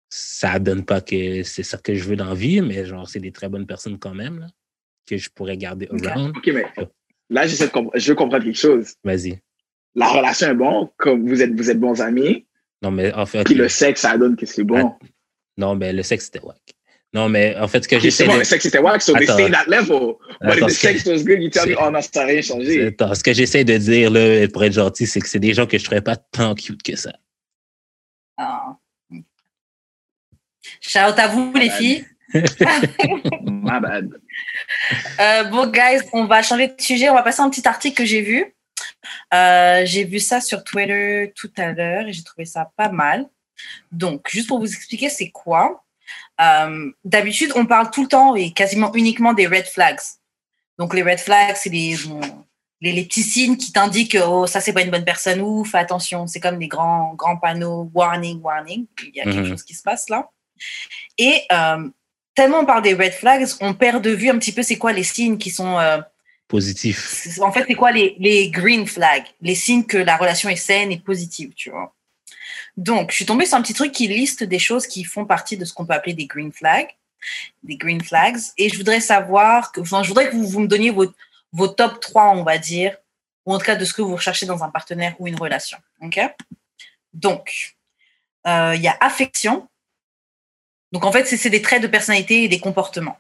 ça 0.09 0.59
donne 0.59 0.85
pas 0.85 1.01
que 1.01 1.43
c'est 1.43 1.63
ça 1.63 1.79
que 1.79 1.95
je 1.95 2.05
veux 2.05 2.17
dans 2.17 2.27
la 2.27 2.35
vie, 2.35 2.61
mais 2.61 2.85
genre 2.85 3.09
c'est 3.09 3.21
des 3.21 3.33
très 3.33 3.49
bonnes 3.49 3.67
personnes 3.67 3.99
quand 3.99 4.15
même 4.15 4.41
là, 4.41 4.47
que 5.11 5.17
je 5.19 5.29
pourrais 5.31 5.57
garder 5.57 5.89
Ok. 5.91 6.07
around. 6.07 6.37
OK, 6.37 6.47
mais 6.55 6.65
là, 7.29 7.47
j'essaie 7.47 7.67
de 7.67 7.73
compre- 7.73 7.91
je 7.99 8.09
veux 8.11 8.15
comprendre 8.15 8.45
quelque 8.45 8.59
chose. 8.59 8.95
Vas-y. 9.05 9.41
La 9.95 10.09
relation 10.09 10.49
est 10.49 10.55
bonne, 10.55 10.89
comme 10.97 11.29
vous 11.29 11.43
êtes, 11.43 11.53
vous 11.55 11.71
êtes 11.71 11.81
bons 11.81 12.01
amis, 12.01 12.47
Non, 12.83 12.91
mais 12.93 13.13
en 13.13 13.27
fait 13.27 13.45
puis 13.45 13.55
le 13.55 13.69
sexe, 13.69 14.03
ça 14.03 14.17
donne 14.17 14.37
que 14.37 14.47
c'est 14.47 14.65
bon. 14.65 14.95
non, 15.59 15.75
mais 15.75 15.93
le 15.93 16.03
sexe 16.03 16.27
c'était 16.27 16.41
wack. 16.41 16.59
Non, 17.13 17.29
mais 17.29 17.57
en 17.59 17.67
fait 17.67 17.83
ce 17.83 17.89
que 17.89 17.99
j'essaie 17.99 18.23
c'est 18.23 18.27
bon, 18.29 18.35
de 18.35 18.39
le 18.39 18.45
sexe 18.45 18.67
était 18.67 18.79
wack, 18.79 19.03
so 19.03 19.13
they 19.15 19.25
Attends. 19.25 19.33
stay 19.35 19.51
that 19.51 19.65
level. 19.67 20.15
But 20.41 20.53
Attends, 20.53 20.55
if 20.55 20.61
the 20.67 20.71
ce 20.71 20.81
que- 20.87 20.93
sex 20.99 21.07
was 21.07 21.25
good, 21.25 21.43
you 21.43 21.51
tell 21.51 21.69
me, 21.69 21.75
oh 21.77 21.91
non, 21.91 22.01
ça 22.01 22.21
n'a 22.21 22.27
rien 22.27 22.41
changé. 22.41 22.87
Attends, 22.87 23.15
ce 23.17 23.25
que 23.25 23.33
j'essaie 23.35 23.65
de 23.65 23.77
dire, 23.79 24.11
là, 24.13 24.47
pour 24.49 24.63
être 24.63 24.73
gentil, 24.75 25.07
c'est 25.09 25.21
que 25.21 25.27
c'est 25.29 25.41
des 25.41 25.53
gens 25.55 25.67
que 25.67 25.77
je 25.77 25.83
trouvais 25.85 26.01
pas 26.03 26.15
tant 26.17 26.55
cute 26.55 26.83
que 26.85 26.95
ça. 26.95 27.13
Ah. 28.37 28.77
Shout 30.81 30.99
out 30.99 31.19
à 31.19 31.27
vous, 31.29 31.53
les 31.55 31.71
filles. 31.71 32.07
My 32.33 33.81
bad. 33.81 34.09
Euh, 35.21 35.45
bon, 35.45 35.67
guys, 35.67 36.01
on 36.13 36.25
va 36.25 36.43
changer 36.43 36.69
de 36.69 36.81
sujet. 36.81 37.11
On 37.11 37.15
va 37.15 37.23
passer 37.23 37.41
à 37.41 37.45
un 37.45 37.51
petit 37.51 37.67
article 37.67 37.97
que 37.97 38.05
j'ai 38.05 38.23
vu. 38.23 38.55
Euh, 39.35 39.83
j'ai 39.85 40.05
vu 40.05 40.19
ça 40.21 40.41
sur 40.41 40.63
Twitter 40.65 41.33
tout 41.37 41.51
à 41.57 41.73
l'heure 41.73 42.07
et 42.07 42.13
j'ai 42.13 42.23
trouvé 42.23 42.45
ça 42.45 42.71
pas 42.77 42.89
mal. 42.91 43.27
Donc, 43.93 44.29
juste 44.31 44.49
pour 44.49 44.59
vous 44.59 44.73
expliquer, 44.73 45.09
c'est 45.09 45.31
quoi? 45.31 45.85
Euh, 46.41 46.91
D'habitude, 47.05 47.53
on 47.57 47.67
parle 47.67 47.91
tout 47.91 48.03
le 48.03 48.09
temps 48.09 48.35
et 48.35 48.53
quasiment 48.53 48.93
uniquement 48.95 49.33
des 49.33 49.47
red 49.47 49.67
flags. 49.67 50.01
Donc, 50.79 50.95
les 50.95 51.03
red 51.03 51.19
flags, 51.21 51.57
c'est 51.57 51.69
les, 51.69 51.97
bon, 52.07 52.21
les, 52.81 52.93
les 52.93 53.05
petits 53.05 53.23
signes 53.23 53.57
qui 53.57 53.73
t'indiquent 53.73 54.17
oh, 54.27 54.47
ça, 54.47 54.61
c'est 54.61 54.73
pas 54.73 54.83
une 54.83 54.91
bonne 54.91 55.05
personne 55.05 55.41
ou 55.41 55.65
fais 55.65 55.79
attention. 55.79 56.27
C'est 56.27 56.41
comme 56.41 56.59
des 56.59 56.69
grands, 56.69 57.15
grands 57.15 57.37
panneaux 57.37 57.91
warning, 57.93 58.41
warning. 58.41 58.87
Il 59.03 59.15
y 59.15 59.21
a 59.21 59.25
quelque 59.25 59.41
Mhm. 59.41 59.49
chose 59.49 59.63
qui 59.63 59.75
se 59.75 59.83
passe 59.83 60.09
là. 60.09 60.31
Et 61.19 61.43
euh, 61.53 61.89
tellement 62.43 62.61
on 62.61 62.65
parle 62.67 62.83
des 62.83 62.95
red 62.95 63.13
flags, 63.13 63.47
on 63.61 63.75
perd 63.75 64.03
de 64.03 64.11
vue 64.11 64.31
un 64.31 64.39
petit 64.39 64.53
peu 64.53 64.63
c'est 64.63 64.79
quoi 64.79 64.93
les 64.93 65.03
signes 65.05 65.37
qui 65.39 65.51
sont. 65.51 65.79
euh, 65.79 65.99
Positif. 66.49 67.07
c'est- 67.07 67.41
en 67.43 67.53
fait, 67.53 67.65
c'est 67.69 67.75
quoi 67.75 67.93
les, 67.93 68.17
les 68.19 68.51
green 68.51 68.87
flags 68.87 69.25
Les 69.43 69.55
signes 69.55 69.85
que 69.85 69.99
la 69.99 70.17
relation 70.17 70.49
est 70.49 70.57
saine 70.57 70.91
et 70.91 70.99
positive, 70.99 71.53
tu 71.55 71.71
vois. 71.71 71.95
Donc, 72.77 73.11
je 73.11 73.17
suis 73.17 73.27
tombée 73.27 73.47
sur 73.47 73.57
un 73.57 73.63
petit 73.63 73.75
truc 73.75 73.93
qui 73.93 74.09
liste 74.09 74.43
des 74.43 74.59
choses 74.59 74.87
qui 74.87 75.05
font 75.05 75.25
partie 75.27 75.57
de 75.57 75.65
ce 75.65 75.73
qu'on 75.75 75.85
peut 75.87 75.93
appeler 75.95 76.15
des 76.15 76.27
green 76.27 76.51
flags. 76.53 76.89
Des 77.63 77.77
green 77.77 78.01
flags. 78.03 78.39
Et 78.59 78.69
je 78.69 78.77
voudrais 78.77 79.01
savoir, 79.01 79.71
que, 79.71 79.81
enfin, 79.83 80.03
je 80.03 80.09
voudrais 80.09 80.29
que 80.31 80.35
vous, 80.35 80.47
vous 80.49 80.61
me 80.61 80.67
donniez 80.67 80.91
vos, 80.91 81.07
vos 81.53 81.69
top 81.69 82.01
3, 82.01 82.31
on 82.31 82.43
va 82.43 82.59
dire, 82.59 82.97
ou 83.47 83.55
en 83.55 83.59
tout 83.59 83.67
cas 83.67 83.77
de 83.77 83.85
ce 83.85 83.93
que 83.93 84.03
vous 84.03 84.17
recherchez 84.17 84.47
dans 84.47 84.65
un 84.65 84.71
partenaire 84.71 85.15
ou 85.19 85.27
une 85.29 85.37
relation. 85.39 85.79
OK? 86.01 86.19
Donc, 87.13 87.77
euh, 88.47 88.73
il 88.75 88.83
y 88.83 88.89
a 88.89 88.97
affection. 89.01 89.69
Donc, 90.93 91.05
en 91.05 91.13
fait, 91.13 91.25
c'est 91.25 91.51
des 91.51 91.63
traits 91.63 91.83
de 91.83 91.87
personnalité 91.87 92.45
et 92.45 92.49
des 92.49 92.59
comportements 92.61 93.19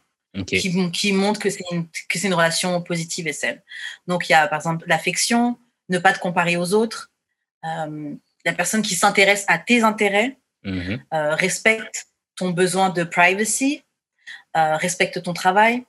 qui, 0.60 0.70
mon- 0.72 0.90
qui 0.90 1.12
montrent 1.12 1.40
que 1.40 1.50
c'est 1.50 1.64
une, 1.72 1.86
une 2.24 2.34
relation 2.34 2.80
positive 2.82 3.26
et 3.26 3.32
saine. 3.32 3.60
Donc, 4.06 4.28
il 4.28 4.32
y 4.32 4.34
a 4.34 4.46
par 4.48 4.58
exemple 4.58 4.84
l'affection, 4.88 5.58
ne 5.88 5.98
pas 5.98 6.12
te 6.12 6.18
comparer 6.20 6.56
aux 6.56 6.72
autres, 6.74 7.10
euh, 7.64 8.14
la 8.44 8.52
personne 8.52 8.82
qui 8.82 8.94
s'intéresse 8.94 9.44
à 9.48 9.58
tes 9.58 9.82
intérêts, 9.82 10.36
Mhm. 10.64 11.02
euh, 11.14 11.34
respecte 11.34 12.06
ton 12.36 12.50
besoin 12.50 12.90
de 12.90 13.02
privacy, 13.04 13.82
euh, 14.56 14.76
respecte 14.76 15.22
ton 15.22 15.32
travail, 15.32 15.84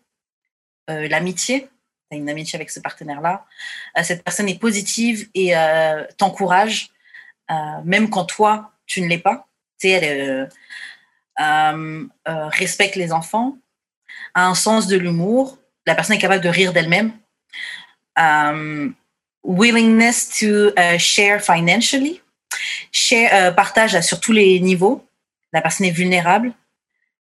l'amitié. 0.87 1.69
Tu 2.09 2.15
as 2.15 2.17
une 2.17 2.29
amitié 2.29 2.57
avec 2.57 2.69
ce 2.69 2.79
partenaire-là. 2.81 3.45
Cette 4.03 4.23
personne 4.23 4.49
est 4.49 4.59
positive 4.59 5.29
et 5.33 5.53
t'encourage, 6.17 6.89
même 7.85 8.09
quand 8.09 8.25
toi, 8.25 8.73
tu 8.85 9.01
ne 9.01 9.07
l'es 9.07 9.17
pas. 9.19 9.47
Tu 9.79 9.87
sais, 9.87 9.93
elle 9.93 10.49
euh, 11.41 12.03
euh, 12.27 12.47
respecte 12.47 12.95
les 12.95 13.11
enfants, 13.11 13.57
a 14.35 14.45
un 14.47 14.55
sens 14.55 14.87
de 14.87 14.97
l'humour. 14.97 15.57
La 15.85 15.95
personne 15.95 16.15
est 16.15 16.19
capable 16.19 16.43
de 16.43 16.49
rire 16.49 16.73
d'elle-même. 16.73 17.11
Euh, 18.19 18.89
willingness 19.43 20.29
to 20.39 20.69
uh, 20.77 20.99
share 20.99 21.41
financially. 21.41 22.21
Share, 22.91 23.29
euh, 23.33 23.51
partage 23.51 23.95
à- 23.95 24.01
sur 24.01 24.19
tous 24.19 24.33
les 24.33 24.59
niveaux. 24.59 25.05
La 25.53 25.61
personne 25.61 25.87
est 25.87 25.91
vulnérable. 25.91 26.53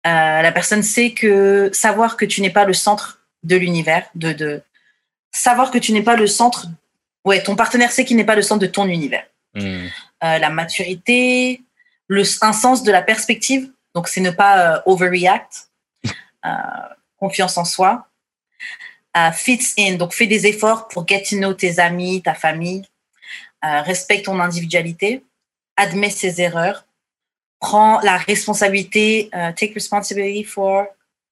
La 0.05 0.51
personne 0.51 0.83
sait 0.83 1.11
que 1.11 1.69
savoir 1.71 2.17
que 2.17 2.25
tu 2.25 2.41
n'es 2.41 2.49
pas 2.49 2.65
le 2.65 2.73
centre 2.73 3.21
de 3.43 3.55
l'univers, 3.55 4.05
de, 4.15 4.33
de 4.33 4.61
savoir 5.31 5.71
que 5.71 5.77
tu 5.77 5.93
n'es 5.93 6.01
pas 6.03 6.17
le 6.17 6.27
centre. 6.27 6.67
Ouais, 7.23 7.41
ton 7.41 7.55
partenaire 7.55 7.89
sait 7.89 8.03
qu'il 8.03 8.17
n'est 8.17 8.25
pas 8.25 8.35
le 8.35 8.41
centre 8.41 8.59
de 8.59 8.67
ton 8.67 8.85
univers. 8.85 9.25
Euh, 9.55 10.37
la 10.39 10.49
maturité, 10.49 11.61
le, 12.09 12.23
un 12.41 12.51
sens 12.51 12.83
de 12.83 12.91
la 12.91 13.01
perspective. 13.01 13.71
Donc, 13.93 14.07
c'est 14.07 14.21
ne 14.21 14.31
pas 14.31 14.75
euh, 14.77 14.81
overreact. 14.85 15.69
Euh, 16.45 16.49
confiance 17.17 17.57
en 17.57 17.63
soi. 17.65 18.07
Euh, 19.15 19.31
fits 19.31 19.73
in, 19.77 19.93
donc 19.95 20.13
fais 20.13 20.27
des 20.27 20.45
efforts 20.47 20.87
pour 20.89 21.07
get 21.07 21.23
to 21.29 21.37
know 21.37 21.53
tes 21.53 21.79
amis, 21.79 22.21
ta 22.21 22.33
famille. 22.33 22.83
Respecte 23.61 24.25
ton 24.25 24.39
individualité. 24.41 25.23
Admets 25.77 26.09
ses 26.09 26.41
erreurs. 26.41 26.85
Prends 27.61 28.01
la 28.01 28.17
responsabilité. 28.17 29.29
take 29.55 29.73
responsibility 29.73 30.43
for. 30.43 30.85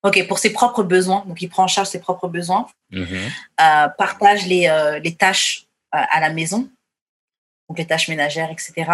Ok, 0.03 0.26
pour 0.30 0.39
ses 0.39 0.51
propres 0.53 0.84
besoins. 0.84 1.26
Donc, 1.28 1.41
il 1.41 1.49
prend 1.49 1.64
en 1.66 1.68
charge 1.68 1.89
ses 1.89 1.99
propres 1.99 2.30
besoins 2.30 2.68
Mhm. 2.91 3.30
euh, 3.62 3.88
partage 3.97 4.45
les, 4.47 4.99
les 5.03 5.16
tâches 5.16 5.66
à 5.91 6.20
la 6.22 6.30
maison, 6.30 6.70
donc 7.68 7.78
les 7.78 7.86
tâches 7.86 8.07
ménagères, 8.07 8.49
etc. 8.49 8.89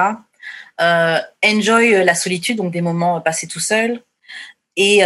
Euh, 0.80 1.20
enjoy 1.44 1.96
euh, 1.96 2.04
la 2.04 2.16
solitude, 2.16 2.58
donc 2.58 2.72
des 2.72 2.82
moments 2.82 3.18
euh, 3.18 3.20
passés 3.20 3.48
tout 3.48 3.60
seul. 3.60 4.02
Et 4.76 5.02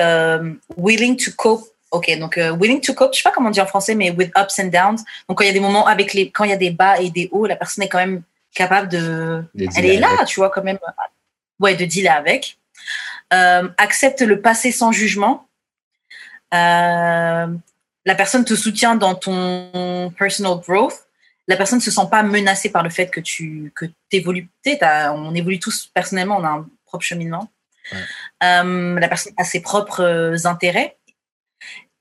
willing 0.75 1.15
to 1.15 1.31
cope 1.37 1.63
Ok, 1.91 2.09
donc 2.19 2.37
euh, 2.37 2.51
willing 2.53 2.79
to 2.79 2.93
cope, 2.93 3.13
je 3.13 3.17
sais 3.17 3.23
pas 3.23 3.31
comment 3.31 3.49
on 3.49 3.51
dit 3.51 3.59
en 3.59 3.65
français, 3.65 3.95
mais 3.95 4.11
with 4.11 4.31
ups 4.37 4.59
and 4.59 4.67
downs. 4.67 5.03
Donc 5.27 5.37
quand 5.37 5.43
il 5.43 5.47
y 5.47 5.49
a 5.49 5.53
des 5.53 5.59
moments 5.59 5.85
avec 5.85 6.13
les, 6.13 6.31
quand 6.31 6.45
il 6.45 6.49
y 6.49 6.53
a 6.53 6.57
des 6.57 6.71
bas 6.71 6.97
et 7.01 7.09
des 7.09 7.27
hauts, 7.33 7.45
la 7.45 7.57
personne 7.57 7.83
est 7.83 7.89
quand 7.89 7.97
même 7.97 8.23
capable 8.55 8.87
de, 8.87 9.43
De 9.53 9.67
elle 9.75 9.85
est 9.85 9.97
là, 9.97 10.07
avec. 10.13 10.27
tu 10.27 10.39
vois, 10.39 10.49
quand 10.49 10.63
même, 10.63 10.79
ouais, 11.59 11.75
de 11.75 11.83
dealer 11.83 12.15
avec. 12.15 12.57
Euh, 13.33 13.67
accepte 13.77 14.21
le 14.21 14.39
passé 14.41 14.71
sans 14.71 14.93
jugement. 14.93 15.47
Euh, 16.53 17.47
la 18.05 18.15
personne 18.15 18.45
te 18.45 18.55
soutient 18.55 18.95
dans 18.95 19.15
ton 19.15 20.13
personal 20.17 20.59
growth. 20.65 20.95
La 21.47 21.57
personne 21.57 21.79
ne 21.79 21.83
se 21.83 21.91
sent 21.91 22.07
pas 22.09 22.23
menacée 22.23 22.69
par 22.69 22.83
le 22.83 22.89
fait 22.89 23.09
que 23.09 23.19
tu 23.19 23.71
que 23.75 23.85
évolues. 24.11 24.49
On 24.83 25.33
évolue 25.35 25.59
tous 25.59 25.87
personnellement, 25.93 26.37
on 26.37 26.43
a 26.43 26.49
un 26.49 26.69
propre 26.85 27.03
cheminement. 27.03 27.51
Ouais. 27.91 27.99
Euh, 28.43 28.99
la 28.99 29.07
personne 29.07 29.33
a 29.37 29.43
ses 29.43 29.61
propres 29.61 30.01
euh, 30.03 30.37
intérêts. 30.45 30.97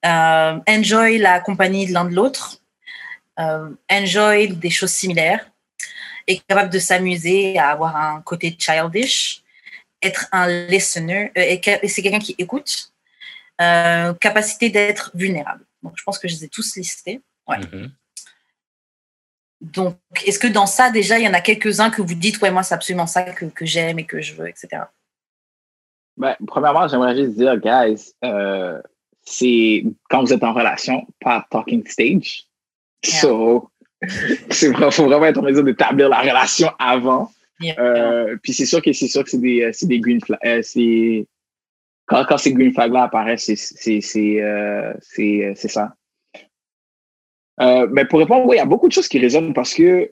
Euh, 0.05 0.59
enjoy 0.68 1.18
la 1.18 1.41
compagnie 1.41 1.86
de 1.86 1.93
l'un 1.93 2.05
de 2.05 2.14
l'autre. 2.14 2.59
Euh, 3.38 3.70
enjoy 3.91 4.49
des 4.49 4.70
choses 4.70 4.93
similaires. 4.93 5.51
Est 6.26 6.47
capable 6.47 6.70
de 6.70 6.78
s'amuser, 6.78 7.59
à 7.59 7.70
avoir 7.70 7.97
un 7.97 8.20
côté 8.22 8.57
childish. 8.59 9.43
Être 10.03 10.28
un 10.32 10.47
listener. 10.68 11.32
euh, 11.36 11.78
et 11.82 11.88
c'est 11.88 12.03
quelqu'un 12.03 12.18
qui 12.18 12.34
écoute. 12.38 12.93
Capacité 13.59 14.70
d'être 14.70 15.11
vulnérable. 15.14 15.64
Donc, 15.82 15.95
je 15.97 16.03
pense 16.03 16.18
que 16.18 16.28
je 16.28 16.34
les 16.34 16.45
ai 16.45 16.49
tous 16.49 16.76
listés. 16.76 17.20
Ouais. 17.47 17.59
Mhm. 17.59 17.93
Donc, 19.61 19.96
est-ce 20.26 20.38
que 20.38 20.46
dans 20.46 20.66
ça, 20.66 20.90
déjà, 20.90 21.18
il 21.18 21.24
y 21.24 21.28
en 21.28 21.34
a 21.34 21.40
quelques-uns 21.40 21.90
que 21.90 22.00
vous 22.00 22.14
dites, 22.14 22.40
ouais, 22.40 22.50
moi, 22.50 22.62
c'est 22.62 22.74
absolument 22.74 23.06
ça 23.06 23.22
que, 23.22 23.44
que 23.44 23.66
j'aime 23.66 23.98
et 23.98 24.04
que 24.04 24.20
je 24.20 24.34
veux, 24.34 24.48
etc. 24.48 24.84
Ben, 26.16 26.34
premièrement, 26.46 26.88
j'aimerais 26.88 27.16
juste 27.16 27.36
dire, 27.36 27.58
guys, 27.58 28.12
euh, 28.24 28.80
c'est 29.22 29.84
quand 30.08 30.22
vous 30.22 30.32
êtes 30.32 30.44
en 30.44 30.52
relation, 30.52 31.06
pas 31.20 31.46
talking 31.50 31.86
stage. 31.86 32.46
Yeah. 33.04 33.20
So, 33.20 33.70
c'est 34.50 34.68
vrai, 34.68 34.90
faut 34.90 35.04
vraiment 35.04 35.26
être 35.26 35.38
en 35.38 35.42
mesure 35.42 35.64
d'établir 35.64 36.08
la 36.08 36.20
relation 36.20 36.70
avant. 36.78 37.30
Yeah. 37.61 37.78
Euh, 37.78 38.36
puis 38.42 38.52
c'est 38.54 38.66
sûr 38.66 38.80
que 38.80 38.92
c'est 38.92 39.08
sûr 39.08 39.22
que 39.22 39.30
c'est 39.30 39.38
des, 39.38 39.62
euh, 39.62 39.70
c'est 39.72 39.86
des 39.86 40.00
green 40.00 40.20
flags. 40.20 40.40
euh, 40.44 40.62
c'est 40.62 41.26
quand, 42.06 42.24
quand 42.24 42.38
ces 42.38 42.52
green 42.54 42.72
flags 42.72 42.92
là 42.92 43.04
apparaissent, 43.04 43.44
c'est 43.44 44.00
c'est 44.00 44.42
c'est 45.54 45.68
ça. 45.68 45.94
Euh, 47.61 47.86
mais 47.90 48.04
pour 48.04 48.18
répondre, 48.18 48.46
oui, 48.46 48.56
il 48.56 48.58
y 48.58 48.62
a 48.62 48.66
beaucoup 48.66 48.88
de 48.88 48.92
choses 48.92 49.08
qui 49.08 49.18
résonnent 49.18 49.52
parce 49.52 49.74
que 49.74 50.11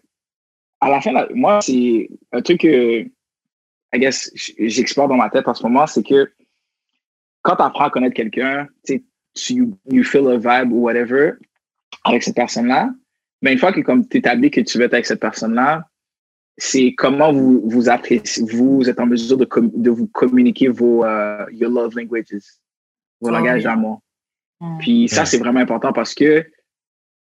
à 0.81 0.89
la 0.89 1.01
fin, 1.01 1.13
là, 1.13 1.27
moi, 1.35 1.61
c'est 1.61 2.09
un 2.33 2.43
truc 2.43 2.61
que 2.61 3.01
I 3.01 3.99
guess 3.99 4.31
j'explore 4.59 5.09
dans 5.09 5.17
ma 5.17 5.31
tête 5.31 5.49
en 5.49 5.55
ce 5.55 5.63
moment, 5.63 5.87
c'est 5.87 6.03
que 6.03 6.31
quand 7.43 7.57
tu 7.57 7.63
apprends 7.63 7.85
à 7.85 7.91
connaître 7.91 8.15
quelqu'un, 8.15 8.67
tu 8.85 8.95
sais, 8.95 9.05
tu 9.35 9.69
you 9.91 10.05
feel 10.05 10.29
a 10.29 10.37
vibe 10.37 10.73
ou 10.73 10.81
whatever 10.83 11.33
avec 12.05 12.23
cette 12.23 12.35
personne-là, 12.37 12.91
mais 13.41 13.53
une 13.53 13.59
fois 13.59 13.73
que 13.73 13.81
comme 13.81 14.07
tu 14.07 14.19
établis 14.19 14.51
que 14.51 14.61
tu 14.61 14.79
veux 14.79 14.85
être 14.85 14.95
avec 14.95 15.07
cette 15.07 15.21
personne-là, 15.21 15.89
c'est 16.59 16.93
comment 16.97 17.33
vous 17.33 17.63
vous 17.65 17.89
appréciez, 17.89 18.45
vous 18.45 18.91
êtes 18.91 19.01
en 19.01 19.07
mesure 19.07 19.39
de, 19.39 19.45
com- 19.45 19.71
de 19.75 19.91
vous 19.91 20.09
communiquer 20.09 20.69
vos 20.69 21.05
euh, 21.05 21.47
your 21.53 21.71
love 21.71 21.97
languages, 21.97 22.27
vos 23.21 23.29
Oh, 23.29 23.31
langages 23.31 23.63
d'amour. 23.63 24.03
Mm. 24.61 24.79
Puis 24.79 25.09
ça, 25.09 25.25
c'est 25.25 25.39
vraiment 25.39 25.61
important 25.61 25.93
parce 25.93 26.15
que 26.15 26.45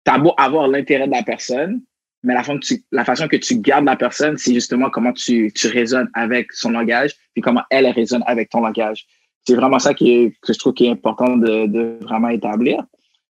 tu 0.04 0.12
as 0.12 0.18
beau 0.18 0.32
avoir 0.36 0.68
l'intérêt 0.68 1.06
de 1.06 1.12
la 1.12 1.22
personne, 1.22 1.82
mais 2.22 2.34
la, 2.34 2.42
façon 2.42 2.58
que 2.58 2.66
tu, 2.66 2.82
la 2.90 3.04
façon 3.04 3.28
que 3.28 3.36
tu 3.36 3.58
gardes 3.58 3.84
la 3.84 3.96
personne, 3.96 4.36
c'est 4.36 4.52
justement 4.54 4.90
comment 4.90 5.12
tu, 5.12 5.52
tu 5.54 5.68
résonnes 5.68 6.10
avec 6.14 6.52
son 6.52 6.70
langage, 6.70 7.14
puis 7.34 7.42
comment 7.42 7.62
elle 7.70 7.86
résonne 7.88 8.24
avec 8.26 8.50
ton 8.50 8.60
langage. 8.60 9.06
C'est 9.46 9.54
vraiment 9.54 9.78
ça 9.78 9.94
qui 9.94 10.10
est, 10.10 10.32
que 10.42 10.52
je 10.52 10.58
trouve 10.58 10.74
qui 10.74 10.86
est 10.86 10.90
important 10.90 11.36
de, 11.36 11.66
de 11.66 11.98
vraiment 12.02 12.28
établir. 12.28 12.84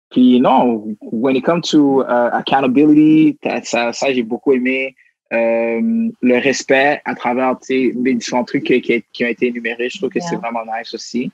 Puis 0.10 0.40
non, 0.40 0.96
when 1.02 1.36
it 1.36 1.44
comes 1.44 1.62
to 1.62 2.02
uh, 2.02 2.30
accountability, 2.34 3.38
t'as- 3.42 3.62
ça, 3.64 3.94
ça 3.94 4.12
j'ai 4.12 4.24
beaucoup 4.24 4.54
aimé. 4.54 4.96
Euh, 5.32 6.10
le 6.24 6.40
respect 6.40 7.00
à 7.06 7.14
travers 7.14 7.56
les 7.70 8.16
différents 8.16 8.44
trucs 8.44 8.64
qui, 8.64 8.82
qui, 8.82 9.04
qui 9.14 9.24
ont 9.24 9.28
été 9.28 9.48
énumérés, 9.48 9.90
je 9.90 10.00
trouve 10.00 10.10
que 10.10 10.20
c'est 10.20 10.38
vraiment 10.38 10.64
nice 10.66 10.92
aussi. 10.96 11.32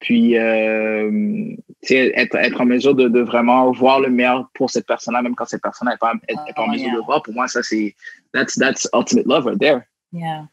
Puis, 0.00 0.36
euh, 0.36 1.56
être, 1.90 2.36
être 2.36 2.60
en 2.60 2.64
mesure 2.64 2.94
de, 2.94 3.08
de 3.08 3.20
vraiment 3.20 3.70
voir 3.72 4.00
le 4.00 4.08
meilleur 4.08 4.48
pour 4.54 4.70
cette 4.70 4.86
personne-là, 4.86 5.22
même 5.22 5.34
quand 5.34 5.46
cette 5.46 5.62
personne 5.62 5.88
n'est 5.88 5.96
pas, 5.96 6.12
est, 6.28 6.32
est 6.34 6.52
pas 6.54 6.62
en 6.62 6.66
Oh, 6.68 6.70
mesure 6.70 6.84
yeah. 6.86 6.92
de 6.92 6.98
le 6.98 7.04
voir. 7.04 7.22
Pour 7.22 7.34
moi, 7.34 7.48
ça, 7.48 7.62
c'est 7.62 7.94
that's, 8.32 8.54
that's 8.56 8.88
ultimate 8.94 9.26
love 9.26 9.46
right 9.46 9.58
there. 9.58 9.82
Yeah. 10.12 10.46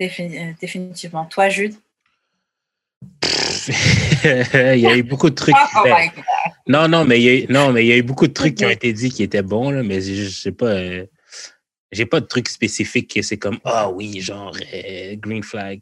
Euh, 0.00 0.52
définitivement. 0.60 1.24
Toi, 1.26 1.48
Jude? 1.48 1.74
il 3.68 4.78
y 4.80 4.86
a 4.86 4.96
eu 4.96 5.02
beaucoup 5.02 5.28
de 5.30 5.34
trucs. 5.34 5.54
Oh 5.76 5.82
my 5.84 6.08
God. 6.08 6.24
non, 6.66 6.88
non, 6.88 7.04
mais 7.04 7.20
il 7.20 7.24
y 7.24 7.28
a 7.28 7.34
eu, 7.34 7.46
non, 7.52 7.72
mais 7.72 7.84
il 7.84 7.88
y 7.88 7.92
a 7.92 7.96
eu 7.96 8.02
beaucoup 8.02 8.26
de 8.26 8.32
trucs 8.32 8.54
qui 8.54 8.64
ont 8.64 8.70
été 8.70 8.92
dits 8.92 9.10
qui 9.10 9.22
étaient 9.22 9.42
bons, 9.42 9.70
là, 9.70 9.82
mais 9.82 10.00
je, 10.00 10.14
je 10.14 10.28
sais 10.28 10.52
pas. 10.52 10.66
euh, 10.66 11.06
j'ai 11.92 12.06
pas 12.06 12.20
de 12.20 12.26
trucs 12.26 12.48
spécifiques 12.48 13.12
que 13.14 13.22
c'est 13.22 13.38
comme 13.38 13.58
Ah 13.64 13.90
oui, 13.90 14.20
genre 14.20 14.56
euh, 14.74 15.16
green 15.16 15.42
flag. 15.42 15.80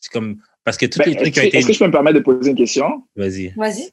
C'est 0.00 0.12
comme. 0.12 0.40
Parce 0.64 0.76
que 0.76 0.86
tous 0.86 0.98
Ben, 0.98 1.10
les 1.10 1.16
trucs 1.16 1.34
qui 1.34 1.40
ont 1.40 1.42
Est-ce 1.42 1.48
été. 1.48 1.58
est-ce 1.58 1.66
que 1.66 1.72
je 1.74 1.78
peux 1.78 1.86
me 1.86 1.92
permettre 1.92 2.18
de 2.18 2.22
poser 2.24 2.50
une 2.50 2.56
question? 2.56 3.06
Vas-y. 3.16 3.48
Vas-y. 3.56 3.90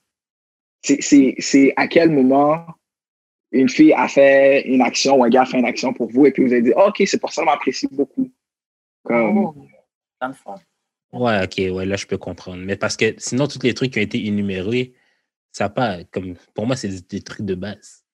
C'est- 0.84 1.02
C'est 1.02 1.36
c'est 1.40 1.74
à 1.76 1.88
quel 1.88 2.10
moment 2.10 2.66
une 3.52 3.68
fille 3.70 3.94
a 3.94 4.08
fait 4.08 4.62
une 4.68 4.82
action 4.82 5.18
ou 5.18 5.24
un 5.26 5.30
gars 5.30 5.42
a 5.42 5.46
fait 5.46 5.60
une 5.60 5.66
action 5.66 5.94
pour 5.94 6.10
vous 6.10 6.26
et 6.26 6.32
puis 6.32 6.46
vous 6.46 6.54
avez 6.54 6.62
dit, 6.62 6.72
OK, 6.74 7.04
c'est 7.06 7.20
pour 7.20 7.34
ça 7.34 7.42
que 7.42 7.48
je 7.48 7.52
m'apprécie 7.52 7.88
beaucoup. 7.92 8.32
Comme, 9.04 9.38
Oh, 9.38 9.56
de 10.22 10.34
fois. 10.34 10.62
Ouais, 11.12 11.44
ok, 11.44 11.76
ouais, 11.76 11.86
là, 11.86 11.98
je 11.98 12.06
peux 12.06 12.18
comprendre. 12.18 12.64
Mais 12.64 12.78
parce 12.78 12.96
que 12.96 13.14
sinon, 13.18 13.48
tous 13.48 13.60
les 13.64 13.74
trucs 13.74 13.92
qui 13.92 14.00
ont 14.00 14.04
été 14.04 14.26
énumérés, 14.26 14.94
ça 15.52 15.68
pas. 15.68 16.04
Comme, 16.06 16.36
pour 16.54 16.66
moi, 16.66 16.78
c'est 16.78 17.06
des, 17.10 17.22
trucs 17.22 17.46
de 17.46 17.56
base. 17.56 18.06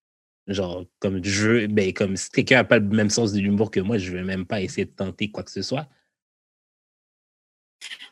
Genre, 0.47 0.85
comme 0.99 1.23
je 1.23 1.47
veux, 1.47 1.67
ben, 1.67 1.93
comme 1.93 2.15
si 2.15 2.31
quelqu'un 2.31 2.55
n'a 2.55 2.63
pas 2.63 2.79
le 2.79 2.87
même 2.87 3.09
sens 3.11 3.33
de 3.33 3.39
l'humour 3.39 3.69
que 3.69 3.81
moi, 3.81 3.97
je 3.99 4.11
vais 4.11 4.23
même 4.23 4.45
pas 4.47 4.61
essayer 4.61 4.85
de 4.85 4.91
tenter 4.91 5.29
quoi 5.29 5.43
que 5.43 5.51
ce 5.51 5.61
soit. 5.61 5.87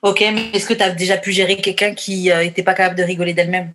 Ok, 0.05 0.21
mais 0.21 0.49
est-ce 0.53 0.67
que 0.67 0.75
tu 0.75 0.83
as 0.83 0.91
déjà 0.91 1.17
pu 1.17 1.31
gérer 1.31 1.57
quelqu'un 1.57 1.95
qui 1.95 2.29
n'était 2.29 2.61
pas 2.63 2.75
capable 2.75 2.95
de 2.95 3.03
rigoler 3.03 3.33
d'elle-même? 3.33 3.73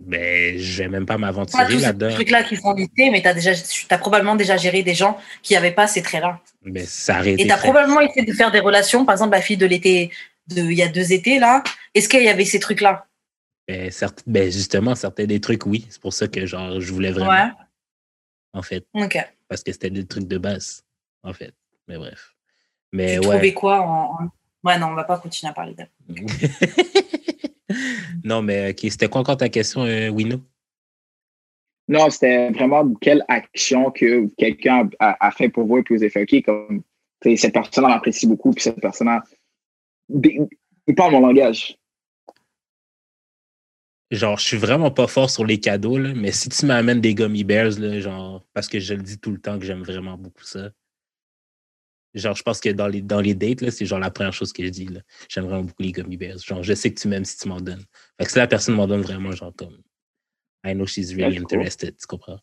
Ben, 0.00 0.58
je 0.58 0.82
vais 0.82 0.88
même 0.88 1.06
pas 1.06 1.16
m'aventurer 1.16 1.78
là-dedans. 1.78 2.12
trucs-là 2.12 2.42
qui 2.42 2.56
sont 2.56 2.74
listés, 2.74 3.08
mais 3.10 3.22
tu 3.22 3.28
as, 3.28 3.34
déjà, 3.34 3.52
as 3.90 3.98
probablement 3.98 4.34
déjà 4.36 4.56
géré 4.56 4.82
des 4.82 4.94
gens 4.94 5.18
qui 5.42 5.54
n'avaient 5.54 5.70
pas 5.72 5.86
ces 5.86 6.02
traits-là. 6.02 6.40
Ben, 6.62 6.84
ça 6.84 7.20
aurait 7.20 7.32
Et 7.34 7.36
tu 7.46 7.50
as 7.50 7.56
très- 7.56 7.68
probablement 7.68 8.00
essayé 8.00 8.26
de 8.26 8.32
faire 8.32 8.50
des 8.50 8.60
relations, 8.60 9.04
par 9.06 9.14
exemple, 9.14 9.32
la 9.32 9.40
fille 9.40 9.56
de 9.56 9.64
l'été, 9.66 10.10
il 10.50 10.72
y 10.72 10.82
a 10.82 10.88
deux 10.88 11.12
étés, 11.12 11.38
là. 11.38 11.62
Est-ce 11.94 12.08
qu'il 12.08 12.22
y 12.22 12.28
avait 12.28 12.44
ces 12.44 12.60
trucs-là? 12.60 13.06
Ben, 13.68 13.90
certes- 13.90 14.22
ben, 14.26 14.50
justement, 14.50 14.94
certains 14.94 15.24
des 15.24 15.40
trucs, 15.40 15.64
oui. 15.66 15.86
C'est 15.88 16.00
pour 16.02 16.12
ça 16.12 16.28
que, 16.28 16.44
genre, 16.46 16.80
je 16.80 16.92
voulais 16.92 17.10
vraiment, 17.12 17.30
Ouais. 17.30 17.50
en 18.52 18.62
fait, 18.62 18.84
Ok. 18.92 19.16
parce 19.48 19.62
que 19.62 19.72
c'était 19.72 19.90
des 19.90 20.04
trucs 20.06 20.28
de 20.28 20.36
base, 20.38 20.84
en 21.22 21.32
fait. 21.32 21.54
Mais 21.88 21.96
bref. 21.96 22.35
Mais 22.96 23.20
tu 23.20 23.28
ouais. 23.28 23.36
trouvais 23.36 23.54
quoi 23.54 23.80
en, 23.80 24.24
en- 24.24 24.28
Ouais, 24.64 24.78
non, 24.78 24.88
on 24.88 24.94
va 24.94 25.04
pas 25.04 25.18
continuer 25.18 25.50
à 25.50 25.54
parler 25.54 25.74
d'elle. 25.74 25.90
non, 28.24 28.42
mais 28.42 28.70
ok, 28.70 28.78
c'était 28.90 29.08
quoi 29.08 29.20
encore 29.20 29.36
ta 29.36 29.48
question, 29.48 29.84
euh, 29.84 30.08
Wino? 30.08 30.40
Non, 31.88 32.10
c'était 32.10 32.50
vraiment 32.50 32.92
quelle 32.94 33.24
action 33.28 33.92
que 33.92 34.26
quelqu'un 34.36 34.88
a, 34.98 35.16
a 35.24 35.30
fait 35.30 35.48
pour 35.48 35.66
vous 35.66 35.78
et 35.78 35.82
puis 35.84 35.94
vous 35.94 36.02
avez 36.02 36.10
fait, 36.10 36.22
OK, 36.22 36.42
comme 36.44 36.82
tu 37.20 37.30
sais, 37.30 37.36
cette 37.36 37.54
personne-là 37.54 37.90
m'apprécie 37.90 38.26
beaucoup, 38.26 38.50
puis 38.50 38.64
cette 38.64 38.80
personne-là. 38.80 39.22
Il 40.08 40.94
parle 40.96 41.12
mon 41.12 41.20
langage. 41.20 41.78
Genre, 44.10 44.38
je 44.38 44.44
suis 44.44 44.56
vraiment 44.56 44.90
pas 44.90 45.06
fort 45.06 45.30
sur 45.30 45.44
les 45.44 45.60
cadeaux, 45.60 45.98
là, 45.98 46.12
mais 46.14 46.32
si 46.32 46.48
tu 46.48 46.66
m'amènes 46.66 47.00
des 47.00 47.14
gummy 47.14 47.44
bears, 47.44 47.78
là, 47.78 48.00
genre, 48.00 48.44
parce 48.52 48.68
que 48.68 48.80
je 48.80 48.94
le 48.94 49.02
dis 49.02 49.18
tout 49.18 49.30
le 49.32 49.40
temps 49.40 49.58
que 49.58 49.64
j'aime 49.64 49.82
vraiment 49.82 50.16
beaucoup 50.16 50.44
ça. 50.44 50.70
Genre, 52.16 52.34
je 52.34 52.42
pense 52.42 52.60
que 52.60 52.70
dans 52.70 52.88
les, 52.88 53.02
dans 53.02 53.20
les 53.20 53.34
dates, 53.34 53.60
là, 53.60 53.70
c'est 53.70 53.84
genre 53.84 53.98
la 53.98 54.10
première 54.10 54.32
chose 54.32 54.52
que 54.52 54.64
je 54.64 54.70
dis. 54.70 54.86
là. 54.86 55.00
J'aime 55.28 55.44
vraiment 55.44 55.64
beaucoup 55.64 55.82
les 55.82 55.92
gummy 55.92 56.16
bears. 56.16 56.38
Genre, 56.38 56.62
je 56.62 56.72
sais 56.72 56.92
que 56.92 56.98
tu 56.98 57.08
m'aimes 57.08 57.26
si 57.26 57.36
tu 57.36 57.46
m'en 57.46 57.60
donnes. 57.60 57.84
Fait 58.18 58.24
que 58.24 58.30
si 58.32 58.38
la 58.38 58.46
personne 58.46 58.74
m'en 58.74 58.86
donne 58.86 59.02
vraiment, 59.02 59.32
genre, 59.32 59.52
comme, 59.54 59.78
I 60.64 60.72
know 60.72 60.86
she's 60.86 61.14
really 61.14 61.36
That's 61.36 61.44
cool. 61.44 61.58
interested, 61.58 61.96
tu 61.98 62.06
comprends? 62.06 62.38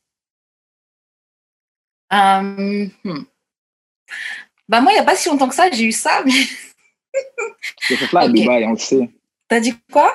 Euh, 2.13 2.87
hmm. 3.03 3.25
Bah, 4.69 4.79
moi, 4.81 4.91
il 4.91 4.95
n'y 4.95 5.01
a 5.01 5.03
pas 5.03 5.15
si 5.15 5.27
longtemps 5.27 5.49
que 5.49 5.55
ça, 5.55 5.71
j'ai 5.71 5.85
eu 5.85 5.91
ça, 5.91 6.21
mais 6.23 6.31
C'était 7.81 7.97
fait 7.97 8.07
fly 8.07 8.23
à 8.25 8.29
Dubaï, 8.29 8.65
on 8.65 8.71
le 8.73 8.77
sait. 8.77 9.09
t'as 9.47 9.59
dit 9.59 9.73
quoi? 9.91 10.13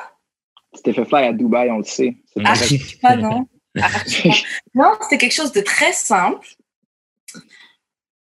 C'était 0.72 0.92
fait 0.92 1.04
fly 1.04 1.26
à 1.26 1.32
Dubaï, 1.32 1.70
on 1.70 1.78
le 1.78 1.84
sait. 1.84 2.16
Ah, 2.44 2.54
vrai. 2.54 2.66
je 2.66 2.76
sais 2.76 2.96
pas, 2.98 3.16
non. 3.16 3.48
Ah, 3.76 3.88
pas. 3.90 4.04
Non, 4.74 4.92
c'était 5.02 5.18
quelque 5.18 5.34
chose 5.34 5.52
de 5.52 5.61
très 5.61 5.92
simple. 5.92 6.46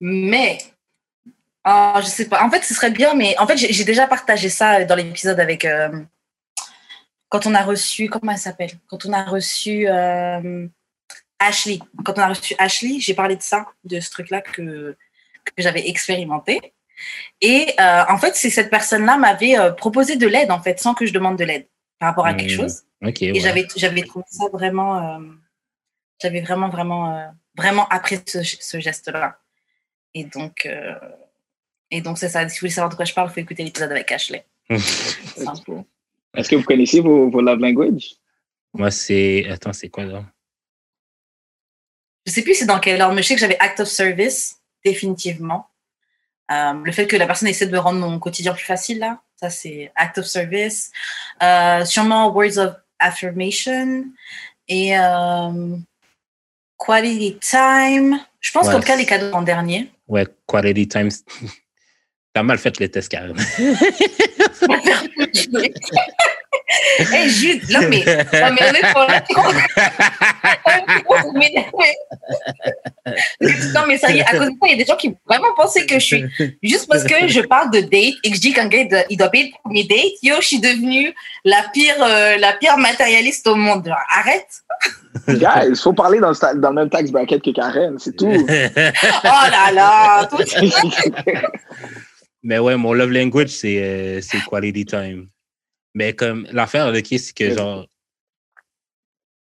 Mais, 0.00 0.58
ah, 1.64 2.00
je 2.02 2.06
sais 2.06 2.28
pas. 2.28 2.42
En 2.44 2.50
fait, 2.50 2.62
ce 2.62 2.74
serait 2.74 2.90
bien, 2.90 3.14
mais 3.14 3.36
en 3.38 3.46
fait, 3.46 3.56
j'ai 3.56 3.84
déjà 3.84 4.06
partagé 4.06 4.48
ça 4.48 4.84
dans 4.84 4.94
l'épisode 4.94 5.38
avec. 5.40 5.64
euh, 5.64 5.90
quand 7.28 7.46
on 7.46 7.54
a 7.54 7.62
reçu. 7.62 8.08
Comment 8.08 8.32
elle 8.32 8.38
s'appelle? 8.38 8.70
Quand 8.88 9.04
on 9.04 9.12
a 9.12 9.24
reçu 9.24 9.86
euh, 9.88 10.66
Ashley. 11.38 11.78
Quand 12.04 12.18
on 12.18 12.22
a 12.22 12.28
reçu 12.28 12.54
Ashley, 12.58 13.00
j'ai 13.00 13.14
parlé 13.14 13.36
de 13.36 13.42
ça, 13.42 13.66
de 13.84 14.00
ce 14.00 14.10
truc-là 14.10 14.40
que, 14.40 14.96
que 15.44 15.52
j'avais 15.62 15.88
expérimenté. 15.88 16.72
Et 17.40 17.74
euh, 17.78 18.04
en 18.08 18.18
fait, 18.18 18.34
c'est 18.34 18.50
cette 18.50 18.70
personne-là 18.70 19.18
m'avait 19.18 19.56
proposé 19.76 20.16
de 20.16 20.26
l'aide, 20.26 20.50
en 20.50 20.60
fait, 20.62 20.80
sans 20.80 20.94
que 20.94 21.04
je 21.06 21.12
demande 21.12 21.36
de 21.38 21.44
l'aide. 21.44 21.66
par 21.98 22.08
rapport 22.10 22.26
à 22.26 22.34
quelque 22.34 22.52
Hmm. 22.54 22.62
chose. 22.62 22.82
Et 23.20 23.32
ouais. 23.32 23.40
j'avais, 23.40 23.66
j'avais 23.76 24.02
trouvé 24.02 24.24
ça 24.30 24.44
vraiment, 24.52 25.20
j'avais 26.22 26.40
vraiment, 26.40 26.68
vraiment, 26.68 27.32
vraiment 27.56 27.86
apprécié 27.88 28.24
ce, 28.26 28.56
ce 28.60 28.80
geste-là. 28.80 29.38
Et 30.14 30.24
donc, 30.24 30.66
et 31.90 32.00
donc 32.00 32.18
c'est 32.18 32.28
ça. 32.28 32.48
Si 32.48 32.56
vous 32.56 32.60
voulez 32.60 32.70
savoir 32.72 32.90
de 32.90 32.94
quoi 32.96 33.04
je 33.04 33.14
parle, 33.14 33.28
il 33.30 33.34
faut 33.34 33.40
écouter 33.40 33.64
l'épisode 33.64 33.90
avec 33.90 34.10
Ashley. 34.12 34.44
Est-ce 34.70 36.48
que 36.50 36.56
vous 36.56 36.62
connaissez 36.64 37.00
vos, 37.00 37.30
vos 37.30 37.40
love 37.40 37.58
language? 37.60 38.14
Moi, 38.74 38.90
c'est. 38.90 39.46
Attends, 39.48 39.72
c'est 39.72 39.88
quoi 39.88 40.04
là? 40.04 40.24
Je 42.26 42.32
sais 42.32 42.42
plus 42.42 42.54
c'est 42.54 42.66
dans 42.66 42.78
quel 42.78 43.00
ordre, 43.00 43.14
mais 43.14 43.22
je 43.22 43.28
sais 43.28 43.34
que 43.34 43.40
j'avais 43.40 43.58
act 43.58 43.80
of 43.80 43.88
service, 43.88 44.56
définitivement. 44.84 45.68
Euh, 46.50 46.74
le 46.82 46.92
fait 46.92 47.06
que 47.06 47.16
la 47.16 47.26
personne 47.26 47.48
essaie 47.48 47.66
de 47.66 47.72
me 47.72 47.78
rendre 47.78 47.98
mon 48.00 48.18
quotidien 48.18 48.52
plus 48.52 48.64
facile, 48.64 48.98
là, 48.98 49.22
ça 49.36 49.48
c'est 49.48 49.90
act 49.96 50.18
of 50.18 50.26
service. 50.26 50.92
Euh, 51.42 51.84
sûrement 51.86 52.30
words 52.32 52.58
of 52.58 52.74
affirmation 52.98 54.04
et 54.66 54.98
euh, 54.98 55.76
quality 56.78 57.38
time. 57.38 58.20
Je 58.40 58.50
pense 58.52 58.66
Ouais. 58.66 58.74
qu'en 58.74 58.80
tout 58.80 58.86
cas, 58.86 58.96
les 58.96 59.06
cadeaux 59.06 59.32
en 59.34 59.42
dernier. 59.42 59.90
Ouais, 60.06 60.26
quality 60.46 60.86
time. 60.88 61.08
T'as 62.38 62.44
mal 62.44 62.56
fait 62.58 62.78
le 62.78 62.88
test, 62.88 63.08
Karen. 63.08 63.34
hey, 67.12 67.28
Jude, 67.30 67.68
non 67.68 67.80
mais, 67.88 68.04
non, 68.06 68.54
mais 68.54 68.72
non 73.74 73.98
ça 73.98 74.10
y 74.12 74.18
est, 74.18 74.22
à 74.24 74.30
cause 74.38 74.46
de 74.46 74.52
ça, 74.60 74.66
il 74.66 74.70
y 74.70 74.74
a 74.74 74.76
des 74.76 74.84
gens 74.84 74.94
qui 74.94 75.16
vraiment 75.26 75.52
penser 75.56 75.84
que 75.84 75.94
je 75.98 76.04
suis 76.04 76.24
juste 76.62 76.86
parce 76.88 77.02
que 77.02 77.26
je 77.26 77.40
parle 77.40 77.72
de 77.72 77.80
date 77.80 78.14
et 78.22 78.30
que 78.30 78.36
je 78.36 78.40
dis 78.40 78.52
qu'un 78.52 78.68
gars 78.68 78.78
il 78.82 78.88
doit- 78.88 79.04
il 79.10 79.16
doit 79.16 79.30
payer 79.30 79.52
pour 79.62 79.72
mes 79.72 79.82
dates, 79.82 80.22
yo, 80.22 80.36
je 80.40 80.46
suis 80.46 80.60
devenue 80.60 81.12
la 81.44 81.64
pire, 81.72 81.96
euh, 82.00 82.36
la 82.38 82.52
pire 82.52 82.78
matérialiste 82.78 83.48
au 83.48 83.56
monde. 83.56 83.84
Genre, 83.84 83.96
Arrête. 84.16 84.46
Guys, 85.26 85.70
il 85.70 85.76
faut 85.76 85.92
parler 85.92 86.20
dans 86.20 86.30
le, 86.30 86.60
dans 86.60 86.68
le 86.68 86.74
même 86.76 86.88
tax 86.90 87.10
bracket 87.10 87.42
que 87.42 87.50
Karen, 87.50 87.98
c'est 87.98 88.14
tout. 88.16 88.30
Oh 88.30 89.48
là 89.50 89.72
là. 89.72 90.26
tout- 90.30 90.38
Mais 92.42 92.58
ouais, 92.58 92.76
mon 92.76 92.92
love 92.92 93.10
language, 93.10 93.48
c'est 93.48 93.82
euh, 93.82 94.20
quality 94.48 94.84
time. 94.84 95.28
Mais 95.94 96.12
comme 96.14 96.46
l'affaire, 96.52 96.92
le 96.92 97.02
c'est 97.04 97.34
que 97.34 97.50
genre, 97.54 97.88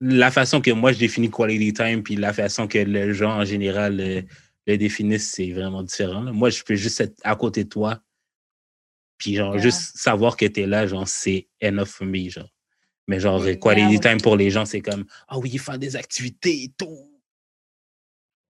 la 0.00 0.30
façon 0.30 0.60
que 0.60 0.70
moi 0.70 0.92
je 0.92 0.98
définis 0.98 1.30
quality 1.30 1.72
time, 1.72 2.02
puis 2.02 2.16
la 2.16 2.32
façon 2.32 2.66
que 2.66 2.78
les 2.78 3.12
gens 3.12 3.40
en 3.40 3.44
général 3.44 4.00
euh, 4.00 4.22
le 4.66 4.76
définissent, 4.76 5.30
c'est 5.30 5.52
vraiment 5.52 5.82
différent. 5.82 6.22
là. 6.22 6.32
Moi, 6.32 6.50
je 6.50 6.62
peux 6.62 6.74
juste 6.74 7.00
être 7.00 7.18
à 7.22 7.36
côté 7.36 7.64
de 7.64 7.68
toi, 7.68 8.00
puis 9.18 9.34
genre, 9.34 9.54
Yeah. 9.54 9.62
juste 9.62 9.96
savoir 9.96 10.36
que 10.36 10.46
tu 10.46 10.60
es 10.62 10.66
là, 10.66 10.86
genre, 10.86 11.08
c'est 11.08 11.48
enough 11.62 11.86
for 11.86 12.06
me, 12.06 12.28
genre. 12.28 12.52
Mais 13.08 13.20
genre, 13.20 13.44
Yeah, 13.46 13.56
quality 13.56 14.00
time 14.00 14.20
pour 14.20 14.36
les 14.36 14.50
gens, 14.50 14.64
c'est 14.64 14.80
comme, 14.80 15.06
ah 15.28 15.38
oui, 15.38 15.56
faire 15.58 15.78
des 15.78 15.96
activités 15.96 16.64
et 16.64 16.72
tout. 16.76 17.12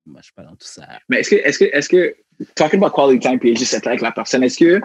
Moi, 0.07 0.21
je 0.21 0.27
suis 0.27 0.33
pas 0.33 0.45
dans 0.45 0.57
tout 0.57 0.67
ça. 0.67 1.01
Mais 1.09 1.21
est-ce 1.21 1.31
que, 1.31 1.37
est-ce 1.37 1.59
que, 1.59 1.65
est-ce 1.65 1.89
que, 1.89 2.17
talking 2.55 2.79
about 2.83 2.93
quality 2.95 3.19
time 3.21 3.39
puis 3.39 3.57
juste 3.57 3.75
être 3.75 3.87
avec 3.87 4.01
la 4.01 4.13
personne, 4.13 4.43
est-ce 4.43 4.59
que 4.59 4.81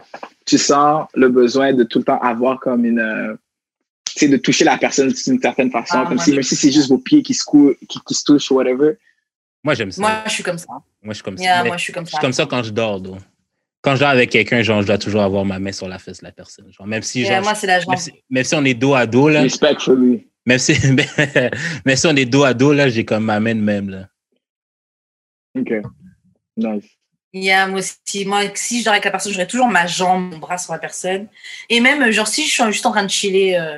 tu 0.46 0.58
sens 0.58 1.08
le 1.14 1.30
besoin 1.30 1.74
de 1.74 1.84
tout 1.84 2.00
le 2.00 2.06
temps 2.06 2.20
avoir 2.20 2.60
comme 2.60 2.86
une, 2.86 3.00
euh, 3.00 3.36
tu 4.06 4.20
sais, 4.20 4.28
de 4.28 4.38
toucher 4.38 4.66
la 4.66 4.78
personne 4.78 5.10
d'une 5.12 5.40
certaine 5.42 5.72
façon, 5.72 5.98
Ah, 6.00 6.06
comme 6.06 6.16
moi, 6.16 6.24
si, 6.24 6.32
je- 6.32 6.36
même 6.36 6.44
si 6.44 6.56
c'est 6.56 6.72
juste 6.72 6.90
vos 6.90 6.98
pieds 6.98 7.22
qui 7.24 7.34
se, 7.34 7.44
cou- 7.44 7.74
qui, 7.88 8.00
qui 8.06 8.14
se 8.14 8.24
touchent 8.24 8.52
ou 8.52 8.56
whatever? 8.56 8.98
Moi, 9.64 9.74
j'aime 9.76 9.92
ça. 9.92 10.02
Moi, 10.02 10.12
je 10.26 10.32
suis 10.32 10.44
comme 10.44 10.58
ça. 10.58 10.68
Moi, 10.70 10.84
je 11.10 11.14
suis 11.14 11.24
comme 11.24 11.38
ça. 11.38 11.62
Mais 11.64 11.68
moi, 11.70 11.78
je 11.78 11.84
suis 11.84 11.94
comme 11.94 12.06
je 12.06 12.12
ça. 12.12 12.18
suis 12.18 12.22
comme 12.22 12.34
ça 12.34 12.46
quand 12.46 12.64
je 12.64 12.72
dors, 12.72 13.00
donc. 13.00 13.20
Quand 13.84 13.96
je 13.96 14.00
dors 14.02 14.10
avec 14.10 14.30
quelqu'un, 14.30 14.62
genre, 14.62 14.82
je 14.82 14.88
dois 14.88 14.98
toujours 14.98 15.22
avoir 15.22 15.44
ma 15.46 15.58
main 15.60 15.72
sur 15.72 15.88
la 15.88 15.98
fesse 16.00 16.20
de 16.20 16.26
la 16.26 16.32
personne. 16.32 16.72
Genre, 16.72 16.86
même 16.88 17.02
si, 17.02 17.22
Yeah, 17.22 17.36
genre, 17.36 17.44
moi, 17.44 17.56
c'est 17.56 17.68
la 17.68 17.78
même 17.80 17.86
jambe. 17.86 17.98
si, 17.98 18.12
même 18.30 18.44
si 18.44 18.56
on 18.56 18.66
est 18.66 18.74
dos 18.76 18.94
à 18.94 19.06
dos, 19.06 19.30
là, 19.30 19.42
Respectfully. 19.42 20.28
même 20.46 20.60
si, 20.60 20.74
même 21.86 21.96
si 21.96 22.08
on 22.08 22.16
est 22.16 22.26
dos 22.26 22.44
à 22.44 22.54
dos, 22.54 22.74
là, 22.74 22.90
j'ai 22.90 23.06
comme 23.06 23.26
ma 23.26 23.40
main 23.40 23.56
de 23.56 23.62
même, 23.62 23.90
là. 23.90 24.08
OK. 25.58 25.72
Nice. 26.58 26.86
Yeah, 27.34 27.68
moi 27.68 27.80
aussi. 27.80 28.26
Moi, 28.26 28.42
si 28.56 28.80
je 28.80 28.86
dors 28.86 28.94
avec 28.94 29.06
la 29.06 29.12
personne, 29.12 29.32
j'aurais 29.32 29.48
toujours 29.48 29.68
ma 29.68 29.88
jambe, 29.88 30.32
mon 30.34 30.38
bras 30.38 30.58
sur 30.58 30.74
la 30.74 30.80
personne. 30.80 31.28
Et 31.70 31.80
même, 31.80 32.12
genre, 32.12 32.28
si 32.28 32.46
je 32.46 32.52
suis 32.52 32.64
juste 32.74 32.86
en 32.86 32.92
train 32.92 33.04
de 33.04 33.10
chiller, 33.10 33.58
euh, 33.58 33.78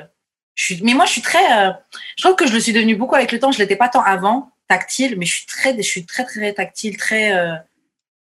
je 0.56 0.64
suis... 0.64 0.82
mais 0.82 0.94
moi, 0.94 1.04
je 1.06 1.12
suis 1.12 1.22
très. 1.22 1.66
euh, 1.68 1.72
je 2.16 2.24
trouve 2.24 2.36
que 2.36 2.46
je 2.46 2.52
le 2.52 2.60
suis 2.60 2.72
devenu 2.72 2.96
beaucoup 2.96 3.14
avec 3.14 3.30
le 3.32 3.38
temps. 3.38 3.52
Je 3.52 3.58
l'étais 3.58 3.76
pas 3.76 3.88
tant 3.88 4.02
avant, 4.02 4.50
tactile, 4.68 5.16
mais 5.18 5.24
je 5.26 5.34
suis 5.36 5.46
très, 5.46 5.76
je 5.76 5.82
suis 5.82 6.04
très, 6.04 6.24
très 6.24 6.52
tactile, 6.52 6.96
très 6.96 7.32
euh, 7.36 7.54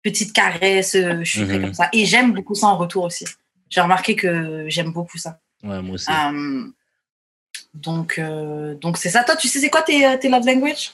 petite 0.03 0.33
caresse. 0.33 0.93
je 0.93 1.23
suis 1.23 1.45
très 1.45 1.57
Mhm. 1.57 1.61
comme 1.63 1.73
ça. 1.73 1.89
Et 1.93 2.05
j'aime 2.05 2.33
beaucoup 2.33 2.53
ça 2.55 2.67
en 2.67 2.77
retour 2.77 3.03
aussi. 3.05 3.25
J'ai 3.69 3.81
remarqué 3.81 4.15
que 4.15 4.65
j'aime 4.69 4.91
beaucoup 4.91 5.17
ça. 5.17 5.39
Ouais, 5.63 5.81
moi 5.81 5.95
aussi. 5.95 6.11
Donc, 7.73 8.17
euh, 8.17 8.75
donc 8.75 8.97
c'est 8.97 9.09
ça. 9.09 9.23
Toi, 9.23 9.35
tu 9.35 9.47
sais, 9.47 9.59
c'est 9.59 9.69
quoi 9.69 9.81
tes, 9.81 10.17
tes 10.19 10.29
love 10.29 10.45
language? 10.45 10.91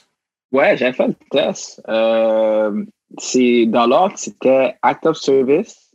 Ouais, 0.52 0.76
j'ai 0.76 0.92
fait 0.92 1.06
le 1.06 1.14
test. 1.30 1.80
Euh, 1.88 2.84
c'est 3.18 3.66
dans 3.66 3.86
l'ordre, 3.86 4.16
c'était 4.18 4.74
act 4.82 5.06
of 5.06 5.16
service, 5.16 5.90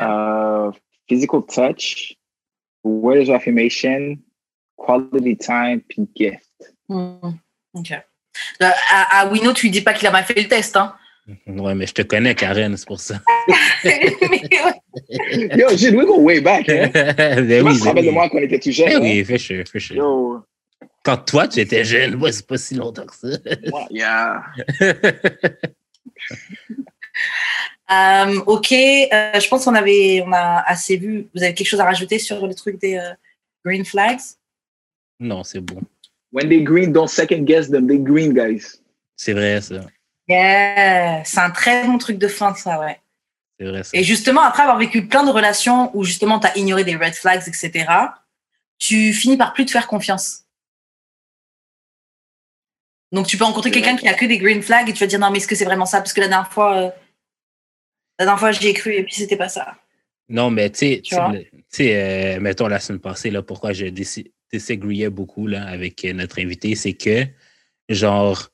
euh, 0.00 0.70
physical 1.08 1.40
touch, 1.46 2.14
words 2.84 3.28
of 3.28 3.36
affirmation, 3.36 4.16
quality 4.76 5.36
time, 5.36 5.80
puis 5.88 6.08
gift. 6.14 6.50
Hmm, 6.88 7.16
Ok. 7.74 7.92
À, 8.60 9.20
à 9.20 9.26
Wino, 9.30 9.52
tu 9.52 9.66
lui 9.66 9.70
dis 9.70 9.80
pas 9.80 9.92
qu'il 9.94 10.06
a 10.06 10.10
mal 10.10 10.24
fait 10.24 10.40
le 10.40 10.48
test, 10.48 10.76
hein? 10.76 10.94
Ouais, 11.46 11.74
mais 11.74 11.86
je 11.86 11.94
te 11.94 12.02
connais, 12.02 12.34
Karen, 12.36 12.76
c'est 12.76 12.86
pour 12.86 13.00
ça. 13.00 13.16
Yo, 15.56 15.68
Gilles, 15.76 15.96
we 15.96 16.06
go 16.06 16.20
way 16.20 16.40
back. 16.40 16.68
Hein? 16.68 16.90
ben 16.92 17.62
Moi, 17.62 17.72
oui, 17.72 17.78
je 17.78 17.80
me 17.80 17.84
ben 17.84 17.84
rappelle 17.88 18.06
de 18.06 18.10
moi 18.10 18.28
quand 18.28 18.38
on 18.38 18.42
était 18.42 18.58
tout 18.60 18.70
jeune. 18.70 18.88
Ben 18.88 18.96
hein? 18.96 19.00
oui, 19.02 19.24
fais 19.24 19.38
sûr, 19.38 19.64
fais. 19.66 19.94
Yo, 19.94 20.40
Quand 21.02 21.16
toi, 21.18 21.48
tu 21.48 21.58
étais 21.60 21.84
jeune, 21.84 22.14
ouais, 22.16 22.30
c'est 22.32 22.46
pas 22.46 22.58
si 22.58 22.74
longtemps 22.76 23.06
que 23.06 23.14
ça. 23.16 23.28
ouais, 23.28 23.86
yeah. 23.90 24.42
Euh, 27.88 28.40
ok, 28.46 28.72
euh, 28.72 29.38
je 29.38 29.48
pense 29.48 29.64
qu'on 29.64 29.74
avait, 29.76 30.20
on 30.26 30.32
a 30.32 30.64
assez 30.66 30.96
vu. 30.96 31.28
Vous 31.32 31.42
avez 31.42 31.54
quelque 31.54 31.68
chose 31.68 31.78
à 31.78 31.84
rajouter 31.84 32.18
sur 32.18 32.44
le 32.44 32.52
truc 32.52 32.80
des 32.80 32.96
euh, 32.96 33.12
green 33.64 33.84
flags? 33.84 34.18
non, 35.20 35.44
c'est 35.44 35.60
bon. 35.60 35.80
When 36.32 36.48
they 36.48 36.62
green, 36.62 36.92
don't 36.92 37.08
second 37.08 37.44
guess 37.44 37.70
them. 37.70 37.86
They 37.86 37.98
green, 37.98 38.32
guys. 38.34 38.80
C'est 39.14 39.32
vrai, 39.32 39.60
ça. 39.60 39.82
Yeah, 40.28 41.22
c'est 41.24 41.38
un 41.38 41.50
très 41.50 41.86
bon 41.86 41.98
truc 41.98 42.18
de 42.18 42.26
fin, 42.26 42.54
ça, 42.54 42.80
ouais. 42.80 43.00
C'est 43.58 43.66
vrai, 43.66 43.84
ça. 43.84 43.90
Et 43.96 44.02
justement, 44.02 44.42
après 44.42 44.64
avoir 44.64 44.78
vécu 44.78 45.06
plein 45.06 45.24
de 45.24 45.30
relations 45.30 45.96
où 45.96 46.02
justement 46.02 46.40
tu 46.40 46.48
as 46.48 46.58
ignoré 46.58 46.82
des 46.82 46.96
red 46.96 47.14
flags, 47.14 47.42
etc., 47.46 47.86
tu 48.78 49.12
finis 49.12 49.36
par 49.36 49.52
plus 49.52 49.64
te 49.64 49.70
faire 49.70 49.86
confiance. 49.86 50.45
Donc 53.12 53.26
tu 53.26 53.36
peux 53.36 53.44
rencontrer 53.44 53.70
quelqu'un 53.70 53.96
qui 53.96 54.08
a 54.08 54.14
que 54.14 54.26
des 54.26 54.38
green 54.38 54.62
flags 54.62 54.88
et 54.88 54.92
tu 54.92 55.00
vas 55.00 55.06
dire 55.06 55.18
non, 55.18 55.30
mais 55.30 55.38
est-ce 55.38 55.46
que 55.46 55.54
c'est 55.54 55.64
vraiment 55.64 55.86
ça? 55.86 55.98
Parce 55.98 56.12
que 56.12 56.20
la 56.20 56.28
dernière 56.28 56.52
fois, 56.52 56.76
euh, 56.76 56.90
la 58.18 58.24
dernière 58.24 58.40
fois 58.40 58.52
j'y 58.52 58.68
ai 58.68 58.74
cru 58.74 58.94
et 58.94 59.04
puis 59.04 59.14
c'était 59.14 59.36
pas 59.36 59.48
ça. 59.48 59.76
Non, 60.28 60.50
mais 60.50 60.70
tu 60.70 61.00
sais, 61.68 61.96
euh, 61.96 62.40
mettons 62.40 62.66
la 62.66 62.80
semaine 62.80 63.00
passée, 63.00 63.30
là, 63.30 63.42
pourquoi 63.42 63.72
je 63.72 63.86
dis- 63.86 64.32
disagreeais 64.52 65.08
beaucoup 65.08 65.46
là, 65.46 65.66
avec 65.66 66.04
euh, 66.04 66.12
notre 66.12 66.40
invité, 66.40 66.74
c'est 66.74 66.94
que, 66.94 67.24
genre, 67.88 68.48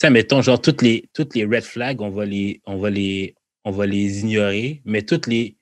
tu 0.00 0.10
mettons, 0.10 0.42
genre, 0.42 0.60
toutes 0.60 0.82
les, 0.82 1.08
toutes 1.12 1.34
les 1.34 1.44
red 1.44 1.64
flags, 1.64 2.00
on 2.00 2.10
va 2.10 2.24
les, 2.24 2.60
on 2.66 2.76
va 2.76 2.90
les, 2.90 3.34
on 3.64 3.72
va 3.72 3.86
les 3.86 4.20
ignorer, 4.20 4.80
mais 4.84 5.02
toutes 5.02 5.26
les, 5.26 5.56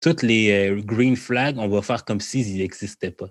toutes 0.00 0.22
les 0.22 0.50
euh, 0.50 0.80
green 0.80 1.16
flags, 1.16 1.58
on 1.58 1.68
va 1.68 1.82
faire 1.82 2.04
comme 2.04 2.20
s'ils 2.20 2.56
n'existaient 2.56 3.10
pas. 3.10 3.28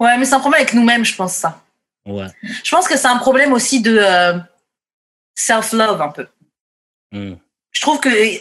Ouais, 0.00 0.16
mais 0.18 0.24
c'est 0.24 0.34
un 0.34 0.40
problème 0.40 0.62
avec 0.62 0.74
nous-mêmes, 0.74 1.04
je 1.04 1.14
pense 1.14 1.34
ça. 1.34 1.62
Ouais. 2.06 2.26
Je 2.64 2.70
pense 2.70 2.88
que 2.88 2.96
c'est 2.96 3.06
un 3.06 3.18
problème 3.18 3.52
aussi 3.52 3.80
de 3.82 3.96
euh, 4.00 4.38
self-love 5.34 6.00
un 6.00 6.08
peu. 6.08 6.26
Hmm. 7.12 7.34
Je 7.72 7.80
trouve 7.80 8.00
que 8.00 8.08
euh, 8.08 8.38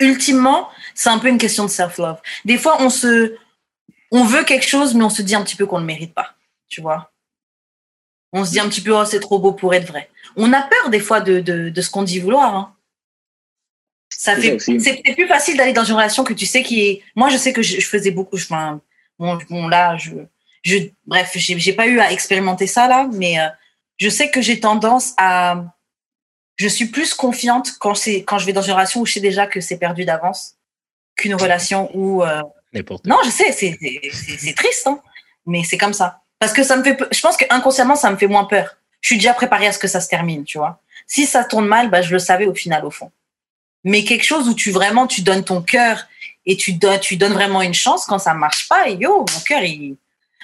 ultimement, 0.00 0.68
c'est 0.94 1.08
un 1.08 1.18
peu 1.18 1.28
une 1.28 1.38
question 1.38 1.64
de 1.64 1.70
self-love. 1.70 2.20
Des 2.44 2.58
fois, 2.58 2.76
on 2.80 2.90
se, 2.90 3.36
on 4.10 4.24
veut 4.24 4.44
quelque 4.44 4.66
chose, 4.68 4.94
mais 4.94 5.04
on 5.04 5.10
se 5.10 5.22
dit 5.22 5.34
un 5.34 5.42
petit 5.42 5.56
peu 5.56 5.66
qu'on 5.66 5.76
ne 5.76 5.82
le 5.82 5.86
mérite 5.86 6.14
pas. 6.14 6.34
Tu 6.68 6.80
vois 6.82 7.10
On 8.32 8.44
se 8.44 8.50
dit 8.50 8.60
un 8.60 8.68
petit 8.68 8.82
peu, 8.82 8.92
oh, 8.94 9.04
c'est 9.04 9.20
trop 9.20 9.38
beau 9.38 9.52
pour 9.52 9.72
être 9.74 9.86
vrai. 9.88 10.10
On 10.36 10.52
a 10.52 10.62
peur 10.62 10.90
des 10.90 11.00
fois 11.00 11.20
de, 11.20 11.40
de, 11.40 11.70
de 11.70 11.80
ce 11.80 11.90
qu'on 11.90 12.02
dit 12.02 12.20
vouloir. 12.20 12.54
hein. 12.54 12.76
Ça 14.10 14.34
C'est 14.36 14.42
fait, 14.42 14.58
c'est 14.58 14.78
c'est 14.78 15.14
plus 15.14 15.26
facile 15.26 15.56
d'aller 15.56 15.72
dans 15.72 15.84
une 15.84 15.94
relation 15.94 16.22
que 16.22 16.34
tu 16.34 16.44
sais 16.46 16.62
qui 16.62 16.82
est. 16.82 17.02
Moi, 17.16 17.30
je 17.30 17.36
sais 17.38 17.52
que 17.52 17.62
je, 17.62 17.80
je 17.80 17.86
faisais 17.86 18.10
beaucoup. 18.10 18.36
je- 18.36 18.44
Enfin, 18.44 18.80
bon, 19.18 19.38
bon, 19.50 19.68
là, 19.68 19.96
je, 19.96 20.10
je, 20.62 20.78
bref, 21.06 21.32
j'ai 21.34 21.58
j'ai 21.58 21.72
pas 21.72 21.86
eu 21.86 21.98
à 22.00 22.12
expérimenter 22.12 22.66
ça 22.66 22.88
là, 22.88 23.08
mais 23.12 23.38
euh, 23.40 23.48
je 23.98 24.08
sais 24.08 24.30
que 24.30 24.40
j'ai 24.40 24.60
tendance 24.60 25.12
à 25.16 25.64
je 26.56 26.68
suis 26.68 26.86
plus 26.86 27.14
confiante 27.14 27.72
quand 27.80 27.94
c'est 27.94 28.22
quand 28.24 28.38
je 28.38 28.46
vais 28.46 28.52
dans 28.52 28.62
une 28.62 28.72
relation 28.74 29.00
où 29.00 29.06
je 29.06 29.14
sais 29.14 29.20
déjà 29.20 29.46
que 29.46 29.60
c'est 29.60 29.78
perdu 29.78 30.04
d'avance 30.04 30.54
qu'une 31.16 31.34
relation 31.34 31.90
où 31.94 32.22
euh, 32.22 32.42
non 33.06 33.16
je 33.24 33.30
sais 33.30 33.52
c'est 33.52 33.76
c'est- 33.80 34.00
c'est 34.12 34.38
c'est 34.38 34.54
triste 34.54 34.86
hein, 34.86 35.00
mais 35.46 35.62
c'est 35.64 35.78
comme 35.78 35.94
ça 35.94 36.20
parce 36.38 36.52
que 36.52 36.62
ça 36.62 36.76
me 36.76 36.84
fait 36.84 36.96
je 37.10 37.20
pense 37.20 37.36
que 37.36 37.44
inconsciemment 37.50 37.96
ça 37.96 38.10
me 38.10 38.16
fait 38.16 38.26
moins 38.28 38.44
peur 38.44 38.76
je 39.00 39.08
suis 39.08 39.16
déjà 39.16 39.34
préparée 39.34 39.66
à 39.66 39.72
ce 39.72 39.78
que 39.78 39.88
ça 39.88 40.00
se 40.00 40.08
termine 40.08 40.44
tu 40.44 40.58
vois 40.58 40.80
si 41.06 41.26
ça 41.26 41.42
tourne 41.42 41.66
mal 41.66 41.90
bah 41.90 42.02
je 42.02 42.12
le 42.12 42.18
savais 42.18 42.46
au 42.46 42.54
final 42.54 42.84
au 42.84 42.90
fond 42.90 43.10
mais 43.84 44.04
quelque 44.04 44.24
chose 44.24 44.46
où 44.48 44.54
tu 44.54 44.70
vraiment 44.70 45.06
tu 45.06 45.22
donnes 45.22 45.44
ton 45.44 45.60
cœur 45.62 46.06
et 46.46 46.56
tu 46.56 46.72
donnes, 46.74 47.00
tu 47.00 47.16
donnes 47.16 47.32
vraiment 47.34 47.62
une 47.62 47.74
chance 47.74 48.04
quand 48.04 48.18
ça 48.18 48.34
marche 48.34 48.68
pas. 48.68 48.88
Et 48.88 48.94
yo, 48.94 49.20
mon 49.32 49.40
cœur, 49.46 49.62
il. 49.62 49.96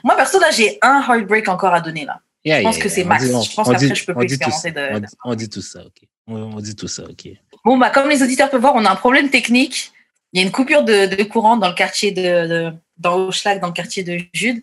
Moi, 0.04 0.16
perso, 0.16 0.38
là, 0.40 0.50
j'ai 0.50 0.78
un 0.82 1.00
heartbreak 1.02 1.48
encore 1.48 1.72
à 1.74 1.80
donner, 1.80 2.04
là. 2.04 2.20
Yeah, 2.44 2.58
Je 2.60 2.62
pense 2.64 2.76
yeah, 2.76 2.84
que 2.84 2.88
c'est 2.88 3.04
max. 3.04 3.24
dit- 3.24 3.34
on- 3.34 3.42
Je 3.42 3.54
pense 3.54 3.68
qu'après, 3.68 3.94
je 3.94 4.04
peux 4.06 4.14
plus 4.14 4.26
dit 4.26 4.38
tout- 4.38 4.48
expérimenter 4.48 4.72
de- 4.92 4.94
on 4.96 5.00
de- 5.00 5.06
dit- 5.06 5.14
On 5.24 5.34
dit 5.34 5.48
tout 5.48 5.62
ça, 5.62 5.84
ok. 5.84 6.08
On, 6.28 6.34
on 6.36 6.60
dit 6.60 6.76
tout 6.76 6.88
ça, 6.88 7.04
ok. 7.04 7.28
Bon, 7.64 7.76
bah, 7.78 7.90
comme 7.90 8.08
les 8.08 8.22
auditeurs 8.22 8.48
peuvent 8.50 8.60
voir, 8.60 8.74
on 8.76 8.84
a 8.84 8.90
un 8.90 8.96
problème 8.96 9.28
technique. 9.30 9.92
Il 10.32 10.40
y 10.40 10.42
a 10.42 10.46
une 10.46 10.52
coupure 10.52 10.84
de, 10.84 11.06
de 11.14 11.22
courant 11.24 11.56
dans 11.56 11.68
le 11.68 11.74
quartier 11.74 12.12
de, 12.12 12.46
de 12.46 12.72
dans 12.96 13.16
Hochelag, 13.28 13.60
dans 13.60 13.66
le 13.68 13.72
quartier 13.72 14.02
de 14.04 14.18
Jude. 14.32 14.62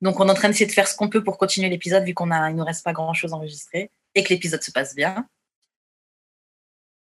Donc, 0.00 0.18
on 0.20 0.26
est 0.26 0.30
en 0.30 0.34
train 0.34 0.48
d'essayer 0.48 0.66
de 0.66 0.72
faire 0.72 0.88
ce 0.88 0.96
qu'on 0.96 1.08
peut 1.08 1.22
pour 1.22 1.38
continuer 1.38 1.68
l'épisode, 1.68 2.04
vu 2.04 2.12
qu'on 2.14 2.30
a, 2.30 2.50
il 2.50 2.56
nous 2.56 2.64
reste 2.64 2.84
pas 2.84 2.92
grand 2.92 3.14
chose 3.14 3.32
enregistré 3.32 3.90
et 4.14 4.22
que 4.24 4.28
l'épisode 4.30 4.62
se 4.62 4.70
passe 4.72 4.94
bien. 4.94 5.26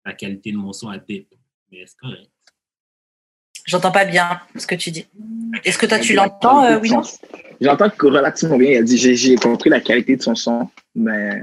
La 0.05 0.12
qualité 0.14 0.53
de 0.53 0.57
mon 0.57 0.72
son 0.72 0.89
a 0.89 0.99
dip, 0.99 1.28
mais 1.70 1.84
c'est 1.87 1.97
correct. 1.97 2.30
J'entends 3.66 3.90
pas 3.92 4.04
bien 4.04 4.40
ce 4.56 4.66
que 4.66 4.74
tu 4.74 4.90
dis. 4.90 5.06
Est-ce 5.64 5.78
que 5.78 5.86
toi, 5.86 5.98
tu 5.98 6.14
l'entends, 6.14 6.64
euh, 6.64 6.78
William? 6.78 7.02
J'entends 7.60 7.90
que 7.90 8.06
relativement 8.06 8.56
bien. 8.58 8.70
Il 8.72 8.76
a 8.78 8.82
dit 8.82 8.98
j'ai- 8.98 9.16
j'ai 9.16 9.34
compris 9.36 9.70
la 9.70 9.80
qualité 9.80 10.16
de 10.16 10.22
son 10.22 10.34
son, 10.34 10.70
mais 10.94 11.42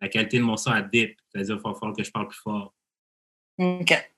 La 0.00 0.08
qualité 0.08 0.38
de 0.38 0.42
mon 0.42 0.56
son 0.58 0.70
a 0.72 0.82
dip, 0.82 1.16
c'est-à-dire 1.32 1.54
qu'il 1.56 1.62
va 1.64 1.74
falloir 1.74 1.96
que 1.96 2.04
je 2.04 2.10
parle 2.10 2.28
plus 2.28 2.38
fort. 2.38 2.74
Ok. 3.58 4.10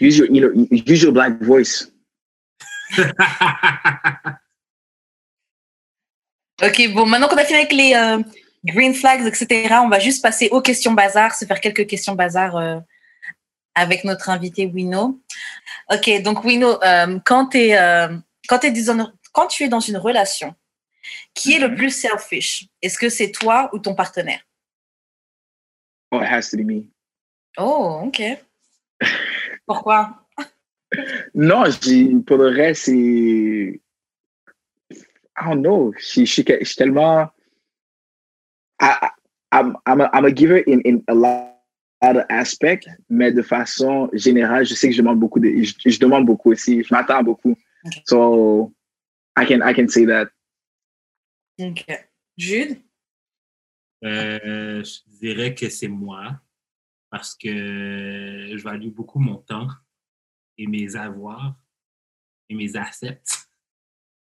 use 0.00 0.18
your, 0.18 0.28
use 0.70 1.02
your 1.02 1.12
black 1.12 1.42
voice. 1.42 1.90
Ok, 6.62 6.92
bon, 6.92 7.06
maintenant 7.06 7.26
qu'on 7.28 7.38
a 7.38 7.44
fini 7.44 7.60
avec 7.60 7.72
les 7.72 7.94
euh, 7.94 8.22
green 8.66 8.92
flags, 8.92 9.24
etc., 9.26 9.76
on 9.82 9.88
va 9.88 9.98
juste 9.98 10.22
passer 10.22 10.48
aux 10.50 10.60
questions 10.60 10.92
bazar, 10.92 11.34
se 11.34 11.46
faire 11.46 11.58
quelques 11.60 11.86
questions 11.86 12.14
bazar 12.14 12.54
euh, 12.56 12.76
avec 13.74 14.04
notre 14.04 14.28
invité 14.30 14.66
Wino. 14.66 15.20
Ok, 15.92 16.10
donc 16.22 16.44
Wino, 16.44 16.82
euh, 16.82 17.18
quand, 17.24 17.54
euh, 17.54 18.16
quand, 18.48 18.64
une- 18.64 19.12
tu 19.48 19.64
es 19.64 19.68
dans 19.68 19.80
une 19.80 19.96
relation, 19.96 20.54
qui 21.34 21.54
est 21.54 21.58
le 21.58 21.68
Mhm. 21.68 21.76
plus 21.76 21.90
selfish? 21.90 22.68
Est-ce 22.82 22.98
que 22.98 23.08
c'est 23.08 23.30
toi 23.30 23.70
ou 23.72 23.78
ton 23.78 23.94
partenaire? 23.94 24.40
Oh, 26.12 26.20
it 26.20 26.28
has 26.28 26.50
to 26.50 26.56
be 26.56 26.64
me. 26.64 26.88
Oh, 27.58 28.02
ok. 28.06 28.20
Pourquoi? 29.66 30.16
Non, 31.34 31.64
pour 32.26 32.36
le 32.38 32.48
reste, 32.48 32.84
c'est. 32.86 33.80
I 35.38 35.44
don't 35.46 35.62
know. 35.62 35.92
Je 35.98 36.04
suis- 36.04 36.26
tellement. 36.76 37.30
I- 38.80 39.10
I'm, 39.52 39.76
I'm, 39.86 40.00
a, 40.00 40.10
I'm 40.12 40.24
a 40.24 40.30
giver 40.34 40.62
in, 40.66 40.80
in 40.84 41.02
a 41.08 41.14
lot, 41.14 41.49
aspects, 42.00 42.86
mais 43.08 43.32
de 43.32 43.42
façon 43.42 44.08
générale, 44.12 44.64
je 44.66 44.74
sais 44.74 44.88
que 44.88 44.94
je 44.94 44.98
demande 45.02 45.20
beaucoup. 45.20 45.38
De, 45.40 45.48
je, 45.62 45.74
je 45.84 45.98
demande 45.98 46.24
beaucoup 46.26 46.50
aussi. 46.52 46.82
Je 46.82 46.92
m'attends 46.94 47.22
beaucoup. 47.22 47.56
Ok. 47.84 47.92
So, 48.06 48.72
I 49.38 49.44
can, 49.46 49.60
I 49.62 49.74
can 49.74 49.88
say 49.88 50.06
that. 50.06 50.28
Ok. 51.60 51.84
Jude? 52.36 52.78
Euh, 54.02 54.82
je 54.82 55.00
dirais 55.18 55.54
que 55.54 55.68
c'est 55.68 55.88
moi 55.88 56.40
parce 57.10 57.34
que 57.34 57.48
je 58.56 58.62
value 58.62 58.88
beaucoup 58.88 59.18
mon 59.18 59.36
temps 59.36 59.68
et 60.56 60.66
mes 60.66 60.96
avoirs 60.96 61.54
et 62.48 62.54
mes 62.54 62.74
assets. 62.76 63.20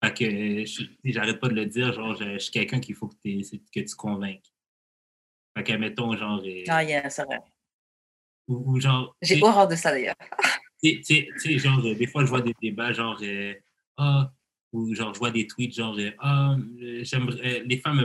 Fait 0.03 0.14
que 0.18 0.66
je- 0.66 0.89
j'arrête 1.03 1.39
pas 1.39 1.47
de 1.47 1.53
le 1.53 1.68
dire, 1.68 1.93
genre, 1.93 2.16
je, 2.16 2.34
je 2.34 2.38
suis 2.39 2.51
quelqu'un 2.51 2.80
qu'il 2.80 2.95
faut 2.95 3.07
que, 3.07 3.18
que 3.22 3.80
tu 3.82 3.95
convainques. 3.95 4.51
Fait 5.55 5.64
que, 5.64 5.74
mettons, 5.74 6.16
genre, 6.18 6.41
euh, 6.43 6.64
Ah, 6.70 6.84
yeah, 6.84 7.07
c'est 7.09 7.24
vrai. 7.24 7.39
Ou, 8.48 8.74
ou 8.76 8.80
genre, 8.80 9.16
J'ai 9.22 9.42
horreur 9.42 9.68
de 9.68 9.76
ça 9.76 9.92
d'ailleurs. 9.92 10.16
tu 11.04 11.04
sais- 11.04 11.58
genre, 11.58 11.80
euh, 11.86 11.94
des 11.96 12.08
fois, 12.08 12.24
je 12.26 12.30
vois 12.30 12.42
des 12.42 12.56
débats, 12.62 12.92
genre, 12.94 13.20
euh, 13.22 13.54
ah, 13.98 14.32
ou 14.74 14.94
genre, 14.96 15.14
je 15.14 15.20
vois 15.20 15.32
des 15.32 15.48
tweets, 15.48 15.76
genre, 15.76 15.96
euh, 15.98 16.12
ah, 16.20 16.56
j'aimerais, 17.02 17.64
les 17.66 17.78
femmes 17.78 18.00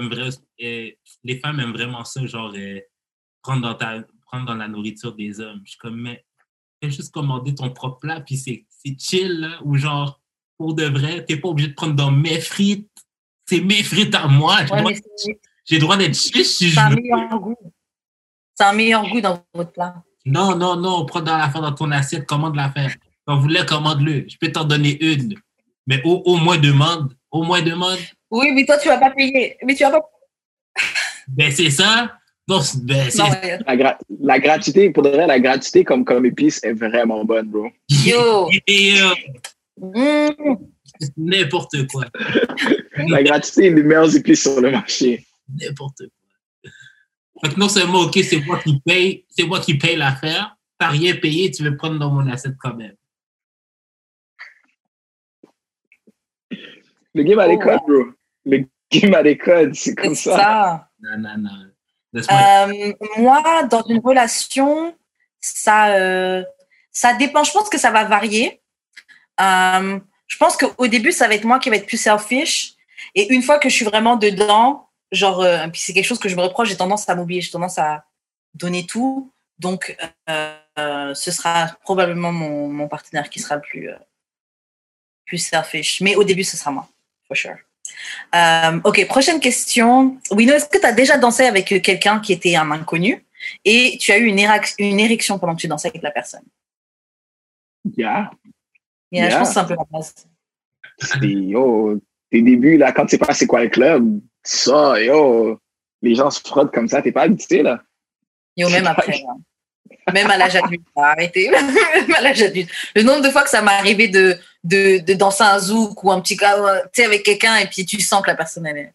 les 1.24 1.38
femmes 1.38 1.60
aiment 1.60 1.72
vraiment 1.72 2.04
ça, 2.04 2.26
genre, 2.26 2.54
prendre 3.42 3.62
dans 3.62 3.74
ta, 3.74 4.02
prendre 4.26 4.46
dans 4.46 4.54
la 4.56 4.68
nourriture 4.68 5.14
des 5.14 5.40
hommes. 5.40 5.60
Je 5.64 5.70
suis 5.70 5.78
comme, 5.78 6.00
mais, 6.00 6.24
fais 6.82 6.90
juste 6.90 7.12
commander 7.12 7.54
ton 7.54 7.70
propre 7.70 7.98
plat, 8.00 8.20
puis 8.20 8.36
c'est, 8.36 8.66
c'est 8.68 8.96
chill, 9.00 9.40
là, 9.40 9.60
ou 9.64 9.76
genre, 9.76 10.20
pour 10.58 10.74
de 10.74 10.84
vrai, 10.84 11.24
t'es 11.24 11.36
pas 11.36 11.48
obligé 11.48 11.68
de 11.68 11.74
prendre 11.74 11.94
dans 11.94 12.10
mes 12.10 12.40
frites. 12.40 12.90
C'est 13.48 13.60
mes 13.60 13.82
frites 13.84 14.14
à 14.14 14.26
moi. 14.26 14.64
J'ai 14.66 14.72
Ouais, 14.72 14.80
droit- 14.80 14.92
j'ai 15.64 15.78
d'être 15.96 16.14
chiche 16.14 16.46
si 16.46 16.68
je 16.70 16.80
un 16.80 16.90
meilleur 16.90 17.38
goût. 17.38 17.56
C'est 18.54 18.64
un 18.64 18.72
meilleur 18.72 19.08
goût 19.08 19.20
dans 19.20 19.44
votre 19.54 19.70
plat. 19.72 20.02
Non, 20.26 20.56
non, 20.56 20.76
non, 20.76 21.06
prends 21.06 21.20
dans 21.22 21.38
l'affaire 21.38 21.62
dans 21.62 21.72
ton 21.72 21.90
assiette, 21.92 22.26
commande 22.26 22.56
l'affaire. 22.56 22.94
Quand 23.24 23.36
vous 23.36 23.42
voulez, 23.42 23.64
commande-le. 23.64 24.24
Je 24.28 24.36
peux 24.40 24.50
t'en 24.52 24.64
donner 24.64 24.98
une. 25.02 25.34
Mais 25.86 26.00
au, 26.04 26.22
au 26.26 26.36
moins 26.36 26.58
demande. 26.58 27.14
Au 27.30 27.42
moins 27.42 27.62
demande. 27.62 27.98
Oui, 28.30 28.50
mais 28.52 28.64
toi, 28.66 28.76
tu 28.78 28.88
vas 28.88 28.98
pas 28.98 29.10
payer. 29.10 29.56
Mais 29.64 29.74
tu 29.74 29.84
vas 29.84 29.92
pas. 29.92 30.00
Ben, 31.28 31.50
c'est 31.52 31.70
ça. 31.70 32.12
Non, 32.48 32.60
c'est- 32.60 32.84
ben, 32.84 33.08
c'est 33.10 33.18
Non, 33.18 33.30
ouais. 33.30 33.58
La, 33.66 33.76
gra- 33.76 33.98
la 34.20 34.38
gratuité, 34.38 34.90
pour 34.90 35.02
de 35.02 35.08
vrai, 35.10 35.26
la 35.26 35.40
gratuité 35.40 35.82
comme, 35.84 36.04
comme 36.04 36.26
épice 36.26 36.62
est 36.62 36.72
vraiment 36.74 37.24
bonne, 37.24 37.48
bro. 37.48 37.68
Yo. 37.88 38.48
Et, 38.66 39.00
euh, 39.00 39.14
Mmh. 39.78 40.54
n'importe 41.18 41.86
quoi. 41.88 42.06
La 43.08 43.22
gratuité 43.22 43.66
est 43.66 43.70
les 43.70 43.82
meilleures 43.82 44.16
épices 44.16 44.40
sur 44.42 44.58
le 44.60 44.70
marché. 44.70 45.26
N'importe 45.60 45.98
quoi. 45.98 46.08
Que 47.42 47.58
non 47.58 47.68
seulement, 47.68 48.00
OK, 48.00 48.18
c'est 48.22 48.40
moi 48.40 48.58
qui 48.62 48.80
paye, 48.80 49.24
c'est 49.28 49.44
moi 49.44 49.60
qui 49.60 49.76
paye 49.76 49.96
l'affaire. 49.96 50.56
T'as 50.78 50.88
rien 50.88 51.14
payé, 51.16 51.50
tu 51.50 51.62
veux 51.62 51.76
prendre 51.76 51.98
dans 51.98 52.10
mon 52.10 52.26
assiette 52.30 52.56
quand 52.58 52.74
même. 52.74 52.94
Le 57.14 57.22
game 57.22 57.38
a 57.38 57.48
des 57.48 57.54
Oh, 57.54 57.58
codes, 57.58 57.80
bro. 57.88 58.04
Le 58.44 58.64
game 58.90 59.14
a 59.14 59.22
des 59.22 59.38
codes, 59.38 59.74
c'est 59.74 59.94
comme 59.94 60.14
C'est 60.14 60.30
ça. 60.30 60.36
ça. 60.36 60.88
Non, 61.00 61.18
non, 61.18 61.38
non. 61.38 61.66
Euh, 62.30 62.92
moi, 63.18 63.62
dans 63.64 63.82
une 63.84 64.00
relation, 64.00 64.94
ça, 65.40 65.88
euh, 65.96 66.42
ça 66.90 67.14
dépend. 67.14 67.44
Je 67.44 67.52
pense 67.52 67.68
que 67.68 67.78
ça 67.78 67.90
va 67.90 68.04
varier. 68.04 68.60
Euh, 69.40 69.98
je 70.26 70.36
pense 70.38 70.56
qu'au 70.56 70.86
début, 70.86 71.12
ça 71.12 71.28
va 71.28 71.34
être 71.34 71.44
moi 71.44 71.58
qui 71.58 71.68
va 71.70 71.76
être 71.76 71.86
plus 71.86 72.00
selfish. 72.00 72.74
Et 73.14 73.32
une 73.32 73.42
fois 73.42 73.58
que 73.58 73.68
je 73.68 73.74
suis 73.74 73.84
vraiment 73.84 74.16
dedans, 74.16 74.85
genre, 75.16 75.40
euh, 75.42 75.66
puis 75.68 75.80
c'est 75.80 75.92
quelque 75.92 76.04
chose 76.04 76.18
que 76.18 76.28
je 76.28 76.36
me 76.36 76.42
reproche, 76.42 76.68
j'ai 76.68 76.76
tendance 76.76 77.08
à 77.08 77.14
m'oublier, 77.14 77.40
j'ai 77.40 77.50
tendance 77.50 77.78
à 77.78 78.04
donner 78.54 78.86
tout. 78.86 79.32
Donc, 79.58 79.96
euh, 80.28 80.54
euh, 80.78 81.14
ce 81.14 81.30
sera 81.30 81.68
probablement 81.82 82.32
mon, 82.32 82.68
mon 82.68 82.88
partenaire 82.88 83.30
qui 83.30 83.40
sera 83.40 83.56
le 83.56 83.62
plus, 83.62 83.90
plus 85.24 85.38
selfish. 85.38 86.00
Mais 86.00 86.14
au 86.14 86.24
début, 86.24 86.44
ce 86.44 86.56
sera 86.56 86.70
moi, 86.70 86.88
for 87.26 87.36
sure. 87.36 87.56
Ok, 88.84 89.06
prochaine 89.06 89.40
question. 89.40 90.18
Wino, 90.30 90.52
est-ce 90.54 90.68
que 90.68 90.78
tu 90.78 90.86
as 90.86 90.92
déjà 90.92 91.16
dansé 91.16 91.44
avec 91.44 91.82
quelqu'un 91.82 92.20
qui 92.20 92.32
était 92.32 92.56
un 92.56 92.70
inconnu 92.70 93.24
et 93.64 93.96
tu 93.98 94.12
as 94.12 94.18
eu 94.18 94.26
une, 94.26 94.38
érection 94.38 95.38
pendant 95.38 95.54
que 95.54 95.60
tu 95.60 95.68
dansais 95.68 95.88
avec 95.88 96.02
la 96.02 96.10
personne? 96.10 96.44
Yeah. 97.96 98.30
Yeah, 99.12 99.30
Je 99.30 99.30
Yeah. 99.30 99.38
pense 99.38 99.48
que 99.48 99.54
c'est 99.54 99.60
un 99.60 99.64
peu 99.64 99.74
la 99.74 99.84
base. 99.90 100.14
C'est, 100.98 101.18
yo, 101.22 102.00
tes 102.30 102.42
débuts, 102.42 102.76
là, 102.76 102.92
quand 102.92 103.04
tu 103.04 103.10
sais 103.10 103.18
pas 103.18 103.32
c'est 103.32 103.46
quoi 103.46 103.62
le 103.62 103.68
club, 103.68 104.20
ça, 104.46 105.00
yo, 105.02 105.58
les 106.02 106.14
gens 106.14 106.30
se 106.30 106.40
frottent 106.40 106.72
comme 106.72 106.88
ça, 106.88 107.02
t'es 107.02 107.12
pas 107.12 107.22
habitué, 107.22 107.62
là. 107.62 107.82
Yo, 108.56 108.68
même 108.70 108.86
après. 108.86 109.20
hein. 109.28 109.40
Même 110.12 110.30
à 110.30 110.36
l'âge 110.36 110.56
adulte, 110.56 110.86
arrêtez. 110.96 111.50
même 111.50 112.14
à 112.16 112.20
l'âge 112.20 112.42
adulte. 112.42 112.70
Le 112.94 113.02
nombre 113.02 113.22
de 113.22 113.30
fois 113.30 113.42
que 113.42 113.50
ça 113.50 113.62
m'est 113.62 113.72
arrivé 113.72 114.08
de, 114.08 114.36
de, 114.64 114.98
de 115.04 115.14
danser 115.14 115.44
un 115.44 115.58
zouk 115.58 116.02
ou 116.02 116.10
un 116.10 116.20
petit 116.20 116.36
cas, 116.36 116.58
euh, 116.58 116.80
tu 116.92 117.02
sais, 117.02 117.04
avec 117.04 117.22
quelqu'un 117.22 117.56
et 117.56 117.66
puis 117.66 117.84
tu 117.84 118.00
sens 118.00 118.22
que 118.22 118.28
la 118.28 118.36
personne 118.36 118.66
elle 118.66 118.78
est, 118.78 118.94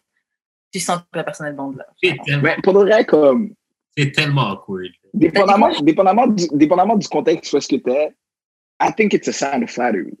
tu 0.72 0.80
sens 0.80 1.00
que 1.00 1.16
la 1.16 1.24
personne 1.24 1.46
elle 1.46 1.56
bande 1.56 1.76
là. 1.76 1.86
C'est 2.02 2.16
tellement, 2.24 2.42
Mais 2.42 2.56
pour 2.62 2.72
de 2.72 2.80
vrai, 2.80 3.04
comme, 3.04 3.54
c'est 3.96 4.12
tellement 4.12 4.52
awkward. 4.52 4.90
dépendamment, 5.12 5.70
dépendamment, 5.80 6.26
du, 6.26 6.46
dépendamment 6.52 6.96
du 6.96 7.08
contexte 7.08 7.52
où 7.52 7.58
est-ce 7.58 7.68
que 7.68 7.76
t'es, 7.76 8.14
I 8.80 8.90
think 8.96 9.12
it's 9.12 9.28
a 9.28 9.32
sign 9.32 9.64
of 9.64 9.70
flattery. 9.70 10.18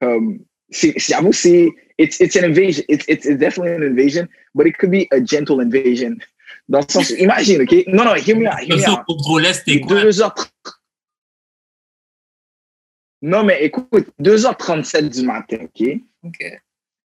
Comme, 0.00 0.40
c'est, 0.70 0.92
c'est- 0.98 1.12
j'avoue, 1.12 1.32
c'est, 1.32 1.68
it's, 1.98 2.18
it's 2.20 2.36
an 2.36 2.44
invasion. 2.44 2.84
It's, 2.88 3.04
it's, 3.08 3.26
it's 3.26 3.38
definitely 3.38 3.74
an 3.74 3.82
invasion, 3.82 4.28
but 4.54 4.66
it 4.66 4.76
could 4.78 4.90
be 4.90 5.06
a 5.12 5.20
gentle 5.24 5.60
invasion. 5.60 6.16
Dans 6.68 6.80
le 6.80 6.86
sens, 6.92 7.10
imagine, 7.10 7.62
OK? 7.62 7.84
Non, 7.88 8.04
non, 8.04 8.14
hear 8.14 8.36
me 8.36 8.46
out, 8.46 8.60
hear 8.60 8.68
Comme 8.68 8.76
me 8.78 8.82
ça, 8.82 8.92
out. 8.92 9.04
Il 9.08 9.54
c'était 9.54 9.72
est 9.74 9.80
quoi? 9.80 10.02
2h30. 10.02 10.50
Non, 13.22 13.44
mais 13.44 13.64
écoute, 13.64 14.08
2h37 14.20 15.08
du 15.10 15.22
matin, 15.26 15.58
OK? 15.62 15.88
Ok. 16.24 16.60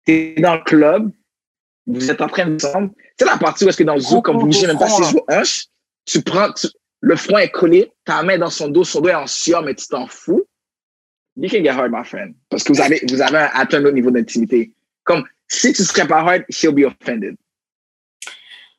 T'es 0.04 0.34
dans 0.38 0.56
le 0.56 0.62
club, 0.64 1.10
vous 1.86 2.10
êtes 2.10 2.20
en 2.20 2.28
train 2.28 2.46
de 2.46 2.56
descendre. 2.56 2.90
C'est 3.18 3.24
la 3.24 3.38
partie 3.38 3.64
où 3.64 3.68
est-ce 3.68 3.78
que 3.78 3.84
dans 3.84 3.94
le 3.94 4.00
zoo, 4.00 4.20
comme 4.20 4.38
vous 4.38 4.46
bougez 4.46 4.66
même 4.66 4.78
pas 4.78 4.88
ses 4.88 5.02
hanches, 5.30 5.66
tu 6.04 6.20
prends, 6.22 6.52
tu- 6.52 6.68
le 7.00 7.16
front 7.16 7.38
est 7.38 7.50
collé, 7.50 7.90
ta 8.04 8.22
main 8.22 8.36
dans 8.38 8.50
son 8.50 8.68
dos, 8.68 8.84
son 8.84 9.00
dos 9.00 9.08
est 9.08 9.14
en 9.14 9.26
sueur, 9.26 9.62
mais 9.62 9.74
tu 9.74 9.86
t'en 9.88 10.06
fous. 10.06 10.44
You 11.36 11.48
can 11.50 11.62
get 11.64 11.70
hard, 11.70 11.90
my 11.92 12.04
friend. 12.04 12.34
Parce 12.48 12.62
que 12.62 12.72
vous 12.72 12.80
avez, 12.80 13.00
vous 13.08 13.20
atteint 13.20 13.78
un 13.78 13.84
autre 13.84 13.90
niveau 13.94 14.10
d'intimité. 14.10 14.72
Comme, 15.02 15.24
si 15.48 15.72
tu 15.72 15.82
serais 15.82 16.06
pas 16.06 16.20
hard, 16.20 16.44
she'll 16.50 16.72
be 16.72 16.84
offended. 16.84 17.36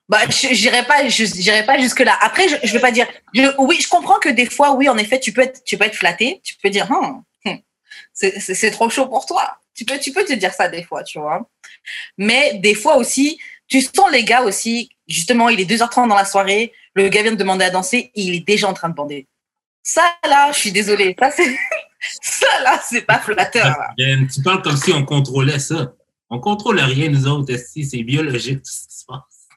Bah, 0.07 0.19
j'irai 0.29 0.83
pas, 0.85 1.07
j'irai 1.07 1.65
pas 1.65 1.79
jusque 1.79 1.99
là. 2.01 2.15
Après, 2.21 2.47
je, 2.47 2.55
je 2.63 2.71
vais 2.73 2.79
pas 2.79 2.91
dire. 2.91 3.07
je- 3.33 3.49
oui, 3.57 3.77
je 3.81 3.87
comprends 3.89 4.19
que 4.19 4.29
des 4.29 4.45
fois, 4.45 4.73
oui, 4.75 4.87
en 4.87 4.97
effet, 4.97 5.19
tu 5.19 5.33
peux 5.33 5.41
être, 5.41 5.63
tu 5.63 5.77
peux 5.77 5.85
être 5.85 5.95
flatté. 5.95 6.41
Tu 6.43 6.55
peux 6.61 6.69
dire, 6.69 6.89
Hum, 6.91 7.23
hum. 7.45 7.57
c'est 8.13 8.39
c'est- 8.39 8.71
trop 8.71 8.89
chaud 8.89 9.07
pour 9.07 9.25
toi. 9.25 9.57
Tu 9.73 9.83
peux, 9.83 9.97
tu 9.99 10.11
peux 10.13 10.23
te 10.23 10.33
dire 10.33 10.53
ça 10.53 10.69
des 10.69 10.83
fois, 10.83 11.03
tu 11.03 11.19
vois. 11.19 11.49
Mais 12.17 12.53
des 12.59 12.75
fois 12.75 12.97
aussi, 12.97 13.39
tu 13.67 13.81
sens 13.81 14.11
les 14.11 14.23
gars 14.23 14.43
aussi, 14.43 14.89
justement, 15.07 15.49
il 15.49 15.59
est 15.59 15.65
2h30 15.65 16.07
dans 16.07 16.15
la 16.15 16.23
soirée, 16.25 16.71
le 16.93 17.09
gars 17.09 17.23
vient 17.23 17.31
de 17.31 17.35
demander 17.37 17.65
à 17.65 17.71
danser, 17.71 18.11
il 18.15 18.35
est 18.35 18.45
déjà 18.45 18.67
en 18.69 18.73
train 18.73 18.89
de 18.89 18.93
bander. 18.93 19.27
Ça, 19.81 20.15
là, 20.23 20.51
je 20.51 20.59
suis 20.59 20.71
désolée. 20.71 21.15
Ça, 21.19 21.31
c'est, 21.31 21.43
ça, 22.21 22.61
là, 22.63 22.79
c'est 22.83 23.01
pas 23.01 23.19
flatteur, 23.19 23.65
là. 23.65 23.89
Ben, 23.97 24.27
tu 24.27 24.41
parles 24.41 24.61
comme 24.61 24.77
si 24.77 24.91
on 24.93 25.05
contrôlait 25.05 25.59
ça. 25.59 25.93
On 26.29 26.39
contrôle 26.39 26.79
rien, 26.79 27.09
nous 27.09 27.27
autres, 27.27 27.53
esti, 27.53 27.85
c'est 27.85 28.03
biologique 28.03 28.63
tout 28.63 28.71
ce 28.71 28.87
qui 28.87 28.95
se 28.97 29.05
passe. 29.05 29.47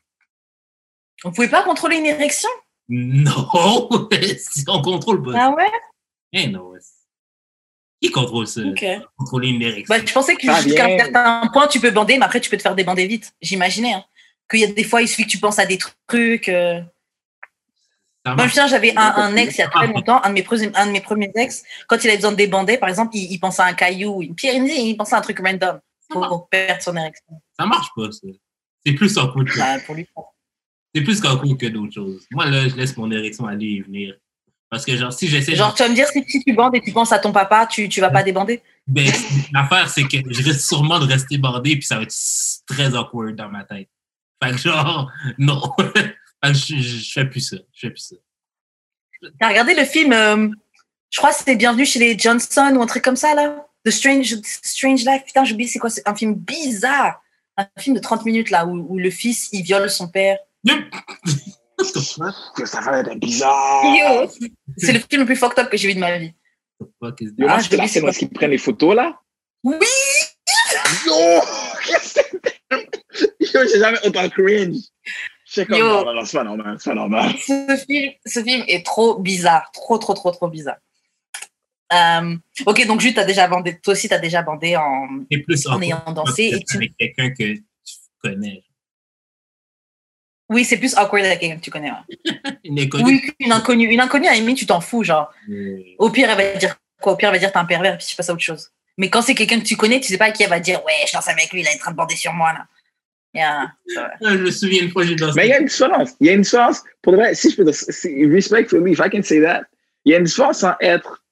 On 1.25 1.33
pouvait 1.33 1.49
pas 1.49 1.63
contrôler 1.63 1.97
une 1.97 2.07
érection? 2.07 2.49
Non! 2.89 3.89
si 4.39 4.65
on 4.69 4.83
contrôle 4.83 5.23
pas. 5.23 5.33
Ah 5.35 5.51
ouais? 5.51 5.71
Eh 6.33 6.47
non. 6.49 6.73
Qui 8.01 8.11
contrôle 8.11 8.47
ça? 8.47 8.61
Contrôler 9.17 9.49
une 9.49 9.63
érection. 9.63 9.95
Bah, 9.95 10.03
je 10.05 10.13
pensais 10.13 10.37
que 10.37 10.43
jusqu'à 10.63 10.85
un 10.87 10.99
certain 10.99 11.51
point, 11.53 11.67
tu 11.67 11.81
peux 11.81 11.91
bander, 11.91 12.17
mais 12.19 12.25
après, 12.25 12.41
tu 12.41 12.49
peux 12.51 12.57
te 12.57 12.63
faire 12.63 12.77
débander 12.77 13.07
vite. 13.07 13.33
J'imaginais, 13.41 13.95
hein. 13.95 14.05
Qu'il 14.49 14.61
y 14.61 14.65
a 14.65 14.69
des 14.69 14.85
fois, 14.85 15.03
il 15.03 15.09
suffit 15.09 15.25
que 15.25 15.31
tu 15.31 15.39
penses 15.39 15.59
à 15.59 15.67
des 15.67 15.79
trucs. 15.79 16.49
euh. 16.49 16.81
Moi, 18.35 18.37
je 18.37 18.43
me 18.43 18.47
marche. 18.47 18.51
souviens, 18.51 18.67
j'avais 18.69 18.97
un, 18.97 19.15
un 19.17 19.37
ex 19.37 19.55
il 19.57 19.61
y 19.61 19.63
a 19.63 19.69
très 19.69 19.87
longtemps, 19.87 20.23
un 20.25 20.29
de, 20.29 20.35
mes 20.35 20.43
premiers, 20.43 20.71
un 20.75 20.87
de 20.87 20.93
mes 20.93 21.01
premiers 21.01 21.31
ex, 21.35 21.63
quand 21.87 22.03
il 22.03 22.09
avait 22.09 22.17
besoin 22.17 22.33
de 22.33 22.37
débander, 22.37 22.79
par 22.79 22.89
exemple, 22.89 23.17
il, 23.17 23.31
il 23.33 23.39
pensait 23.39 23.63
à 23.63 23.67
un 23.67 23.73
caillou, 23.75 24.23
une 24.23 24.35
pierre, 24.35 24.55
il 24.55 24.63
me 24.63 24.69
dit, 24.69 24.75
il 24.75 24.97
pensait 24.97 25.15
à 25.15 25.19
un 25.19 25.23
truc 25.23 25.39
random 25.41 25.81
pour 26.11 26.49
perdre 26.49 26.83
son 26.83 26.97
érection. 26.97 27.41
Ça 27.59 27.67
marche 27.67 27.89
pas, 27.97 28.11
ça. 28.13 28.27
C'est 28.87 28.93
plus 28.93 29.17
awkward 29.19 29.49
que, 29.49 29.59
Bah, 29.59 29.79
pour 29.85 29.95
lui. 29.95 30.07
c'est 30.95 31.03
plus 31.03 31.23
awkward 31.25 31.59
que 31.59 31.67
d'autres 31.67 31.93
choses. 31.95 32.27
Moi, 32.31 32.47
là, 32.47 32.69
je 32.69 32.77
laisse 32.77 32.97
mon 32.97 33.11
érection 33.11 33.47
aller 33.47 33.67
et 33.67 33.83
venir. 33.83 34.15
Parce 34.71 34.85
que, 34.85 34.95
genre, 34.97 35.13
si 35.13 35.29
j'essaie 35.29 35.55
Genre, 35.57 35.75
tu 35.75 35.83
vas 35.83 35.89
me 35.89 35.95
dire, 35.95 36.07
si, 36.09 36.23
si 36.29 36.45
tu 36.45 36.53
bandes 36.53 36.77
et 36.77 36.81
tu 36.83 36.93
penses 36.93 37.11
à 37.13 37.19
ton 37.19 37.33
papa, 37.33 37.67
tu, 37.67 37.89
tu 37.89 38.01
vas 38.01 38.11
pas 38.11 38.23
débander? 38.23 38.63
Ben, 38.87 39.11
l'affaire, 39.53 39.89
c'est 39.89 40.05
que 40.05 40.19
je 40.31 40.43
risque 40.43 40.61
sûrement 40.61 40.99
de 40.99 41.07
rester 41.07 41.39
bandé, 41.39 41.77
puis 41.77 41.87
ça 41.87 41.97
va 41.97 42.03
être 42.03 42.15
très 42.67 42.95
awkward 42.95 43.35
dans 43.35 43.49
ma 43.49 43.65
tête. 43.65 43.89
Fait 44.43 44.51
que 44.53 44.59
genre, 44.59 45.11
non. 45.39 45.61
Que 46.43 46.53
je, 46.53 46.77
je, 46.77 46.99
je 46.99 47.13
fais 47.13 47.25
plus 47.25 47.41
ça. 47.41 47.57
Je 47.73 47.81
fais 47.81 47.91
plus 47.91 48.01
ça. 48.01 48.17
T'as 49.41 49.49
regardé 49.49 49.75
le 49.75 49.85
film, 49.85 50.13
euh, 50.13 50.49
je 51.11 51.19
crois 51.19 51.31
que 51.31 51.39
c'était 51.39 51.57
Bienvenue 51.57 51.85
chez 51.85 51.99
les 51.99 52.17
Johnson 52.19 52.73
ou 52.77 52.83
un 52.83 52.87
truc 52.87 53.03
comme 53.03 53.17
ça, 53.17 53.35
là? 53.35 53.67
The 53.85 53.91
Strange, 53.91 54.37
Strange 54.63 55.05
Life. 55.05 55.25
Putain, 55.25 55.45
j'ai 55.45 55.55
oublié 55.55 55.69
c'est 55.69 55.79
quoi, 55.79 55.91
c'est 55.91 56.07
un 56.07 56.15
film 56.15 56.35
bizarre. 56.35 57.21
Un 57.57 57.67
film 57.79 57.97
de 57.97 58.01
30 58.01 58.25
minutes, 58.25 58.51
là, 58.51 58.67
où, 58.67 58.87
où 58.89 58.99
le 58.99 59.11
fils, 59.11 59.49
il 59.53 59.63
viole 59.63 59.91
son 59.91 60.09
père. 60.09 60.39
Que 62.55 62.67
ça 62.67 62.81
va 62.81 63.01
être 63.01 63.15
bizarre. 63.17 63.83
C'est 64.77 64.93
le 64.93 65.01
film 65.01 65.23
le 65.23 65.27
plus 65.27 65.37
fucked 65.37 65.59
up 65.59 65.71
que 65.71 65.77
j'ai 65.77 65.89
vu 65.89 65.95
de 65.95 66.01
ma 66.01 66.19
vie. 66.19 66.33
Ah, 67.03 67.61
c'est 67.61 67.77
pas. 67.77 68.09
est-ce 68.09 68.19
qu'ils 68.19 68.31
prennent 68.31 68.51
les 68.51 68.59
photos, 68.59 68.95
là. 68.95 69.21
Oui 69.65 69.77
Yo! 71.07 71.15
Qu'est-ce 71.87 72.15
que 72.15 72.39
c'est? 72.71 73.55
Yo, 73.55 73.61
j'ai 73.67 73.79
jamais 73.81 73.99
autant 74.07 74.29
cringe. 74.29 74.77
Je 75.59 75.65
sais 75.65 75.67
comme, 75.67 75.79
Yo. 75.79 75.89
non, 75.89 76.05
non, 76.05 76.15
non, 76.15 76.25
c'est 76.25 76.39
pas 76.39 76.45
normal, 76.45 76.77
c'est 76.79 76.91
pas 76.91 76.95
normal. 76.97 77.35
ce 77.39 77.85
film, 77.87 78.13
ce 78.25 78.43
film 78.43 78.65
est 78.69 78.87
trop 78.87 79.19
bizarre, 79.19 79.71
trop, 79.73 79.99
trop, 79.99 80.15
trop, 80.15 80.31
trop 80.31 80.49
bizarre. 80.49 80.77
Euh, 81.93 82.37
ok, 82.67 82.87
donc 82.87 83.01
Jules, 83.01 83.15
t'as 83.15 83.25
déjà 83.25 83.49
bandé, 83.49 83.79
toi 83.81 83.93
aussi, 83.93 84.09
t'as 84.09 84.19
déjà 84.19 84.43
bandé 84.43 84.77
en, 84.77 85.09
C'est 85.31 85.39
plus 85.39 85.67
en 85.67 85.71
awkward 85.73 85.83
ayant 85.83 86.13
dansé. 86.13 86.51
Et 86.53 86.65
tu... 86.65 86.77
avec 86.77 86.97
quelqu'un 86.97 87.31
que 87.31 87.55
tu 87.55 87.95
connais. 88.23 88.63
Oui, 90.51 90.65
c'est 90.65 90.77
plus 90.77 90.97
awkward 90.97 91.25
avec 91.25 91.41
quelqu'un 91.41 91.57
que 91.57 91.65
tu 91.65 91.71
connais. 91.71 91.91
ouais. 91.91 92.53
Une 92.65 92.79
inconnue. 92.79 93.05
Oui, 93.05 93.33
une 93.41 93.53
inconnue. 93.53 93.87
Une 93.87 94.01
inconnue, 94.01 94.29
à 94.29 94.33
la 94.33 94.37
limite, 94.37 94.59
tu 94.59 94.67
t'en 94.67 94.81
fous, 94.81 95.03
genre. 95.03 95.31
Euh, 95.51 95.83
Au 95.99 96.11
pire, 96.11 96.31
elle 96.31 96.37
va 96.37 96.59
dire 96.59 96.77
quoi? 97.01 97.13
Au 97.15 97.17
pire, 97.17 97.31
elle 97.31 97.35
va 97.35 97.39
dire 97.39 97.51
t'es 97.51 97.59
un 97.59 97.65
pervers, 97.65 97.97
puis 97.99 98.07
tu 98.07 98.15
passes 98.15 98.31
à 98.31 98.33
autre 98.33 98.43
chose. 98.43 98.71
Mais 98.99 99.09
quand 99.11 99.23
c'est 99.23 99.35
quelqu'un 99.35 99.61
que 99.61 99.65
tu 99.65 99.77
connais, 99.77 100.01
tu 100.01 100.09
sais 100.09 100.19
pas 100.19 100.27
à 100.27 100.31
qui 100.33 100.43
elle 100.43 100.51
va 100.51 100.61
dire 100.61 100.85
ouais, 100.85 100.93
je 101.07 101.13
danse 101.13 101.29
avec 101.29 101.53
lui, 101.53 101.61
il 101.61 101.67
est 101.67 101.75
en 101.75 101.79
train 101.79 101.93
de 101.93 101.97
bander 101.97 102.17
sur 102.17 102.33
moi 102.33 102.53
là. 102.53 102.67
Yeah, 103.35 103.73
vrai. 103.95 104.37
Je 104.39 104.43
me 104.43 104.51
souviens 104.51 104.83
une 104.85 104.91
fois, 104.91 105.05
j'ai 105.05 105.15
dansé. 105.15 105.35
Mais 105.37 105.47
il 105.47 105.51
y 105.51 105.53
a 105.53 105.61
une 105.61 105.67
différence. 105.67 106.13
Il 106.21 106.27
y 106.27 106.31
a 106.31 106.33
une 106.33 106.41
différence. 106.43 106.83
Pour 107.03 107.13
de 107.13 107.19
vrai, 107.19 107.35
si 107.35 107.51
je 107.51 107.57
peux 107.57 107.65
dire, 107.65 107.75
c'est- 107.75 108.27
respectfully, 108.27 108.93
if 108.93 108.99
I 108.99 109.11
can 109.11 109.23
say 109.23 109.41
that, 109.43 109.63
il 110.05 110.13
y 110.13 110.15
a 110.15 110.19
une 110.19 110.25
différence 110.25 110.65
en 110.65 110.75
être 110.81 111.23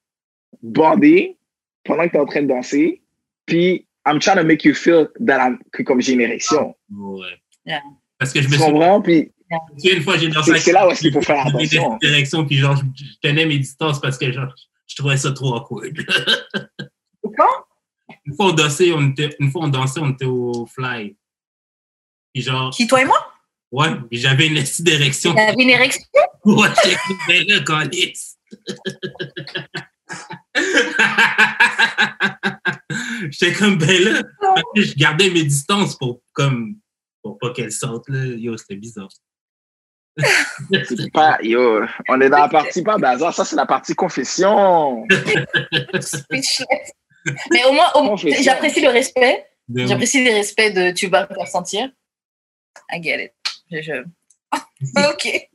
bandé 0.61 1.37
pendant 1.83 2.05
que 2.05 2.11
tu 2.11 2.17
es 2.17 2.19
en 2.19 2.25
train 2.25 2.41
de 2.43 2.47
danser, 2.47 3.01
puis 3.45 3.85
I'm 4.05 4.19
trying 4.19 4.37
to 4.37 4.43
make 4.43 4.63
you 4.63 4.73
feel 4.73 5.07
that 5.25 5.37
I'm, 5.45 5.59
que 5.71 5.83
comme 5.83 6.01
j'ai 6.01 6.13
une 6.13 6.21
érection. 6.21 6.75
Ouais. 6.91 7.27
Yeah. 7.65 7.81
Parce 8.19 8.31
que 8.31 8.41
je 8.41 8.47
me 8.47 8.53
Tu 8.53 8.57
souviens 8.59 8.71
comprends? 8.73 9.01
Puis 9.01 9.31
une 9.83 10.01
fois, 10.01 10.17
j'ai 10.17 10.27
dansé 10.29 10.57
c'est 10.59 10.71
là 10.73 10.87
où 10.87 10.91
est-ce 10.91 11.01
qu'il 11.01 11.13
faut 11.13 11.21
faire 11.21 11.45
attention. 11.45 11.97
directions, 12.01 12.45
puis 12.45 12.57
genre, 12.57 12.75
je, 12.75 12.83
je 13.03 13.11
tenais 13.21 13.45
mes 13.45 13.57
distances 13.57 13.99
parce 13.99 14.17
que 14.17 14.31
genre, 14.31 14.53
je 14.87 14.95
trouvais 14.95 15.17
ça 15.17 15.31
trop 15.31 15.55
awkward. 15.55 15.97
Pourquoi 17.21 17.67
une 18.25 18.35
fois 18.35 18.47
on 18.47 18.53
dansait, 18.53 18.91
on 18.93 19.09
était, 19.09 19.35
une 19.39 19.49
fois 19.51 19.63
on 19.65 19.67
dansait, 19.69 19.99
on 20.01 20.09
était 20.11 20.25
au 20.25 20.65
fly. 20.65 21.15
Puis 22.37 22.43
genre, 22.43 22.69
Qui, 22.69 22.85
toi 22.85 23.01
et 23.01 23.05
moi? 23.05 23.17
Ouais, 23.71 23.87
puis 24.11 24.19
j'avais 24.19 24.45
une 24.45 24.53
petite 24.61 24.83
direction. 24.85 25.33
T'avais 25.33 25.59
une 25.59 25.71
érection? 25.71 26.03
Ouais, 26.45 26.67
j'étais 26.83 26.95
comme, 27.07 27.17
ben 27.27 27.43
là, 27.47 27.59
câlisse. 27.65 28.37
J'étais 33.31 33.53
comme, 33.53 33.79
ben 33.79 34.03
là, 34.03 34.21
je 34.75 34.93
gardais 34.93 35.31
mes 35.31 35.43
distances 35.43 35.97
pour, 35.97 36.21
comme, 36.33 36.75
pour 37.23 37.39
pas 37.39 37.51
qu'elle 37.53 37.71
sorte, 37.71 38.07
là. 38.09 38.23
Yo, 38.23 38.55
c'était 38.55 38.75
bizarre. 38.75 39.09
C'est 40.15 41.11
pas, 41.11 41.39
yo, 41.41 41.81
on 42.07 42.21
est 42.21 42.29
dans 42.29 42.37
la 42.37 42.49
partie 42.49 42.83
pas 42.83 42.99
bazar. 42.99 43.33
Ça, 43.33 43.45
c'est 43.45 43.55
la 43.55 43.65
partie 43.65 43.95
confession. 43.95 45.05
Mais 47.51 47.63
au 47.65 47.73
moins, 47.73 47.91
au 47.95 48.03
moins, 48.03 48.15
j'apprécie 48.15 48.81
le 48.81 48.89
respect. 48.89 49.43
De- 49.67 49.85
J'apprécie 49.87 50.23
le 50.23 50.31
respect 50.33 50.71
de 50.71 50.91
tu 50.91 51.07
vas 51.07 51.27
me 51.27 51.33
faire 51.35 51.47
sentir. 51.47 51.89
I 52.91 53.01
get 53.01 53.19
it. 53.23 53.33
Je, 53.71 53.81
je- 53.81 54.05
ok. 55.09 55.49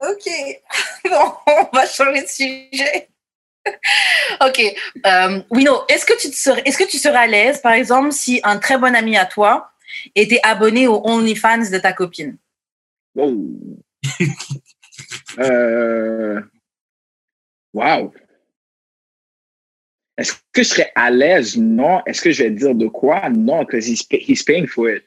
Ok. 0.00 0.26
Bon, 1.10 1.32
on 1.46 1.68
va 1.76 1.86
changer 1.86 2.22
de 2.22 2.26
sujet. 2.28 3.08
Ok. 4.42 4.60
Euh, 5.06 5.42
Wino, 5.50 5.84
est-ce 5.88 6.04
que 6.04 6.18
tu 6.20 6.28
te 6.28 6.34
serais, 6.34 6.62
est-ce 6.66 6.76
que 6.76 6.84
tu 6.84 6.98
serais 6.98 7.16
à 7.16 7.26
l'aise, 7.26 7.60
par 7.62 7.72
exemple, 7.72 8.12
si 8.12 8.40
un 8.44 8.58
très 8.58 8.76
bon 8.78 8.94
ami 8.94 9.16
à 9.16 9.24
toi 9.24 9.70
était 10.14 10.40
abonné 10.42 10.86
au 10.86 11.00
OnlyFans 11.06 11.70
de 11.70 11.78
ta 11.78 11.92
copine? 11.94 12.36
Wow. 13.14 13.50
euh... 15.38 16.40
Wow. 17.72 18.12
Est-ce 20.18 20.34
que 20.52 20.62
je 20.62 20.68
serais 20.68 20.92
à 20.94 21.10
l'aise? 21.10 21.56
Non. 21.56 22.02
Est-ce 22.06 22.20
que 22.22 22.30
je 22.32 22.42
vais 22.44 22.50
dire 22.50 22.74
de 22.74 22.86
quoi? 22.86 23.28
Non, 23.30 23.64
parce 23.64 23.86
he's, 23.86 24.06
he's 24.10 24.42
paying 24.42 24.66
for 24.66 24.90
it. 24.90 25.04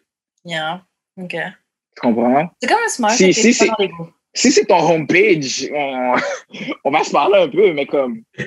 Yeah. 0.47 0.85
Ok. 1.17 1.31
Tu 1.31 2.01
comprends? 2.01 2.49
C'est 2.61 2.67
quand 2.69 2.79
même 2.79 2.89
smart. 2.89 3.11
Si, 3.11 3.33
si, 3.33 3.53
c'est 3.53 3.65
si. 3.65 3.89
Si 4.33 4.51
c'est 4.51 4.65
ton 4.65 4.79
homepage, 4.79 5.67
on, 5.73 6.15
on 6.85 6.91
va 6.91 7.03
se 7.03 7.11
parler 7.11 7.39
un 7.39 7.49
peu, 7.49 7.73
mais 7.73 7.85
comme. 7.85 8.23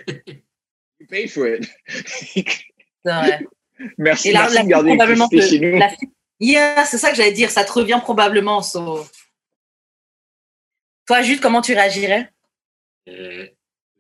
You 1.01 1.07
pay 1.09 1.27
for 1.29 1.47
it. 1.47 1.67
Merci 3.97 4.29
Et 4.29 4.33
là, 4.33 4.41
merci 4.43 4.45
la 4.45 4.45
de 4.45 4.49
fille, 4.59 4.67
garder 4.69 4.89
probablement 4.91 5.29
l'électricité 5.33 5.57
chez 5.57 5.61
que 5.71 5.73
nous. 5.73 5.79
la 5.79 5.89
fille- 5.89 6.11
Yeah, 6.39 6.85
c'est 6.85 6.99
ça 6.99 7.11
que 7.11 7.17
j'allais 7.17 7.33
dire. 7.33 7.51
Ça 7.51 7.65
te 7.65 7.73
revient 7.73 7.99
probablement. 8.03 8.61
so. 8.63 9.05
Toi, 11.07 11.23
Jude, 11.23 11.41
comment 11.41 11.61
tu 11.63 11.73
réagirais? 11.73 12.31
Euh, 13.09 13.49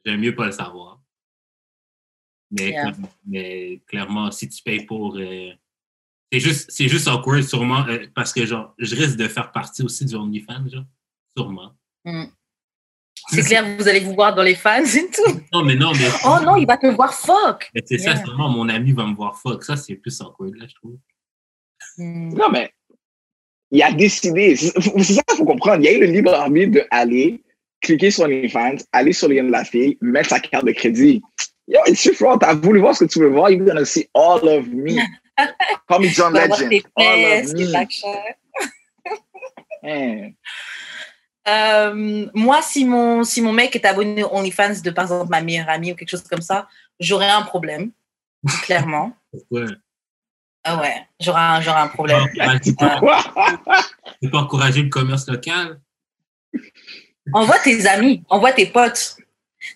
J'aime 0.05 0.21
mieux 0.21 0.35
pas 0.35 0.47
le 0.47 0.53
savoir. 0.53 1.01
Mais, 2.51 2.69
Yeah. 2.71 2.83
clairement- 2.83 3.09
mais 3.27 3.81
clairement, 3.87 4.31
si 4.31 4.49
tu 4.49 4.63
payes 4.63 4.85
pour. 4.85 5.17
euh, 5.17 5.51
c'est 6.33 6.41
juste, 6.41 6.71
c'est 6.71 6.89
juste 6.89 7.09
awkward, 7.09 7.43
sûrement, 7.43 7.85
euh, 7.89 8.07
parce 8.15 8.33
que 8.33 8.47
genre, 8.47 8.75
je 8.79 8.95
risque 8.95 9.17
de 9.17 9.27
faire 9.29 9.51
partie 9.51 9.83
aussi 9.83 10.05
du 10.05 10.15
OnlyFans, 10.15 10.69
genre. 10.69 10.85
Sûrement. 11.37 11.73
C'est 13.29 13.43
clair, 13.43 13.65
vous 13.79 13.87
allez 13.87 14.01
vous 14.01 14.15
voir 14.15 14.35
dans 14.35 14.43
les 14.43 14.55
fans 14.55 14.83
et 14.83 15.11
tout. 15.11 15.41
Non, 15.53 15.63
mais 15.63 15.77
non, 15.77 15.93
mais. 15.93 16.09
Oh 16.25 16.39
non, 16.43 16.57
il 16.57 16.67
va 16.67 16.77
te 16.77 16.87
voir 16.87 17.15
fuck. 17.15 17.71
mais 17.75 17.83
c'est 17.85 17.99
ça, 17.99 18.17
sûrement, 18.17 18.49
mon 18.49 18.69
ami 18.69 18.93
va 18.93 19.07
me 19.07 19.15
voir 19.15 19.39
fuck. 19.39 19.63
Ça, 19.63 19.77
c'est 19.77 19.95
plus 19.95 20.21
awkward, 20.21 20.57
là, 20.57 20.67
je 20.67 20.75
trouve. 20.75 20.97
Hmm. 21.99 22.35
Non, 22.35 22.49
mais 22.51 22.73
il 23.71 23.83
a 23.83 23.93
décidé. 23.93 24.57
C'est 24.57 24.71
ça 24.81 25.23
qu'il 25.23 25.37
faut 25.37 25.45
comprendre. 25.45 25.83
Il 25.83 25.85
y 25.85 25.89
a 25.89 25.93
eu 25.93 26.01
le 26.01 26.07
libre 26.07 26.33
arbitre 26.35 26.73
de 26.73 26.85
aller, 26.91 27.43
cliquer 27.83 28.11
sur 28.11 28.27
les 28.27 28.49
fans, 28.49 28.77
aller 28.93 29.13
sur 29.13 29.29
le 29.29 29.37
lien 29.37 29.45
de 29.45 29.53
la 29.53 29.65
fille, 29.65 29.97
mettre 30.01 30.31
sa 30.31 30.41
carte 30.41 30.65
de 30.65 30.73
crédit. 30.73 31.23
Yo, 31.69 31.79
it's 31.87 32.05
your 32.05 32.15
fault. 32.17 32.39
T'as 32.41 32.55
voulu 32.55 32.81
voir 32.81 32.97
ce 32.97 33.05
que 33.05 33.11
tu 33.11 33.21
veux 33.21 33.29
voir. 33.29 33.51
You're 33.51 33.65
gonna 33.65 33.85
see 33.85 34.09
all 34.15 34.49
of 34.49 34.67
me. 34.69 34.99
Call 35.89 36.01
me 36.01 36.09
John 36.09 36.33
Tu 36.35 36.41
Legend. 36.41 36.71
tes 36.71 36.85
All 36.97 37.05
fesses, 37.23 37.51
of 37.51 37.57
tes 37.57 37.67
me. 37.67 37.73
backshot. 37.73 38.15
Hein. 39.83 40.31
Euh, 41.49 42.27
moi, 42.35 42.61
si 42.63 42.85
mon, 42.85 43.25
si 43.25 43.41
mon 43.41 43.53
mec 43.53 43.75
est 43.75 43.85
abonné 43.85 44.23
au 44.23 44.29
OnlyFans 44.37 44.81
de, 44.85 44.91
par 44.91 45.05
exemple, 45.05 45.31
ma 45.31 45.41
meilleure 45.41 45.69
amie 45.71 45.93
ou 45.93 45.95
quelque 45.97 46.11
chose 46.11 46.23
comme 46.29 46.43
ça, 46.43 46.69
j'aurais 47.01 47.31
un 47.31 47.43
problème. 47.43 47.91
Clairement. 48.63 49.13
Pourquoi? 49.31 49.67
Ah 50.63 50.79
ouais, 50.81 51.07
j'aurais 51.19 51.41
un, 51.41 51.67
un 51.67 51.89
problème. 51.89 52.21
Encourager- 52.21 52.75
Pourquoi? 52.79 53.25
C'est 54.23 54.31
pas 54.31 54.39
encourager 54.39 54.83
le 54.83 54.91
commerce 54.91 55.27
local? 55.29 55.81
Envoie 57.33 57.59
tes 57.61 57.87
amis, 57.87 58.23
envoie 58.29 58.53
tes 58.53 58.67
potes. 58.67 59.17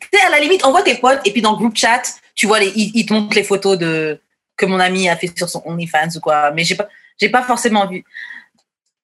Tu 0.01 0.09
sais, 0.13 0.21
à 0.21 0.29
la 0.31 0.41
limite, 0.41 0.65
envoie 0.65 0.83
tes 0.83 0.97
potes 0.97 1.21
et 1.27 1.33
puis 1.33 1.41
dans 1.41 1.53
le 1.53 1.57
group 1.57 1.77
chat, 1.77 2.03
tu 2.35 2.47
vois, 2.47 2.59
les, 2.61 2.69
il, 2.77 2.91
il 2.95 3.07
te 3.07 3.13
montre 3.15 3.35
les 3.37 3.45
photos 3.45 3.79
de, 3.79 4.21
que 4.57 4.67
mon 4.67 4.79
ami 4.81 5.09
a 5.09 5.17
fait 5.17 5.37
sur 5.37 5.49
son 5.49 5.63
OnlyFans 5.65 6.09
ou 6.17 6.21
quoi. 6.21 6.51
Mais 6.53 6.65
j'ai 6.65 6.75
pas, 6.77 6.89
j'ai 7.21 7.29
pas 7.29 7.43
forcément 7.43 7.87
vu. 7.87 8.05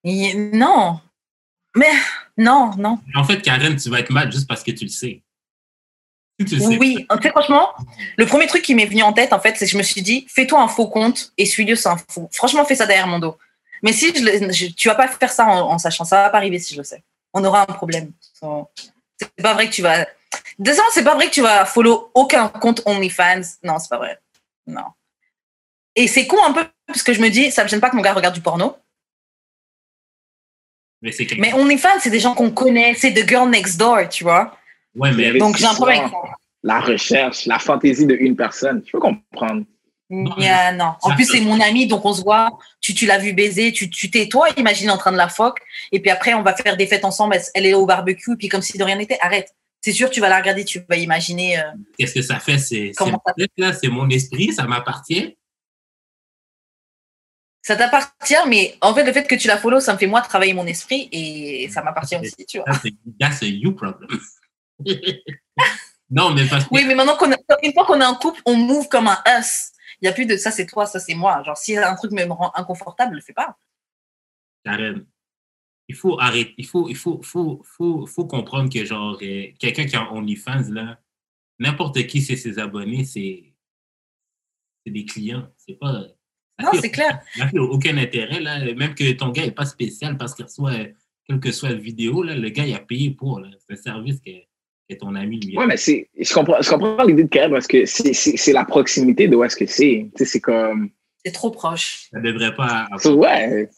Non. 0.05 1.01
Mais, 1.77 1.91
non, 2.37 2.73
non. 2.77 2.99
En 3.15 3.25
fait, 3.25 3.41
Karen, 3.43 3.77
tu 3.77 3.91
vas 3.91 4.01
être 4.01 4.11
mal 4.11 4.31
juste 4.33 4.49
parce 4.49 4.63
que 4.63 4.71
tu 4.73 4.85
le 4.85 4.91
sais. 4.91 5.23
Si 6.41 6.47
tu 6.47 6.57
le 6.57 6.61
sais 6.63 6.79
Oui, 6.79 7.07
franchement, 7.31 7.71
le 8.17 8.27
premier 8.27 8.47
truc 8.47 8.63
qui 8.63 8.75
m'est 8.75 8.87
venu 8.87 9.03
en 9.03 9.13
tête, 9.13 9.33
en 9.33 9.41
fait, 9.41 9.57
c'est 9.57 9.67
que 9.67 9.71
je 9.71 9.77
me 9.79 9.83
suis 9.83 10.03
dit, 10.03 10.27
fais-toi 10.29 10.61
un 10.61 10.69
faux 10.69 10.89
compte 10.89 11.33
et 11.37 11.45
suis-le 11.47 11.77
sans 11.77 11.97
faux. 12.09 12.29
Franchement, 12.33 12.65
fais 12.65 12.75
ça 12.75 12.87
derrière 12.87 13.07
mon 13.07 13.19
dos. 13.19 13.37
Mais 13.83 13.93
si 13.93 14.13
je, 14.15 14.23
le- 14.25 14.53
je- 14.53 14.67
tu 14.67 14.89
vas 14.89 14.95
pas 14.95 15.07
faire 15.09 15.31
ça 15.31 15.47
en, 15.47 15.71
en 15.73 15.79
sachant, 15.79 16.05
ça 16.05 16.23
va 16.23 16.31
pas 16.31 16.39
arriver 16.39 16.59
si 16.59 16.75
je 16.75 16.79
le 16.79 16.85
sais. 16.85 17.03
On 17.33 17.45
aura 17.45 17.63
un 17.63 17.67
problème. 17.67 18.11
C'est 19.19 19.31
pas 19.43 19.55
vrai 19.55 19.69
que 19.69 19.73
tu 19.75 19.83
vas. 19.83 20.07
Désolé, 20.59 20.87
c'est 20.93 21.05
pas 21.05 21.15
vrai 21.15 21.27
que 21.27 21.33
tu 21.33 21.43
vas 21.43 21.65
follow 21.67 22.11
aucun 22.15 22.49
compte 22.49 22.83
OnlyFans. 22.87 23.43
Non, 23.63 23.79
c'est 23.79 23.89
pas 23.89 23.99
vrai. 23.99 24.19
Non. 24.67 24.85
Et 26.01 26.07
c'est 26.09 26.27
con 26.27 26.39
un 26.43 26.53
peu 26.53 26.65
parce 26.87 27.03
que 27.03 27.13
je 27.13 27.21
me 27.21 27.29
dis, 27.29 27.51
ça 27.51 27.63
me 27.63 27.69
gêne 27.69 27.81
pas 27.81 27.91
que 27.91 27.97
mon 27.97 28.03
gars 28.03 28.15
regarde 28.15 28.35
du 28.35 28.41
porno. 28.41 28.75
Mais 31.03 31.13
c'est 31.13 31.27
quelqu'un- 31.27 31.43
Mais 31.43 31.53
OnlyFans, 31.53 32.01
c'est 32.01 32.11
des 32.11 32.21
gens 32.21 32.35
qu'on 32.35 32.51
connaît, 32.51 32.95
c'est 32.95 33.13
The 33.13 33.29
Girl 33.29 33.49
Next 33.51 33.79
Door, 33.79 34.09
tu 34.09 34.25
vois. 34.25 34.57
Ouais, 34.95 35.13
mais 35.13 35.39
Donc 35.39 35.57
j'ai 35.57 35.67
un 35.67 35.75
problème 35.75 36.01
avec 36.01 36.13
ça. 36.13 36.19
La 36.63 36.81
recherche, 36.81 37.47
la 37.47 37.59
fantaisie 37.59 38.07
de 38.07 38.15
une 38.15 38.37
personne. 38.37 38.83
Je 38.87 38.93
peux 38.93 38.99
comprendre. 39.01 39.65
Yeah, 40.39 40.73
non. 40.73 40.95
En 41.03 41.15
plus, 41.15 41.25
c'est 41.25 41.41
mon 41.41 41.61
ami, 41.61 41.87
donc 41.87 42.05
on 42.05 42.13
se 42.13 42.23
voit. 42.23 42.49
Tu, 42.81 42.95
tu 42.95 43.07
l'as 43.07 43.19
vu 43.19 43.33
baiser, 43.33 43.73
tu 43.73 43.89
tu 43.89 44.11
t'es 44.11 44.27
toi, 44.29 44.49
imagine 44.57 44.91
en 44.91 44.99
train 44.99 45.13
de 45.13 45.17
la 45.17 45.29
foque. 45.29 45.59
Et 45.93 46.01
puis 46.01 46.11
après, 46.11 46.35
on 46.35 46.43
va 46.43 46.55
faire 46.57 46.77
des 46.77 46.87
fêtes 46.87 47.05
ensemble. 47.05 47.37
Elle, 47.55 47.67
est 47.67 47.75
au 47.75 47.87
barbecue, 47.87 48.37
puis 48.37 48.49
comme 48.49 48.61
si 48.63 48.77
de 48.77 48.85
rien 48.85 48.97
n'était. 48.97 49.19
Arrête. 49.21 49.55
C'est 49.83 49.93
sûr, 49.93 50.11
tu 50.11 50.21
vas 50.21 50.29
la 50.29 50.39
regarder, 50.39 50.65
tu 50.65 50.81
vas 50.89 50.97
imaginer. 50.97 51.59
euh, 51.59 51.63
qu'est-ce 51.97 52.13
que 52.15 52.23
ça 52.23 52.39
fait? 52.41 52.59
Là, 53.57 53.73
c'est 53.73 53.89
mon 53.89 54.09
esprit, 54.11 54.53
ça 54.53 54.65
m'appartient. 54.65 55.39
Ça 57.63 57.77
t'appartient, 57.77 58.35
mais 58.49 58.77
en 58.81 58.95
fait, 58.95 59.05
le 59.05 59.13
fait 59.13 59.27
que 59.27 59.35
tu 59.35 59.47
la 59.49 59.59
follow, 59.59 59.81
ça 59.81 59.93
me 59.93 59.99
fait 59.99 60.07
moi 60.07 60.23
travailler 60.23 60.55
mon 60.55 60.67
esprit 60.67 61.09
et 61.13 61.69
ça 61.71 61.83
m'appartient 61.83 62.17
aussi, 62.17 62.47
tu 62.47 62.59
vois. 62.59 62.73
C'est 62.83 62.95
that's 63.19 63.43
a 63.43 63.47
you 63.47 63.73
problem. 63.73 64.09
non, 66.11 66.31
mais 66.31 66.47
parce 66.49 66.65
que 66.65 66.71
Oui, 66.73 66.85
mais 66.87 66.95
maintenant 66.95 67.17
qu'on 67.17 67.31
a, 67.33 67.37
une 67.63 67.73
fois 67.73 67.85
qu'on 67.85 68.01
est 68.01 68.05
un 68.05 68.15
couple, 68.15 68.41
on 68.47 68.57
move 68.57 68.89
comme 68.89 69.09
un 69.09 69.19
us. 69.39 69.73
Il 70.01 70.07
n'y 70.07 70.09
a 70.09 70.13
plus 70.13 70.25
de 70.25 70.37
ça, 70.37 70.51
c'est 70.51 70.67
toi, 70.67 70.87
ça, 70.87 70.99
c'est 70.99 71.15
moi. 71.15 71.43
Genre, 71.43 71.57
si 71.57 71.77
un 71.77 71.95
truc 71.95 72.13
me 72.13 72.25
rend 72.33 72.51
inconfortable, 72.55 73.17
le 73.17 73.21
fais 73.21 73.35
pas. 73.35 73.59
Karen, 74.65 75.05
il 75.89 75.95
faut 75.95 76.19
arrêter, 76.19 76.55
il 76.57 76.67
faut, 76.67 76.89
il 76.89 76.97
faut, 76.97 77.21
faut, 77.23 77.63
faut, 77.65 78.07
faut 78.07 78.25
comprendre 78.27 78.73
que 78.73 78.85
genre 78.85 79.19
euh, 79.21 79.49
quelqu'un 79.59 79.87
qui 79.87 79.97
a 79.97 80.11
OnlyFans 80.13 80.71
là, 80.71 81.01
n'importe 81.59 82.07
qui 82.07 82.23
c'est 82.23 82.37
ses 82.37 82.59
abonnés, 82.59 83.05
c'est 83.05 83.53
c'est 84.85 84.93
des 84.93 85.05
clients, 85.05 85.49
c'est 85.57 85.75
pas. 85.75 86.07
Non, 86.63 86.71
c'est 86.81 86.91
clair. 86.91 87.21
Ça 87.37 87.49
fait 87.49 87.59
aucun 87.59 87.97
intérêt 87.97 88.41
là, 88.41 88.59
même 88.75 88.95
que 88.95 89.13
ton 89.13 89.31
gars 89.31 89.45
est 89.45 89.51
pas 89.51 89.67
spécial 89.67 90.17
parce 90.17 90.35
qu'il 90.35 90.45
reçoit 90.45 90.73
quelle 91.27 91.41
que 91.41 91.53
soit 91.53 91.71
la 91.71 91.75
vidéo 91.77 92.23
là, 92.23 92.35
le 92.35 92.49
gars 92.49 92.65
il 92.65 92.75
a 92.75 92.79
payé 92.81 93.11
pour 93.11 93.41
là, 93.41 93.49
c'est 93.59 93.75
un 93.75 93.83
service 93.95 94.21
que, 94.21 94.31
que 94.89 94.99
ton 94.99 95.15
ami 95.15 95.41
lui. 95.41 95.57
a. 95.57 95.61
Ouais, 95.61 95.67
mais 95.67 95.77
c'est, 95.77 96.09
je 96.19 96.33
comprends, 96.35 96.61
je 96.61 96.69
comprends 96.69 97.05
l'idée 97.05 97.25
de 97.25 97.29
Karen 97.29 97.51
parce 97.53 97.67
que 97.67 97.85
c'est, 97.87 98.13
c'est, 98.13 98.37
c'est 98.37 98.53
la 98.53 98.65
proximité 98.65 99.29
de 99.29 99.37
où 99.37 99.45
est-ce 99.45 99.57
que 99.57 99.67
c'est. 99.67 100.11
Tu 100.17 100.25
sais, 100.25 100.25
c'est 100.25 100.41
comme, 100.41 100.91
C'est 101.25 101.33
trop 101.33 101.51
proche. 101.51 102.09
Ça 102.13 102.21
devrait 102.21 102.55
pas. 102.55 102.89
ouais. 103.05 103.69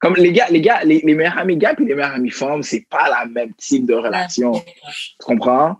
Comme 0.00 0.14
les 0.14 0.30
gars, 0.32 0.46
les 0.48 0.60
gars, 0.60 0.84
les, 0.84 1.00
les 1.00 1.14
meilleurs 1.14 1.38
amis 1.38 1.56
gars 1.56 1.74
puis 1.74 1.84
les 1.84 1.94
meilleurs 1.94 2.12
amis 2.14 2.30
femmes, 2.30 2.62
c'est 2.62 2.86
pas 2.88 3.08
la 3.08 3.26
même 3.26 3.52
type 3.54 3.84
de 3.86 3.94
relation. 3.94 4.52
Ouais. 4.52 4.64
Tu 4.94 5.16
comprends? 5.26 5.76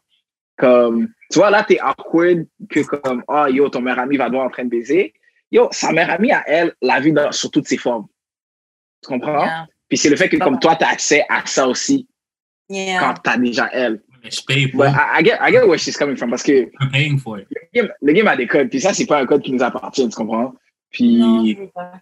Comme, 0.56 1.08
tu 1.30 1.38
vois, 1.38 1.50
là, 1.50 1.62
t'es 1.62 1.78
awkward 1.80 2.44
que 2.68 2.80
comme, 2.80 3.22
oh, 3.28 3.46
yo, 3.48 3.68
ton 3.68 3.80
meilleur 3.80 4.00
ami 4.00 4.16
va 4.16 4.26
te 4.26 4.32
voir 4.32 4.46
en 4.46 4.50
train 4.50 4.64
de 4.64 4.70
baiser. 4.70 5.12
Yo, 5.50 5.68
sa 5.72 5.92
meilleure 5.92 6.10
amie 6.10 6.32
à 6.32 6.44
elle, 6.46 6.74
la 6.82 7.00
vie 7.00 7.12
dans, 7.12 7.32
sur 7.32 7.50
toutes 7.50 7.66
ses 7.66 7.78
formes. 7.78 8.06
Tu 9.02 9.08
comprends? 9.08 9.44
Yeah. 9.44 9.66
Puis 9.88 9.96
c'est 9.98 10.10
le 10.10 10.16
fait 10.16 10.28
que 10.28 10.36
comme 10.36 10.58
toi, 10.58 10.76
t'as 10.76 10.88
accès 10.88 11.24
à 11.28 11.44
ça 11.46 11.66
aussi 11.66 12.06
Yeah. 12.70 12.98
quand 13.00 13.14
t'as 13.24 13.38
déjà 13.38 13.70
elle. 13.72 14.02
Mais 14.22 14.30
je 14.30 14.42
paye 14.42 14.68
pour. 14.68 14.80
But 14.80 14.90
I, 14.90 15.20
I 15.20 15.24
get, 15.24 15.38
I 15.40 15.50
get 15.50 15.64
where 15.66 15.78
she's 15.78 15.96
coming 15.96 16.16
from 16.16 16.28
parce 16.28 16.42
que 16.42 16.70
I'm 16.80 16.90
paying 16.92 17.18
for 17.18 17.38
it. 17.38 17.46
le 17.50 17.60
game, 17.72 17.90
le 18.02 18.12
game 18.12 18.28
a 18.28 18.36
des 18.36 18.46
codes, 18.46 18.68
puis 18.68 18.80
ça, 18.80 18.92
c'est 18.92 19.06
pas 19.06 19.20
un 19.20 19.26
code 19.26 19.42
qui 19.42 19.52
nous 19.52 19.62
appartient, 19.62 20.06
tu 20.06 20.14
comprends? 20.14 20.52
Puis, 20.90 21.16
Non, 21.16 21.46
je 21.46 21.56
veux 21.56 21.68
pas. 21.68 21.92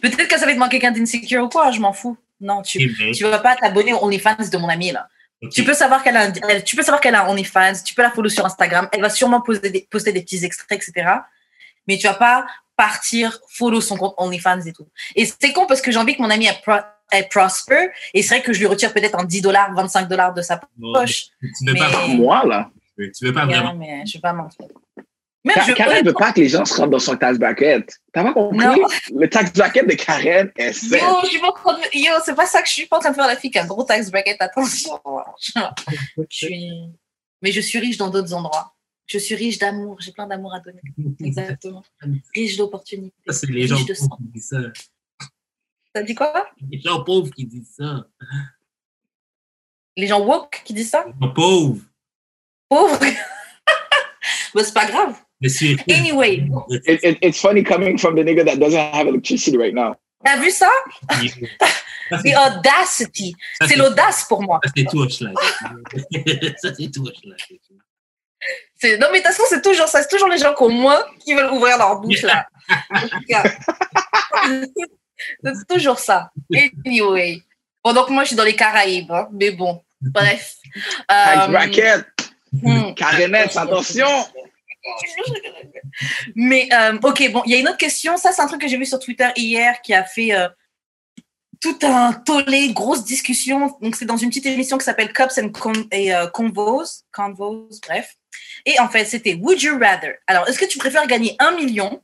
Peut-être 0.00 0.28
que 0.28 0.38
ça 0.38 0.44
va 0.46 0.52
être 0.52 0.58
moi 0.58 0.68
quelqu'un 0.68 0.92
d'insécure 0.92 1.42
ou 1.44 1.48
quoi, 1.48 1.72
je 1.72 1.80
m'en 1.80 1.92
fous. 1.92 2.16
Non, 2.40 2.62
tu, 2.62 2.94
tu 3.14 3.24
vas 3.24 3.38
pas 3.38 3.56
t'abonner 3.56 3.92
aux 3.94 4.04
OnlyFans 4.04 4.36
de 4.52 4.56
mon 4.58 4.68
amie 4.68 4.92
là. 4.92 5.08
Tu 5.50 5.64
peux 5.64 5.72
savoir 5.74 6.02
qu'elle 6.04 6.16
a, 6.16 6.30
tu 6.60 6.76
peux 6.76 6.82
savoir 6.82 7.00
qu'elle 7.00 7.14
a 7.14 7.28
OnlyFans, 7.30 7.82
tu 7.84 7.94
peux 7.94 8.02
la 8.02 8.10
follow 8.10 8.28
sur 8.28 8.44
Instagram, 8.44 8.88
elle 8.92 9.00
va 9.00 9.08
sûrement 9.10 9.40
poster 9.40 9.70
des, 9.70 9.88
poster 9.90 10.12
des 10.12 10.22
petits 10.22 10.44
extraits, 10.44 10.70
etc. 10.72 11.08
Mais 11.86 11.98
tu 11.98 12.06
vas 12.06 12.14
pas 12.14 12.46
partir 12.76 13.38
follow 13.50 13.80
son 13.80 13.96
compte 13.96 14.14
OnlyFans 14.16 14.60
et 14.62 14.72
tout. 14.72 14.88
Et 15.16 15.26
c'est 15.26 15.52
con 15.52 15.66
parce 15.66 15.80
que 15.80 15.90
j'ai 15.92 15.98
envie 15.98 16.16
que 16.16 16.22
mon 16.22 16.30
amie 16.30 16.46
elle, 16.46 16.60
pro- 16.62 16.84
elle 17.12 17.28
prosper 17.28 17.90
et 18.14 18.22
c'est 18.22 18.36
vrai 18.36 18.42
que 18.42 18.52
je 18.52 18.58
lui 18.60 18.66
retire 18.66 18.92
peut-être 18.94 19.18
un 19.18 19.24
10 19.24 19.42
dollars, 19.42 19.74
25 19.74 20.08
dollars 20.08 20.32
de 20.32 20.42
sa 20.42 20.60
poche. 20.80 21.26
Tu 21.40 21.66
veux 21.66 21.72
Mais- 21.74 21.78
pas, 21.80 22.06
moi, 22.08 22.46
là, 22.46 22.70
tu 22.96 23.24
veux 23.24 23.32
pas 23.34 23.44
vraiment. 23.46 23.74
mais 23.74 24.04
je 24.06 24.14
vais 24.14 24.20
pas 24.20 24.32
mentir. 24.32 24.66
Même 25.42 25.54
Ka- 25.54 25.64
je, 25.66 25.72
Karen 25.72 26.04
veut 26.04 26.12
pas 26.12 26.32
que 26.34 26.40
les 26.40 26.50
gens 26.50 26.66
se 26.66 26.74
rentrent 26.74 26.90
dans 26.90 26.98
son 26.98 27.16
tax 27.16 27.38
bracket. 27.38 27.90
T'as 28.12 28.22
pas 28.24 28.32
compris? 28.34 28.58
Non. 28.58 28.74
Le 29.16 29.26
tax 29.26 29.50
bracket 29.54 29.86
de 29.88 29.94
Karen 29.94 30.52
est 30.56 30.74
safe. 30.74 31.00
Yo, 31.00 31.16
je 31.32 31.40
pas 31.40 31.48
en 31.72 31.78
Yo, 31.94 32.12
c'est 32.22 32.34
pas 32.34 32.44
ça 32.44 32.60
que 32.60 32.68
je 32.68 32.74
suis 32.74 32.86
pas 32.86 32.98
en 32.98 33.00
train 33.00 33.10
de 33.10 33.14
faire 33.14 33.26
la 33.26 33.36
fille 33.36 33.50
qui 33.50 33.58
a 33.58 33.62
un 33.62 33.66
gros 33.66 33.82
tax 33.84 34.10
bracket, 34.10 34.36
attention. 34.40 35.00
Je 36.30 36.36
suis... 36.36 36.70
Mais 37.42 37.52
je 37.52 37.60
suis 37.62 37.78
riche 37.78 37.96
dans 37.96 38.10
d'autres 38.10 38.34
endroits. 38.34 38.74
Je 39.10 39.18
suis 39.18 39.34
riche 39.34 39.58
d'amour, 39.58 39.96
j'ai 40.00 40.12
plein 40.12 40.26
d'amour 40.28 40.54
à 40.54 40.60
donner. 40.60 40.80
Exactement. 41.24 41.82
Riche 42.34 42.56
d'opportunités. 42.56 43.12
Ça, 43.26 43.32
c'est 43.32 43.46
les 43.50 43.66
gens 43.66 43.74
Riche 43.76 43.86
de 43.86 43.94
pauvres 43.94 44.08
sang. 44.10 44.16
qui 44.18 44.22
disent 44.32 44.48
ça. 44.48 44.58
T'as 45.92 46.02
dit 46.04 46.14
quoi? 46.14 46.46
Les 46.70 46.78
gens 46.80 47.02
pauvres 47.02 47.30
qui 47.34 47.44
disent 47.44 47.74
ça. 47.76 48.06
Les 49.96 50.06
gens 50.06 50.20
woke 50.24 50.62
qui 50.64 50.72
disent 50.74 50.90
ça? 50.90 51.04
Les 51.06 51.26
gens 51.26 51.32
pauvres. 51.34 51.82
Pauvre 52.68 53.00
bah, 54.54 54.62
C'est 54.64 54.74
pas 54.74 54.86
grave. 54.86 55.16
Mais 55.40 55.48
c'est. 55.48 55.74
Anyway, 55.90 56.46
It, 56.86 57.02
it, 57.02 57.18
it's 57.20 57.40
funny 57.40 57.64
coming 57.64 57.98
from 57.98 58.14
the 58.14 58.20
nigga 58.24 58.44
that 58.44 58.56
doesn't 58.58 58.78
have 58.94 59.08
electricity 59.08 59.56
right 59.56 59.74
now. 59.74 59.96
t'as 60.24 60.38
vu 60.38 60.50
ça? 60.52 60.70
Ça, 61.08 61.16
The 62.18 62.22
c'est- 62.22 62.36
audacity. 62.36 63.34
ça, 63.60 63.66
C'est 63.66 63.76
l'audace 63.76 64.24
pour 64.28 64.42
moi. 64.42 64.60
Ça, 64.64 64.70
c'est 64.76 64.84
touche, 64.84 65.20
là. 65.20 65.32
Ça, 66.58 66.74
c'est 66.74 66.90
touche, 66.92 67.24
là. 67.24 67.34
Non, 68.82 69.08
mais 69.12 69.20
de 69.20 69.24
toute 69.24 69.34
façon, 69.34 69.42
c'est 69.48 69.62
toujours 69.62 69.88
ça. 69.88 70.02
C'est 70.02 70.08
toujours 70.08 70.28
les 70.28 70.38
gens 70.38 70.54
qui 70.54 70.62
ont 70.62 70.70
moins 70.70 71.02
qui 71.24 71.34
veulent 71.34 71.50
ouvrir 71.52 71.76
leur 71.78 72.00
bouche, 72.00 72.22
là. 72.22 72.46
En 72.90 73.00
tout 73.08 73.20
cas. 73.28 73.42
c'est 75.44 75.68
toujours 75.68 75.98
ça. 75.98 76.30
Anyway. 76.86 77.42
Bon, 77.84 77.92
donc 77.92 78.08
moi, 78.10 78.22
je 78.24 78.28
suis 78.28 78.36
dans 78.36 78.44
les 78.44 78.56
Caraïbes. 78.56 79.10
hein. 79.10 79.28
Mais 79.32 79.50
bon, 79.50 79.82
bref. 80.00 80.56
Euh, 81.10 81.46
bracket. 81.48 82.06
Karenette, 82.96 83.56
attention! 83.56 84.08
Mais, 86.34 86.68
euh, 86.72 86.98
ok, 87.02 87.30
bon, 87.32 87.42
il 87.46 87.52
y 87.52 87.54
a 87.54 87.58
une 87.58 87.68
autre 87.68 87.76
question. 87.78 88.16
Ça, 88.16 88.32
c'est 88.32 88.42
un 88.42 88.46
truc 88.46 88.60
que 88.60 88.68
j'ai 88.68 88.76
vu 88.76 88.86
sur 88.86 88.98
Twitter 88.98 89.28
hier 89.36 89.80
qui 89.82 89.94
a 89.94 90.04
fait 90.04 90.32
euh, 90.34 90.48
tout 91.60 91.78
un 91.82 92.12
tollé, 92.12 92.72
grosse 92.72 93.04
discussion. 93.04 93.76
Donc, 93.80 93.96
c'est 93.96 94.04
dans 94.06 94.16
une 94.16 94.28
petite 94.30 94.46
émission 94.46 94.78
qui 94.78 94.84
s'appelle 94.84 95.12
Cups 95.12 95.38
and 95.38 95.50
Con- 95.50 95.86
et, 95.92 96.14
euh, 96.14 96.26
Convos. 96.28 97.04
Convos, 97.12 97.68
bref. 97.86 98.14
Et 98.66 98.78
en 98.80 98.88
fait, 98.88 99.04
c'était 99.04 99.34
Would 99.34 99.62
you 99.62 99.78
rather? 99.78 100.18
Alors, 100.26 100.48
est-ce 100.48 100.58
que 100.58 100.66
tu 100.66 100.78
préfères 100.78 101.06
gagner 101.06 101.36
un 101.38 101.52
million 101.52 102.02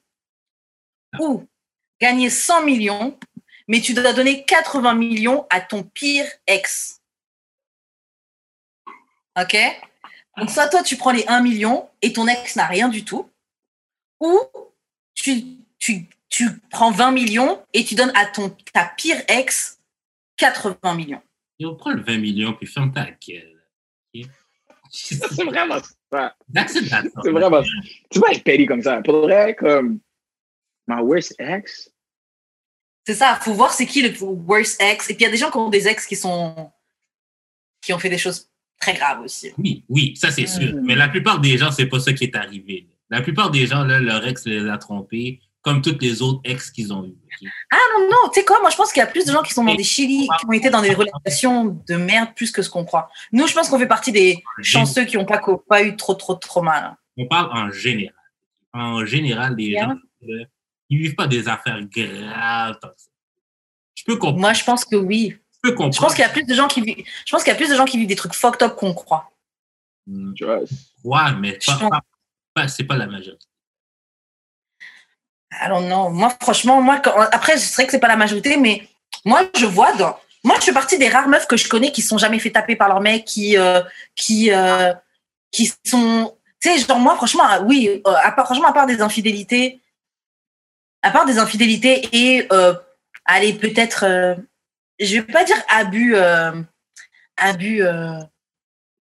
ou 1.18 1.46
gagner 2.00 2.30
100 2.30 2.64
millions, 2.64 3.18
mais 3.68 3.80
tu 3.80 3.94
dois 3.94 4.12
donner 4.12 4.44
80 4.44 4.94
millions 4.94 5.46
à 5.50 5.60
ton 5.60 5.82
pire 5.82 6.26
ex? 6.46 7.00
Ok? 9.38 9.56
Donc, 10.36 10.50
soit 10.50 10.68
toi, 10.68 10.82
tu 10.82 10.96
prends 10.96 11.12
les 11.12 11.24
1 11.26 11.40
million 11.42 11.88
et 12.02 12.12
ton 12.12 12.26
ex 12.26 12.56
n'a 12.56 12.66
rien 12.66 12.88
du 12.88 13.04
tout, 13.04 13.30
ou 14.20 14.38
tu, 15.14 15.44
tu, 15.78 16.06
tu 16.28 16.58
prends 16.70 16.90
20 16.90 17.12
millions 17.12 17.62
et 17.72 17.84
tu 17.84 17.94
donnes 17.94 18.12
à 18.14 18.26
ton, 18.26 18.50
ta 18.72 18.84
pire 18.84 19.22
ex 19.28 19.78
80 20.36 20.94
millions. 20.94 21.22
Yo, 21.58 21.74
prends 21.74 21.92
le 21.92 22.02
20 22.02 22.18
millions 22.18 22.52
puis 22.52 22.66
ferme 22.66 22.92
ta 22.92 23.06
gueule. 23.10 23.62
C'est 24.90 25.44
vraiment 25.44 25.80
that's 26.10 26.72
C'est 26.72 27.30
vraiment 27.30 27.62
ça. 27.62 27.68
Tu 28.10 28.18
vas 28.18 28.28
être 28.32 28.44
petty 28.44 28.66
comme 28.66 28.82
ça. 28.82 29.00
Pour 29.02 29.22
vrai, 29.22 29.54
comme, 29.54 30.00
my 30.86 31.00
worst 31.00 31.34
ex, 31.38 31.90
C'est 33.06 33.14
ça, 33.14 33.38
faut 33.40 33.54
voir 33.54 33.72
c'est 33.72 33.86
qui 33.86 34.02
le 34.02 34.14
worst 34.20 34.80
ex. 34.80 35.10
Et 35.10 35.14
puis 35.14 35.24
il 35.24 35.26
y 35.26 35.28
a 35.28 35.32
des 35.32 35.36
gens 35.36 35.50
qui 35.50 35.58
ont 35.58 35.68
des 35.68 35.88
ex 35.88 36.06
qui 36.06 36.16
sont 36.16 36.70
qui 37.82 37.92
ont 37.92 37.98
fait 37.98 38.10
des 38.10 38.18
choses 38.18 38.50
très 38.80 38.94
graves 38.94 39.20
aussi. 39.20 39.52
Oui, 39.58 39.84
oui, 39.88 40.16
ça 40.16 40.30
c'est 40.30 40.46
sûr. 40.46 40.74
Mm. 40.74 40.80
Mais 40.84 40.94
la 40.94 41.08
plupart 41.08 41.40
des 41.40 41.56
gens, 41.56 41.70
c'est 41.70 41.86
pas 41.86 42.00
ça 42.00 42.12
qui 42.12 42.24
est 42.24 42.36
arrivé. 42.36 42.88
La 43.10 43.22
plupart 43.22 43.50
des 43.50 43.66
gens, 43.66 43.84
là, 43.84 44.00
leur 44.00 44.26
ex 44.26 44.44
les 44.46 44.68
a 44.68 44.78
trompés, 44.78 45.40
comme 45.66 45.82
tous 45.82 45.98
les 46.00 46.22
autres 46.22 46.40
ex 46.44 46.70
qu'ils 46.70 46.92
ont 46.92 47.04
eu. 47.04 47.08
ok? 47.10 47.50
Ah 47.72 47.76
non, 47.98 48.06
non, 48.08 48.28
tu 48.32 48.38
sais 48.40 48.46
quoi, 48.46 48.60
moi 48.60 48.70
je 48.70 48.76
pense 48.76 48.92
qu'il 48.92 49.00
y 49.00 49.02
a 49.02 49.08
plus 49.08 49.24
de 49.26 49.32
gens 49.32 49.42
qui 49.42 49.52
sont 49.52 49.64
dans 49.64 49.74
des 49.74 49.82
chili, 49.82 50.28
qui 50.38 50.46
ont 50.46 50.52
été 50.52 50.70
dans 50.70 50.80
des 50.80 50.94
relations 50.94 51.64
de 51.88 51.96
merde 51.96 52.28
plus 52.36 52.52
que 52.52 52.62
ce 52.62 52.70
qu'on 52.70 52.84
croit. 52.84 53.10
Nous, 53.32 53.48
je 53.48 53.52
pense 53.52 53.68
qu'on 53.68 53.78
fait 53.80 53.88
partie 53.88 54.12
des 54.12 54.44
chanceux 54.62 55.04
qui 55.06 55.16
n'ont 55.16 55.24
pas, 55.26 55.82
eu 55.82 55.96
trop, 55.96 56.14
trop 56.14 56.34
de 56.34 56.38
trauma. 56.38 56.80
là. 56.80 56.96
on 57.16 57.26
parle 57.26 57.50
en 57.52 57.70
général. 57.72 58.14
En 58.72 59.04
général, 59.04 59.56
les 59.56 59.64
Yeah. 59.70 59.84
gens, 59.86 59.94
là, 60.22 60.44
ils 60.88 60.98
vivent 60.98 61.16
pas 61.16 61.26
des 61.26 61.48
affaires 61.48 61.80
graves. 61.84 62.78
Je 63.96 64.04
peux 64.04 64.14
comprendre. 64.16 64.38
Moi, 64.38 64.52
je 64.52 64.62
pense 64.62 64.84
que 64.84 64.94
oui. 64.94 65.34
je 65.52 65.58
peux 65.70 65.70
comprendre. 65.72 65.94
Je 65.94 66.00
pense 66.00 66.14
qu'il 66.14 66.22
y 66.22 66.26
a 66.26 66.28
plus 66.28 66.44
de 66.44 66.54
gens 66.54 66.68
qui 66.68 66.80
vivent. 66.80 67.04
Je 67.26 67.32
pense 67.32 67.42
qu'il 67.42 67.52
y 67.52 67.56
a 67.56 67.58
plus 67.58 67.68
de 67.70 67.74
gens 67.74 67.86
qui 67.86 67.98
vivent 67.98 68.06
des 68.06 68.14
trucs 68.14 68.34
fucked 68.34 68.62
up 68.62 68.76
qu'on 68.76 68.94
croit. 68.94 69.32
Tu 70.36 70.44
vois, 70.44 70.60
Ouais, 71.02 71.32
mais 71.40 71.58
pas- 71.66 72.00
pas- 72.54 72.68
c'est 72.68 72.84
pas 72.84 72.96
la 72.96 73.06
majorité. 73.08 73.44
Alors 75.50 75.80
non, 75.80 76.10
moi 76.10 76.34
franchement, 76.40 76.82
moi 76.82 77.00
après 77.32 77.56
c'est 77.56 77.74
vrai 77.74 77.86
que 77.86 77.92
c'est 77.92 78.00
pas 78.00 78.08
la 78.08 78.16
majorité, 78.16 78.56
mais 78.56 78.86
moi 79.24 79.42
je 79.56 79.66
vois 79.66 79.92
dans, 79.94 80.18
moi 80.44 80.56
je 80.60 80.64
fais 80.64 80.72
partie 80.72 80.98
des 80.98 81.08
rares 81.08 81.28
meufs 81.28 81.46
que 81.46 81.56
je 81.56 81.68
connais 81.68 81.92
qui 81.92 82.02
sont 82.02 82.18
jamais 82.18 82.38
fait 82.38 82.50
taper 82.50 82.76
par 82.76 82.88
leur 82.88 83.00
mec, 83.00 83.24
qui 83.24 83.56
euh, 83.56 83.80
qui 84.14 84.52
euh, 84.52 84.92
qui 85.52 85.72
sont, 85.84 86.36
tu 86.60 86.70
sais 86.70 86.78
genre 86.78 86.98
moi 86.98 87.16
franchement 87.16 87.44
ah, 87.46 87.60
oui, 87.62 88.02
euh, 88.06 88.14
à 88.22 88.32
part 88.32 88.46
franchement 88.46 88.68
à 88.68 88.72
part 88.72 88.86
des 88.86 89.00
infidélités, 89.00 89.80
à 91.02 91.10
part 91.10 91.26
des 91.26 91.38
infidélités 91.38 92.08
et 92.12 92.48
allez 93.24 93.54
peut-être, 93.54 94.36
je 94.98 95.14
vais 95.14 95.22
pas 95.22 95.44
dire 95.44 95.56
abus, 95.68 96.16
abus. 97.36 97.82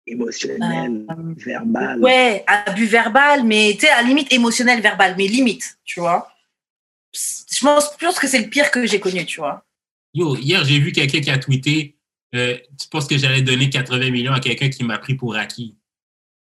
Émotionnel, 0.07 1.07
Euh, 1.11 1.35
verbal. 1.37 2.01
Ouais, 2.01 2.45
abus 2.47 2.87
verbal, 2.87 3.45
mais 3.45 3.73
tu 3.74 3.81
sais, 3.81 3.89
à 3.91 4.03
la 4.03 4.09
limite 4.09 4.33
émotionnel, 4.33 4.81
verbal, 4.81 5.15
mais 5.16 5.27
limite, 5.29 5.79
tu 5.85 6.01
vois. 6.01 6.29
Je 7.15 7.61
pense, 7.61 7.91
je 8.01 8.07
pense 8.07 8.19
que 8.19 8.27
c'est 8.27 8.41
le 8.41 8.49
pire 8.49 8.70
que 8.70 8.87
j'ai 8.87 8.99
connu, 9.01 9.24
tu 9.27 9.41
vois. 9.41 9.65
Yo, 10.15 10.37
hier, 10.37 10.65
j'ai 10.65 10.79
vu 10.79 10.93
quelqu'un 10.93 11.20
qui 11.20 11.31
a 11.31 11.39
tweeté 11.39 11.97
euh, 12.35 12.59
Tu 12.81 12.89
penses 12.89 13.07
que 13.07 13.16
j'allais 13.19 13.43
donner 13.43 13.69
80 13.70 14.11
millions 14.11 14.33
à 14.33 14.41
quelqu'un 14.41 14.69
qui 14.70 14.85
m'a 14.85 14.99
pris 14.99 15.15
pour 15.15 15.37
acquis? 15.37 15.77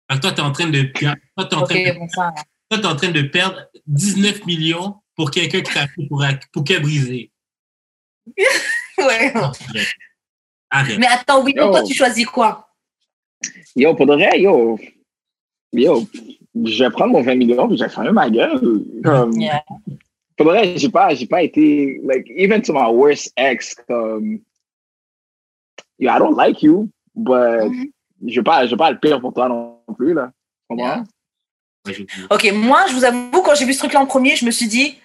Que 0.10 0.18
toi, 0.18 0.32
tu 0.32 0.38
es 0.40 0.44
en 0.44 0.52
train 0.52 0.68
de 0.70 0.84
toi, 0.84 1.16
t'es 1.50 1.56
en 1.56 1.64
train 1.64 1.76
de- 1.84 1.98
bon, 2.00 2.08
ça. 2.10 2.34
toi, 2.70 2.80
t'es 2.80 2.86
en 2.86 2.96
train 2.96 3.12
de 3.12 3.22
perdre 3.24 3.68
19 3.88 4.46
millions 4.46 4.96
pour 5.16 5.32
quelqu'un 5.32 5.62
qui 5.62 5.74
t'a 5.74 5.88
pris 5.88 6.08
pour, 6.08 6.22
acquis- 6.24 6.48
pour 6.54 6.64
qu'elle 6.64 6.82
briser. 6.82 7.32
Ouais. 8.98 9.34
Arrête. 9.34 9.88
Arrête. 10.70 10.98
Mais 11.00 11.08
attends, 11.08 11.44
oui, 11.44 11.54
toi, 11.56 11.84
tu 11.84 11.94
choisis 11.94 12.26
quoi? 12.26 12.71
Yo, 13.76 13.96
pour 13.96 14.06
de 14.06 14.14
vrai, 14.14 14.40
yo, 14.42 14.78
yo, 15.74 16.08
je 16.64 16.84
vais 16.84 16.90
prendre 16.90 17.14
mon 17.14 17.22
20 17.22 17.36
millions 17.36 17.68
puis 17.68 17.78
je 17.78 17.84
vais 17.84 17.90
fermer 17.90 18.12
ma 18.12 18.30
gueule. 18.30 18.60
Comme, 19.04 19.40
Yeah. 19.40 19.64
Pour 20.38 20.46
de 20.48 20.52
vrai, 20.52 20.78
j'ai 20.78 20.90
pas, 20.90 21.14
j'ai 21.14 21.28
pas 21.28 21.44
été, 21.44 22.00
like, 22.04 22.26
even 22.36 22.62
to 22.62 22.74
my 22.74 22.90
worst 22.92 23.32
ex, 23.38 23.76
comme, 23.88 24.40
yo, 26.00 26.10
I 26.10 26.20
don't 26.20 26.36
like 26.36 26.62
you, 26.62 26.90
but 27.16 27.70
Mhm. 27.70 27.92
je 28.28 28.40
veux 28.40 28.44
pas, 28.44 28.66
je 28.66 28.72
veux 28.72 28.78
pas 28.78 28.92
le 28.92 29.00
pire 29.00 29.20
pour 29.22 29.34
toi 29.34 29.48
non 29.48 29.80
plus, 29.98 30.14
là. 30.14 30.32
Yeah. 30.72 31.04
Ok, 32.30 32.52
moi, 32.54 32.86
je 32.88 32.94
vous 32.94 33.04
avoue, 33.04 33.42
quand 33.42 33.56
j'ai 33.56 33.66
vu 33.66 33.74
ce 33.74 33.80
truc-là 33.80 34.02
en 34.02 34.06
premier, 34.06 34.36
je 34.36 34.46
me 34.46 34.52
suis 34.52 34.68
dit, 34.68 34.98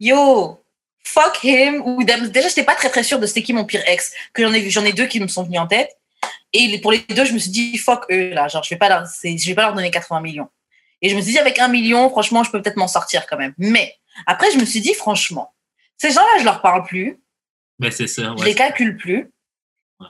yo, 0.00 0.58
fuck 1.02 1.44
him. 1.44 1.82
Ou 1.84 2.02
déjà, 2.02 2.48
j'étais 2.48 2.64
pas 2.64 2.74
très 2.74 2.90
très 2.90 3.04
sûre 3.04 3.18
de 3.20 3.26
c'était 3.26 3.42
qui 3.42 3.52
mon 3.52 3.64
pire 3.64 3.82
ex. 3.86 4.12
Que 4.32 4.42
j'en 4.42 4.52
ai 4.52 4.60
vu, 4.60 4.70
j'en 4.70 4.84
ai 4.84 4.92
deux 4.92 5.06
qui 5.06 5.20
me 5.20 5.28
sont 5.28 5.44
venus 5.44 5.60
en 5.60 5.66
tête. 5.66 5.96
Et 6.54 6.78
pour 6.78 6.92
les 6.92 7.00
deux, 7.00 7.24
je 7.24 7.32
me 7.32 7.38
suis 7.38 7.50
dit, 7.50 7.76
fuck 7.76 8.04
eux, 8.10 8.30
là. 8.30 8.48
Genre, 8.48 8.62
je 8.62 8.70
vais 8.70 8.78
pas 8.78 8.88
leur, 8.88 9.04
je 9.04 9.46
vais 9.46 9.54
pas 9.54 9.62
leur 9.62 9.74
donner 9.74 9.90
80 9.90 10.20
millions. 10.20 10.48
Et 11.02 11.08
je 11.08 11.16
me 11.16 11.20
suis 11.20 11.32
dit, 11.32 11.38
avec 11.38 11.58
un 11.58 11.68
million, 11.68 12.08
franchement, 12.08 12.44
je 12.44 12.50
peux 12.50 12.62
peut-être 12.62 12.76
m'en 12.76 12.88
sortir 12.88 13.26
quand 13.26 13.36
même. 13.36 13.52
Mais 13.58 13.94
après, 14.26 14.50
je 14.52 14.58
me 14.58 14.64
suis 14.64 14.80
dit, 14.80 14.94
franchement, 14.94 15.52
ces 15.98 16.10
gens-là, 16.10 16.38
je 16.38 16.44
leur 16.44 16.62
parle 16.62 16.84
plus. 16.84 17.20
Ben, 17.80 17.90
c'est 17.90 18.06
ça. 18.06 18.34
je 18.38 18.44
les 18.44 18.54
calcule 18.54 18.96
plus. 18.96 19.30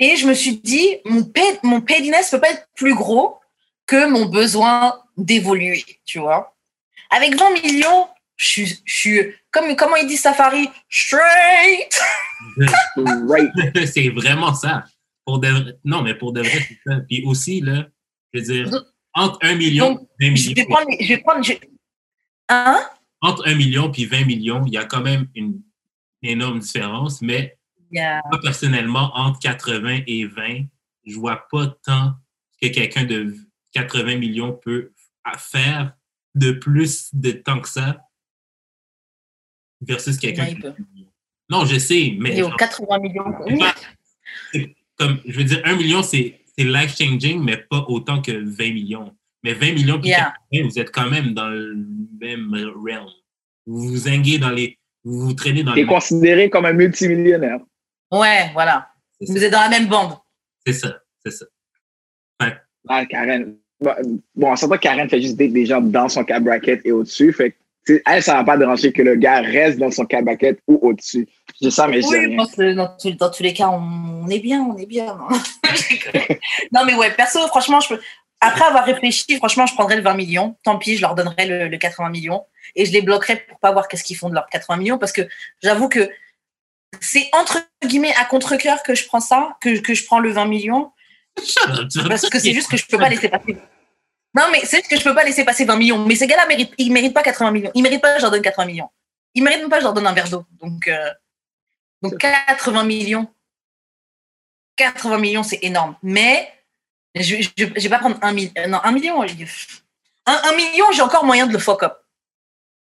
Et 0.00 0.16
je 0.16 0.26
me 0.26 0.34
suis 0.34 0.58
dit, 0.58 0.98
mon, 1.06 1.24
pay, 1.24 1.58
mon 1.62 1.80
pettiness 1.80 2.30
peut 2.30 2.40
pas 2.40 2.50
être 2.50 2.68
plus 2.74 2.94
gros 2.94 3.38
que 3.86 4.06
mon 4.06 4.26
besoin 4.26 5.00
d'évoluer, 5.16 5.84
tu 6.04 6.18
vois. 6.18 6.54
Avec 7.10 7.38
20 7.38 7.62
millions, 7.62 8.08
je 8.36 8.46
suis, 8.46 8.82
je 8.84 8.94
suis 8.94 9.34
comme, 9.50 9.74
comment 9.76 9.96
il 9.96 10.06
dit 10.06 10.16
Safari, 10.16 10.68
straight. 10.90 12.00
Right. 12.96 13.50
c'est 13.86 14.10
vraiment 14.10 14.52
ça. 14.54 14.84
Pour 15.24 15.38
de 15.40 15.48
vrai- 15.48 15.78
Non, 15.84 16.02
mais 16.02 16.14
pour 16.14 16.32
de 16.32 16.40
vrai, 16.40 16.50
c'est 16.68 16.78
ça. 16.86 17.00
Puis 17.08 17.22
aussi, 17.24 17.60
là, 17.60 17.88
je 18.32 18.40
veux 18.40 18.44
dire, 18.46 18.84
entre 19.14 19.38
1 19.42 19.54
million 19.56 19.94
Donc, 19.94 20.08
et 20.20 20.28
20 20.30 20.34
Je 20.36 20.48
vais 20.48 20.54
millions, 20.54 20.66
prendre, 20.74 20.88
je 21.00 21.08
vais 21.08 21.18
prendre, 21.18 21.42
je- 21.44 21.52
hein? 22.48 22.80
entre 23.22 23.46
1 23.48 23.54
million 23.54 23.90
puis 23.90 24.04
20 24.04 24.24
millions, 24.26 24.64
il 24.66 24.72
y 24.74 24.76
a 24.76 24.84
quand 24.84 25.00
même 25.00 25.28
une 25.34 25.62
énorme 26.22 26.58
différence, 26.60 27.22
mais 27.22 27.56
Yeah. 27.92 28.22
moi, 28.30 28.40
personnellement, 28.42 29.12
entre 29.14 29.38
80 29.38 30.00
et 30.06 30.26
20, 30.26 30.64
je 31.06 31.14
vois 31.16 31.46
pas 31.50 31.68
tant 31.84 32.14
que 32.60 32.66
quelqu'un 32.68 33.04
de 33.04 33.36
80 33.72 34.16
millions 34.16 34.52
peut 34.52 34.92
faire 35.38 35.94
de 36.34 36.50
plus 36.52 37.14
de 37.14 37.30
temps 37.32 37.60
que 37.60 37.68
ça 37.68 38.00
versus 39.80 40.16
quelqu'un 40.18 40.46
qui. 40.46 40.56
Non, 41.48 41.64
je 41.66 41.78
sais, 41.78 42.16
mais 42.18 42.36
Et 42.36 42.42
aux 42.42 42.48
genre, 42.48 42.56
80 42.56 42.98
millions. 42.98 43.24
c'est 43.46 43.54
comme, 44.98 45.18
je 45.26 45.36
veux 45.36 45.44
dire, 45.44 45.60
1 45.64 45.76
million, 45.76 46.02
c'est 46.02 46.40
c'est 46.56 46.64
life-changing, 46.64 47.42
mais 47.42 47.56
pas 47.56 47.84
autant 47.88 48.22
que 48.22 48.32
20 48.32 48.72
millions. 48.72 49.14
Mais 49.42 49.54
20 49.54 49.72
millions, 49.72 50.00
puis 50.00 50.10
Yeah. 50.10 50.34
80, 50.52 50.68
vous 50.68 50.78
êtes 50.78 50.90
quand 50.90 51.10
même 51.10 51.34
dans 51.34 51.48
le 51.48 51.76
même 52.20 52.54
realm. 52.76 53.06
Vous 53.66 53.88
vous 53.88 53.96
zinguez 53.96 54.38
dans 54.38 54.50
les... 54.50 54.78
Vous 55.02 55.20
vous 55.26 55.32
traînez 55.34 55.62
dans 55.62 55.74
T'es 55.74 55.80
les... 55.80 55.86
considéré 55.86 56.48
comme 56.48 56.64
un 56.64 56.72
multimillionnaire. 56.72 57.58
Ouais, 58.10 58.50
voilà. 58.52 58.88
Vous 59.20 59.36
ça, 59.36 59.42
êtes 59.42 59.52
dans 59.52 59.60
la 59.60 59.68
même 59.68 59.88
bande. 59.88 60.12
c'est 60.66 60.72
ça. 60.72 60.98
c'est 61.24 61.32
ça. 61.32 61.46
Ah, 62.86 63.06
Karen. 63.06 63.56
Bon, 63.80 64.52
on 64.52 64.56
s'entend 64.56 64.76
que 64.76 64.80
Karen 64.82 65.08
fait 65.08 65.20
juste 65.20 65.36
des 65.36 65.66
gens 65.66 65.80
dans 65.80 66.08
son 66.08 66.22
cap 66.24 66.42
bracket 66.42 66.82
et 66.84 66.92
au-dessus. 66.92 67.32
Fait 67.32 67.56
elle, 68.06 68.22
ça 68.22 68.34
va 68.34 68.44
pas 68.44 68.56
déranger 68.56 68.92
que 68.92 69.02
le 69.02 69.16
gars 69.16 69.40
reste 69.40 69.78
dans 69.78 69.90
son 69.90 70.04
bracket 70.04 70.58
ou 70.66 70.78
au-dessus. 70.82 71.28
Je 71.62 71.68
ça, 71.70 71.86
mais 71.86 72.04
Oui, 72.06 72.36
dans, 72.74 72.88
tous- 72.96 73.10
dans 73.12 73.30
tous 73.30 73.42
les 73.42 73.52
cas, 73.52 73.68
on, 73.68 74.24
on 74.24 74.28
est 74.28 74.38
bien, 74.40 74.62
on 74.62 74.76
est 74.76 74.86
bien. 74.86 75.06
Non, 75.06 75.28
non 76.72 76.84
mais 76.84 76.94
ouais, 76.94 77.10
perso, 77.12 77.46
franchement, 77.48 77.80
je 77.80 77.88
peux... 77.94 78.00
après 78.40 78.64
avoir 78.64 78.84
réfléchi, 78.84 79.36
franchement, 79.36 79.66
je 79.66 79.74
prendrais 79.74 79.96
le 79.96 80.02
20 80.02 80.14
millions. 80.14 80.56
Tant 80.64 80.78
pis, 80.78 80.96
je 80.96 81.02
leur 81.02 81.14
donnerais 81.14 81.46
le, 81.46 81.68
le 81.68 81.76
80 81.78 82.08
millions 82.10 82.44
et 82.74 82.86
je 82.86 82.92
les 82.92 83.02
bloquerais 83.02 83.44
pour 83.48 83.58
pas 83.60 83.72
voir 83.72 83.88
qu'est-ce 83.88 84.04
qu'ils 84.04 84.16
font 84.16 84.28
de 84.28 84.34
leurs 84.34 84.48
80 84.48 84.76
millions 84.78 84.98
parce 84.98 85.12
que 85.12 85.22
j'avoue 85.62 85.88
que 85.88 86.10
c'est 87.00 87.28
entre 87.32 87.58
guillemets 87.84 88.14
à 88.20 88.24
contre-cœur 88.24 88.82
que 88.82 88.94
je 88.94 89.06
prends 89.06 89.20
ça, 89.20 89.56
que, 89.60 89.78
que 89.80 89.94
je 89.94 90.04
prends 90.06 90.20
le 90.20 90.30
20 90.30 90.46
millions 90.46 90.90
parce 92.08 92.28
que 92.30 92.38
c'est 92.38 92.52
juste 92.54 92.70
que 92.70 92.76
je 92.76 92.86
peux 92.86 92.98
pas 92.98 93.08
laisser 93.08 93.28
passer. 93.28 93.56
Non, 94.34 94.44
mais 94.50 94.60
c'est 94.64 94.78
juste 94.78 94.90
que 94.90 94.98
je 94.98 95.04
peux 95.04 95.14
pas 95.14 95.24
laisser 95.24 95.44
passer 95.44 95.64
20 95.64 95.76
millions. 95.76 96.04
Mais 96.04 96.16
ces 96.16 96.26
gars-là 96.26 96.46
méritent, 96.46 96.74
ils 96.76 96.92
méritent 96.92 97.14
pas 97.14 97.22
80 97.22 97.50
millions. 97.52 97.70
Ils 97.74 97.82
méritent 97.82 98.02
pas 98.02 98.12
que 98.14 98.18
je 98.18 98.22
leur 98.22 98.32
donne 98.32 98.42
80 98.42 98.66
millions. 98.66 98.90
Ils 99.34 99.42
méritent 99.42 99.60
même 99.60 99.70
pas 99.70 99.76
que 99.76 99.82
je 99.82 99.86
leur 99.86 99.94
donne 99.94 100.06
un 100.06 100.12
verre 100.12 100.28
d'eau. 100.28 100.44
Donc, 100.60 100.88
euh, 100.88 101.10
donc 102.02 102.18
80 102.18 102.84
millions. 102.84 103.28
80 104.76 105.18
millions, 105.18 105.42
c'est 105.44 105.60
énorme. 105.62 105.96
Mais 106.02 106.52
je, 107.14 107.36
je, 107.36 107.48
je 107.56 107.64
vais 107.64 107.88
pas 107.88 107.98
prendre 107.98 108.18
un 108.22 108.32
million. 108.32 108.52
Non, 108.68 108.80
un 108.82 108.92
million. 108.92 109.22
Un, 109.22 109.26
un 110.26 110.56
million, 110.56 110.90
j'ai 110.92 111.02
encore 111.02 111.24
moyen 111.24 111.46
de 111.46 111.52
le 111.52 111.58
fuck 111.58 111.84
up. 111.84 111.94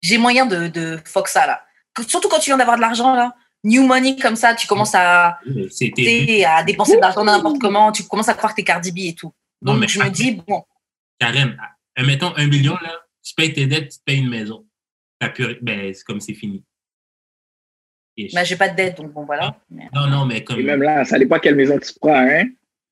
J'ai 0.03 0.19
moyen 0.19 0.47
de, 0.47 0.69
de 0.69 1.01
fuck 1.05 1.29
ça, 1.29 1.47
là. 1.47 1.65
Surtout 2.07 2.29
quand 2.29 2.39
tu 2.39 2.51
viens 2.51 2.57
d'avoir 2.57 2.77
de 2.77 2.81
l'argent, 2.83 3.15
là. 3.15 3.35
New 3.65 3.83
money 3.87 4.17
comme 4.17 4.37
ça, 4.37 4.55
tu 4.55 4.67
commences 4.67 4.95
à, 4.95 5.39
à 5.39 6.63
dépenser 6.65 6.97
de 6.97 7.01
l'argent 7.01 7.25
n'importe 7.25 7.59
comment, 7.59 7.93
tu 7.93 8.05
commences 8.05 8.29
à 8.29 8.35
croire 8.35 8.53
que 8.53 8.57
t'es 8.57 8.65
Cardi 8.65 8.91
B 8.91 8.99
et 9.01 9.15
tout. 9.15 9.35
Non, 9.61 9.73
Donc 9.73 9.83
mais 9.83 9.89
je 9.89 10.03
me 10.03 10.09
dis, 10.09 10.41
bon, 10.47 10.65
Karen, 11.21 11.57
mettons 11.99 12.35
un 12.37 12.47
million, 12.47 12.75
là, 12.83 12.99
tu 13.23 13.35
payes 13.35 13.53
tes 13.53 13.67
dettes, 13.67 13.93
tu 13.93 13.99
payes 14.05 14.19
une 14.19 14.31
maison. 14.31 14.67
T'as 15.19 15.29
plus- 15.29 15.59
Ben, 15.61 15.93
c'est 15.95 16.03
comme 16.05 16.21
c'est 16.21 16.35
fini. 16.35 16.65
Et- 18.17 18.31
bah, 18.35 18.43
j'ai 18.45 18.57
pas 18.57 18.69
de 18.69 18.77
dette, 18.77 18.97
donc 18.97 19.13
bon, 19.13 19.25
voilà. 19.25 19.55
Mais- 19.71 19.89
Non, 19.95 20.07
non, 20.07 20.25
mais 20.27 20.43
comme... 20.43 20.59
Et 20.61 20.63
même 20.63 20.83
là, 20.83 21.05
ça 21.05 21.19
dépend 21.19 21.39
quelle 21.39 21.55
maison 21.55 21.79
tu 21.79 21.93
prends, 22.01 22.15
hein? 22.15 22.45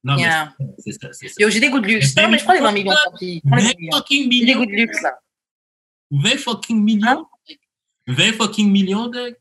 Non, 0.04 0.14
mais 0.14 0.22
Yeah. 0.22 0.54
c'est 0.78 0.92
ça, 0.92 1.08
c'est 1.12 1.28
ça. 1.28 1.34
Yo, 1.38 1.50
j'ai 1.50 1.58
des 1.60 1.70
goûts 1.70 1.80
de 1.80 1.86
luxe. 1.88 2.14
Mais 2.16 2.22
Non, 2.22 2.28
mais 2.30 2.38
je 2.38 2.44
prends 2.44 2.52
les 2.52 2.60
20 2.60 2.72
millions, 2.72 2.92
tant 3.04 3.16
pis. 3.18 3.40
Je 3.44 3.48
prends 3.48 3.56
les 3.56 3.62
20 3.64 3.68
20 3.70 3.74
millions. 3.78 3.96
fucking 3.96 4.22
J'ai 4.22 4.28
des 4.28 4.44
millions. 4.44 4.58
goûts 4.60 4.66
de 4.66 4.70
luxe, 4.72 5.02
là. 5.02 5.18
20 6.10 6.38
fucking 6.38 6.82
millions? 6.84 7.26
20 8.06 8.32
fucking 8.32 8.70
millions 8.70 9.08
de... 9.08 9.36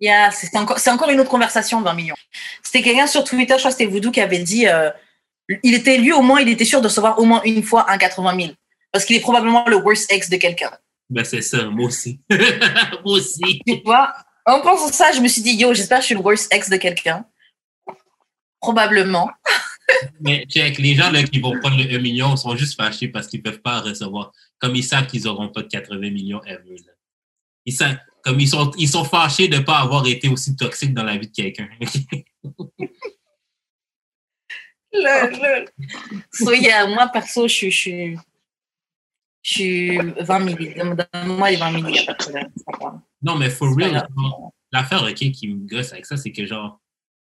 Yeah, 0.00 0.30
c'est 0.32 0.54
encore, 0.56 0.78
c'est 0.80 0.90
encore 0.90 1.08
une 1.10 1.20
autre 1.20 1.30
conversation, 1.30 1.80
20 1.80 1.94
millions. 1.94 2.16
C'était 2.62 2.82
quelqu'un 2.82 3.06
sur 3.06 3.22
Twitter, 3.24 3.54
je 3.54 3.58
crois 3.58 3.70
que 3.70 3.76
c'était 3.76 3.86
Voodoo, 3.90 4.10
qui 4.10 4.20
avait 4.20 4.40
dit, 4.42 4.66
euh, 4.66 4.90
il 5.62 5.74
était, 5.74 5.98
lui, 5.98 6.12
au 6.12 6.22
moins, 6.22 6.40
il 6.40 6.48
était 6.48 6.64
sûr 6.64 6.80
de 6.80 6.86
recevoir 6.86 7.18
au 7.18 7.24
moins 7.24 7.42
une 7.44 7.62
fois 7.62 7.90
un 7.90 7.98
80 7.98 8.36
000. 8.36 8.52
Parce 8.92 9.04
qu'il 9.04 9.16
est 9.16 9.20
probablement 9.20 9.66
le 9.68 9.76
worst 9.76 10.12
ex 10.12 10.28
de 10.28 10.36
quelqu'un. 10.36 10.70
Ben, 11.08 11.24
c'est 11.24 11.42
ça, 11.42 11.64
moi 11.68 11.86
aussi. 11.86 12.20
moi 12.30 13.16
aussi. 13.16 13.60
Tu 13.66 13.80
vois, 13.84 14.12
en 14.46 14.60
pensant 14.60 14.92
ça, 14.92 15.12
je 15.12 15.20
me 15.20 15.28
suis 15.28 15.42
dit, 15.42 15.54
yo, 15.54 15.74
j'espère 15.74 15.98
que 15.98 16.02
je 16.02 16.06
suis 16.06 16.14
le 16.14 16.20
worst 16.20 16.52
ex 16.52 16.68
de 16.68 16.76
quelqu'un. 16.76 17.24
Probablement. 18.60 19.30
Mais 20.20 20.46
check, 20.48 20.78
les 20.78 20.94
gens 20.94 21.10
là, 21.10 21.22
qui 21.22 21.40
vont 21.40 21.58
prendre 21.58 21.76
le 21.76 21.96
1 21.96 21.98
million 21.98 22.36
sont 22.36 22.56
juste 22.56 22.76
fâchés 22.76 23.08
parce 23.08 23.26
qu'ils 23.26 23.42
peuvent 23.42 23.60
pas 23.60 23.80
recevoir. 23.80 24.32
Comme 24.58 24.76
ils 24.76 24.84
savent 24.84 25.06
qu'ils 25.06 25.24
n'auront 25.24 25.48
pas 25.48 25.62
de 25.62 25.68
80 25.68 25.98
millions 26.10 26.42
ever. 26.44 26.76
Là. 26.86 26.92
Ils 27.66 27.72
savent, 27.72 27.98
comme 28.22 28.38
ils 28.40 28.48
sont, 28.48 28.70
ils 28.78 28.88
sont 28.88 29.04
fâchés 29.04 29.48
de 29.48 29.56
ne 29.56 29.62
pas 29.62 29.78
avoir 29.78 30.06
été 30.06 30.28
aussi 30.28 30.56
toxiques 30.56 30.94
dans 30.94 31.04
la 31.04 31.16
vie 31.16 31.28
de 31.28 31.32
quelqu'un. 31.32 31.68
Le, 34.92 35.62
le. 35.62 35.68
So, 36.32 36.52
yeah, 36.52 36.86
moi, 36.86 37.08
perso, 37.08 37.48
je 37.48 37.52
suis, 37.54 37.70
je 37.70 37.76
suis, 37.78 38.16
Je 39.42 39.52
suis 39.52 39.96
20 39.98 40.38
milli. 40.40 40.74
Donne-moi 40.74 41.50
les 41.50 41.56
20 41.56 41.70
milli, 41.72 41.98
a 42.00 42.04
pas 42.06 42.12
de 42.14 42.18
problème. 42.64 43.00
Non, 43.22 43.36
mais 43.36 43.50
for 43.50 43.74
real, 43.76 44.06
l'affaire 44.70 45.02
ok, 45.04 45.14
qui 45.14 45.48
me 45.48 45.66
gosse 45.68 45.92
avec 45.92 46.06
ça, 46.06 46.16
c'est 46.16 46.32
que 46.32 46.44
genre, 46.46 46.80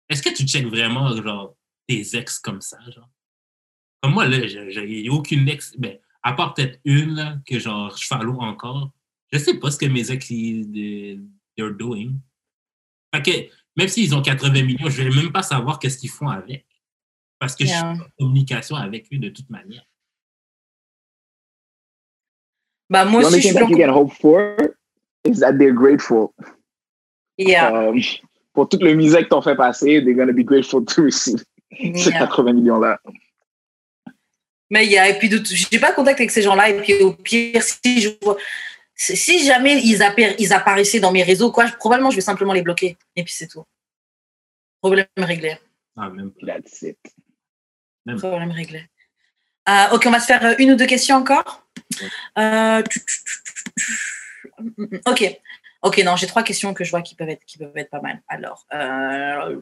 est-ce 0.09 0.22
que 0.22 0.30
tu 0.30 0.47
checkes 0.47 0.66
vraiment 0.66 1.14
genre 1.22 1.55
tes 1.86 2.16
ex 2.16 2.39
comme 2.39 2.60
ça, 2.60 2.78
genre? 2.90 3.09
Comme 4.02 4.12
moi, 4.14 4.26
là, 4.26 4.47
j'ai 4.47 5.09
aucune 5.10 5.48
ex, 5.48 5.74
ben, 5.76 5.98
à 6.22 6.32
part 6.35 6.55
peut-être 6.55 6.78
une 6.85 7.14
là, 7.14 7.36
que 7.47 7.59
genre 7.59 7.97
je 7.97 8.06
follow 8.06 8.40
encore. 8.40 8.90
Je 9.32 9.39
sais 9.39 9.59
pas 9.59 9.70
ce 9.70 9.78
que 9.78 9.86
mes 9.86 10.10
ex 10.10 10.30
ils 10.30 10.70
de- 10.70 11.20
they're 11.56 11.74
doing. 11.74 12.12
Fait 13.14 13.22
que 13.22 13.55
même 13.76 13.89
s'ils 13.89 14.14
ont 14.14 14.22
80 14.22 14.62
millions, 14.62 14.89
je 14.89 15.02
vais 15.02 15.10
même 15.10 15.32
pas 15.32 15.43
savoir 15.43 15.78
qu'est-ce 15.78 15.98
qu'ils 15.98 16.10
font 16.10 16.28
avec. 16.28 16.64
Parce 17.39 17.55
que 17.55 17.65
je 17.65 17.70
suis 17.70 17.78
en 17.78 17.98
communication 18.19 18.77
avec 18.77 19.06
eux 19.12 19.19
de 19.19 19.28
toute 19.28 19.48
manière. 19.51 19.85
Bah, 22.90 23.05
moi 23.05 23.23
The 23.23 23.27
aussi, 23.27 23.35
only 23.35 23.43
je 23.43 23.48
thing 23.48 23.59
that 23.59 23.69
you 23.70 23.77
can 23.78 23.93
hope 23.93 24.12
for 24.15 24.56
is 25.24 25.40
that 25.40 25.52
they're 25.59 25.74
grateful. 25.74 26.32
Yeah. 27.36 27.70
Um, 27.90 28.01
pour 28.55 28.69
toute 28.69 28.82
le 28.82 28.94
musique 28.94 29.24
que 29.24 29.28
t'ont 29.28 29.43
fait 29.43 29.55
passer, 29.56 30.02
they're 30.02 30.15
gonna 30.15 30.32
be 30.32 30.43
grateful 30.44 30.85
to 30.85 31.02
receive 31.02 31.44
ces 31.70 32.10
Yeah. 32.10 32.19
80 32.27 32.55
millions-là. 32.55 32.98
Mais 34.70 34.85
il 34.86 34.93
y 34.93 34.98
a, 34.98 35.09
et 35.09 35.19
puis, 35.19 35.28
de 35.28 35.39
tout- 35.39 35.55
j'ai 35.55 35.78
pas 35.78 35.93
contact 35.93 36.19
avec 36.20 36.31
ces 36.31 36.43
gens-là. 36.43 36.69
Et 36.70 36.81
puis, 36.81 36.94
au 37.02 37.12
pire, 37.12 37.62
si 37.62 38.01
je 38.02 38.10
vois, 38.23 38.36
si- 38.94 39.16
si 39.16 39.44
jamais 39.47 39.81
ils, 39.82 39.98
appar- 40.02 40.35
ils 40.39 40.52
apparaissaient 40.52 41.01
dans 41.01 41.12
mes 41.12 41.23
réseaux, 41.23 41.51
quoi, 41.52 41.66
je- 41.66 41.74
probablement, 41.74 42.10
je 42.10 42.16
vais 42.16 42.23
simplement 42.23 42.52
les 42.52 42.62
bloquer. 42.62 42.97
Et 43.16 43.23
puis, 43.23 43.32
c'est 43.32 43.47
tout. 43.48 43.65
Problème 44.82 45.06
réglé. 45.16 45.56
Ah, 45.97 46.10
même 46.10 46.32
pas. 46.32 46.47
That's 46.47 46.82
it. 46.82 46.98
Problème 48.16 48.51
réglé. 48.51 48.89
Euh, 49.68 49.85
ok, 49.93 50.05
on 50.06 50.10
va 50.10 50.20
se 50.20 50.26
faire 50.26 50.44
euh, 50.44 50.55
une 50.59 50.72
ou 50.72 50.76
deux 50.76 50.86
questions 50.86 51.16
encore. 51.16 51.62
Euh, 52.39 52.82
ok. 55.06 55.40
Ok, 55.82 55.98
non, 55.98 56.16
j'ai 56.16 56.26
trois 56.26 56.43
questions 56.43 56.74
que 56.74 56.82
je 56.85 56.90
vois 56.90 57.02
qui 57.02 57.14
peuvent 57.14 57.28
être, 57.28 57.44
qui 57.44 57.59
peuvent 57.59 57.76
être 57.76 57.90
pas 57.90 58.01
mal. 58.01 58.20
Alors, 58.28 58.64
euh, 58.74 59.60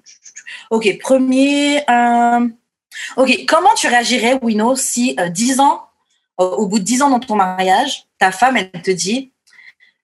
ok, 0.70 0.98
premier. 0.98 1.82
euh, 1.90 2.48
ok, 3.16 3.44
comment 3.47 3.74
tu 3.74 3.89
réagirais, 3.89 4.39
Wino, 4.40 4.77
si 4.77 5.16
10 5.31 5.60
ans, 5.60 5.86
au, 6.39 6.66
bout 6.66 6.78
de 6.78 6.85
10 6.85 7.02
ans 7.02 7.10
dans 7.10 7.20
ton 7.20 7.36
mariage, 7.36 8.06
ta 8.18 8.32
femme, 8.32 8.56
elle 8.56 8.70
te 8.82 8.90
dit 8.90 9.32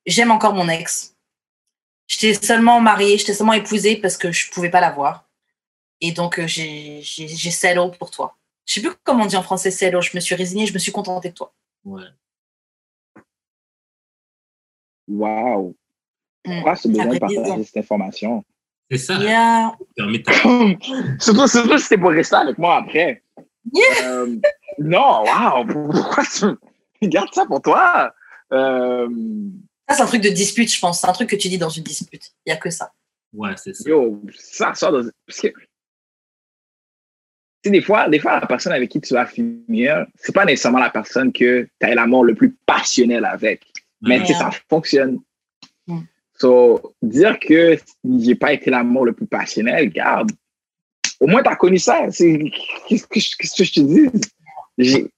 J'aime 0.05 0.31
encore 0.31 0.53
mon 0.53 0.69
ex. 0.69 1.15
Je 2.09 2.19
t'ai 2.19 2.35
seulement 2.35 2.81
mariée, 2.81 3.17
je 3.17 3.25
t'ai 3.25 3.35
seulement 3.35 3.53
épousée 3.53 3.97
parce 3.97 4.17
que 4.17 4.33
je 4.33 4.51
pouvais 4.51 4.69
pas 4.69 4.81
la 4.81 4.91
voir. 4.91 5.25
Et 6.05 6.11
donc, 6.11 6.41
euh, 6.41 6.47
j'ai 6.49 7.01
settle 7.03 7.97
pour 7.97 8.11
toi. 8.11 8.37
Je 8.67 8.75
sais 8.75 8.81
plus 8.81 8.91
comment 9.05 9.23
on 9.23 9.27
dit 9.27 9.37
en 9.37 9.43
français 9.43 9.71
settle. 9.71 10.03
Je 10.03 10.11
me 10.15 10.21
suis 10.21 10.35
résignée, 10.35 10.67
je 10.67 10.75
me 10.75 10.79
suis 10.81 10.91
contentée 10.91 11.31
de 11.31 11.35
toi. 11.35 11.55
Ouais. 11.85 12.03
Wow. 15.09 15.77
Mm. 16.45 16.55
Pourquoi 16.55 16.77
ce 16.77 16.89
besoin 16.89 17.07
de 17.07 17.19
partager 17.19 17.65
cette 17.65 17.77
information? 17.77 18.45
C'est 18.91 18.99
ça. 18.99 19.15
Yeah. 19.15 19.77
Surtout, 21.21 21.47
surtout 21.47 21.79
si 21.79 21.85
c'était 21.85 21.99
pour 21.99 22.11
rester 22.11 22.37
avec 22.37 22.59
moi 22.59 22.79
après. 22.79 23.23
Yeah. 23.73 24.09
Euh, 24.11 24.37
non, 24.79 25.23
wow. 25.23 25.65
Pourquoi 25.65 26.25
tu 26.25 26.47
gardes 27.09 27.33
ça 27.33 27.47
pour 27.47 27.63
toi? 27.63 28.13
Euh, 28.53 29.09
Ça, 29.89 29.95
c'est 29.97 30.03
un 30.03 30.07
truc 30.07 30.23
de 30.23 30.31
dispute, 30.31 30.73
je 30.73 30.81
pense. 30.81 31.01
C'est 31.01 31.07
un 31.07 31.13
truc 31.13 31.31
que 31.31 31.37
tu 31.37 31.49
dis 31.49 31.59
dans 31.59 31.69
une 31.69 31.85
dispute. 31.85 32.33
Il 32.45 32.51
n'y 32.51 32.53
a 32.55 32.57
que 32.57 32.71
ça. 32.71 32.93
Ouais, 33.33 33.53
c'est 33.57 33.73
ça. 33.73 33.89
Yo, 33.89 34.21
ça 34.37 34.75
sort 34.75 34.91
dans. 34.91 35.09
Parce 35.27 35.41
que. 35.41 35.49
Tu 37.63 37.69
sais, 37.69 37.71
des 37.71 37.81
fois, 37.83 38.09
des 38.09 38.19
fois, 38.19 38.41
la 38.41 38.47
personne 38.47 38.73
avec 38.73 38.91
qui 38.91 39.01
tu 39.01 39.15
vas 39.15 39.25
finir, 39.27 40.07
c'est 40.17 40.35
pas 40.35 40.45
nécessairement 40.45 40.81
la 40.81 40.91
personne 40.91 41.33
que 41.33 41.63
tu 41.81 41.87
as 41.87 41.95
l'amour 41.95 42.25
le 42.25 42.35
plus 42.35 42.51
passionnel 42.67 43.25
avec. 43.25 43.63
Mais 44.01 44.19
tu 44.21 44.27
sais, 44.27 44.35
ça 44.35 44.51
fonctionne. 44.69 45.21
Mm. 45.87 46.01
So, 46.39 46.95
dire 47.03 47.39
que 47.39 47.77
j'ai 48.19 48.35
pas 48.35 48.53
été 48.53 48.69
l'amour 48.71 49.05
le 49.07 49.13
plus 49.13 49.27
passionnel, 49.27 49.91
garde. 49.91 50.33
Au 51.21 51.29
moins, 51.29 51.41
tu 51.43 51.51
as 51.51 51.55
connu 51.57 51.79
ça. 51.79 52.07
Qu'est-ce 52.09 53.07
que, 53.07 53.21
je- 53.21 53.37
qu'est-ce 53.39 53.57
que 53.57 53.65
je 53.65 53.73
te 53.75 53.81
dis? 53.81 54.09
Il 54.79 55.09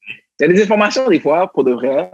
y 0.40 0.44
a 0.44 0.48
des 0.48 0.62
informations, 0.62 1.08
des 1.08 1.20
fois, 1.20 1.50
pour 1.50 1.64
de 1.64 1.72
vrai. 1.72 2.10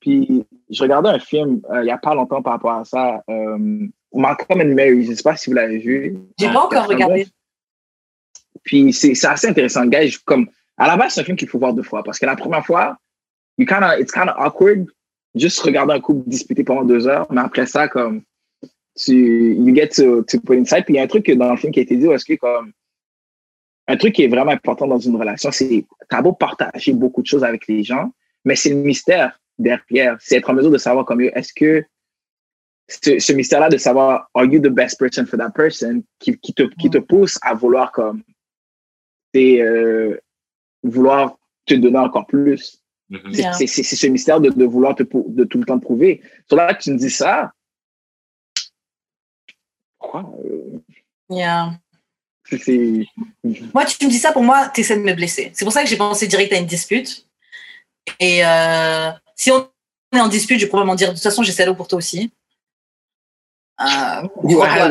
Puis, 0.00 0.44
je 0.68 0.82
regardais 0.82 1.08
un 1.08 1.18
film 1.18 1.60
euh, 1.70 1.82
il 1.82 1.86
y 1.86 1.90
a 1.90 1.98
pas 1.98 2.14
longtemps 2.14 2.42
par 2.42 2.54
rapport 2.54 2.72
à 2.72 2.84
ça. 2.84 3.22
Euh, 3.30 3.86
Malcolm 4.12 4.60
and 4.60 4.74
Mary. 4.74 5.04
Je 5.06 5.12
sais 5.14 5.22
pas 5.22 5.36
si 5.36 5.48
vous 5.48 5.56
l'avez 5.56 5.78
vu. 5.78 6.18
J'ai 6.38 6.46
Ah, 6.48 6.52
pas 6.52 6.64
encore 6.66 6.86
regardé. 6.86 7.26
Puis 8.62 8.92
c'est 8.92 9.24
assez 9.24 9.48
intéressant, 9.48 9.86
guys. 9.86 10.16
Comme 10.24 10.48
à 10.76 10.86
la 10.86 10.96
base, 10.96 11.14
c'est 11.14 11.20
un 11.20 11.24
film 11.24 11.36
qu'il 11.36 11.48
faut 11.48 11.58
voir 11.58 11.74
deux 11.74 11.82
fois 11.82 12.02
parce 12.02 12.18
que 12.18 12.26
la 12.26 12.36
première 12.36 12.64
fois, 12.64 12.96
you 13.58 13.66
it's 13.98 14.12
kind 14.12 14.28
of 14.28 14.34
awkward. 14.38 14.86
Juste 15.34 15.60
regarder 15.60 15.94
un 15.94 16.00
couple 16.00 16.28
discuter 16.28 16.64
pendant 16.64 16.82
deux 16.82 17.06
heures, 17.06 17.30
mais 17.30 17.40
après 17.40 17.66
ça, 17.66 17.86
comme 17.86 18.22
tu 18.96 19.54
you 19.54 19.74
get 19.74 19.88
to, 19.88 20.22
to 20.24 20.40
put 20.40 20.58
inside. 20.58 20.84
Puis 20.84 20.94
il 20.94 20.96
y 20.96 21.00
a 21.00 21.04
un 21.04 21.06
truc 21.06 21.30
dans 21.30 21.50
le 21.50 21.56
film 21.56 21.72
qui 21.72 21.78
a 21.78 21.82
été 21.82 21.96
dit, 21.96 22.06
est-ce 22.06 22.24
que 22.24 22.34
comme 22.34 22.72
un 23.86 23.96
truc 23.96 24.14
qui 24.14 24.24
est 24.24 24.28
vraiment 24.28 24.52
important 24.52 24.86
dans 24.86 24.98
une 24.98 25.16
relation, 25.16 25.50
c'est 25.52 25.84
t'as 26.08 26.22
beau 26.22 26.32
partager 26.32 26.92
beaucoup 26.92 27.22
de 27.22 27.26
choses 27.26 27.44
avec 27.44 27.66
les 27.68 27.84
gens, 27.84 28.12
mais 28.44 28.56
c'est 28.56 28.70
le 28.70 28.76
mystère 28.76 29.38
derrière. 29.58 30.16
C'est 30.20 30.36
être 30.36 30.50
en 30.50 30.54
mesure 30.54 30.70
de 30.70 30.78
savoir 30.78 31.04
comme 31.04 31.20
est-ce 31.20 31.52
que 31.52 31.84
ce, 32.88 33.32
mystère-là 33.32 33.68
de 33.68 33.76
savoir 33.76 34.28
are 34.34 34.44
you 34.44 34.60
the 34.60 34.72
best 34.72 34.98
person 34.98 35.26
for 35.26 35.38
that 35.38 35.50
person? 35.50 36.02
Qui 36.18 36.36
te 36.38 36.62
qui 36.62 36.90
te 36.90 36.98
pousse 36.98 37.38
à 37.42 37.54
vouloir 37.54 37.92
comme 37.92 38.22
c'est 39.34 39.60
euh, 39.60 40.18
vouloir 40.82 41.36
te 41.66 41.74
donner 41.74 41.98
encore 41.98 42.26
plus. 42.26 42.82
Mhm. 43.10 43.20
C'est 43.32 43.40
Yeah. 43.40 43.52
c'est- 43.52 43.66
c'est- 43.66 43.82
c'est 43.82 43.96
ce 43.96 44.06
mystère 44.06 44.40
de, 44.40 44.50
de 44.50 44.64
vouloir 44.64 44.94
te, 44.94 45.02
de 45.02 45.44
tout 45.44 45.58
le 45.58 45.64
temps 45.64 45.78
te 45.78 45.84
prouver. 45.84 46.22
Sur 46.48 46.56
là, 46.56 46.74
tu 46.74 46.92
me 46.92 46.96
dis 46.98 47.10
ça. 47.10 47.52
Pourquoi? 49.98 50.32
Yeah. 51.28 51.72
c'est- 52.48 53.04
Moi, 53.74 53.84
tu 53.84 54.04
me 54.06 54.10
dis 54.10 54.18
ça, 54.18 54.32
pour 54.32 54.42
moi, 54.42 54.68
tu 54.74 54.80
essaies 54.80 54.96
de 54.96 55.02
me 55.02 55.12
blesser. 55.14 55.50
C'est 55.54 55.64
pour 55.64 55.72
ça 55.72 55.82
que 55.82 55.88
j'ai 55.88 55.96
pensé 55.96 56.26
direct 56.26 56.52
à 56.52 56.58
une 56.58 56.66
dispute. 56.66 57.26
Et 58.18 58.44
euh, 58.44 59.10
si 59.36 59.50
on 59.52 59.68
est 60.14 60.20
en 60.20 60.28
dispute, 60.28 60.58
je 60.58 60.64
vais 60.64 60.68
probablement 60.68 60.94
dire 60.96 61.08
de 61.10 61.14
toute 61.14 61.22
façon, 61.22 61.42
j'ai 61.42 61.52
salaud 61.52 61.74
pour 61.74 61.86
toi 61.88 61.98
aussi. 61.98 62.32
Euh, 63.80 64.28
voilà. 64.42 64.88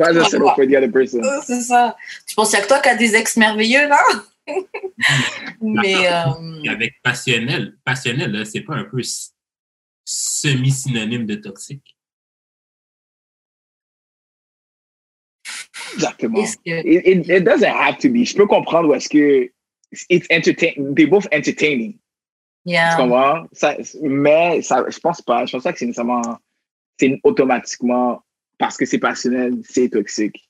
hasn't 0.00 0.26
settled 0.30 0.54
for 0.54 0.66
the 0.66 0.76
other 0.76 0.90
person? 0.90 1.22
Euh, 1.24 1.40
C'est 1.44 1.62
ça. 1.62 1.96
Tu 2.26 2.34
penses 2.34 2.50
qu'il 2.50 2.58
y 2.58 2.60
a 2.60 2.64
que 2.64 2.68
toi 2.68 2.80
qui 2.80 2.88
as 2.90 2.96
des 2.96 3.14
ex 3.14 3.36
merveilleux, 3.36 3.88
là 3.88 4.00
Mais 5.60 6.06
euh, 6.06 6.70
avec 6.70 7.00
passionnel, 7.02 7.76
passionnel, 7.84 8.32
là, 8.32 8.44
c'est 8.44 8.60
pas 8.62 8.74
un 8.74 8.84
peu 8.84 9.00
semi-synonyme 10.04 11.26
de 11.26 11.34
toxique? 11.36 11.96
Exactement. 15.94 16.42
que. 16.42 16.70
It, 16.70 17.06
it, 17.06 17.28
it 17.28 17.44
doesn't 17.44 17.64
have 17.64 17.98
to 17.98 18.08
be. 18.08 18.24
Je 18.24 18.34
peux 18.34 18.46
comprendre 18.46 18.88
où 18.88 18.94
est-ce 18.94 19.08
que 19.08 19.50
it's 20.10 20.26
entertain, 20.30 20.72
they're 20.94 21.08
both 21.08 21.26
entertaining. 21.32 21.92
Tu 22.66 22.72
Yeah. 22.74 22.96
comprends? 22.96 23.46
Ça, 23.52 23.76
mais 24.02 24.60
ça, 24.62 24.84
je 24.88 24.98
pense 24.98 25.22
pas. 25.22 25.46
Je 25.46 25.52
pense 25.52 25.62
pas 25.62 25.72
que 25.72 25.78
c'est 25.78 25.86
nécessairement, 25.86 26.20
c'est 26.98 27.20
automatiquement 27.24 28.22
parce 28.58 28.76
que 28.76 28.84
c'est 28.86 28.98
passionnel, 28.98 29.54
c'est 29.68 29.88
toxique. 29.90 30.48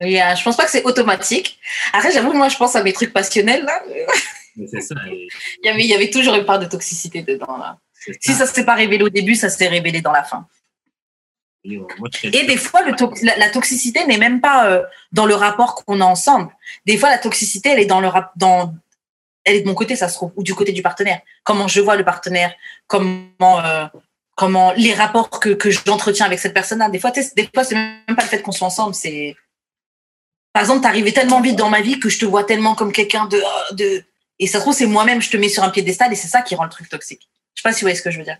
Yeah, 0.00 0.34
je 0.34 0.44
pense 0.44 0.56
pas 0.56 0.64
que 0.66 0.70
c'est 0.70 0.84
automatique. 0.84 1.58
Après, 1.92 2.12
j'avoue, 2.12 2.32
moi, 2.32 2.48
je 2.50 2.56
pense 2.56 2.76
à 2.76 2.82
mes 2.82 2.92
trucs 2.92 3.12
passionnels, 3.12 3.64
là. 3.64 3.82
Mais 4.56 4.66
C'est 4.66 4.80
ça. 4.82 4.94
et- 5.10 5.26
Il 5.62 5.66
y 5.66 5.68
avait, 5.70 5.82
il 5.84 5.86
y 5.90 5.94
avait 5.94 6.10
toujours 6.10 6.34
une 6.34 6.44
part 6.44 6.58
de 6.58 6.66
toxicité 6.66 7.22
dedans, 7.22 7.56
là. 7.56 7.78
Si 8.20 8.32
ça. 8.34 8.46
ça 8.46 8.52
s'est 8.52 8.64
pas 8.64 8.74
révélé 8.74 9.02
au 9.02 9.08
début, 9.08 9.34
ça 9.34 9.48
s'est 9.48 9.66
révélé 9.68 10.00
dans 10.02 10.12
la 10.12 10.22
fin. 10.22 10.46
Et 11.64 12.44
des 12.46 12.56
fois, 12.56 12.82
le 12.84 12.94
to- 12.94 13.12
la, 13.22 13.36
la 13.38 13.50
toxicité 13.50 14.06
n'est 14.06 14.18
même 14.18 14.40
pas 14.40 14.70
euh, 14.70 14.84
dans 15.10 15.26
le 15.26 15.34
rapport 15.34 15.74
qu'on 15.84 16.00
a 16.00 16.04
ensemble. 16.04 16.54
Des 16.84 16.96
fois, 16.96 17.10
la 17.10 17.18
toxicité, 17.18 17.70
elle 17.70 17.80
est 17.80 17.86
dans 17.86 18.00
le 18.00 18.06
rap- 18.06 18.30
dans, 18.36 18.72
elle 19.44 19.56
est 19.56 19.60
de 19.62 19.66
mon 19.66 19.74
côté, 19.74 19.96
ça 19.96 20.08
se 20.08 20.14
trouve, 20.14 20.32
ou 20.36 20.44
du 20.44 20.54
côté 20.54 20.70
du 20.72 20.82
partenaire. 20.82 21.20
Comment 21.42 21.66
je 21.66 21.80
vois 21.80 21.96
le 21.96 22.04
partenaire, 22.04 22.54
comment, 22.86 23.64
euh, 23.64 23.86
comment 24.36 24.72
les 24.76 24.94
rapports 24.94 25.30
que, 25.30 25.50
que 25.50 25.70
j'entretiens 25.70 26.26
avec 26.26 26.38
cette 26.38 26.54
personne-là. 26.54 26.88
Des 26.88 27.00
fois, 27.00 27.10
des 27.10 27.50
fois, 27.52 27.64
c'est 27.64 27.74
même 27.74 28.16
pas 28.16 28.22
le 28.22 28.28
fait 28.28 28.42
qu'on 28.42 28.52
soit 28.52 28.68
ensemble, 28.68 28.94
c'est 28.94 29.34
par 30.52 30.62
exemple, 30.62 30.80
t'es 30.80 30.88
arrivé 30.88 31.12
tellement 31.12 31.42
vite 31.42 31.56
dans 31.56 31.68
ma 31.68 31.82
vie 31.82 32.00
que 32.00 32.08
je 32.08 32.18
te 32.18 32.24
vois 32.24 32.42
tellement 32.42 32.74
comme 32.74 32.90
quelqu'un 32.90 33.26
de, 33.26 33.38
de, 33.72 34.02
et 34.38 34.46
ça 34.46 34.58
se 34.58 34.62
trouve, 34.62 34.74
c'est 34.74 34.86
moi-même, 34.86 35.20
je 35.20 35.30
te 35.30 35.36
mets 35.36 35.50
sur 35.50 35.62
un 35.62 35.68
piédestal 35.68 36.10
et 36.12 36.16
c'est 36.16 36.28
ça 36.28 36.40
qui 36.40 36.54
rend 36.54 36.64
le 36.64 36.70
truc 36.70 36.88
toxique. 36.88 37.28
Je 37.54 37.60
sais 37.60 37.68
pas 37.68 37.74
si 37.74 37.80
vous 37.80 37.84
voyez 37.84 37.96
ce 37.96 38.02
que 38.02 38.10
je 38.10 38.18
veux 38.18 38.24
dire. 38.24 38.38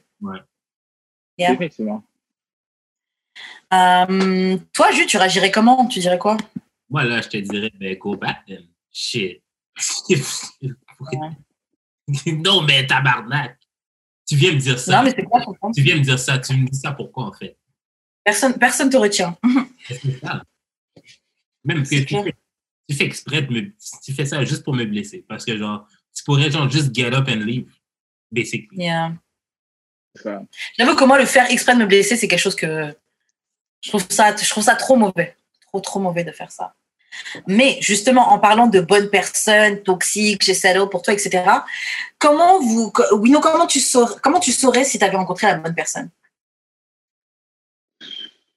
Yeah. 1.36 1.52
Effectivement. 1.52 2.02
Euh, 3.74 4.56
toi, 4.72 4.92
Jus, 4.92 5.04
tu 5.04 5.18
réagirais 5.18 5.50
comment? 5.50 5.86
Tu 5.86 5.98
dirais 5.98 6.18
quoi? 6.18 6.38
Moi, 6.88 7.04
là, 7.04 7.20
je 7.20 7.28
te 7.28 7.36
dirais, 7.36 7.70
ben, 7.74 7.98
go 7.98 8.16
back, 8.16 8.46
then. 8.46 8.66
Shit. 8.90 9.42
non, 12.26 12.62
mais 12.62 12.86
tabarnak. 12.86 13.58
Tu 14.26 14.36
viens 14.36 14.52
me 14.52 14.58
dire 14.58 14.78
ça. 14.78 14.96
Non, 14.96 15.04
mais 15.04 15.14
c'est 15.16 15.24
quoi 15.24 15.40
ton 15.40 15.72
Tu 15.72 15.82
viens 15.82 15.96
me 15.96 16.00
dire 16.00 16.18
ça. 16.18 16.38
Tu 16.38 16.54
me 16.56 16.68
dis 16.68 16.78
ça 16.78 16.92
pourquoi, 16.92 17.24
en 17.24 17.32
fait? 17.32 17.56
Personne, 18.24 18.58
personne 18.58 18.90
te 18.90 18.96
retient. 18.96 19.38
C'est 19.88 20.18
ça. 20.20 20.42
Même 21.64 21.82
que 21.82 21.88
tu 21.88 22.06
fais, 22.06 22.34
tu 22.88 22.96
fais 22.96 23.04
exprès 23.04 23.42
de 23.42 23.52
me. 23.52 23.72
Tu 24.02 24.12
fais 24.12 24.26
ça 24.26 24.44
juste 24.44 24.64
pour 24.64 24.74
me 24.74 24.84
blesser. 24.84 25.24
Parce 25.28 25.44
que, 25.44 25.56
genre, 25.56 25.86
tu 26.14 26.24
pourrais, 26.24 26.50
genre, 26.50 26.68
juste 26.68 26.94
get 26.94 27.14
up 27.14 27.28
and 27.28 27.40
leave. 27.44 27.70
Basically. 28.30 28.78
Yeah. 28.78 29.14
J'avoue 30.76 30.96
que 30.96 31.04
moi, 31.04 31.18
le 31.18 31.26
faire 31.26 31.48
exprès 31.50 31.74
de 31.74 31.80
me 31.80 31.86
blesser, 31.86 32.16
c'est 32.16 32.26
quelque 32.26 32.40
chose 32.40 32.56
que 32.56 32.94
je 33.82 33.88
trouve 33.90 34.04
ça, 34.10 34.34
je 34.34 34.48
trouve 34.48 34.64
ça 34.64 34.74
trop 34.74 34.96
mauvais. 34.96 35.36
Trop, 35.66 35.80
trop 35.80 36.00
mauvais 36.00 36.24
de 36.24 36.32
faire 36.32 36.50
ça. 36.50 36.74
Mais 37.46 37.78
justement, 37.80 38.28
en 38.32 38.38
parlant 38.38 38.66
de 38.66 38.80
bonnes 38.80 39.10
personnes, 39.10 39.82
toxiques, 39.82 40.42
chez 40.44 40.54
Salo, 40.54 40.86
pour 40.86 41.02
toi, 41.02 41.14
etc., 41.14 41.44
comment 42.18 42.60
vous, 42.60 42.92
Wino, 43.12 43.40
comment 43.40 43.66
tu 43.66 43.80
saurais, 43.80 44.14
comment 44.22 44.40
tu 44.40 44.52
saurais 44.52 44.84
si 44.84 44.98
tu 44.98 45.04
avais 45.04 45.16
rencontré 45.16 45.46
la 45.46 45.56
bonne 45.56 45.74
personne? 45.74 46.10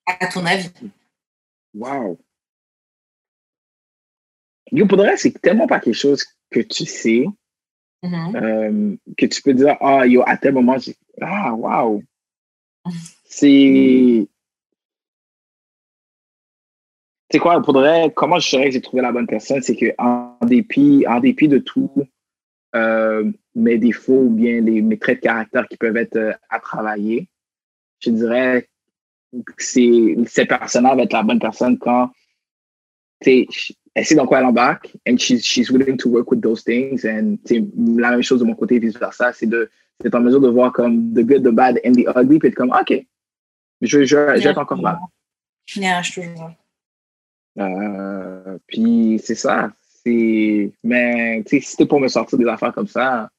À 0.06 0.28
ton 0.28 0.46
avis 0.46 0.70
Wow. 1.74 2.18
Yo, 4.72 4.88
pour 4.88 4.98
vrai, 4.98 5.18
c'est 5.18 5.40
tellement 5.42 5.68
pas 5.68 5.80
quelque 5.80 5.94
chose 5.96 6.24
que 6.52 6.60
tu 6.62 6.86
sais 6.86 7.26
Mhm. 8.02 8.36
euh, 8.36 8.96
que 9.18 9.26
tu 9.26 9.42
peux 9.42 9.54
dire, 9.54 9.76
ah, 9.82 10.06
yo, 10.08 10.24
à 10.26 10.38
tel 10.38 10.54
moment, 10.54 10.78
j'ai. 10.78 10.96
Ah, 11.22 11.54
wow. 11.54 12.02
C'est. 13.26 14.28
C'est 17.32 17.40
quoi, 17.40 17.62
pour 17.62 17.74
de 17.74 18.10
comment 18.10 18.40
je 18.40 18.50
saurais 18.50 18.66
que 18.66 18.72
j'ai 18.72 18.82
trouvé 18.82 19.04
la 19.04 19.12
bonne 19.12 19.28
personne? 19.28 19.62
C'est 19.62 19.76
que 19.76 19.94
en 19.98 20.38
dépit, 20.42 21.06
en 21.08 21.20
dépit 21.20 21.48
de 21.48 21.60
tout, 21.60 21.92
euh, 22.76 23.32
mes 23.56 23.78
défauts 23.78 24.24
ou 24.24 24.30
bien 24.30 24.62
mes 24.62 24.98
traits 24.98 25.18
de 25.18 25.24
caractère 25.24 25.68
qui 25.68 25.78
peuvent 25.78 25.98
être 25.98 26.16
euh, 26.16 26.34
à 26.50 26.60
travailler, 26.60 27.30
je 28.00 28.10
dirais 28.12 28.68
que 29.32 29.54
c'est, 29.58 30.16
cette 30.26 30.50
personne-là 30.50 30.96
va 30.96 31.04
être 31.04 31.14
la 31.14 31.24
bonne 31.24 31.40
personne 31.40 31.78
quand 31.78 32.10
tu 33.22 33.48
sais, 33.48 33.76
elle 33.94 34.06
sait 34.06 34.16
dans 34.16 34.26
quoi 34.26 34.40
elle 34.40 34.46
embarque 34.46 34.96
and 35.08 35.18
she's, 35.18 35.46
she's 35.46 35.70
willing 35.70 35.98
to 35.98 36.10
work 36.10 36.32
with 36.32 36.42
those 36.42 36.64
things. 36.64 37.06
And 37.06 37.38
tu 37.46 37.56
sais, 37.56 37.66
la 37.98 38.12
même 38.12 38.24
chose 38.24 38.40
de 38.40 38.46
mon 38.46 38.56
côté, 38.56 38.80
vice-versa, 38.80 39.34
c'est 39.34 39.46
de, 39.46 39.70
d'être 40.02 40.16
en 40.16 40.22
mesure 40.22 40.40
de 40.40 40.48
voir 40.48 40.72
comme 40.72 41.14
the 41.14 41.22
good, 41.22 41.44
the 41.44 41.54
bad 41.54 41.80
and 41.86 41.94
the 41.94 42.08
ugly, 42.16 42.40
puis 42.40 42.50
être 42.50 42.56
comme, 42.56 42.72
OK, 42.72 42.94
je, 43.82 44.04
je, 44.04 44.18
être 44.18 44.58
encore 44.58 44.82
mal. 44.82 44.98
Yeah, 45.76 46.02
je 46.02 46.14
te. 46.14 46.22
Euh, 47.60 48.58
puis 48.68 49.22
c'est 49.24 49.36
ça. 49.36 49.72
C'est, 50.04 50.72
mais 50.84 51.44
si 51.48 51.62
c'était 51.62 51.86
pour 51.86 52.00
me 52.00 52.08
sortir 52.08 52.38
des 52.38 52.48
affaires 52.48 52.74
comme 52.74 52.88
ça, 52.88 53.30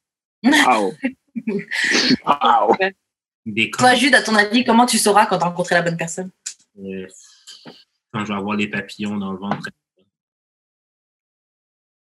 wow. 0.43 0.93
wow. 2.25 2.75
Des 3.45 3.71
Toi, 3.71 3.95
Jude, 3.95 4.13
à 4.13 4.21
ton 4.21 4.35
avis, 4.35 4.63
comment 4.63 4.85
tu 4.85 4.97
sauras 4.97 5.25
quand 5.25 5.37
tu 5.37 5.43
as 5.43 5.47
rencontré 5.47 5.75
la 5.75 5.81
bonne 5.81 5.97
personne? 5.97 6.29
Euh, 6.79 7.07
quand 8.13 8.23
je 8.25 8.31
vais 8.31 8.37
avoir 8.37 8.55
les 8.55 8.67
papillons 8.67 9.17
dans 9.17 9.31
le 9.31 9.39
ventre. 9.39 9.69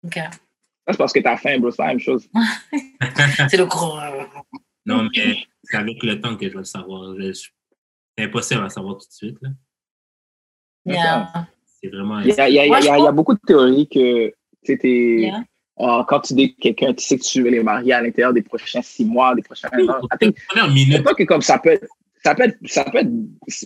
Ok. 0.05 0.15
Ça, 0.15 0.93
c'est 0.93 0.97
parce 0.97 1.13
que 1.13 1.21
t'as 1.21 1.37
faim, 1.37 1.59
bro. 1.59 1.71
C'est 1.71 1.83
la 1.83 1.89
même 1.89 2.01
chose. 2.01 2.29
C'est 3.51 3.57
le 3.57 3.67
gros. 3.67 3.99
non, 4.87 5.09
mais 5.15 5.37
c'est 5.65 5.77
avec 5.77 6.03
le 6.03 6.21
temps 6.21 6.37
que 6.37 6.47
je 6.47 6.53
vais 6.53 6.59
le 6.59 6.65
savoir. 6.65 7.15
C'est 7.35 8.25
impossible 8.25 8.61
à 8.61 8.65
le 8.65 8.71
savoir 8.71 8.95
tout 8.99 9.07
de 9.07 9.13
suite. 9.13 9.39
là. 9.43 9.51
Yeah. 10.87 11.49
C'est 11.91 11.97
vraiment. 11.97 12.21
Il 12.21 12.29
y 12.29 12.41
a, 12.41 12.49
il 12.49 12.55
y 12.55 12.59
a- 12.59 12.67
il 12.67 12.69
y 12.69 12.69
a- 12.69 12.69
Moi, 12.69 12.81
je 12.81 12.87
il 12.87 12.89
y 12.89 12.91
a- 12.93 12.99
il 12.99 13.05
y 13.05 13.07
a 13.09 13.13
beaucoup 13.13 13.35
de 13.35 13.41
théories 13.47 13.89
que 13.89 14.33
Yeah. 14.69 15.43
ah, 15.79 16.05
quand 16.09 16.21
tu 16.21 16.35
dis 16.35 16.57
quelqu'un, 16.57 16.93
tu 16.93 17.05
sais 17.05 17.17
que 17.19 17.23
tu 17.23 17.43
veux 17.43 17.51
les 17.51 17.63
marier 17.63 17.93
à 17.93 18.03
l'intérieur 18.03 18.33
des 18.33 18.43
prochains 18.43 18.83
six 18.83 19.05
mois, 19.05 19.33
des 19.35 19.43
prochains 19.43 19.69
Oui, 19.77 19.89
ans. 19.89 20.01
pas 21.05 21.15
que 21.15 21.23
comme 21.23 21.43
ça 21.43 21.59
peut 21.59 21.71
être, 21.71 21.87
ça 22.25 22.35
peut 22.35 22.45
être, 22.45 22.57
ça 22.65 22.83
peut 22.85 22.99
être 22.99 23.11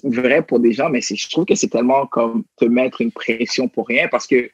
vrai 0.04 0.42
pour 0.42 0.60
des 0.60 0.72
gens, 0.72 0.90
mais 0.90 1.00
je 1.00 1.28
trouve 1.30 1.46
que 1.46 1.54
c'est 1.54 1.68
tellement 1.68 2.06
comme 2.06 2.44
te 2.58 2.66
mettre 2.66 3.00
une 3.00 3.12
pression 3.12 3.66
pour 3.68 3.86
rien 3.86 4.08
parce 4.10 4.26
que 4.26 4.50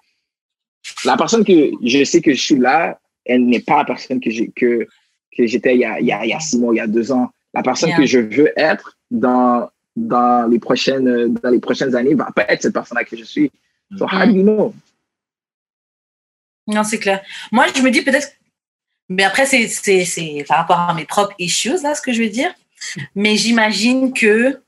la 1.05 1.17
personne 1.17 1.45
que 1.45 1.71
je 1.85 2.05
sais 2.05 2.21
que 2.21 2.33
je 2.33 2.41
suis 2.41 2.57
là, 2.59 3.01
elle 3.25 3.45
n'est 3.47 3.61
pas 3.61 3.79
la 3.79 3.85
personne 3.87 4.21
que 4.21 4.31
j'ai, 4.31 4.53
que, 4.55 4.87
que 5.37 5.47
j'étais 5.47 5.75
il 5.75 5.81
y 5.81 5.85
a, 5.85 5.99
il 5.99 6.07
y 6.07 6.13
a, 6.13 6.25
il 6.25 6.29
y 6.29 6.33
a 6.33 6.39
six 6.39 6.59
mois, 6.59 6.73
il 6.75 6.77
y 6.77 6.81
a 6.81 6.87
deux 6.87 7.11
ans. 7.11 7.29
La 7.55 7.63
personne 7.65 7.89
Yeah. 7.89 7.99
que 7.99 8.07
je 8.07 8.21
veux 8.21 8.53
être 8.57 8.97
dans, 9.11 9.69
dans 9.97 10.49
les 10.49 10.59
prochaines, 10.59 11.35
dans 11.35 11.51
les 11.51 11.59
prochaines 11.59 11.97
années 11.97 12.15
va 12.15 12.31
pas 12.35 12.45
être 12.49 12.63
cette 12.63 12.75
personne-là 12.75 13.05
que 13.05 13.17
je 13.17 13.25
suis. 13.25 13.51
So 13.97 14.05
how 14.05 14.27
do 14.27 14.33
you 14.33 14.43
know? 14.43 14.75
Non, 16.67 16.85
c'est 16.85 16.99
clair. 16.99 17.23
Moi, 17.53 17.67
je 17.75 17.81
me 17.83 17.91
dis 17.91 18.03
peut-être. 18.03 18.33
Mais 19.09 19.23
après, 19.23 19.47
c'est, 19.47 19.69
c'est, 19.69 20.05
c'est 20.05 20.45
par 20.49 20.59
rapport 20.59 20.81
à 20.81 20.93
mes 20.93 21.05
propres 21.05 21.35
issues, 21.39 21.81
là, 21.83 21.95
ce 21.95 22.03
que 22.03 22.13
je 22.13 22.23
veux 22.23 22.29
dire. 22.29 22.53
Mais 23.15 23.37
j'imagine 23.37 24.13
que 24.13 24.61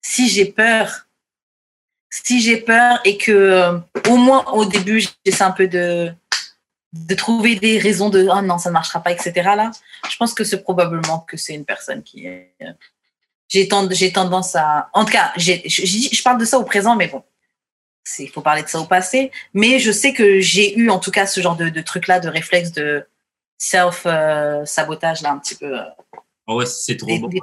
si 0.00 0.28
j'ai 0.28 0.46
peur, 0.46 1.06
si 2.08 2.40
j'ai 2.40 2.58
peur 2.58 3.00
et 3.04 3.18
que, 3.18 3.32
euh, 3.32 3.78
au 4.08 4.16
moins 4.16 4.44
au 4.52 4.64
début, 4.64 5.04
j'essaie 5.26 5.42
un 5.42 5.50
peu 5.50 5.66
de, 5.66 6.12
de 6.92 7.14
trouver 7.16 7.56
des 7.56 7.78
raisons 7.78 8.10
de 8.10 8.28
oh 8.30 8.42
non, 8.42 8.58
ça 8.58 8.70
ne 8.70 8.74
marchera 8.74 9.02
pas, 9.02 9.10
etc. 9.10 9.32
Là, 9.34 9.72
je 10.08 10.16
pense 10.16 10.32
que 10.32 10.44
c'est 10.44 10.62
probablement 10.62 11.20
que 11.20 11.36
c'est 11.36 11.54
une 11.54 11.64
personne 11.64 12.02
qui 12.04 12.26
est. 12.26 12.54
euh, 13.56 13.60
J'ai, 13.62 13.68
tend- 13.68 13.88
j'ai 13.90 14.12
tendance 14.12 14.54
à. 14.56 14.88
En 14.92 15.04
tout 15.04 15.12
cas, 15.12 15.32
je, 15.36 15.52
je- 15.66 16.22
parle 16.22 16.38
de 16.40 16.44
ça 16.44 16.58
au 16.58 16.64
présent, 16.64 16.96
mais 16.96 17.08
bon. 17.08 17.22
Il 18.18 18.28
faut 18.28 18.42
parler 18.42 18.62
de 18.62 18.68
ça 18.68 18.78
au 18.80 18.84
passé. 18.84 19.30
Mais 19.54 19.78
je 19.78 19.90
sais 19.90 20.12
que 20.12 20.40
j'ai 20.40 20.76
eu 20.78 20.90
en 20.90 20.98
tout 20.98 21.10
cas 21.10 21.26
ce 21.26 21.40
genre 21.40 21.56
de, 21.56 21.68
de 21.70 21.80
truc-là, 21.80 22.20
de 22.20 22.28
réflexe 22.28 22.72
de 22.72 23.06
self-sabotage, 23.58 25.22
là, 25.22 25.30
un 25.32 25.38
petit 25.38 25.54
peu. 25.54 25.78
euh. 25.78 25.84
Ah 26.46 26.54
ouais, 26.54 26.66
c'est 26.66 26.96
trop 26.96 27.06
Des- 27.06 27.18
bon 27.18 27.28
des 27.28 27.40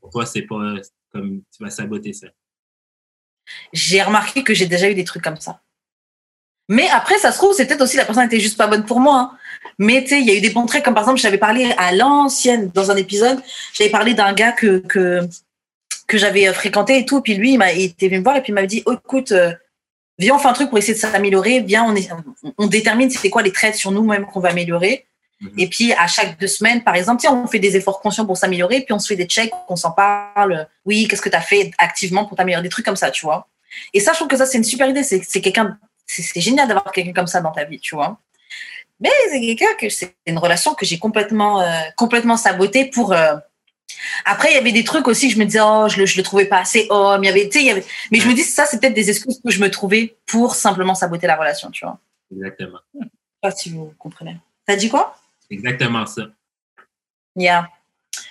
pour 0.00 0.10
toi, 0.10 0.24
c'est 0.26 0.42
pas 0.42 0.54
euh, 0.56 0.80
comme 1.12 1.42
tu 1.56 1.62
vas 1.64 1.70
saboter 1.70 2.12
ça. 2.12 2.28
J'ai 3.72 4.02
remarqué 4.02 4.44
que 4.44 4.54
j'ai 4.54 4.66
déjà 4.66 4.88
eu 4.88 4.94
des 4.94 5.04
trucs 5.04 5.22
comme 5.24 5.40
ça. 5.40 5.60
Mais 6.68 6.88
après, 6.88 7.18
ça 7.18 7.30
se 7.30 7.36
trouve, 7.36 7.52
c'est 7.52 7.66
peut-être 7.66 7.82
aussi 7.82 7.96
la 7.98 8.06
personne 8.06 8.24
était 8.24 8.40
juste 8.40 8.56
pas 8.56 8.66
bonne 8.68 8.86
pour 8.86 9.00
moi. 9.00 9.32
hein. 9.34 9.38
Mais 9.78 10.02
tu 10.02 10.10
sais, 10.10 10.20
il 10.20 10.26
y 10.26 10.30
a 10.30 10.34
eu 10.34 10.40
des 10.40 10.48
bons 10.50 10.64
traits, 10.64 10.82
comme 10.84 10.94
par 10.94 11.02
exemple, 11.02 11.20
j'avais 11.20 11.36
parlé 11.38 11.70
à 11.76 11.92
l'ancienne, 11.92 12.70
dans 12.70 12.90
un 12.90 12.96
épisode, 12.96 13.42
j'avais 13.74 13.90
parlé 13.90 14.14
d'un 14.14 14.32
gars 14.32 14.52
que, 14.52 14.78
que, 14.78 15.28
que 16.06 16.18
j'avais 16.18 16.48
euh, 16.48 16.52
fréquenté 16.52 16.98
et 16.98 17.06
tout. 17.06 17.20
Puis 17.20 17.34
lui, 17.34 17.52
il, 17.52 17.58
m'a, 17.58 17.72
il 17.72 17.84
était 17.84 18.08
venu 18.08 18.18
me 18.18 18.24
voir 18.24 18.36
et 18.36 18.42
puis 18.42 18.50
il 18.50 18.54
m'avait 18.54 18.66
dit 18.66 18.82
oh, 18.86 18.92
écoute, 18.92 19.32
euh, 19.32 19.52
viens, 20.18 20.34
on 20.34 20.38
fait 20.38 20.48
un 20.48 20.52
truc 20.52 20.68
pour 20.68 20.78
essayer 20.78 20.94
de 20.94 20.98
s'améliorer. 20.98 21.60
Viens, 21.60 21.84
on, 21.84 21.94
est, 21.94 22.10
on, 22.58 22.66
détermine 22.66 23.10
c'est 23.10 23.30
quoi 23.30 23.42
les 23.42 23.52
traits 23.52 23.74
sur 23.74 23.90
nous-mêmes 23.90 24.26
qu'on 24.26 24.40
va 24.40 24.50
améliorer. 24.50 25.06
Mhm. 25.40 25.50
Et 25.58 25.68
puis, 25.68 25.92
à 25.92 26.06
chaque 26.06 26.38
deux 26.38 26.46
semaines, 26.46 26.82
par 26.82 26.94
exemple, 26.94 27.20
tiens, 27.20 27.32
on 27.32 27.46
fait 27.46 27.58
des 27.58 27.76
efforts 27.76 28.00
conscients 28.00 28.26
pour 28.26 28.36
s'améliorer, 28.36 28.82
puis 28.82 28.92
on 28.92 28.98
se 28.98 29.08
fait 29.08 29.16
des 29.16 29.26
checks, 29.26 29.52
on 29.68 29.76
s'en 29.76 29.90
parle. 29.90 30.68
Oui, 30.84 31.08
qu'est-ce 31.08 31.22
que 31.22 31.28
tu 31.28 31.36
as 31.36 31.40
fait 31.40 31.70
activement 31.78 32.24
pour 32.24 32.36
t'améliorer? 32.36 32.62
Des 32.62 32.68
trucs 32.68 32.84
comme 32.84 32.96
ça, 32.96 33.10
tu 33.10 33.26
vois. 33.26 33.48
Et 33.92 34.00
ça, 34.00 34.12
je 34.12 34.18
trouve 34.18 34.28
que 34.28 34.36
ça, 34.36 34.46
c'est 34.46 34.58
une 34.58 34.64
super 34.64 34.88
idée. 34.88 35.02
C'est, 35.02 35.22
c'est 35.26 35.40
quelqu'un, 35.40 35.78
c'est, 36.06 36.22
c'est 36.22 36.40
génial 36.40 36.68
d'avoir 36.68 36.92
quelqu'un 36.92 37.12
comme 37.12 37.26
ça 37.26 37.40
dans 37.40 37.52
ta 37.52 37.64
vie, 37.64 37.80
tu 37.80 37.94
vois. 37.94 38.18
Mais 39.00 39.10
c'est 39.30 39.40
quelqu'un 39.40 39.74
que 39.78 39.88
c'est 39.88 40.14
une 40.26 40.38
relation 40.38 40.74
que 40.74 40.86
j'ai 40.86 40.98
complètement, 40.98 41.60
euh, 41.60 41.80
complètement 41.96 42.36
sabotée 42.36 42.84
pour. 42.86 43.12
euh, 43.12 43.34
Après, 44.24 44.50
il 44.50 44.54
y 44.54 44.58
avait 44.58 44.72
des 44.72 44.84
trucs 44.84 45.08
aussi, 45.08 45.30
je 45.30 45.38
me 45.38 45.44
disais, 45.44 45.60
oh, 45.62 45.88
je 45.88 45.98
le, 45.98 46.06
je 46.06 46.16
le 46.16 46.22
trouvais 46.22 46.46
pas 46.46 46.58
assez 46.58 46.86
homme. 46.90 47.22
Il 47.24 47.26
y 47.26 47.30
avait, 47.30 47.48
tu 47.48 47.58
sais, 47.58 47.64
il 47.64 47.66
y 47.66 47.70
avait... 47.70 47.84
Mais 48.10 48.20
je 48.20 48.28
me 48.28 48.34
dis, 48.34 48.42
ça, 48.42 48.66
c'est 48.66 48.80
peut-être 48.80 48.94
des 48.94 49.10
excuses 49.10 49.40
que 49.44 49.50
je 49.50 49.60
me 49.60 49.70
trouvais 49.70 50.16
pour 50.26 50.54
simplement 50.54 50.94
saboter 50.94 51.26
la 51.26 51.36
relation, 51.36 51.70
tu 51.70 51.84
vois. 51.84 51.98
Exactement. 52.34 52.78
Je 52.94 53.04
sais 53.04 53.10
pas 53.42 53.50
si 53.50 53.70
vous 53.70 53.94
comprenez. 53.98 54.38
T'as 54.66 54.76
dit 54.76 54.88
quoi? 54.88 55.16
Exactement 55.50 56.06
ça. 56.06 56.22
Yeah. 57.36 57.68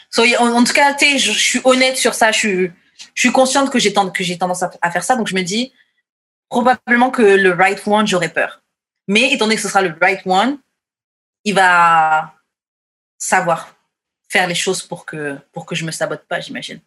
So, 0.10 0.24
en, 0.40 0.54
en 0.54 0.64
tout 0.64 0.74
cas, 0.74 0.94
tu 0.94 1.06
sais, 1.06 1.18
je, 1.18 1.32
je 1.32 1.40
suis 1.40 1.62
honnête 1.64 1.98
sur 1.98 2.14
ça. 2.14 2.32
Je 2.32 2.38
suis, 2.38 2.72
je 3.14 3.22
suis 3.22 3.32
consciente 3.32 3.70
que 3.70 3.80
j'ai 3.80 3.94
tend- 3.94 4.10
que 4.10 4.24
j'ai 4.24 4.38
tendance 4.38 4.64
à, 4.64 4.72
à 4.82 4.92
faire 4.92 5.04
ça. 5.04 5.16
Donc, 5.16 5.28
je 5.28 5.36
me 5.36 5.42
dis, 5.42 5.74
probablement 6.50 7.12
que 7.12 7.22
le 7.22 7.52
right 7.52 7.82
one, 7.86 8.08
j'aurais 8.08 8.30
peur. 8.30 8.62
Mais 9.08 9.32
étant 9.34 9.46
donné 9.46 9.56
que 9.56 9.62
ce 9.62 9.68
sera 9.68 9.82
le 9.82 9.96
right 10.02 10.22
one, 10.26 10.60
il 11.44 11.56
va 11.56 12.34
savoir 13.18 13.76
faire 14.34 14.48
les 14.48 14.56
choses 14.56 14.82
pour 14.82 15.06
que, 15.06 15.38
pour 15.52 15.68
que 15.68 15.76
je 15.76 15.86
me 15.86 15.92
sabote 15.92 16.24
pas, 16.28 16.40
j'imagine. 16.40 16.80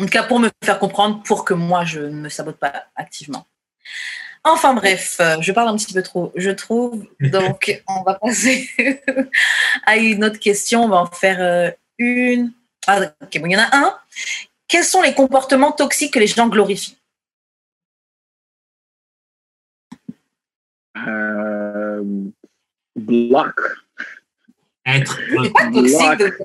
En 0.00 0.06
tout 0.06 0.10
cas, 0.10 0.22
pour 0.22 0.40
me 0.40 0.50
faire 0.64 0.78
comprendre, 0.78 1.22
pour 1.22 1.44
que 1.44 1.54
moi, 1.54 1.84
je 1.84 2.00
ne 2.00 2.20
me 2.24 2.28
sabote 2.30 2.56
pas 2.56 2.86
activement. 2.96 3.46
Enfin 4.42 4.72
bref, 4.74 5.18
euh, 5.20 5.36
je 5.40 5.52
parle 5.52 5.68
un 5.68 5.76
petit 5.76 5.92
peu 5.92 6.02
trop, 6.02 6.32
je 6.34 6.50
trouve. 6.50 7.06
Donc, 7.20 7.82
on 7.86 8.02
va 8.02 8.14
passer 8.14 8.70
à 9.86 9.96
une 9.96 10.24
autre 10.24 10.38
question. 10.38 10.84
On 10.84 10.88
va 10.88 10.96
en 10.96 11.06
faire 11.06 11.40
euh, 11.40 11.70
une. 11.98 12.52
Ah, 12.86 13.00
ok, 13.22 13.38
bon, 13.40 13.46
il 13.46 13.52
y 13.52 13.56
en 13.56 13.60
a 13.60 13.76
un. 13.76 13.98
Quels 14.68 14.84
sont 14.84 15.02
les 15.02 15.14
comportements 15.14 15.72
toxiques 15.72 16.14
que 16.14 16.18
les 16.18 16.26
gens 16.26 16.48
glorifient? 16.48 16.96
Euh, 20.96 22.02
block. 22.94 23.60
Être 24.86 25.18
C'est 25.42 25.52
pas 25.52 25.70
toxique 25.70 26.18
de 26.18 26.38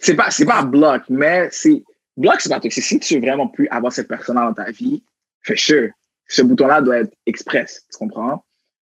C'est 0.00 0.14
pas, 0.16 0.30
c'est 0.30 0.44
pas 0.44 0.62
block, 0.62 1.02
mais 1.08 1.48
c'est. 1.50 1.82
Block, 2.16 2.40
c'est 2.40 2.48
pas 2.48 2.60
toxique. 2.60 2.84
Si 2.84 3.00
tu 3.00 3.14
veux 3.14 3.20
vraiment 3.20 3.48
plus 3.48 3.68
avoir 3.68 3.92
cette 3.92 4.08
personne-là 4.08 4.46
dans 4.46 4.54
ta 4.64 4.70
vie, 4.70 5.02
fais 5.42 5.56
sure. 5.56 5.90
Ce 6.28 6.42
bouton-là 6.42 6.80
doit 6.80 6.98
être 7.00 7.12
express. 7.26 7.84
Tu 7.90 7.98
comprends? 7.98 8.44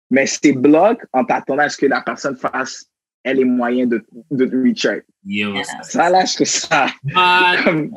Mais 0.09 0.25
c'est 0.27 0.53
block 0.53 1.03
en 1.13 1.23
t'attendant 1.23 1.63
à 1.63 1.69
ce 1.69 1.77
que 1.77 1.85
la 1.85 2.01
personne 2.01 2.35
fasse, 2.35 2.85
elle 3.23 3.37
les 3.37 3.45
moyens 3.45 3.89
de, 3.89 4.05
de 4.31 4.45
te 4.45 4.55
reach 4.55 4.85
out. 4.85 5.03
yo, 5.25 5.53
ça. 5.83 6.25
Je 6.25 6.33
trouve 6.35 6.47
ça. 6.47 6.87
Comme, 7.63 7.91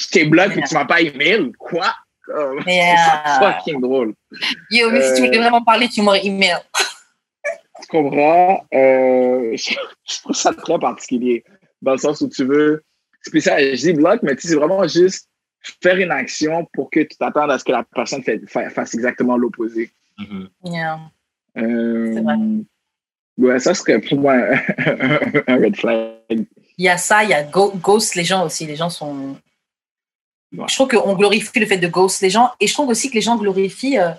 je 0.00 0.08
t'ai 0.08 0.24
bloqué 0.26 0.58
et 0.60 0.62
tu 0.62 0.74
m'as 0.74 0.84
pas 0.86 1.00
email. 1.00 1.52
Quoi? 1.58 1.86
C'est 2.66 2.94
ça 2.96 3.40
fucking 3.40 3.80
drôle. 3.80 4.14
Yo, 4.70 4.90
mais 4.90 5.02
si 5.02 5.14
tu 5.14 5.26
voulais 5.26 5.38
Euh, 5.38 5.42
vraiment 5.42 5.62
parler, 5.62 5.88
tu 5.88 6.02
m'aurais 6.02 6.24
email. 6.26 6.56
Tu 7.80 7.86
comprends? 7.88 8.64
Euh, 8.74 9.56
je, 9.56 9.74
je 10.08 10.20
trouve 10.22 10.34
ça 10.36 10.52
très 10.52 10.78
particulier. 10.78 11.44
Dans 11.82 11.92
le 11.92 11.98
sens 11.98 12.20
où 12.20 12.28
tu 12.28 12.44
veux. 12.44 12.82
spécial. 13.22 13.60
Je 13.76 13.80
dis 13.80 13.92
bloc, 13.92 14.20
mais 14.22 14.34
tu 14.36 14.42
sais, 14.42 14.48
c'est 14.48 14.54
vraiment 14.56 14.86
juste 14.86 15.28
faire 15.82 15.96
une 15.96 16.10
action 16.10 16.66
pour 16.72 16.90
que 16.90 17.00
tu 17.00 17.16
t'attendes 17.18 17.50
à 17.50 17.58
ce 17.58 17.64
que 17.64 17.72
la 17.72 17.84
personne 17.84 18.22
fait- 18.22 18.40
fasse 18.48 18.94
exactement 18.94 19.36
l'opposé. 19.36 19.90
Mhm. 20.18 20.48
Yeah. 20.64 20.98
Euh, 21.56 22.12
C'est 22.14 22.20
vrai. 22.22 22.34
Ouais, 23.38 23.58
ça 23.60 23.74
serait 23.74 24.00
pour 24.00 24.18
moi 24.18 24.34
un, 24.34 24.60
un 25.46 25.56
red 25.56 25.76
flag. 25.76 26.18
Il 26.30 26.84
y 26.84 26.88
a 26.88 26.96
ça, 26.98 27.22
il 27.22 27.30
y 27.30 27.34
a 27.34 27.42
go- 27.44 27.72
ghost 27.76 28.14
les 28.16 28.24
gens 28.24 28.44
aussi. 28.44 28.66
Les 28.66 28.74
gens 28.76 28.90
sont. 28.90 29.36
Ouais. 30.56 30.64
Je 30.68 30.74
trouve 30.74 30.88
qu'on 30.88 31.14
glorifie 31.14 31.58
le 31.60 31.66
fait 31.66 31.76
de 31.78 31.86
ghost 31.88 32.22
les 32.22 32.30
gens 32.30 32.50
et 32.58 32.66
je 32.66 32.72
trouve 32.72 32.88
aussi 32.88 33.08
que 33.10 33.14
les 33.14 33.20
gens 33.20 33.36
glorifient 33.36 33.98
euh, 33.98 34.10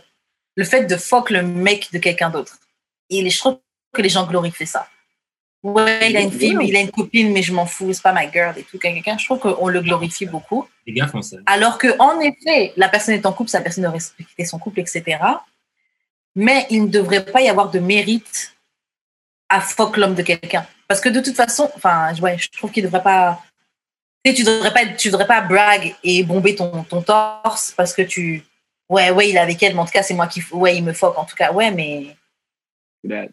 le 0.55 0.63
fait 0.63 0.85
de 0.85 0.95
fuck 0.95 1.29
le 1.31 1.41
mec 1.43 1.89
de 1.91 1.97
quelqu'un 1.97 2.29
d'autre. 2.29 2.57
Et 3.09 3.29
je 3.29 3.37
trouve 3.39 3.59
que 3.93 4.01
les 4.01 4.09
gens 4.09 4.25
glorifient 4.25 4.67
ça. 4.67 4.87
Ouais, 5.61 6.09
il 6.09 6.15
a 6.15 6.21
une 6.21 6.31
fille, 6.31 6.57
il 6.61 6.75
a 6.75 6.79
une 6.79 6.91
copine, 6.91 7.33
mais 7.33 7.41
je 7.41 7.51
m'en 7.51 7.65
fous, 7.65 7.91
c'est 7.91 8.01
pas 8.01 8.13
ma 8.13 8.31
girl 8.31 8.57
et 8.57 8.63
tout. 8.63 8.77
Quelqu'un, 8.77 9.17
je 9.17 9.25
trouve 9.25 9.39
qu'on 9.39 9.67
le 9.67 9.81
glorifie 9.81 10.25
beaucoup. 10.25 10.65
Les 10.87 10.93
gars 10.93 11.07
font 11.07 11.21
ça. 11.21 11.37
Alors 11.45 11.77
que, 11.77 11.97
en 11.99 12.19
effet, 12.21 12.71
la 12.77 12.87
personne 12.87 13.15
est 13.15 13.25
en 13.25 13.33
couple, 13.33 13.49
sa 13.49 13.59
personne 13.59 13.83
doit 13.83 13.91
respecter 13.91 14.45
son 14.45 14.57
couple, 14.57 14.79
etc. 14.79 15.17
Mais 16.35 16.65
il 16.69 16.83
ne 16.83 16.87
devrait 16.87 17.25
pas 17.25 17.41
y 17.41 17.49
avoir 17.49 17.69
de 17.71 17.79
mérite 17.79 18.55
à 19.49 19.59
fuck 19.59 19.97
l'homme 19.97 20.15
de 20.15 20.21
quelqu'un. 20.21 20.65
Parce 20.87 21.01
que 21.01 21.09
de 21.09 21.19
toute 21.19 21.35
façon, 21.35 21.69
enfin, 21.75 22.13
ouais, 22.21 22.37
je 22.37 22.49
trouve 22.57 22.71
qu'il 22.71 22.83
ne 22.83 22.87
devrait 22.87 23.03
pas. 23.03 23.41
Tu 24.23 24.33
tu 24.33 24.43
devrais 24.43 24.73
pas, 24.73 24.85
tu 24.85 25.09
devrais 25.09 25.27
pas 25.27 25.41
brag 25.41 25.95
et 26.03 26.23
bomber 26.23 26.55
ton, 26.55 26.83
ton 26.83 27.01
torse 27.01 27.73
parce 27.75 27.93
que 27.93 28.01
tu. 28.01 28.43
Ouais, 28.87 29.11
ouais, 29.11 29.29
il 29.29 29.35
est 29.35 29.39
avec 29.39 29.61
elle, 29.61 29.73
mais 29.73 29.81
en 29.81 29.85
tout 29.85 29.91
cas, 29.91 30.03
c'est 30.03 30.13
moi 30.13 30.27
qui. 30.27 30.41
Ouais, 30.51 30.77
il 30.77 30.83
me 30.83 30.93
fuck, 30.93 31.17
en 31.17 31.25
tout 31.25 31.35
cas. 31.35 31.51
Ouais, 31.51 31.71
mais. 31.71 32.15
That- 33.07 33.29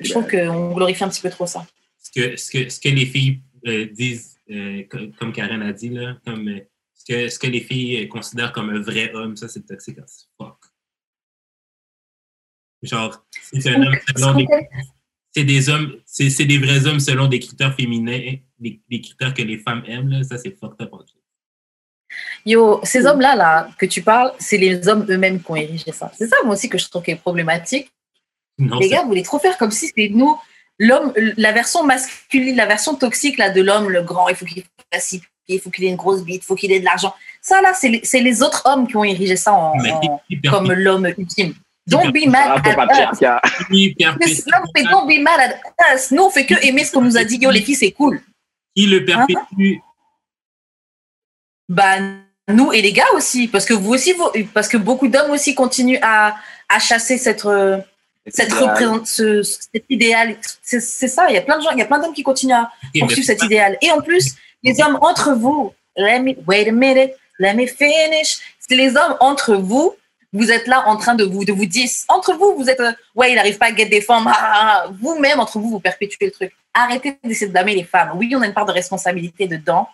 Je 0.00 0.10
trouve 0.10 0.26
qu'on 0.28 0.74
glorifie 0.74 1.04
un 1.04 1.08
petit 1.08 1.22
peu 1.22 1.30
trop 1.30 1.46
ça. 1.46 1.66
Ce 1.98 2.10
que, 2.10 2.36
ce 2.36 2.50
que, 2.50 2.68
ce 2.68 2.80
que 2.80 2.88
les 2.88 3.06
filles 3.06 3.40
euh, 3.66 3.86
disent, 3.86 4.38
euh, 4.50 4.82
co- 4.90 5.10
comme 5.18 5.32
Karen 5.32 5.62
a 5.62 5.72
dit, 5.72 5.88
là, 5.88 6.18
comme, 6.26 6.48
euh, 6.48 6.60
ce, 6.94 7.04
que, 7.04 7.28
ce 7.28 7.38
que 7.38 7.46
les 7.46 7.60
filles 7.60 8.04
euh, 8.04 8.08
considèrent 8.08 8.52
comme 8.52 8.70
un 8.70 8.80
vrai 8.80 9.12
homme, 9.14 9.36
ça, 9.36 9.48
c'est 9.48 9.64
toxique 9.64 9.98
as 9.98 10.28
fuck. 10.36 10.58
Genre, 12.82 13.24
c'est 13.30 13.70
un 13.70 13.82
homme 13.82 13.96
selon 14.14 14.34
des, 14.34 14.46
c'est 15.32 15.44
des 15.44 15.68
hommes, 15.70 15.96
c'est 16.04 16.28
c'est 16.28 16.44
des 16.44 16.58
vrais 16.58 16.86
hommes 16.86 17.00
selon 17.00 17.26
des 17.28 17.38
critères 17.40 17.74
féminins, 17.74 18.36
des, 18.58 18.82
des 18.90 19.00
critères 19.00 19.32
que 19.32 19.40
les 19.42 19.58
femmes 19.58 19.82
aiment, 19.86 20.08
là, 20.08 20.22
ça, 20.22 20.36
c'est 20.36 20.50
fucked 20.58 20.82
up. 20.82 20.92
en. 20.92 21.04
Yo, 22.46 22.80
ces 22.82 23.06
hommes-là, 23.06 23.36
là, 23.36 23.68
que 23.78 23.86
tu 23.86 24.02
parles, 24.02 24.32
c'est 24.38 24.58
les 24.58 24.86
hommes 24.88 25.06
eux-mêmes 25.08 25.42
qui 25.42 25.50
ont 25.50 25.56
érigé 25.56 25.92
ça. 25.92 26.12
C'est 26.16 26.26
ça, 26.26 26.36
moi 26.44 26.54
aussi, 26.54 26.68
que 26.68 26.78
je 26.78 26.88
trouve 26.88 27.02
qui 27.02 27.12
est 27.12 27.16
problématique. 27.16 27.90
Non, 28.58 28.78
les 28.78 28.88
gars, 28.88 29.02
vous 29.02 29.08
voulez 29.08 29.22
trop 29.22 29.38
faire 29.38 29.56
comme 29.58 29.70
si 29.70 29.88
c'était 29.88 30.10
nous, 30.12 30.38
l'homme, 30.78 31.12
la 31.36 31.52
version 31.52 31.84
masculine, 31.84 32.56
la 32.56 32.66
version 32.66 32.94
toxique 32.94 33.38
là, 33.38 33.50
de 33.50 33.62
l'homme, 33.62 33.88
le 33.88 34.02
grand, 34.02 34.28
il 34.28 34.36
faut 34.36 34.44
qu'il 34.44 34.62
fasse 34.92 35.16
il 35.48 35.60
faut 35.60 35.70
qu'il 35.70 35.84
ait 35.84 35.90
une 35.90 35.96
grosse 35.96 36.24
bite, 36.24 36.42
il 36.42 36.46
faut 36.46 36.54
qu'il 36.54 36.72
ait 36.72 36.80
de 36.80 36.84
l'argent. 36.84 37.14
Ça, 37.42 37.60
là, 37.60 37.74
c'est 37.74 38.20
les, 38.20 38.42
autres 38.42 38.62
hommes 38.64 38.86
qui 38.86 38.96
ont 38.96 39.04
érigé 39.04 39.36
ça 39.36 39.52
en, 39.52 39.74
comme 40.48 40.72
l'homme 40.72 41.06
ultime. 41.18 41.54
Don't 41.86 42.12
be 42.12 42.26
mad 42.26 42.62
at 42.64 43.12
us. 43.12 43.20
don't 43.20 45.06
be 45.06 45.20
mad 45.20 45.38
at 45.38 45.94
us. 45.94 46.10
Nous, 46.10 46.22
on 46.22 46.30
fait 46.30 46.46
que 46.46 46.54
aimer 46.66 46.82
ce 46.82 46.92
qu'on 46.92 47.02
nous 47.02 47.18
a 47.18 47.24
dit. 47.24 47.36
Yo, 47.36 47.50
les 47.50 47.60
filles, 47.60 47.74
c'est 47.74 47.92
cool. 47.92 48.22
Qui 48.74 48.86
le 48.86 49.04
perpétue? 49.04 49.80
Bah, 51.68 51.96
nous 52.48 52.72
et 52.72 52.82
les 52.82 52.92
gars 52.92 53.12
aussi. 53.14 53.48
Parce 53.48 53.64
que 53.64 53.74
vous 53.74 53.92
aussi, 53.92 54.12
vous, 54.12 54.30
parce 54.52 54.68
que 54.68 54.76
beaucoup 54.76 55.08
d'hommes 55.08 55.30
aussi 55.30 55.54
continuent 55.54 56.00
à, 56.02 56.36
à 56.68 56.78
chasser 56.78 57.18
cette, 57.18 57.44
euh, 57.46 57.78
cette 58.26 58.48
idéal. 58.48 58.68
représente, 58.68 59.06
ce, 59.06 59.42
cet 59.42 59.84
idéal. 59.88 60.36
C'est 60.62 60.80
ça. 60.80 61.26
Il 61.28 61.34
y 61.34 61.38
a 61.38 61.42
plein 61.42 61.58
de 61.58 61.62
gens, 61.62 61.70
il 61.70 61.78
y 61.78 61.82
a 61.82 61.86
plein 61.86 61.98
d'hommes 61.98 62.14
qui 62.14 62.22
continuent 62.22 62.54
à 62.54 62.70
poursuivre 63.00 63.26
cet 63.26 63.42
idéal. 63.42 63.78
Et 63.82 63.90
en 63.90 64.00
plus, 64.00 64.34
les 64.62 64.80
hommes 64.82 64.98
entre 65.00 65.32
vous, 65.34 65.72
let 65.96 66.20
me, 66.20 66.34
wait 66.46 66.68
a 66.68 66.72
minute, 66.72 67.12
let 67.38 67.54
me 67.54 67.66
finish. 67.66 68.38
C'est 68.58 68.76
les 68.76 68.96
hommes 68.96 69.16
entre 69.20 69.56
vous, 69.56 69.94
vous 70.32 70.50
êtes 70.50 70.66
là 70.66 70.84
en 70.86 70.96
train 70.96 71.14
de 71.14 71.24
vous, 71.24 71.44
de 71.44 71.52
vous 71.52 71.66
dire, 71.66 71.88
entre 72.08 72.34
vous, 72.34 72.56
vous 72.56 72.68
êtes, 72.68 72.80
euh, 72.80 72.92
ouais, 73.14 73.32
il 73.32 73.34
n'arrive 73.36 73.58
pas 73.58 73.66
à 73.66 73.74
get 73.74 73.86
des 73.86 74.00
femmes. 74.00 74.26
ah, 74.26 74.34
ah, 74.36 74.52
ah. 74.54 74.90
Vous-même, 75.00 75.38
entre 75.38 75.58
vous, 75.58 75.70
vous 75.70 75.80
perpétuez 75.80 76.26
le 76.26 76.32
truc. 76.32 76.52
Arrêtez 76.72 77.16
d'essayer 77.22 77.46
de 77.46 77.52
blâmer 77.52 77.74
les 77.74 77.84
femmes. 77.84 78.12
Oui, 78.16 78.32
on 78.34 78.42
a 78.42 78.46
une 78.46 78.54
part 78.54 78.66
de 78.66 78.72
responsabilité 78.72 79.46
dedans, 79.46 79.88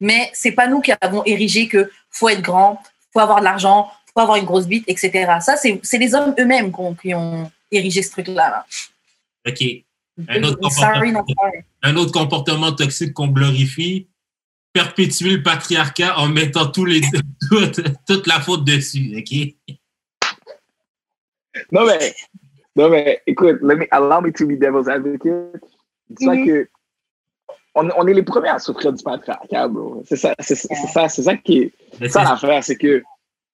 mais 0.00 0.30
c'est 0.34 0.52
pas 0.52 0.66
nous 0.68 0.80
qui 0.80 0.92
avons 1.00 1.24
érigé 1.24 1.68
que 1.68 1.90
faut 2.10 2.28
être 2.28 2.42
grand, 2.42 2.80
faut 3.12 3.20
avoir 3.20 3.38
de 3.40 3.44
l'argent, 3.44 3.90
faut 4.14 4.20
avoir 4.20 4.36
une 4.36 4.44
grosse 4.44 4.66
bite, 4.66 4.84
etc. 4.88 5.10
Ça, 5.40 5.56
c'est 5.56 5.80
c'est 5.82 5.98
les 5.98 6.14
hommes 6.14 6.34
eux-mêmes 6.38 6.70
qui 6.72 6.80
ont- 6.80 6.94
qui 6.94 7.14
ont 7.14 7.50
érigé 7.70 8.02
ce 8.02 8.10
truc-là. 8.10 8.34
là. 8.50 8.66
Ok. 9.46 9.62
Un 10.28 10.42
autre 10.44 10.70
Sorry, 10.70 11.10
not 11.12 11.24
sorry. 11.26 11.58
un 11.82 11.96
autre 11.96 12.12
comportement 12.12 12.72
toxique 12.72 13.14
qu'on 13.14 13.28
glorifie, 13.28 14.06
perpétuer 14.74 15.30
le 15.30 15.42
patriarcat 15.42 16.18
en 16.18 16.28
mettant 16.28 16.66
tous 16.70 16.84
les, 16.84 17.00
toute, 17.50 17.80
toute 18.06 18.26
la 18.26 18.40
faute 18.40 18.64
dessus, 18.64 19.14
OK? 19.18 19.76
Non, 21.70 21.86
mais, 21.86 22.14
non, 22.76 22.88
mais 22.88 23.20
écoute, 23.26 23.58
let 23.62 23.76
me, 23.76 23.86
allow 23.90 24.20
me 24.20 24.30
to 24.32 24.46
be 24.46 24.58
devil's 24.58 24.88
advocate. 24.88 25.62
Dis-toi 26.10 26.34
Mhm. 26.36 26.46
que 26.46 26.68
on, 27.74 27.88
on 27.96 28.06
est 28.06 28.14
les 28.14 28.22
premiers 28.22 28.50
à 28.50 28.58
souffrir 28.58 28.92
du 28.92 29.02
patriarcat, 29.02 29.68
bro. 29.68 30.02
C'est 30.06 30.16
ça, 30.16 30.34
c'est 30.40 30.54
c'est 30.54 30.74
ça, 30.92 31.08
c'est 31.08 31.22
ça 31.22 31.36
qui 31.36 31.58
est. 31.58 31.72
Mais 32.00 32.08
Ça, 32.08 32.24
c'est- 32.24 32.30
l'affaire, 32.30 32.64
c'est 32.64 32.76
que. 32.76 33.02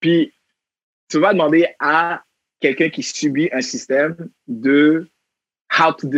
Puis, 0.01 0.33
tu 1.09 1.19
vas 1.19 1.33
demander 1.33 1.67
à 1.81 2.23
quelqu'un 2.61 2.89
qui 2.91 3.03
subit 3.03 3.49
un 3.53 3.61
système 3.61 4.17
de 4.47 5.09
how 5.79 5.93
to 5.93 6.09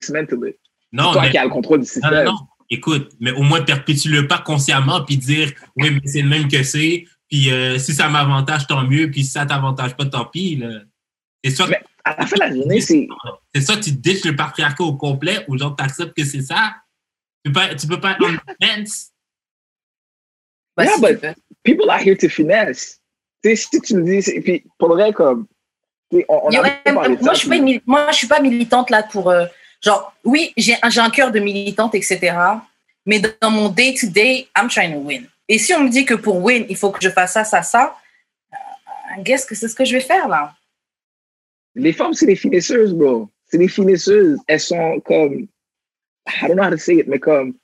dismantle 0.00 0.48
it. 0.48 0.56
non, 0.92 1.12
Toi 1.12 1.22
mais- 1.22 1.30
qui 1.30 1.38
as 1.38 1.44
le 1.44 1.50
contrôle 1.50 1.78
du 1.80 1.86
non, 1.86 1.92
système. 1.92 2.24
non, 2.24 2.32
non. 2.32 2.38
Écoute, 2.72 3.10
mais 3.18 3.32
au 3.32 3.42
moins 3.42 3.62
perpétue-le 3.62 4.28
pas 4.28 4.38
consciemment 4.38 5.02
puis 5.04 5.16
dire 5.16 5.50
oui, 5.76 5.90
mais 5.90 6.00
c'est 6.04 6.22
le 6.22 6.28
même 6.28 6.46
que 6.48 6.62
c'est. 6.62 7.04
Puis 7.28 7.50
euh, 7.52 7.78
si 7.78 7.92
ça 7.92 8.08
m'avantage, 8.08 8.66
tant 8.68 8.84
mieux. 8.86 9.10
Puis 9.10 9.24
si 9.24 9.30
ça 9.32 9.44
t'avantage 9.44 9.96
pas, 9.96 10.06
tant 10.06 10.24
pis. 10.24 10.54
là. 10.56 10.80
C'est 11.42 11.50
soit, 11.50 11.66
Mais 11.68 11.82
à 12.04 12.16
la 12.20 12.26
fin 12.26 12.36
de 12.36 12.40
la 12.40 12.54
journée, 12.54 12.80
c'est. 12.80 13.08
c'est 13.54 13.60
soit 13.62 13.76
tu 13.78 13.90
ditches 13.92 14.24
le 14.24 14.36
patriarcat 14.36 14.84
au 14.84 14.94
complet 14.96 15.44
ou 15.48 15.58
genre 15.58 15.74
t'acceptes 15.74 16.16
que 16.16 16.24
c'est 16.24 16.42
ça? 16.42 16.74
Tu 17.44 17.52
peux 17.52 17.60
pas, 17.60 17.74
tu 17.74 17.86
peux 17.86 18.00
pas 18.00 18.12
être 18.12 18.22
on 18.22 18.32
the 18.34 18.56
fence. 18.64 19.10
Bah, 20.76 20.84
Yeah, 20.84 20.94
si 20.94 21.00
but-. 21.00 21.36
People 21.62 21.90
are 21.90 22.00
here 22.00 22.16
to 22.16 22.28
finesse. 22.28 23.00
Tu 23.42 23.50
sais, 23.50 23.56
si 23.56 23.80
tu 23.80 23.94
me 23.94 24.04
dis. 24.04 24.22
c'est- 24.22 24.40
Puis, 24.40 24.64
pour 24.78 24.88
le 24.88 24.94
vrai, 24.94 25.12
comme. 25.12 25.46
On, 26.12 26.24
on 26.28 26.50
de 26.50 26.56
moi, 26.92 27.04
ça, 27.22 27.32
je 27.34 27.38
suis 27.38 27.48
pas 27.48 27.80
moi, 27.86 28.06
je 28.10 28.16
suis 28.16 28.26
pas 28.26 28.40
militante 28.40 28.90
là 28.90 29.02
pour. 29.04 29.30
euh, 29.30 29.46
genre, 29.80 30.12
oui, 30.24 30.52
j'ai 30.56 30.76
un, 30.82 31.10
cœur 31.10 31.30
de 31.30 31.38
militante, 31.38 31.94
etc. 31.94 32.36
Mais 33.06 33.20
dans 33.20 33.50
mon 33.50 33.68
day-to-day, 33.68 34.48
I'm 34.56 34.68
trying 34.68 34.92
to 34.92 34.98
win. 34.98 35.26
Et 35.48 35.58
si 35.58 35.72
on 35.74 35.84
me 35.84 35.88
dit 35.88 36.04
que 36.04 36.14
pour 36.14 36.42
win, 36.42 36.66
il 36.68 36.76
faut 36.76 36.90
que 36.90 37.00
je 37.02 37.10
fasse 37.10 37.34
ça, 37.34 37.44
ça, 37.44 37.62
ça, 37.62 37.96
euh, 38.52 39.22
guess 39.22 39.44
que 39.46 39.54
c'est 39.54 39.68
ce 39.68 39.74
que 39.74 39.84
je 39.84 39.92
vais 39.92 40.00
faire 40.02 40.28
là. 40.28 40.54
Les 41.76 41.92
femmes, 41.92 42.12
c'est 42.14 42.26
des 42.26 42.36
finisseuses, 42.36 42.92
bro. 42.92 43.28
C'est 43.46 43.58
des 43.58 43.68
finisseuses. 43.68 44.38
Elles 44.48 44.60
sont 44.60 45.00
comme. 45.00 45.46
I 46.26 46.48
don't 46.48 46.56
know 46.56 46.62
how 46.62 46.70
to 46.70 46.78
say 46.78 46.98
it, 46.98 47.08
mais 47.08 47.18
comme. 47.18 47.54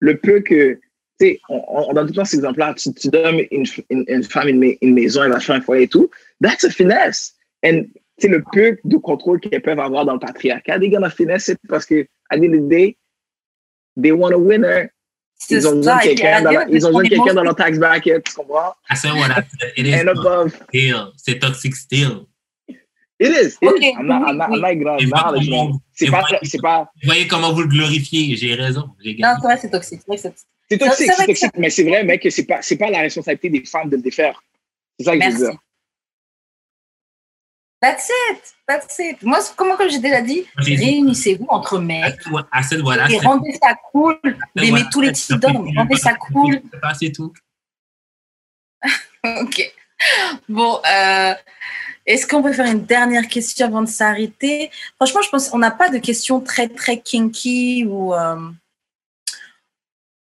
Le 0.00 0.16
peu 0.18 0.40
que. 0.40 0.80
Tu 1.18 1.26
sais, 1.26 1.40
on, 1.48 1.62
on 1.68 1.92
donne 1.92 2.06
tout 2.06 2.12
le 2.12 2.16
temps 2.16 2.24
ces 2.24 2.36
exemples-là. 2.36 2.74
Tu, 2.74 2.92
tu 2.94 3.08
donnes 3.08 3.40
une, 3.50 3.66
une, 3.90 4.04
une 4.08 4.24
femme 4.24 4.48
une, 4.48 4.58
ma- 4.58 4.76
une 4.80 4.94
maison, 4.94 5.22
elle 5.22 5.32
va 5.32 5.40
faire 5.40 5.56
un 5.56 5.60
foyer 5.60 5.84
et 5.84 5.88
tout. 5.88 6.10
That's 6.42 6.64
a 6.64 6.70
finesse. 6.70 7.34
And 7.62 7.84
tu 8.18 8.26
sais, 8.26 8.28
le 8.28 8.42
peu 8.52 8.78
de 8.84 8.96
contrôle 8.96 9.40
qu'elles 9.40 9.62
peuvent 9.62 9.80
avoir 9.80 10.04
dans 10.04 10.14
le 10.14 10.18
patriarcat, 10.18 10.78
des 10.78 10.88
gars, 10.88 11.00
la 11.00 11.10
finesse, 11.10 11.44
c'est 11.44 11.58
parce 11.68 11.86
que, 11.86 12.06
à 12.30 12.38
the 12.38 12.44
end 12.44 12.54
of 12.54 12.60
the 12.60 12.68
day, 12.68 12.96
they 14.00 14.12
want 14.12 14.32
a 14.32 14.38
winner. 14.38 14.90
C'est 15.34 15.54
Ils 15.56 15.66
ont 15.66 15.76
besoin 15.76 15.96
de 15.96 16.02
quelqu'un 17.08 17.34
dans, 17.34 17.42
leur 17.42 17.56
tax 17.56 17.78
bracket, 17.78 18.22
tu 18.24 18.34
comprends? 18.34 18.74
I 18.90 18.94
said 18.94 19.12
what 19.12 19.30
I 19.30 19.42
said. 19.58 19.72
It 19.76 19.86
is 19.86 19.94
And 19.94 20.08
above. 20.08 20.52
C'est 21.16 21.38
toxic 21.38 21.74
still. 21.74 22.26
It 23.20 23.30
is. 23.32 23.58
It 23.60 23.68
Ok, 23.68 23.82
is. 23.82 23.92
I'm 23.98 24.06
not, 24.06 24.22
I'm 24.26 24.36
not, 24.38 24.50
I'm 24.50 24.60
not 24.60 24.70
acknowledging. 24.72 25.78
C'est 25.92 26.10
pas, 26.10 26.24
c'est 26.42 26.60
pas, 26.62 26.90
Vous 27.02 27.06
voyez 27.06 27.26
comment 27.28 27.52
vous 27.52 27.60
le 27.62 27.68
glorifiez. 27.68 28.34
J'ai 28.34 28.54
raison. 28.54 28.90
J'ai 28.98 29.12
Non, 29.12 29.18
gagné. 29.18 29.34
c'est 29.36 29.46
vrai, 29.46 29.56
c'est 29.58 29.70
toxique. 29.70 30.00
C'est 30.70 30.78
toxique, 30.78 31.10
c'est 31.16 31.26
toxique, 31.26 31.50
mais 31.58 31.68
c'est 31.68 31.84
vrai, 31.84 32.02
mec, 32.02 32.22
que 32.22 32.30
c'est 32.30 32.46
pas, 32.46 32.62
c'est 32.62 32.76
pas 32.78 32.88
la 32.88 33.00
responsabilité 33.00 33.50
des 33.50 33.64
femmes 33.66 33.90
de 33.90 33.96
le 33.96 34.02
défaire. 34.02 34.42
C'est 34.98 35.04
ça 35.04 35.12
que 35.16 35.22
je 35.22 35.26
veux 35.26 35.30
Merci. 35.32 35.50
dire. 35.50 35.60
That's 37.82 38.10
it. 38.30 38.54
That's 38.66 38.98
it. 38.98 39.22
Moi, 39.22 39.38
comment, 39.56 39.76
comme 39.76 39.90
j'ai 39.90 39.98
déjà 39.98 40.20
dit, 40.22 40.46
réunissez-vous 40.56 41.46
entre 41.48 41.78
mecs 41.78 42.26
what 42.30 42.46
I 42.52 42.62
et 43.14 43.18
rendez 43.18 43.52
ça 43.52 43.74
cool. 43.90 44.18
I 44.56 44.84
tous 44.92 45.00
les 45.00 45.12
petits 45.12 45.38
d'hommes. 45.38 45.70
Rendez 45.76 45.96
ça 45.96 46.14
cool. 46.14 46.62
C'est 46.98 47.12
tout. 47.12 47.32
Ok. 49.42 49.70
Bon, 50.48 50.80
euh, 50.90 51.34
est-ce 52.06 52.26
qu'on 52.26 52.42
peut 52.42 52.52
faire 52.52 52.66
une 52.66 52.84
dernière 52.84 53.28
question 53.28 53.66
avant 53.66 53.82
de 53.82 53.88
s'arrêter? 53.88 54.70
Franchement, 54.96 55.22
je 55.22 55.28
pense 55.28 55.48
qu'on 55.48 55.58
n'a 55.58 55.70
pas 55.70 55.90
de 55.90 55.98
questions 55.98 56.40
très, 56.40 56.68
très 56.68 56.98
kinky 57.00 57.84
ou, 57.86 58.14
euh, 58.14 58.50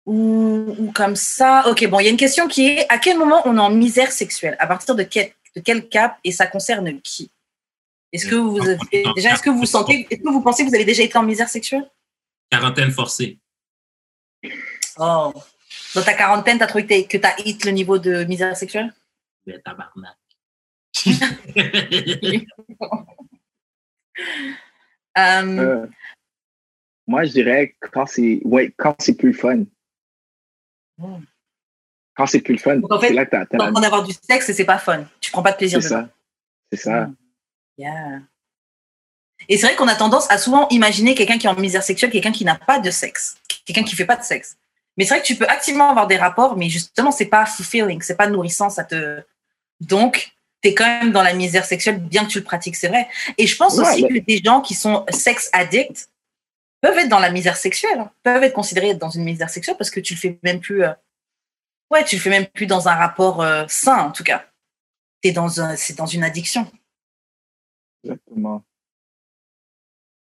ou, 0.06 0.76
ou 0.80 0.92
comme 0.92 1.16
ça. 1.16 1.68
Ok, 1.70 1.88
bon, 1.88 2.00
il 2.00 2.06
y 2.06 2.08
a 2.08 2.12
une 2.12 2.18
question 2.18 2.48
qui 2.48 2.68
est 2.68 2.86
à 2.90 2.98
quel 2.98 3.18
moment 3.18 3.42
on 3.46 3.58
est 3.58 3.62
en 3.62 3.70
misère 3.70 4.12
sexuelle? 4.12 4.56
À 4.60 4.68
partir 4.68 4.96
de 4.96 5.04
quel, 5.04 5.32
de 5.56 5.62
quel 5.62 5.88
cap 5.88 6.18
et 6.24 6.32
ça 6.32 6.48
concerne 6.48 7.00
qui? 7.02 7.32
Est-ce 8.12 8.26
que 8.26 8.36
vous 8.36 8.60
avez, 8.62 8.78
déjà, 9.16 9.34
est-ce 9.34 9.44
que 9.44 9.50
vous 9.50 9.66
sentez, 9.66 10.08
est-ce 10.10 10.22
que 10.22 10.30
vous 10.30 10.42
pensez 10.42 10.64
que 10.64 10.70
vous 10.70 10.76
avez 10.76 10.86
déjà 10.86 11.04
été 11.04 11.18
en 11.18 11.24
misère 11.24 11.50
sexuelle? 11.50 11.90
Quarantaine 12.50 12.92
forcée. 12.92 13.38
Oh. 14.98 15.34
Dans 15.94 16.04
ta 16.04 16.14
quarantaine, 16.14 16.58
t'as 16.58 16.68
trouvé 16.68 16.86
que 16.86 17.08
que 17.08 17.18
t'as 17.18 17.36
hit 17.40 17.64
le 17.66 17.72
niveau 17.72 17.98
de 17.98 18.24
misère 18.24 18.56
sexuelle? 18.58 18.94
Ben, 19.46 19.62
tabarnak. 19.62 20.17
Euh, 21.06 22.42
Euh, 25.18 25.88
moi, 27.08 27.24
je 27.26 27.32
dirais 27.32 27.76
quand 27.80 28.06
c'est 28.06 28.40
ouais, 28.44 28.74
quand 28.78 28.96
c'est 29.00 29.16
plus 29.16 29.34
fun. 29.34 29.64
Mm. 30.98 31.18
Quand 32.16 32.26
c'est 32.26 32.42
plus 32.42 32.54
le 32.54 32.60
fun, 32.60 32.78
Donc, 32.78 32.92
en 32.92 33.00
fait, 33.00 33.14
là 33.14 33.26
que 33.26 33.32
t'as 33.32 33.46
T'es 33.46 33.62
en 33.62 33.72
d'avoir 33.72 34.04
du 34.04 34.14
sexe 34.14 34.52
c'est 34.52 34.66
pas 34.66 34.78
fun. 34.80 35.06
Tu 35.20 35.32
prends 35.32 35.44
pas 35.44 35.52
de 35.52 35.58
plaisir 35.58 35.82
C'est 35.82 35.90
dedans. 35.90 36.02
ça. 36.02 36.10
C'est 36.72 36.80
ça. 36.80 37.06
Mm. 37.08 37.16
Yeah. 37.78 38.20
Et 39.50 39.58
c'est 39.58 39.68
vrai 39.68 39.76
qu'on 39.76 39.88
a 39.88 39.96
tendance 39.96 40.30
à 40.32 40.38
souvent 40.38 40.68
imaginer 40.70 41.14
quelqu'un 41.16 41.38
qui 41.38 41.48
est 41.48 41.50
en 41.50 41.56
misère 41.56 41.84
sexuelle, 41.84 42.12
quelqu'un 42.12 42.32
qui 42.32 42.44
n'a 42.44 42.56
pas 42.56 42.80
de 42.80 42.90
sexe, 42.90 43.38
quelqu'un 43.66 43.84
qui 43.84 43.96
fait 43.96 44.06
pas 44.06 44.16
de 44.16 44.24
sexe. 44.24 44.58
Mais 44.98 45.06
c'est 45.06 45.14
vrai 45.14 45.22
que 45.22 45.28
tu 45.28 45.36
peux 45.36 45.48
activement 45.48 45.90
avoir 45.92 46.08
des 46.08 46.18
rapports, 46.18 46.58
mais 46.58 46.70
justement, 46.70 47.12
c'est 47.12 47.28
pas 47.28 47.46
fulfilling, 47.46 48.02
c'est 48.02 48.18
pas 48.18 48.28
nourrissant, 48.28 48.72
ça 48.72 48.84
te. 48.84 49.24
Donc, 49.80 50.36
quand 50.74 50.86
même 50.86 51.12
dans 51.12 51.24
la 51.24 51.34
misère 51.34 51.66
sexuelle, 51.66 52.00
bien 52.00 52.26
que 52.26 52.30
tu 52.32 52.40
le 52.40 52.44
pratiques, 52.44 52.76
c'est 52.76 52.88
vrai. 52.88 53.08
Et 53.38 53.48
je 53.48 53.56
pense 53.56 53.78
Ouais, 53.78 53.88
aussi 53.88 54.04
mais- 54.04 54.20
que 54.20 54.26
des 54.26 54.42
gens 54.44 54.62
qui 54.62 54.74
sont 54.76 55.06
sex 55.10 55.50
addicts 55.54 56.10
peuvent 56.82 56.98
être 56.98 57.10
dans 57.10 57.20
la 57.20 57.32
misère 57.32 57.58
sexuelle, 57.58 58.00
hein, 58.00 58.12
peuvent 58.24 58.44
être 58.44 58.54
considérés 58.54 58.90
être 58.90 59.00
dans 59.00 59.10
une 59.10 59.24
misère 59.24 59.50
sexuelle 59.50 59.76
parce 59.78 59.90
que 59.90 60.00
tu 60.00 60.14
le 60.14 60.20
fais 60.20 60.40
même 60.44 60.60
plus. 60.60 60.84
euh, 60.84 60.94
Ouais, 61.90 62.04
tu 62.04 62.18
le 62.18 62.22
fais 62.22 62.30
même 62.30 62.48
plus 62.48 62.66
dans 62.66 62.88
un 62.90 62.96
rapport 62.96 63.42
euh, 63.42 63.64
sain, 63.70 64.00
en 64.00 64.12
tout 64.12 64.24
cas. 64.24 64.46
T'es 65.22 65.32
dans 65.32 65.62
un, 65.62 65.76
c'est 65.78 65.96
dans 65.98 66.06
une 66.06 66.24
addiction. 66.24 66.70
Exactement. 68.04 68.64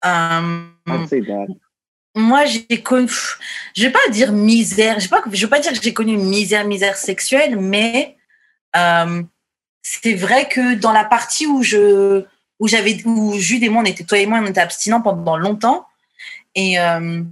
Euh, 0.05 0.67
moi, 2.15 2.45
j'ai 2.45 2.83
connu, 2.83 3.09
je 3.77 3.83
vais 3.87 3.93
pas 3.93 4.09
dire 4.11 4.33
misère, 4.33 4.99
je 4.99 5.05
vais 5.05 5.11
pas, 5.11 5.23
je 5.31 5.47
vais 5.47 5.51
pas 5.51 5.61
dire 5.61 5.73
que 5.73 5.81
j'ai 5.83 5.95
connu 5.95 6.15
une 6.15 6.29
misère, 6.29 6.67
misère 6.67 6.97
sexuelle, 6.97 7.57
mais 7.59 8.17
euh, 8.77 9.23
c'est 9.83 10.15
vrai 10.15 10.49
que 10.49 10.75
dans 10.75 10.93
la 10.93 11.05
partie 11.05 11.47
où 11.47 11.63
je, 11.63 12.25
où 12.61 12.69
j'avais, 12.69 13.05
où 13.05 13.39
Jude 13.39 13.65
et 13.65 13.69
moi, 13.69 13.83
on 13.83 13.85
était, 13.85 14.05
toi 14.05 14.19
et 14.19 14.27
moi, 14.27 14.39
on 14.41 14.47
était 14.47 14.61
abstinents 14.61 15.03
pendant 15.03 15.37
longtemps, 15.37 15.87
et 16.55 16.79
euh, 16.79 17.23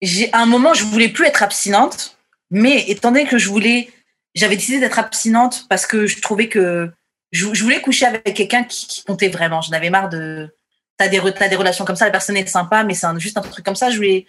j'ai, 0.00 0.32
à 0.32 0.38
un 0.38 0.46
moment, 0.46 0.74
je 0.74 0.84
voulais 0.84 1.08
plus 1.08 1.26
être 1.26 1.42
abstinente, 1.42 2.18
mais 2.50 2.84
étant 2.88 3.10
donné 3.10 3.26
que 3.26 3.38
je 3.38 3.48
voulais, 3.48 3.90
j'avais 4.34 4.56
décidé 4.56 4.80
d'être 4.80 4.98
abstinente 4.98 5.66
parce 5.68 5.86
que 5.86 6.06
je 6.06 6.20
trouvais 6.20 6.48
que 6.48 6.90
je, 7.32 7.46
voulais 7.46 7.80
coucher 7.80 8.06
avec 8.06 8.34
quelqu'un 8.34 8.64
qui, 8.64 9.02
comptait 9.04 9.28
vraiment. 9.28 9.60
J'en 9.60 9.72
avais 9.72 9.90
marre 9.90 10.08
de, 10.08 10.54
t'as 10.96 11.08
des, 11.08 11.18
relations 11.18 11.84
comme 11.84 11.96
ça, 11.96 12.04
la 12.04 12.10
personne 12.12 12.36
est 12.36 12.46
sympa, 12.46 12.84
mais 12.84 12.94
c'est 12.94 13.06
juste 13.18 13.36
un 13.36 13.42
truc 13.42 13.64
comme 13.64 13.76
ça. 13.76 13.90
Je 13.90 13.96
voulais, 13.96 14.26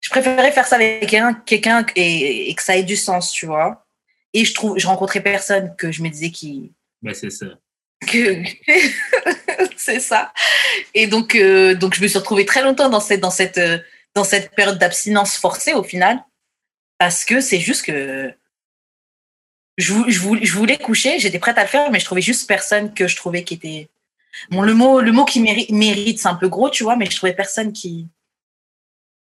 je 0.00 0.10
préférais 0.10 0.52
faire 0.52 0.66
ça 0.66 0.76
avec 0.76 1.08
quelqu'un, 1.08 1.84
et 1.96 2.54
que 2.54 2.62
ça 2.62 2.76
ait 2.76 2.84
du 2.84 2.96
sens, 2.96 3.32
tu 3.32 3.46
vois. 3.46 3.87
Et 4.34 4.44
je 4.44 4.54
trouve, 4.54 4.78
je 4.78 4.86
rencontrais 4.86 5.22
personne 5.22 5.74
que 5.76 5.90
je 5.90 6.02
me 6.02 6.08
disais 6.08 6.30
qui, 6.30 6.72
Ben, 7.02 7.14
c'est 7.14 7.30
ça. 7.30 7.46
que 8.06 8.42
c'est 9.76 10.00
ça. 10.00 10.32
Et 10.94 11.06
donc, 11.06 11.34
euh, 11.34 11.74
donc 11.74 11.94
je 11.94 12.02
me 12.02 12.08
suis 12.08 12.18
retrouvée 12.18 12.44
très 12.44 12.62
longtemps 12.62 12.88
dans 12.88 13.00
cette, 13.00 13.20
dans 13.20 13.30
cette, 13.30 13.58
euh, 13.58 13.78
dans 14.14 14.24
cette 14.24 14.54
période 14.54 14.78
d'abstinence 14.78 15.36
forcée 15.36 15.72
au 15.74 15.82
final, 15.82 16.22
parce 16.98 17.24
que 17.24 17.40
c'est 17.40 17.60
juste 17.60 17.84
que 17.84 18.32
je, 19.78 19.94
je 20.08 20.52
voulais 20.52 20.76
coucher, 20.76 21.18
j'étais 21.18 21.38
prête 21.38 21.56
à 21.56 21.62
le 21.62 21.68
faire, 21.68 21.90
mais 21.90 22.00
je 22.00 22.04
trouvais 22.04 22.20
juste 22.20 22.48
personne 22.48 22.92
que 22.92 23.06
je 23.06 23.16
trouvais 23.16 23.44
qui 23.44 23.54
était. 23.54 23.88
Bon, 24.50 24.62
le 24.62 24.74
mot, 24.74 25.00
le 25.00 25.12
mot 25.12 25.24
qui 25.24 25.40
mérite, 25.40 25.70
mérite 25.70 26.20
c'est 26.20 26.28
un 26.28 26.34
peu 26.34 26.48
gros, 26.48 26.68
tu 26.68 26.82
vois, 26.82 26.96
mais 26.96 27.06
je 27.06 27.16
trouvais 27.16 27.32
personne 27.32 27.72
qui, 27.72 28.08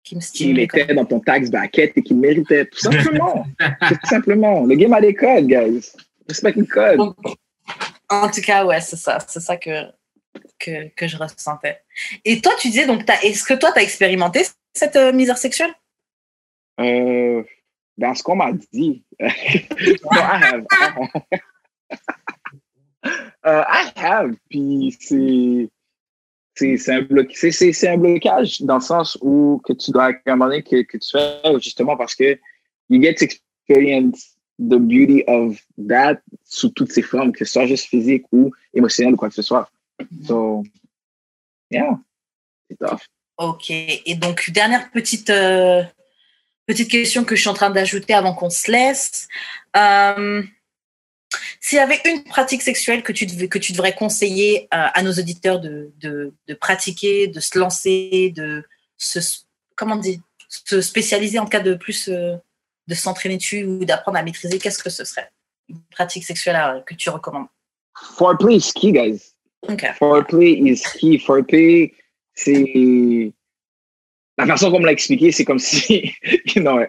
qui 0.02 0.16
me 0.16 0.20
Qui 0.20 0.60
était 0.60 0.94
dans 0.94 1.04
ton 1.04 1.20
tax 1.20 1.50
bracket 1.50 1.96
et 1.96 2.02
qui 2.02 2.14
méritait. 2.14 2.66
Tout 2.66 2.78
simplement. 2.78 3.46
tout 3.88 4.06
simplement. 4.06 4.64
Le 4.64 4.74
game 4.74 4.92
a 4.92 5.00
des 5.00 5.14
codes, 5.14 5.46
guys. 5.46 5.92
Respect 6.28 6.54
les 6.56 6.66
codes. 6.66 6.96
Donc, 6.98 7.16
en 8.08 8.28
tout 8.30 8.40
cas, 8.40 8.64
ouais, 8.64 8.80
c'est 8.80 8.96
ça. 8.96 9.18
C'est 9.26 9.40
ça 9.40 9.56
que, 9.56 9.86
que, 10.58 10.88
que 10.94 11.06
je 11.08 11.16
ressentais. 11.16 11.80
Et 12.24 12.40
toi, 12.40 12.52
tu 12.58 12.68
disais, 12.68 12.86
donc, 12.86 13.04
t'as- 13.04 13.20
est-ce 13.22 13.44
que 13.44 13.54
toi, 13.54 13.72
tu 13.72 13.78
as 13.78 13.82
expérimenté 13.82 14.42
cette 14.74 14.96
euh, 14.96 15.12
misère 15.12 15.38
sexuelle? 15.38 15.72
Euh, 16.80 17.42
dans 17.96 18.14
ce 18.14 18.22
qu'on 18.22 18.36
m'a 18.36 18.52
dit. 18.72 19.04
no, 19.20 19.28
I 19.28 20.40
have. 20.42 20.64
I 20.70 21.38
have. 23.44 23.66
I 23.68 23.92
have. 23.96 24.34
Puis 24.48 24.96
c'est. 25.00 25.68
C'est 26.54 26.88
un, 26.88 26.98
un 26.98 27.96
blocage 27.96 28.60
dans 28.62 28.76
le 28.76 28.80
sens 28.80 29.16
où 29.20 29.60
que 29.64 29.72
tu 29.72 29.90
dois, 29.90 30.06
à 30.06 30.12
un 30.26 30.36
moment 30.36 30.46
donné, 30.46 30.62
que, 30.62 30.82
que 30.82 30.98
tu 30.98 31.10
fais 31.10 31.40
justement 31.60 31.96
parce 31.96 32.14
que 32.14 32.38
you 32.90 33.00
get 33.00 33.14
to 33.14 33.24
experience 33.24 34.36
the 34.58 34.78
beauty 34.78 35.24
of 35.26 35.58
that 35.88 36.20
sous 36.44 36.70
toutes 36.70 36.92
ses 36.92 37.02
formes, 37.02 37.32
que 37.32 37.44
ce 37.44 37.52
soit 37.52 37.66
juste 37.66 37.86
physique 37.86 38.24
ou 38.32 38.52
émotionnel 38.74 39.14
ou 39.14 39.16
quoi 39.16 39.28
que 39.28 39.34
ce 39.34 39.42
soit. 39.42 39.68
So, 40.26 40.62
yeah, 41.70 41.98
c'est 42.68 42.76
tough. 42.78 43.00
Ok. 43.38 43.70
Et 43.70 44.14
donc, 44.14 44.50
dernière 44.50 44.90
petite, 44.90 45.30
euh, 45.30 45.82
petite 46.66 46.90
question 46.90 47.24
que 47.24 47.34
je 47.34 47.40
suis 47.40 47.50
en 47.50 47.54
train 47.54 47.70
d'ajouter 47.70 48.14
avant 48.14 48.34
qu'on 48.34 48.50
se 48.50 48.70
laisse. 48.70 49.26
Euh, 49.76 50.42
S'il 51.60 51.76
y 51.76 51.80
avait 51.80 52.00
une 52.04 52.24
pratique 52.24 52.62
sexuelle 52.62 53.02
que 53.02 53.12
tu, 53.12 53.26
devais- 53.26 53.48
que 53.48 53.58
tu 53.58 53.72
devrais 53.72 53.94
conseiller 53.94 54.68
euh, 54.74 54.86
à 54.94 55.02
nos 55.02 55.12
auditeurs 55.12 55.60
de, 55.60 55.92
de, 56.00 56.32
de 56.48 56.54
pratiquer, 56.54 57.26
de 57.28 57.40
se 57.40 57.58
lancer, 57.58 58.32
de 58.36 58.64
se, 58.96 59.18
comment 59.76 60.00
spécialiser 60.48 61.38
en 61.38 61.46
cas 61.46 61.60
de 61.60 61.74
plus 61.74 62.08
euh, 62.08 62.36
de 62.88 62.94
s'entraîner 62.94 63.36
dessus 63.36 63.64
ou 63.64 63.84
d'apprendre 63.84 64.18
à 64.18 64.22
maîtriser, 64.22 64.58
qu'est-ce 64.58 64.82
que 64.82 64.90
ce 64.90 65.04
serait? 65.04 65.30
Une 65.68 65.80
pratique 65.90 66.24
sexuelle 66.24 66.56
euh, 66.56 66.80
que 66.80 66.94
tu 66.94 67.08
recommandes? 67.10 67.46
Foreplay 68.16 68.56
is 68.56 68.72
key, 68.74 68.92
guys. 68.92 69.34
Ok. 69.68 69.84
Foreplay 69.98 70.52
is 70.52 70.82
key. 70.98 71.18
Foreplay, 71.18 71.94
c'est. 72.34 73.32
La 74.38 74.46
façon 74.46 74.70
qu'on 74.70 74.80
me 74.80 74.86
l'a 74.86 74.92
expliqué, 74.92 75.30
c'est 75.30 75.44
comme 75.44 75.58
si. 75.60 76.14
you 76.54 76.62
know, 76.62 76.80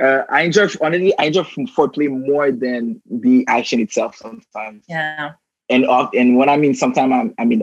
uh, 0.00 0.24
I 0.28 0.44
enjoy, 0.46 0.66
honestly, 0.80 1.14
I 1.18 1.26
enjoy 1.28 1.44
foreplay 1.74 2.08
more 2.08 2.50
than 2.50 3.00
the 3.08 3.44
action 3.46 3.78
itself 3.80 4.16
sometimes. 4.16 4.82
Yeah. 4.88 5.34
And, 5.70 5.84
of- 5.84 6.10
and 6.14 6.36
when 6.36 6.48
I 6.48 6.56
mean 6.56 6.74
sometimes, 6.74 7.12
I, 7.12 7.42
I 7.42 7.44
mean 7.46 7.62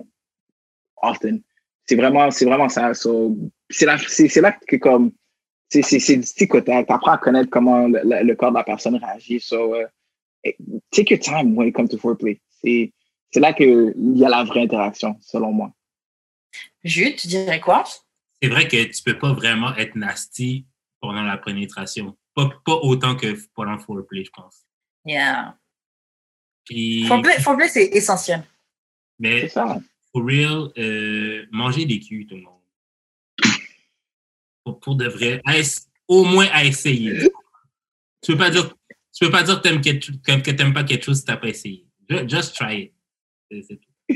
often. 1.02 1.44
C'est 1.86 1.96
vraiment, 1.96 2.30
c'est 2.32 2.46
vraiment 2.46 2.70
ça. 2.70 2.94
So, 2.94 3.36
c'est 3.70 3.86
là, 3.86 3.98
c'est, 4.08 4.28
c'est 4.30 4.42
là 4.42 4.52
que 4.68 4.78
comme. 4.78 5.12
C'est, 5.72 5.82
c'est, 5.84 6.00
c'est 6.00 6.16
du 6.16 6.22
petit 6.22 6.48
côté. 6.48 6.72
T'apprends 6.88 7.12
à 7.12 7.18
connaître 7.18 7.50
comment 7.50 7.88
le, 7.88 8.00
le- 8.04 8.24
le 8.24 8.36
corps 8.36 8.52
de 8.52 8.58
la 8.58 8.64
personne 8.64 8.96
réagit. 8.96 9.40
So, 9.40 9.76
uh, 9.76 9.86
take 10.92 11.12
your 11.12 11.20
time 11.20 11.56
when 11.56 11.68
it 11.68 11.74
comes 11.76 11.90
to 11.90 11.98
foreplay. 11.98 12.40
C'est, 12.64 12.92
c'est 13.32 13.40
là 13.40 13.54
qu'il 13.54 13.94
y 14.16 14.26
a 14.26 14.30
la 14.30 14.44
vraie 14.44 14.62
interaction, 14.62 15.16
selon 15.22 15.52
moi. 15.52 15.72
Jude, 16.84 17.18
tu 17.18 17.28
dirais 17.28 17.60
quoi? 17.60 17.84
C'est 18.42 18.50
vrai 18.50 18.68
que 18.68 18.84
tu 18.86 19.04
peux 19.04 19.18
pas 19.18 19.34
vraiment 19.34 19.76
être 19.76 19.96
nasty 19.96 20.66
pendant 21.02 21.24
la 21.24 21.38
pénétration. 21.38 22.18
Pas, 22.34 22.50
pas 22.66 22.76
autant 22.76 23.16
que 23.16 23.36
pendant 23.54 23.74
le 23.74 23.80
foreplay, 23.80 24.24
je 24.24 24.32
pense. 24.32 24.66
Yeah. 25.06 25.58
Puis, 26.66 27.06
Foreplay, 27.08 27.40
foreplay, 27.42 27.68
c'est 27.70 27.86
essentiel. 27.88 28.44
mais 29.18 29.48
ça. 29.50 29.80
for 30.12 30.24
real, 30.26 30.72
euh, 30.78 31.46
manger 31.52 31.86
des 31.86 32.00
culs, 32.00 32.26
tout 32.28 32.36
le 32.36 32.42
monde. 32.44 32.56
Pour, 34.64 34.80
pour 34.80 34.96
de 34.96 35.08
vrai, 35.08 35.42
à 35.46 35.54
au 36.08 36.24
moins 36.26 36.48
à 36.52 36.64
essayer. 36.64 37.18
Tu 38.22 38.32
peux 38.34 38.38
pas 38.38 38.50
dire, 38.50 38.74
tu 39.14 39.26
peux 39.26 39.32
pas 39.32 39.44
dire 39.44 39.58
que 39.58 39.68
t'aimes 39.68 39.82
quelque 39.82 40.06
chose- 40.06 40.20
que, 40.24 40.42
que 40.42 40.52
t'aimes 40.52 40.74
pas 40.74 40.84
quelque 40.84 41.06
chose 41.06 41.20
si 41.20 41.26
t'as 41.26 41.38
pas 41.38 41.48
essayé. 41.50 41.86
Ju- 42.10 42.28
Just 42.28 42.56
try 42.56 42.82
it. 42.84 42.94
C'est- 43.52 43.62
c'est 43.64 43.78
tout. 43.78 44.16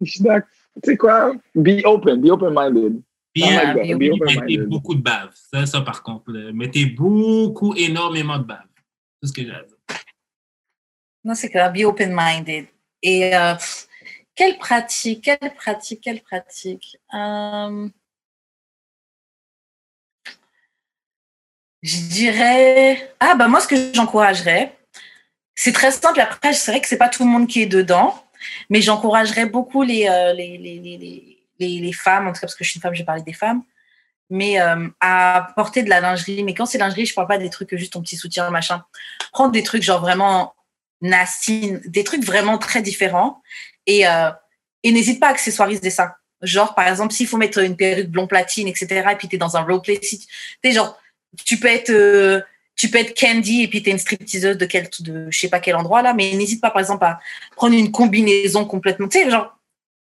Je 0.00 0.10
suis 0.10 0.20
d'accord. 0.22 0.48
Tu 0.82 0.90
sais 0.90 0.96
quoi? 0.96 1.34
Be 1.54 1.84
open, 1.84 2.20
be 2.20 2.30
open-minded. 2.30 3.00
Puis, 3.34 3.42
Be 3.42 3.98
puis 3.98 4.10
open-minded. 4.10 4.40
mettez 4.40 4.58
beaucoup 4.58 4.94
de 4.94 5.02
bave. 5.02 5.30
Ça, 5.52 5.66
ça 5.66 5.80
par 5.80 6.02
contre, 6.02 6.30
mettez 6.52 6.86
beaucoup, 6.86 7.74
énormément 7.74 8.38
de 8.38 8.44
bave. 8.44 8.64
C'est 9.20 9.28
ce 9.28 9.32
que 9.32 9.42
j'ai 9.42 9.50
à 9.50 9.62
dire. 9.62 9.76
Non, 11.24 11.34
c'est 11.34 11.50
clair, 11.50 11.72
be 11.72 11.80
open-minded. 11.84 12.66
Et 13.02 13.34
euh, 13.36 13.54
quelle 14.34 14.56
pratique, 14.58 15.24
quelle 15.24 15.54
pratique, 15.54 16.00
quelle 16.02 16.22
pratique? 16.22 16.96
Euh, 17.12 17.88
Je 21.84 21.98
dirais. 22.08 23.14
Ah, 23.20 23.34
bah 23.34 23.46
moi, 23.46 23.60
ce 23.60 23.68
que 23.68 23.92
j'encouragerais, 23.92 24.74
c'est 25.54 25.72
très 25.72 25.90
simple. 25.90 26.18
Après, 26.18 26.54
c'est 26.54 26.70
vrai 26.70 26.80
que 26.80 26.88
c'est 26.88 26.96
pas 26.96 27.10
tout 27.10 27.24
le 27.24 27.30
monde 27.30 27.46
qui 27.46 27.60
est 27.60 27.66
dedans, 27.66 28.24
mais 28.70 28.80
j'encouragerais 28.80 29.44
beaucoup 29.46 29.82
les, 29.82 30.08
euh, 30.08 30.32
les, 30.32 30.56
les, 30.56 30.78
les, 30.78 31.33
les, 31.58 31.80
les- 31.80 31.92
femmes, 31.92 32.26
en 32.26 32.30
tout 32.32 32.34
cas 32.40 32.40
parce 32.42 32.54
que 32.54 32.64
je 32.64 32.70
suis 32.70 32.78
une 32.78 32.82
femme, 32.82 32.94
j'ai 32.94 33.04
parlé 33.04 33.22
des 33.22 33.32
femmes, 33.32 33.62
mais 34.30 34.60
euh, 34.60 34.88
à 35.00 35.48
porter 35.56 35.82
de 35.82 35.90
la 35.90 36.00
lingerie. 36.00 36.42
Mais 36.42 36.54
quand 36.54 36.66
c'est 36.66 36.78
lingerie, 36.78 37.06
je 37.06 37.14
parle 37.14 37.28
pas 37.28 37.38
des 37.38 37.50
trucs 37.50 37.74
juste 37.76 37.92
ton 37.92 38.02
petit 38.02 38.16
soutien, 38.16 38.50
machin. 38.50 38.84
Prendre 39.32 39.52
des 39.52 39.62
trucs 39.62 39.82
genre 39.82 40.00
vraiment 40.00 40.54
nasty, 41.00 41.74
des 41.84 42.04
trucs 42.04 42.24
vraiment 42.24 42.58
très 42.58 42.82
différents 42.82 43.42
et, 43.86 44.06
euh, 44.06 44.30
et 44.82 44.92
n'hésite 44.92 45.20
pas 45.20 45.28
à 45.28 45.30
accessoiriser 45.30 45.90
ça. 45.90 46.16
Genre, 46.42 46.74
par 46.74 46.88
exemple, 46.88 47.12
s'il 47.12 47.26
faut 47.26 47.36
mettre 47.36 47.58
une 47.58 47.76
perruque 47.76 48.08
blond 48.08 48.26
platine, 48.26 48.68
etc., 48.68 48.86
et 49.12 49.16
puis 49.16 49.28
tu 49.28 49.36
es 49.36 49.38
dans 49.38 49.56
un 49.56 49.62
roleplay, 49.62 49.98
si 50.02 50.26
sais, 50.62 50.72
genre, 50.72 50.98
tu 51.44 51.58
peux 51.58 51.68
être, 51.68 51.90
euh, 51.90 52.40
tu 52.76 52.90
peux 52.90 52.98
être 52.98 53.18
Candy 53.18 53.62
et 53.62 53.68
puis 53.68 53.82
tu 53.82 53.88
es 53.88 53.92
une 53.92 53.98
stripteaseuse 53.98 54.58
de 54.58 54.66
quel, 54.66 54.88
de 55.00 55.28
je 55.30 55.38
sais 55.38 55.48
pas 55.48 55.60
quel 55.60 55.76
endroit 55.76 56.02
là, 56.02 56.12
mais 56.12 56.32
n'hésite 56.34 56.60
pas, 56.60 56.70
par 56.70 56.80
exemple, 56.80 57.04
à 57.04 57.20
prendre 57.56 57.74
une 57.74 57.92
combinaison 57.92 58.64
complètement, 58.64 59.08
tu 59.08 59.18
sais, 59.22 59.30
genre, 59.30 59.56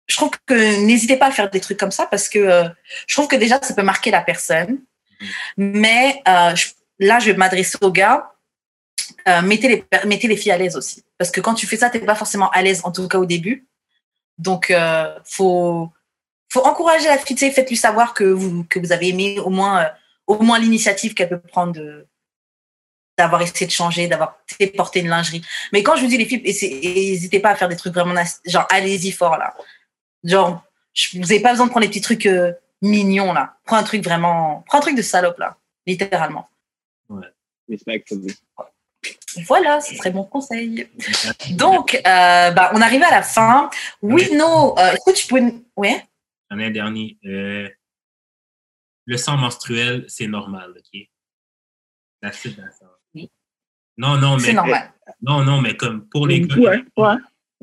je 0.06 0.16
trouve 0.16 0.30
que 0.46 0.84
n'hésitez 0.84 1.16
pas 1.16 1.26
à 1.26 1.30
faire 1.30 1.50
des 1.50 1.60
trucs 1.60 1.78
comme 1.78 1.90
ça 1.90 2.06
parce 2.06 2.28
que 2.28 2.38
euh, 2.38 2.68
je 3.06 3.14
trouve 3.14 3.28
que 3.28 3.36
déjà, 3.36 3.60
ça 3.62 3.74
peut 3.74 3.82
marquer 3.82 4.10
la 4.10 4.20
personne. 4.20 4.80
Mais 5.56 6.22
euh, 6.28 6.54
là, 6.98 7.18
je 7.18 7.30
vais 7.30 7.36
m'adresser 7.36 7.78
aux 7.80 7.90
gars. 7.90 8.32
Euh, 9.28 9.42
mettez, 9.42 9.84
les, 10.04 10.36
filles 10.36 10.52
à 10.52 10.58
l'aise 10.58 10.76
aussi. 10.76 11.04
Parce 11.18 11.30
que 11.30 11.40
quand 11.40 11.54
tu 11.54 11.66
fais 11.66 11.76
ça, 11.76 11.90
tu 11.90 11.98
n'es 11.98 12.04
pas 12.04 12.14
forcément 12.14 12.50
à 12.50 12.62
l'aise, 12.62 12.80
en 12.84 12.92
tout 12.92 13.06
cas 13.08 13.18
au 13.18 13.26
début. 13.26 13.66
Donc, 14.38 14.70
euh, 14.70 15.14
faut, 15.24 15.92
encourager 16.56 17.06
la 17.06 17.18
fille, 17.18 17.36
faites-lui 17.36 17.76
savoir 17.76 18.14
que 18.14 18.24
vous, 18.24 18.64
avez 18.90 19.08
aimé 19.08 19.38
au 19.40 19.50
moins, 19.50 20.58
l'initiative 20.58 21.14
qu'elle 21.14 21.28
peut 21.28 21.40
prendre 21.40 22.04
d'avoir 23.16 23.42
essayé 23.42 23.66
de 23.66 23.70
changer, 23.70 24.08
d'avoir 24.08 24.38
porté 24.76 25.00
une 25.00 25.08
lingerie. 25.08 25.42
Mais 25.72 25.82
quand 25.82 25.96
je 25.96 26.02
vous 26.02 26.08
dis 26.08 26.16
les 26.16 26.24
filles, 26.24 26.42
n'hésitez 26.42 27.40
pas 27.40 27.50
à 27.50 27.56
faire 27.56 27.68
des 27.68 27.76
trucs 27.76 27.94
vraiment 27.94 28.14
genre 28.46 28.66
allez-y 28.70 29.12
fort 29.12 29.36
là. 29.36 29.54
Genre, 30.24 30.62
je- 30.94 31.16
vous 31.18 31.22
n'avez 31.22 31.40
pas 31.40 31.50
besoin 31.50 31.66
de 31.66 31.70
prendre 31.70 31.84
les 31.84 31.88
petits 31.90 32.00
trucs 32.00 32.26
euh, 32.26 32.52
mignons 32.80 33.32
là. 33.32 33.56
Prends 33.64 33.76
un 33.76 33.82
truc 33.82 34.02
vraiment, 34.04 34.62
prends 34.66 34.78
un 34.78 34.82
truc 34.82 34.96
de 34.96 35.02
salope 35.02 35.38
là, 35.38 35.56
littéralement. 35.86 36.48
Respectfully. 37.68 38.34
Voilà, 39.46 39.80
ce 39.80 39.94
serait 39.94 40.12
mon 40.12 40.24
conseil. 40.24 40.88
Donc, 41.52 41.94
euh, 41.94 42.50
bah, 42.50 42.70
on 42.74 42.80
arrive 42.82 43.02
à 43.02 43.10
la 43.10 43.22
fin. 43.22 43.70
Oui, 44.02 44.28
non. 44.34 44.74
euh, 44.78 44.92
Est-ce 44.92 45.10
que 45.10 45.16
tu 45.16 45.26
peux. 45.26 45.40
nous- 45.40 45.64
Ouais? 45.76 46.04
J'en 46.50 46.58
ai 46.58 46.66
un 46.66 46.70
dernier. 46.70 47.16
Euh, 47.24 47.68
le 49.06 49.16
sang 49.16 49.36
menstruel, 49.38 50.04
c'est 50.08 50.26
normal, 50.26 50.74
OK? 50.76 51.00
That's 52.20 52.44
it, 52.44 52.56
that's 52.56 52.82
all. 52.82 52.88
Oui. 53.14 53.30
Non, 53.96 54.16
non, 54.18 54.36
mais. 54.36 54.42
C'est 54.42 54.52
normal. 54.52 54.92
Non, 55.22 55.42
non, 55.44 55.60
mais 55.60 55.76
comme 55.76 56.06
pour 56.08 56.26
les 56.26 56.40
gars. 56.42 56.56
Ouais, 56.56 56.84
ouais, 56.96 57.14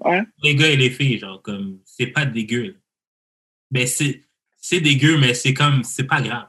ouais. 0.06 0.22
Les 0.44 0.56
gars 0.56 0.70
et 0.70 0.76
les 0.78 0.90
filles, 0.90 1.20
genre, 1.20 1.42
comme, 1.42 1.80
c'est 1.86 2.08
pas 2.08 2.26
dégueu. 2.26 2.78
Mais 3.72 3.86
c'est, 3.86 4.24
c'est 4.58 4.82
dégueu, 4.82 5.18
mais 5.18 5.34
c'est 5.34 5.54
comme, 5.54 5.84
c'est 5.84 6.06
pas 6.06 6.22
grave. 6.22 6.48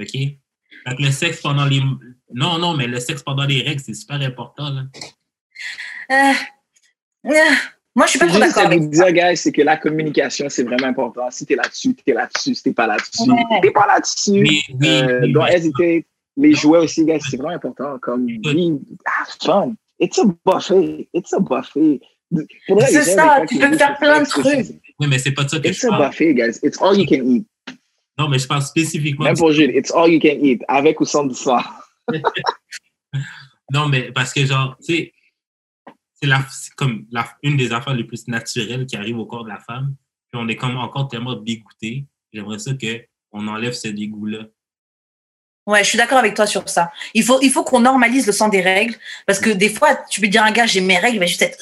OK? 0.00 0.12
Que 0.12 1.02
le 1.02 1.10
sexe 1.10 1.40
pendant 1.40 1.64
les. 1.64 1.80
Non, 2.32 2.58
non, 2.58 2.74
mais 2.76 2.86
le 2.86 3.00
sexe 3.00 3.22
pendant 3.22 3.44
les 3.44 3.62
règles, 3.62 3.80
c'est 3.80 3.94
super 3.94 4.20
important, 4.20 4.70
là. 4.70 4.82
Euh, 6.10 6.32
euh, 7.26 7.54
moi, 7.94 8.06
je 8.06 8.10
suis 8.10 8.18
pas 8.18 8.26
trop 8.28 8.38
d'accord 8.38 8.62
à 8.64 8.66
avec 8.66 8.82
vous 8.82 8.90
dire, 8.90 9.10
guys, 9.10 9.36
c'est 9.36 9.50
que 9.52 9.62
la 9.62 9.76
communication, 9.78 10.48
c'est 10.48 10.62
vraiment 10.62 10.86
important. 10.86 11.28
Si 11.30 11.46
t'es 11.46 11.56
là-dessus, 11.56 11.94
t'es 11.94 12.12
là-dessus. 12.12 12.54
Si 12.54 12.62
t'es 12.62 12.72
pas 12.72 12.86
là-dessus, 12.86 13.28
Ouais. 13.30 13.60
t'es 13.62 13.70
pas 13.70 13.86
là-dessus. 13.86 14.30
Oui, 14.32 14.62
oui, 14.68 14.86
Euh, 14.88 15.20
oui, 15.22 15.32
don't 15.32 15.44
mais- 15.44 15.54
hésiter. 15.56 16.06
Les 16.36 16.54
jouets 16.54 16.80
aussi, 16.80 17.04
guys, 17.06 17.18
c'est 17.30 17.38
vraiment 17.38 17.54
important. 17.54 17.98
Comme, 17.98 18.26
oui, 18.26 18.78
have 19.06 19.34
fun. 19.42 19.74
It's 19.98 20.18
a 20.18 20.24
buffet. 20.44 21.08
It's 21.14 21.32
a 21.32 21.40
buffet. 21.40 22.00
Pour 22.66 22.78
vrai, 22.78 22.86
C'est 22.88 23.02
ça, 23.04 23.42
tu 23.48 23.58
peux 23.58 23.76
faire 23.76 23.96
plein 23.98 24.22
de 24.22 24.26
trucs. 24.28 24.80
Oui, 24.98 25.06
mais 25.08 25.18
c'est 25.18 25.32
pas 25.32 25.44
de 25.44 25.50
ça 25.50 25.60
que 25.60 25.68
It's 25.68 25.80
je 25.80 25.86
a 25.86 25.90
parle. 25.90 26.08
buffet, 26.10 26.34
guys. 26.34 26.58
It's 26.62 26.80
all 26.80 26.98
you 26.98 27.06
can 27.06 27.24
eat. 27.28 27.46
Non, 28.18 28.28
mais 28.28 28.38
je 28.38 28.46
parle 28.46 28.62
spécifiquement. 28.62 29.24
Même 29.26 29.36
pour 29.36 29.52
Jules, 29.52 29.76
it's 29.76 29.92
all 29.92 30.10
you 30.10 30.18
can 30.20 30.38
eat. 30.42 30.62
Avec 30.68 31.00
ou 31.00 31.04
sans 31.04 31.24
du 31.24 31.34
sang. 31.34 31.58
Non, 33.72 33.88
mais 33.88 34.12
parce 34.12 34.32
que, 34.32 34.44
genre, 34.46 34.76
tu 34.78 34.94
sais, 34.94 35.12
c'est 36.22 36.74
comme 36.76 37.06
la, 37.10 37.28
une 37.42 37.56
des 37.56 37.72
affaires 37.72 37.94
les 37.94 38.04
plus 38.04 38.28
naturelles 38.28 38.86
qui 38.86 38.96
arrivent 38.96 39.18
au 39.18 39.26
corps 39.26 39.42
de 39.44 39.48
la 39.48 39.58
femme. 39.58 39.96
Puis 40.30 40.40
on 40.40 40.46
est 40.48 40.56
comme 40.56 40.76
encore 40.76 41.08
tellement 41.08 41.34
dégoûté. 41.34 42.06
J'aimerais 42.32 42.58
ça 42.60 42.72
qu'on 42.74 43.48
enlève 43.48 43.72
ce 43.72 43.88
dégoût-là. 43.88 44.44
Ouais, 45.66 45.82
je 45.82 45.88
suis 45.88 45.98
d'accord 45.98 46.18
avec 46.18 46.34
toi 46.34 46.46
sur 46.46 46.68
ça. 46.68 46.92
Il 47.12 47.24
faut, 47.24 47.40
il 47.42 47.50
faut 47.50 47.64
qu'on 47.64 47.80
normalise 47.80 48.24
le 48.26 48.32
sang 48.32 48.48
des 48.48 48.60
règles. 48.60 48.94
Parce 49.26 49.40
que 49.40 49.50
des 49.50 49.68
fois, 49.68 49.96
tu 50.08 50.20
peux 50.20 50.28
dire 50.28 50.44
à 50.44 50.46
un 50.46 50.52
gars, 50.52 50.66
j'ai 50.66 50.80
mes 50.80 50.98
règles, 50.98 51.16
il 51.16 51.20
va 51.20 51.26
juste 51.26 51.42
être. 51.42 51.58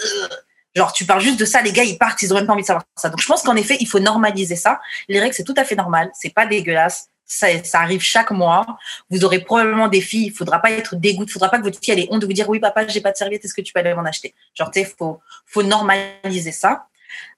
Genre, 0.74 0.92
tu 0.92 1.04
parles 1.04 1.20
juste 1.20 1.38
de 1.38 1.44
ça, 1.44 1.62
les 1.62 1.72
gars, 1.72 1.84
ils 1.84 1.98
partent, 1.98 2.20
ils 2.22 2.32
ont 2.32 2.36
même 2.36 2.46
pas 2.46 2.52
envie 2.52 2.62
de 2.62 2.66
savoir 2.66 2.84
ça. 2.96 3.08
Donc, 3.08 3.20
je 3.20 3.26
pense 3.26 3.42
qu'en 3.42 3.56
effet, 3.56 3.76
il 3.80 3.86
faut 3.86 4.00
normaliser 4.00 4.56
ça. 4.56 4.80
Les 5.08 5.20
règles, 5.20 5.34
c'est 5.34 5.44
tout 5.44 5.54
à 5.56 5.64
fait 5.64 5.76
normal. 5.76 6.10
C'est 6.14 6.34
pas 6.34 6.46
dégueulasse. 6.46 7.08
Ça, 7.26 7.46
ça 7.64 7.80
arrive 7.80 8.02
chaque 8.02 8.32
mois. 8.32 8.66
Vous 9.08 9.24
aurez 9.24 9.38
probablement 9.40 9.88
des 9.88 10.00
filles. 10.00 10.26
Il 10.26 10.32
faudra 10.32 10.60
pas 10.60 10.72
être 10.72 10.96
dégoût. 10.96 11.24
Il 11.24 11.30
faudra 11.30 11.48
pas 11.48 11.58
que 11.58 11.62
votre 11.62 11.78
fille 11.80 11.94
ait 11.94 12.08
honte 12.10 12.20
de 12.20 12.26
vous 12.26 12.32
dire, 12.32 12.48
oui, 12.48 12.58
papa, 12.58 12.86
j'ai 12.88 13.00
pas 13.00 13.12
de 13.12 13.16
serviette, 13.16 13.44
est-ce 13.44 13.54
que 13.54 13.62
tu 13.62 13.72
peux 13.72 13.80
aller 13.80 13.94
m'en 13.94 14.04
acheter? 14.04 14.34
Genre, 14.54 14.70
tu 14.70 14.80
sais, 14.80 14.94
faut, 14.98 15.20
faut 15.46 15.62
normaliser 15.62 16.52
ça. 16.52 16.86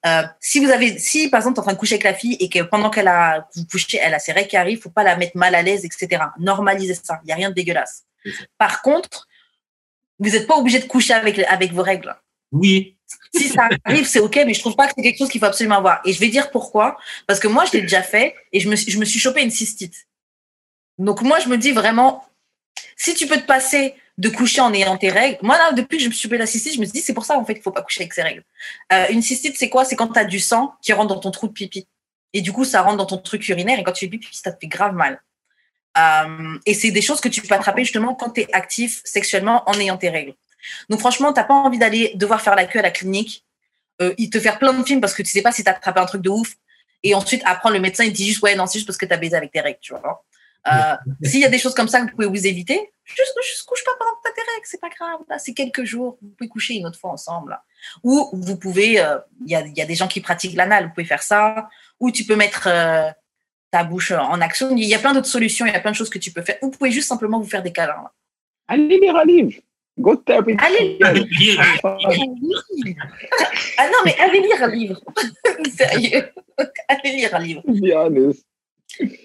Euh, 0.06 0.22
si 0.40 0.64
vous 0.64 0.70
avez, 0.70 0.98
si 0.98 1.28
par 1.28 1.40
exemple, 1.40 1.60
en 1.60 1.62
train 1.62 1.72
de 1.72 1.78
coucher 1.78 1.96
avec 1.96 2.04
la 2.04 2.14
fille 2.14 2.36
et 2.40 2.48
que 2.48 2.62
pendant 2.62 2.90
qu'elle 2.90 3.08
a, 3.08 3.46
vous 3.54 3.66
couchez, 3.66 3.98
elle 4.02 4.14
a 4.14 4.18
ses 4.18 4.32
règles 4.32 4.48
qui 4.48 4.56
arrivent, 4.56 4.80
faut 4.80 4.90
pas 4.90 5.02
la 5.02 5.16
mettre 5.16 5.36
mal 5.36 5.54
à 5.54 5.62
l'aise, 5.62 5.84
etc. 5.84 6.24
Normalisez 6.38 6.94
ça. 6.94 7.20
Il 7.24 7.28
y 7.28 7.32
a 7.32 7.36
rien 7.36 7.50
de 7.50 7.54
dégueulasse. 7.54 8.04
Par 8.58 8.82
contre, 8.82 9.28
vous 10.18 10.30
n'êtes 10.30 10.46
pas 10.46 10.56
obligé 10.56 10.78
de 10.78 10.86
coucher 10.86 11.14
avec, 11.14 11.38
avec 11.38 11.72
vos 11.72 11.82
règles. 11.82 12.16
Oui, 12.52 12.95
Si 13.34 13.48
ça 13.48 13.68
arrive, 13.84 14.06
c'est 14.06 14.18
ok, 14.18 14.36
mais 14.46 14.54
je 14.54 14.60
trouve 14.60 14.76
pas 14.76 14.86
que 14.86 14.94
c'est 14.96 15.02
quelque 15.02 15.18
chose 15.18 15.28
qu'il 15.28 15.40
faut 15.40 15.46
absolument 15.46 15.76
avoir. 15.76 16.00
Et 16.04 16.12
je 16.12 16.18
vais 16.20 16.28
dire 16.28 16.50
pourquoi. 16.50 16.96
Parce 17.26 17.38
que 17.38 17.48
moi, 17.48 17.64
je 17.64 17.72
l'ai 17.72 17.82
déjà 17.82 18.02
fait 18.02 18.34
et 18.52 18.60
je 18.60 18.68
me, 18.68 18.76
suis- 18.76 19.18
chopé 19.18 19.42
une 19.42 19.50
cystite. 19.50 20.06
Donc 20.98 21.22
moi, 21.22 21.38
je 21.38 21.48
me 21.48 21.58
dis 21.58 21.72
vraiment, 21.72 22.24
si 22.96 23.14
tu 23.14 23.26
peux 23.26 23.36
te 23.36 23.46
passer 23.46 23.94
de 24.18 24.28
coucher 24.28 24.60
en 24.62 24.72
ayant 24.72 24.96
tes 24.96 25.10
règles, 25.10 25.38
moi 25.42 25.58
là, 25.58 25.72
depuis 25.72 25.98
que 25.98 26.02
je 26.04 26.08
me 26.08 26.12
suis 26.12 26.22
chopé 26.22 26.38
la 26.38 26.46
cystite, 26.46 26.74
je 26.74 26.80
me 26.80 26.84
suis 26.84 26.92
dit, 26.94 27.00
c'est 27.00 27.12
pour 27.14 27.26
ça 27.26 27.38
en 27.38 27.44
fait 27.44 27.54
qu'il 27.54 27.62
faut 27.62 27.70
pas 27.70 27.82
coucher 27.82 28.02
avec 28.02 28.14
ses 28.14 28.22
règles. 28.22 28.44
Euh, 28.92 29.06
une 29.10 29.22
cystite, 29.22 29.56
c'est 29.58 29.68
quoi? 29.68 29.84
C'est 29.84 29.96
quand 29.96 30.08
tu 30.08 30.18
as 30.18 30.24
du 30.24 30.40
sang 30.40 30.74
qui 30.82 30.92
rentre 30.92 31.08
dans 31.14 31.20
ton 31.20 31.30
trou 31.30 31.48
de 31.48 31.52
pipi. 31.52 31.86
Et 32.32 32.40
du 32.40 32.52
coup, 32.52 32.64
ça 32.64 32.82
rentre 32.82 32.96
dans 32.96 33.06
ton 33.06 33.18
truc 33.18 33.46
urinaire 33.48 33.78
et 33.78 33.84
quand 33.84 33.92
tu 33.92 34.06
fais 34.06 34.10
pipi, 34.10 34.28
ça 34.32 34.52
te 34.52 34.58
fait 34.60 34.66
grave 34.66 34.94
mal. 34.94 35.22
Euh, 35.98 36.58
et 36.66 36.74
c'est 36.74 36.90
des 36.90 37.02
choses 37.02 37.20
que 37.20 37.28
tu 37.28 37.40
peux 37.40 37.54
attraper 37.54 37.84
justement 37.84 38.14
quand 38.14 38.30
tu 38.30 38.42
es 38.42 38.48
actif 38.52 39.00
sexuellement 39.04 39.68
en 39.68 39.74
ayant 39.74 39.96
tes 39.96 40.10
règles. 40.10 40.34
Donc 40.88 41.01
franchement, 41.01 41.32
t'as 41.32 41.44
pas 41.44 41.55
envie 41.55 41.78
d'aller 41.78 42.12
devoir 42.14 42.40
faire 42.40 42.55
la 42.55 42.64
queue 42.64 42.78
à 42.78 42.82
la 42.82 42.90
clinique, 42.90 43.44
euh, 44.02 44.14
il 44.18 44.30
te 44.30 44.38
faire 44.38 44.59
plein 44.59 44.72
de 44.72 44.84
films 44.84 45.01
parce 45.01 45.14
que 45.14 45.22
tu 45.22 45.30
sais 45.30 45.43
pas 45.43 45.52
si 45.52 45.64
t'as 45.64 45.72
attrapé 45.72 46.01
un 46.01 46.06
truc 46.06 46.22
de 46.22 46.30
ouf, 46.30 46.55
et 47.02 47.14
ensuite 47.14 47.43
après 47.44 47.70
le 47.70 47.80
médecin 47.80 48.05
il 48.05 48.12
te 48.12 48.16
dit 48.16 48.26
juste 48.26 48.43
ouais 48.43 48.55
non 48.56 48.66
c'est 48.66 48.78
juste 48.78 48.86
parce 48.86 48.98
que 48.98 49.06
t'as 49.06 49.16
baisé 49.16 49.36
avec 49.36 49.52
tes 49.52 49.60
règles, 49.60 49.78
tu 49.80 49.93
vois. 49.93 50.24
Euh, 50.66 50.97
S'il 51.22 51.40
y 51.40 51.44
a 51.44 51.48
des 51.48 51.59
choses 51.59 51.74
comme 51.74 51.88
ça 51.88 52.01
que 52.01 52.06
vous 52.06 52.16
pouvez 52.16 52.26
vous 52.26 52.47
éviter, 52.47 52.90
juste, 53.05 53.34
juste 53.43 53.64
couche 53.64 53.84
pas 53.84 53.93
pendant 53.98 54.12
que 54.12 54.22
t'as 54.24 54.32
tes 54.32 54.40
règles, 54.40 54.66
c'est 54.66 54.80
pas 54.80 54.90
grave, 54.90 55.20
là 55.28 55.38
c'est 55.38 55.55
quelques 55.55 55.84
jours, 55.84 56.18
vous 56.20 56.28
pouvez 56.30 56.48
coucher 56.48 56.74
une 56.74 56.86
autre 56.86 56.98
fois 56.98 57.10
ensemble. 57.10 57.51
Là. 57.51 57.62
Ou 58.02 58.30
vous 58.32 58.56
pouvez, 58.56 59.01
euh, 59.01 59.18
il 59.44 59.51
y, 59.51 59.55
a, 59.55 59.60
il 59.60 59.76
y 59.76 59.82
a 59.82 59.86
des 59.86 59.94
gens 59.94 60.09
qui 60.09 60.20
pratiquent 60.20 60.56
l'anal, 60.56 60.84
vous 60.84 60.90
pouvez 60.90 61.06
faire 61.06 61.22
ça, 61.22 61.68
ou 62.01 62.10
tu 62.10 62.24
peux 62.24 62.36
mettre 62.36 62.66
euh, 62.66 63.10
ta 63.70 63.84
bouche 63.84 64.12
en 64.12 64.40
action. 64.40 64.74
Il 64.76 64.84
y 64.84 64.94
a 64.94 64.98
plein 64.98 65.12
d'autres 65.12 65.26
solutions, 65.26 65.66
il 65.66 65.72
y 65.72 65.76
a 65.76 65.80
plein 65.80 65.90
de 65.90 65.97
choses 65.97 66.10
que 66.10 66.18
tu 66.18 66.32
peux 66.32 66.43
faire. 66.43 66.56
Ou 66.62 66.66
vous 66.66 66.72
pouvez 66.72 66.90
juste 66.90 67.09
simplement 67.09 67.40
vous 67.40 67.48
faire 67.48 67.62
des 67.62 67.72
câlins. 67.72 68.10
Allez 68.68 68.98
lire 68.98 69.16
un 69.16 69.24
livre. 69.24 69.60
Go 69.98 70.14
to 70.16 70.23
therapy. 70.23 70.55
Allez 70.59 70.98
Lire- 70.98 71.60
Ah 73.78 73.86
non, 73.89 73.98
mais 74.05 74.14
allez 74.20 74.40
lire 74.40 74.62
un 74.62 74.68
livre. 74.68 75.01
Sérieux. 75.77 76.28
Allez 76.89 77.12
lire 77.16 77.35
un 77.35 77.39
livre. 77.39 77.62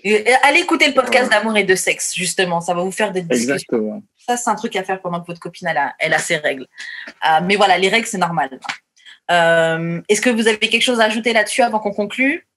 Et 0.04 0.34
allez 0.44 0.60
écouter 0.62 0.88
le 0.88 0.94
podcast 0.94 1.30
d'amour 1.30 1.56
et 1.58 1.64
de 1.64 1.76
sexe, 1.76 2.14
justement. 2.16 2.62
Ça 2.62 2.74
va 2.74 2.84
vous 2.84 2.92
faire 2.92 3.12
des 3.12 3.22
discussions. 3.22 3.54
Exactement. 3.54 4.04
Ça, 4.18 4.38
c'est 4.38 4.50
un 4.50 4.56
truc 4.56 4.76
à 4.76 4.84
faire 4.84 5.02
pendant 5.02 5.22
que 5.22 5.28
votre 5.28 5.40
copine 5.40 5.68
elle 5.68 5.78
a, 5.78 5.94
elle 6.00 6.14
a 6.14 6.18
ses 6.20 6.38
règles. 6.38 6.68
Euh, 7.28 7.40
mais 7.44 7.56
voilà, 7.56 7.78
les 7.78 7.90
règles, 7.90 8.08
c'est 8.08 8.18
normal. 8.18 8.60
Euh, 9.30 10.02
Est-ce 10.10 10.22
que 10.22 10.30
vous 10.30 10.48
avez 10.48 10.58
quelque 10.58 10.82
chose 10.82 11.00
à 11.00 11.06
ajouter 11.06 11.32
là-dessus 11.34 11.62
avant 11.62 11.80
qu'on 11.80 11.94
conclue? 11.94 12.48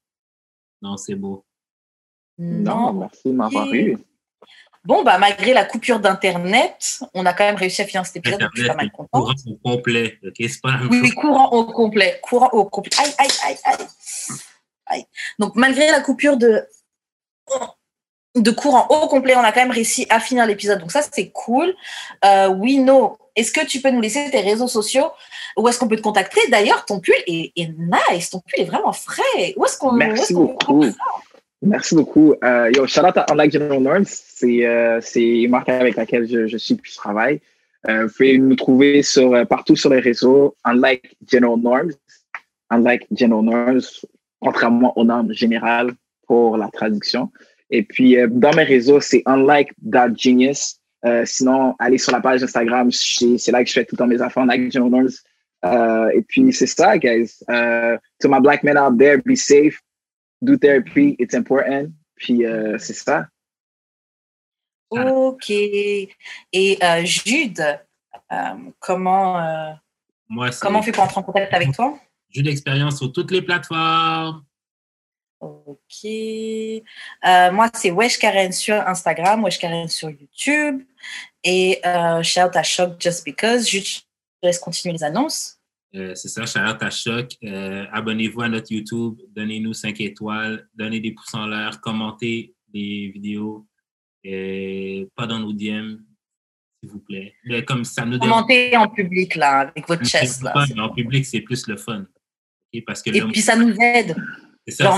Non, 0.83 0.97
c'est 0.97 1.15
beau. 1.15 1.45
Non, 2.39 2.93
merci 2.95 3.29
de 3.29 3.33
m'avoir 3.33 3.73
eu. 3.73 3.97
Bon, 4.85 5.03
bah, 5.03 5.17
malgré 5.19 5.55
la 5.55 5.65
coupure 5.65 5.99
d'Internet, 5.99 7.01
on 7.15 7.25
a 7.25 7.33
quand 7.33 7.45
même 7.45 7.57
réussi 7.57 7.81
à 7.83 7.87
finir 7.87 8.05
cet 8.05 8.17
épisode, 8.17 8.41
donc 8.41 8.51
je 8.55 8.61
suis 8.61 8.69
pas 8.69 8.75
Internet, 8.75 8.93
mal 8.99 9.09
contente. 9.09 9.37
courant 9.39 9.57
au 9.63 9.77
complet. 9.77 10.19
OK? 10.27 10.35
C'est 10.39 10.61
pas 10.61 10.73
la 10.73 10.77
même 10.79 10.89
Oui, 10.91 10.99
chose. 10.99 11.09
oui, 11.09 11.15
courant 11.15 11.49
au 11.53 11.65
complet. 11.65 12.21
Courant 12.23 12.51
au 12.53 12.65
complet. 12.67 12.91
Aïe, 12.99 13.13
aïe, 13.19 13.29
aïe, 13.47 13.57
aïe. 13.65 13.87
Aïe. 14.87 15.07
Donc, 15.39 15.55
malgré 15.57 15.91
la 15.91 16.01
coupure 16.01 16.37
de, 16.37 16.67
de 18.37 18.51
courant 18.51 18.87
au 18.91 19.09
complet, 19.09 19.35
on 19.37 19.41
a 19.41 19.53
quand 19.53 19.61
même 19.63 19.71
réussi 19.71 20.07
à 20.11 20.21
finir 20.21 20.45
l'épisode. 20.47 20.81
Donc, 20.81 20.93
ça, 20.93 21.01
c'est 21.11 21.31
cool. 21.31 21.75
Euh, 22.25 22.49
oui, 22.49 22.79
no. 22.79 23.17
Est-ce 23.37 23.53
que 23.53 23.65
tu 23.65 23.81
peux 23.81 23.91
nous 23.91 24.01
laisser 24.03 24.31
tes 24.31 24.41
réseaux 24.41 24.69
sociaux? 24.69 25.11
Où 25.57 25.67
est-ce 25.69 25.79
qu'on 25.79 25.89
peut 25.89 25.97
te 25.97 26.03
contacter? 26.03 26.41
D'ailleurs, 26.51 26.85
ton 26.85 27.01
pull 27.01 27.15
est, 27.27 27.53
est 27.57 27.71
nice. 28.11 28.31
Ton 28.31 28.41
pull 28.41 28.61
est 28.61 28.65
vraiment 28.65 28.93
frais. 28.93 29.55
Où 29.57 29.65
est-ce 29.65 29.79
qu'on 29.79 29.97
où 29.97 30.01
est-ce 30.01 30.09
Merci 30.13 30.35
qu'on- 30.35 30.45
beaucoup. 30.45 30.85
Merci 31.65 31.95
beaucoup. 31.95 32.35
Euh, 32.45 32.71
yo, 32.77 32.87
shout 32.87 33.07
out 33.07 33.17
à 33.17 33.25
Unlike 33.31 33.53
General 33.53 33.81
Norms. 33.81 34.05
C'est 34.07 34.67
euh, 34.67 35.01
une 35.15 35.51
marque 35.51 35.71
avec 35.71 35.97
laquelle 35.97 36.29
je, 36.29 36.47
je 36.47 36.57
suis 36.59 36.75
puis 36.75 36.93
je 36.93 36.97
travaille. 36.97 37.41
Euh, 37.89 38.07
vous 38.07 38.13
pouvez 38.13 38.39
nous 38.39 38.55
trouver 38.55 39.03
sur, 39.03 39.35
euh, 39.35 39.45
partout 39.47 39.75
sur 39.75 39.89
les 39.89 40.01
réseaux. 40.01 40.55
Unlike 40.65 41.17
General 41.27 41.59
Norms. 41.59 41.93
Unlike 42.69 43.07
General 43.17 43.43
Norms, 43.43 43.83
contrairement 44.41 44.97
aux 44.99 45.05
normes 45.05 45.33
générales 45.33 45.93
pour 46.27 46.59
la 46.59 46.69
traduction. 46.69 47.31
Et 47.71 47.83
puis, 47.83 48.17
dans 48.29 48.53
mes 48.53 48.65
réseaux, 48.65 49.01
c'est 49.01 49.23
unlike.genius. 49.25 50.81
Euh, 51.07 51.23
sinon, 51.25 51.75
allez 51.79 51.99
sur 51.99 52.13
la 52.13 52.21
page 52.21 52.43
Instagram. 52.43 52.91
C'est 52.91 53.53
là 53.53 53.63
que 53.63 53.69
je 53.69 53.75
fais 53.75 53.85
tout 53.87 53.97
dans 53.97 54.07
mes 54.07 54.21
affaires, 54.21 54.43
Unlike 54.43 54.71
General 54.71 54.91
Norms. 54.91 56.11
Et 56.15 56.23
puis, 56.23 56.53
c'est 56.53 56.67
ça, 56.67 56.99
guys. 56.99 57.39
To 57.49 58.29
my 58.29 58.41
black 58.41 58.65
men 58.65 58.77
out 58.77 58.99
there, 58.99 59.19
be 59.25 59.35
safe. 59.35 59.81
Do 60.45 60.57
therapy, 60.57 61.17
it's 61.19 61.35
important. 61.35 61.91
Puis 62.17 62.45
euh, 62.45 62.79
c'est 62.79 62.95
ça. 62.95 63.27
Ok. 64.91 65.51
Et 65.51 66.79
euh, 66.83 67.05
Jude, 67.05 67.61
euh, 68.33 68.37
comment, 68.79 69.39
euh, 69.39 69.73
Moi, 70.29 70.51
comment 70.61 70.79
on 70.79 70.83
fait 70.83 70.93
pour 70.93 71.05
entrer 71.05 71.21
en 71.21 71.23
contact 71.23 71.53
avec 71.53 71.73
toi? 71.73 71.99
Jeu 72.31 72.43
d'expérience 72.43 72.99
sur 72.99 73.13
toutes 73.13 73.31
les 73.31 73.43
plateformes. 73.43 74.45
Ok. 75.41 76.05
Euh, 76.05 77.53
moi, 77.53 77.71
c'est 77.75 77.91
Wesh 77.91 78.19
Karen 78.19 78.53
sur 78.53 78.75
Instagram, 78.75 79.43
Wesh 79.45 79.59
Karen 79.59 79.89
sur 79.89 80.11
YouTube. 80.11 80.83
Et 81.43 81.81
euh, 81.85 82.23
shout 82.23 82.55
à 82.55 82.63
Choc 82.63 83.01
Just 83.01 83.25
Because. 83.25 83.69
Je 83.69 84.01
laisse 84.43 84.59
continuer 84.59 84.95
les 84.95 85.05
annonces. 85.05 85.59
Euh, 85.95 86.15
c'est 86.15 86.29
ça, 86.29 86.45
Charlotte 86.45 86.83
à 86.83 86.91
choc. 86.91 87.33
Euh, 87.45 87.85
Abonnez-vous 87.93 88.41
à 88.43 88.49
notre 88.49 88.73
YouTube, 88.73 89.21
donnez-nous 89.29 89.73
5 89.75 90.01
étoiles, 90.01 90.69
donnez 90.75 91.01
des 91.01 91.13
pouces 91.13 91.35
en 91.35 91.47
l'air, 91.47 91.81
commentez 91.81 92.55
les 92.73 93.09
vidéos. 93.11 93.67
Et 94.25 95.07
pas 95.15 95.27
dans 95.27 95.39
nos 95.39 95.53
DM, 95.53 95.99
s'il 96.81 96.91
vous 96.91 96.99
plaît. 97.01 97.35
Comme 97.67 97.85
ça 97.85 98.05
nous 98.05 98.19
dérange 98.19 98.43
Commentez 98.43 98.77
en 98.77 98.89
public, 98.89 99.35
là, 99.37 99.59
avec 99.69 99.87
votre 99.87 100.05
chest. 100.05 100.43
Là. 100.43 100.53
en 100.79 100.89
public, 100.89 101.25
c'est 101.27 101.43
plus 101.43 101.67
le 101.69 101.77
fun. 101.77 102.07
Parce 102.87 103.03
que 103.03 103.11
Et 103.11 103.21
là, 103.21 103.27
puis, 103.31 103.41
ça 103.41 103.55
nous 103.55 103.73
aide. 103.79 104.17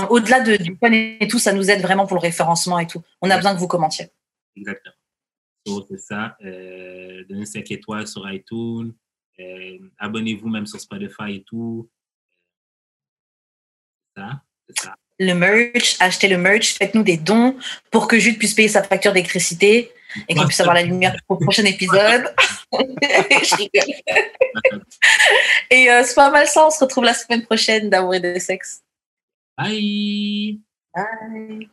Au-delà 0.09 0.39
de, 0.39 0.55
du 0.57 0.75
fun 0.81 0.91
et 0.91 1.27
tout, 1.29 1.37
ça 1.39 1.53
nous 1.53 1.69
aide 1.69 1.81
vraiment 1.81 2.07
pour 2.07 2.15
le 2.17 2.21
référencement 2.21 2.79
et 2.79 2.87
tout. 2.87 3.03
On 3.21 3.29
a 3.29 3.33
Ouais. 3.33 3.37
besoin 3.37 3.53
que 3.53 3.59
vous 3.59 3.67
commentiez. 3.67 4.07
Exactement. 4.55 4.95
So, 5.67 5.85
c'est 5.89 5.99
ça. 5.99 6.37
Euh, 6.43 7.23
donnez 7.29 7.45
5 7.45 7.69
étoiles 7.69 8.07
sur 8.07 8.27
iTunes. 8.31 8.93
Euh, 9.39 9.77
Abonnez-vous 9.99 10.49
même 10.49 10.65
sur 10.65 10.79
Spotify 10.79 11.35
et 11.35 11.43
tout. 11.43 11.89
Ça. 14.15 14.41
Ça. 14.77 14.95
Le 15.19 15.33
merch, 15.33 15.97
achetez 15.99 16.27
le 16.27 16.37
merch, 16.37 16.75
faites-nous 16.75 17.03
des 17.03 17.17
dons 17.17 17.57
pour 17.91 18.07
que 18.07 18.19
Jude 18.19 18.37
puisse 18.37 18.53
payer 18.53 18.67
sa 18.67 18.83
facture 18.83 19.13
d'électricité 19.13 19.91
et 20.27 20.35
qu'on 20.35 20.45
puisse 20.45 20.59
avoir 20.59 20.75
la 20.75 20.83
lumière 20.83 21.15
pour 21.27 21.39
le 21.39 21.45
prochain 21.45 21.65
épisode. 21.65 22.33
Et 25.71 25.89
euh, 25.91 26.03
c'est 26.03 26.15
pas 26.15 26.29
mal 26.29 26.47
ça, 26.47 26.67
on 26.67 26.69
se 26.69 26.83
retrouve 26.83 27.03
la 27.03 27.13
semaine 27.13 27.43
prochaine 27.45 27.89
d'amour 27.89 28.15
et 28.15 28.19
de 28.19 28.37
sexe. 28.39 28.83
Bye! 29.57 30.59
Bye. 30.93 31.69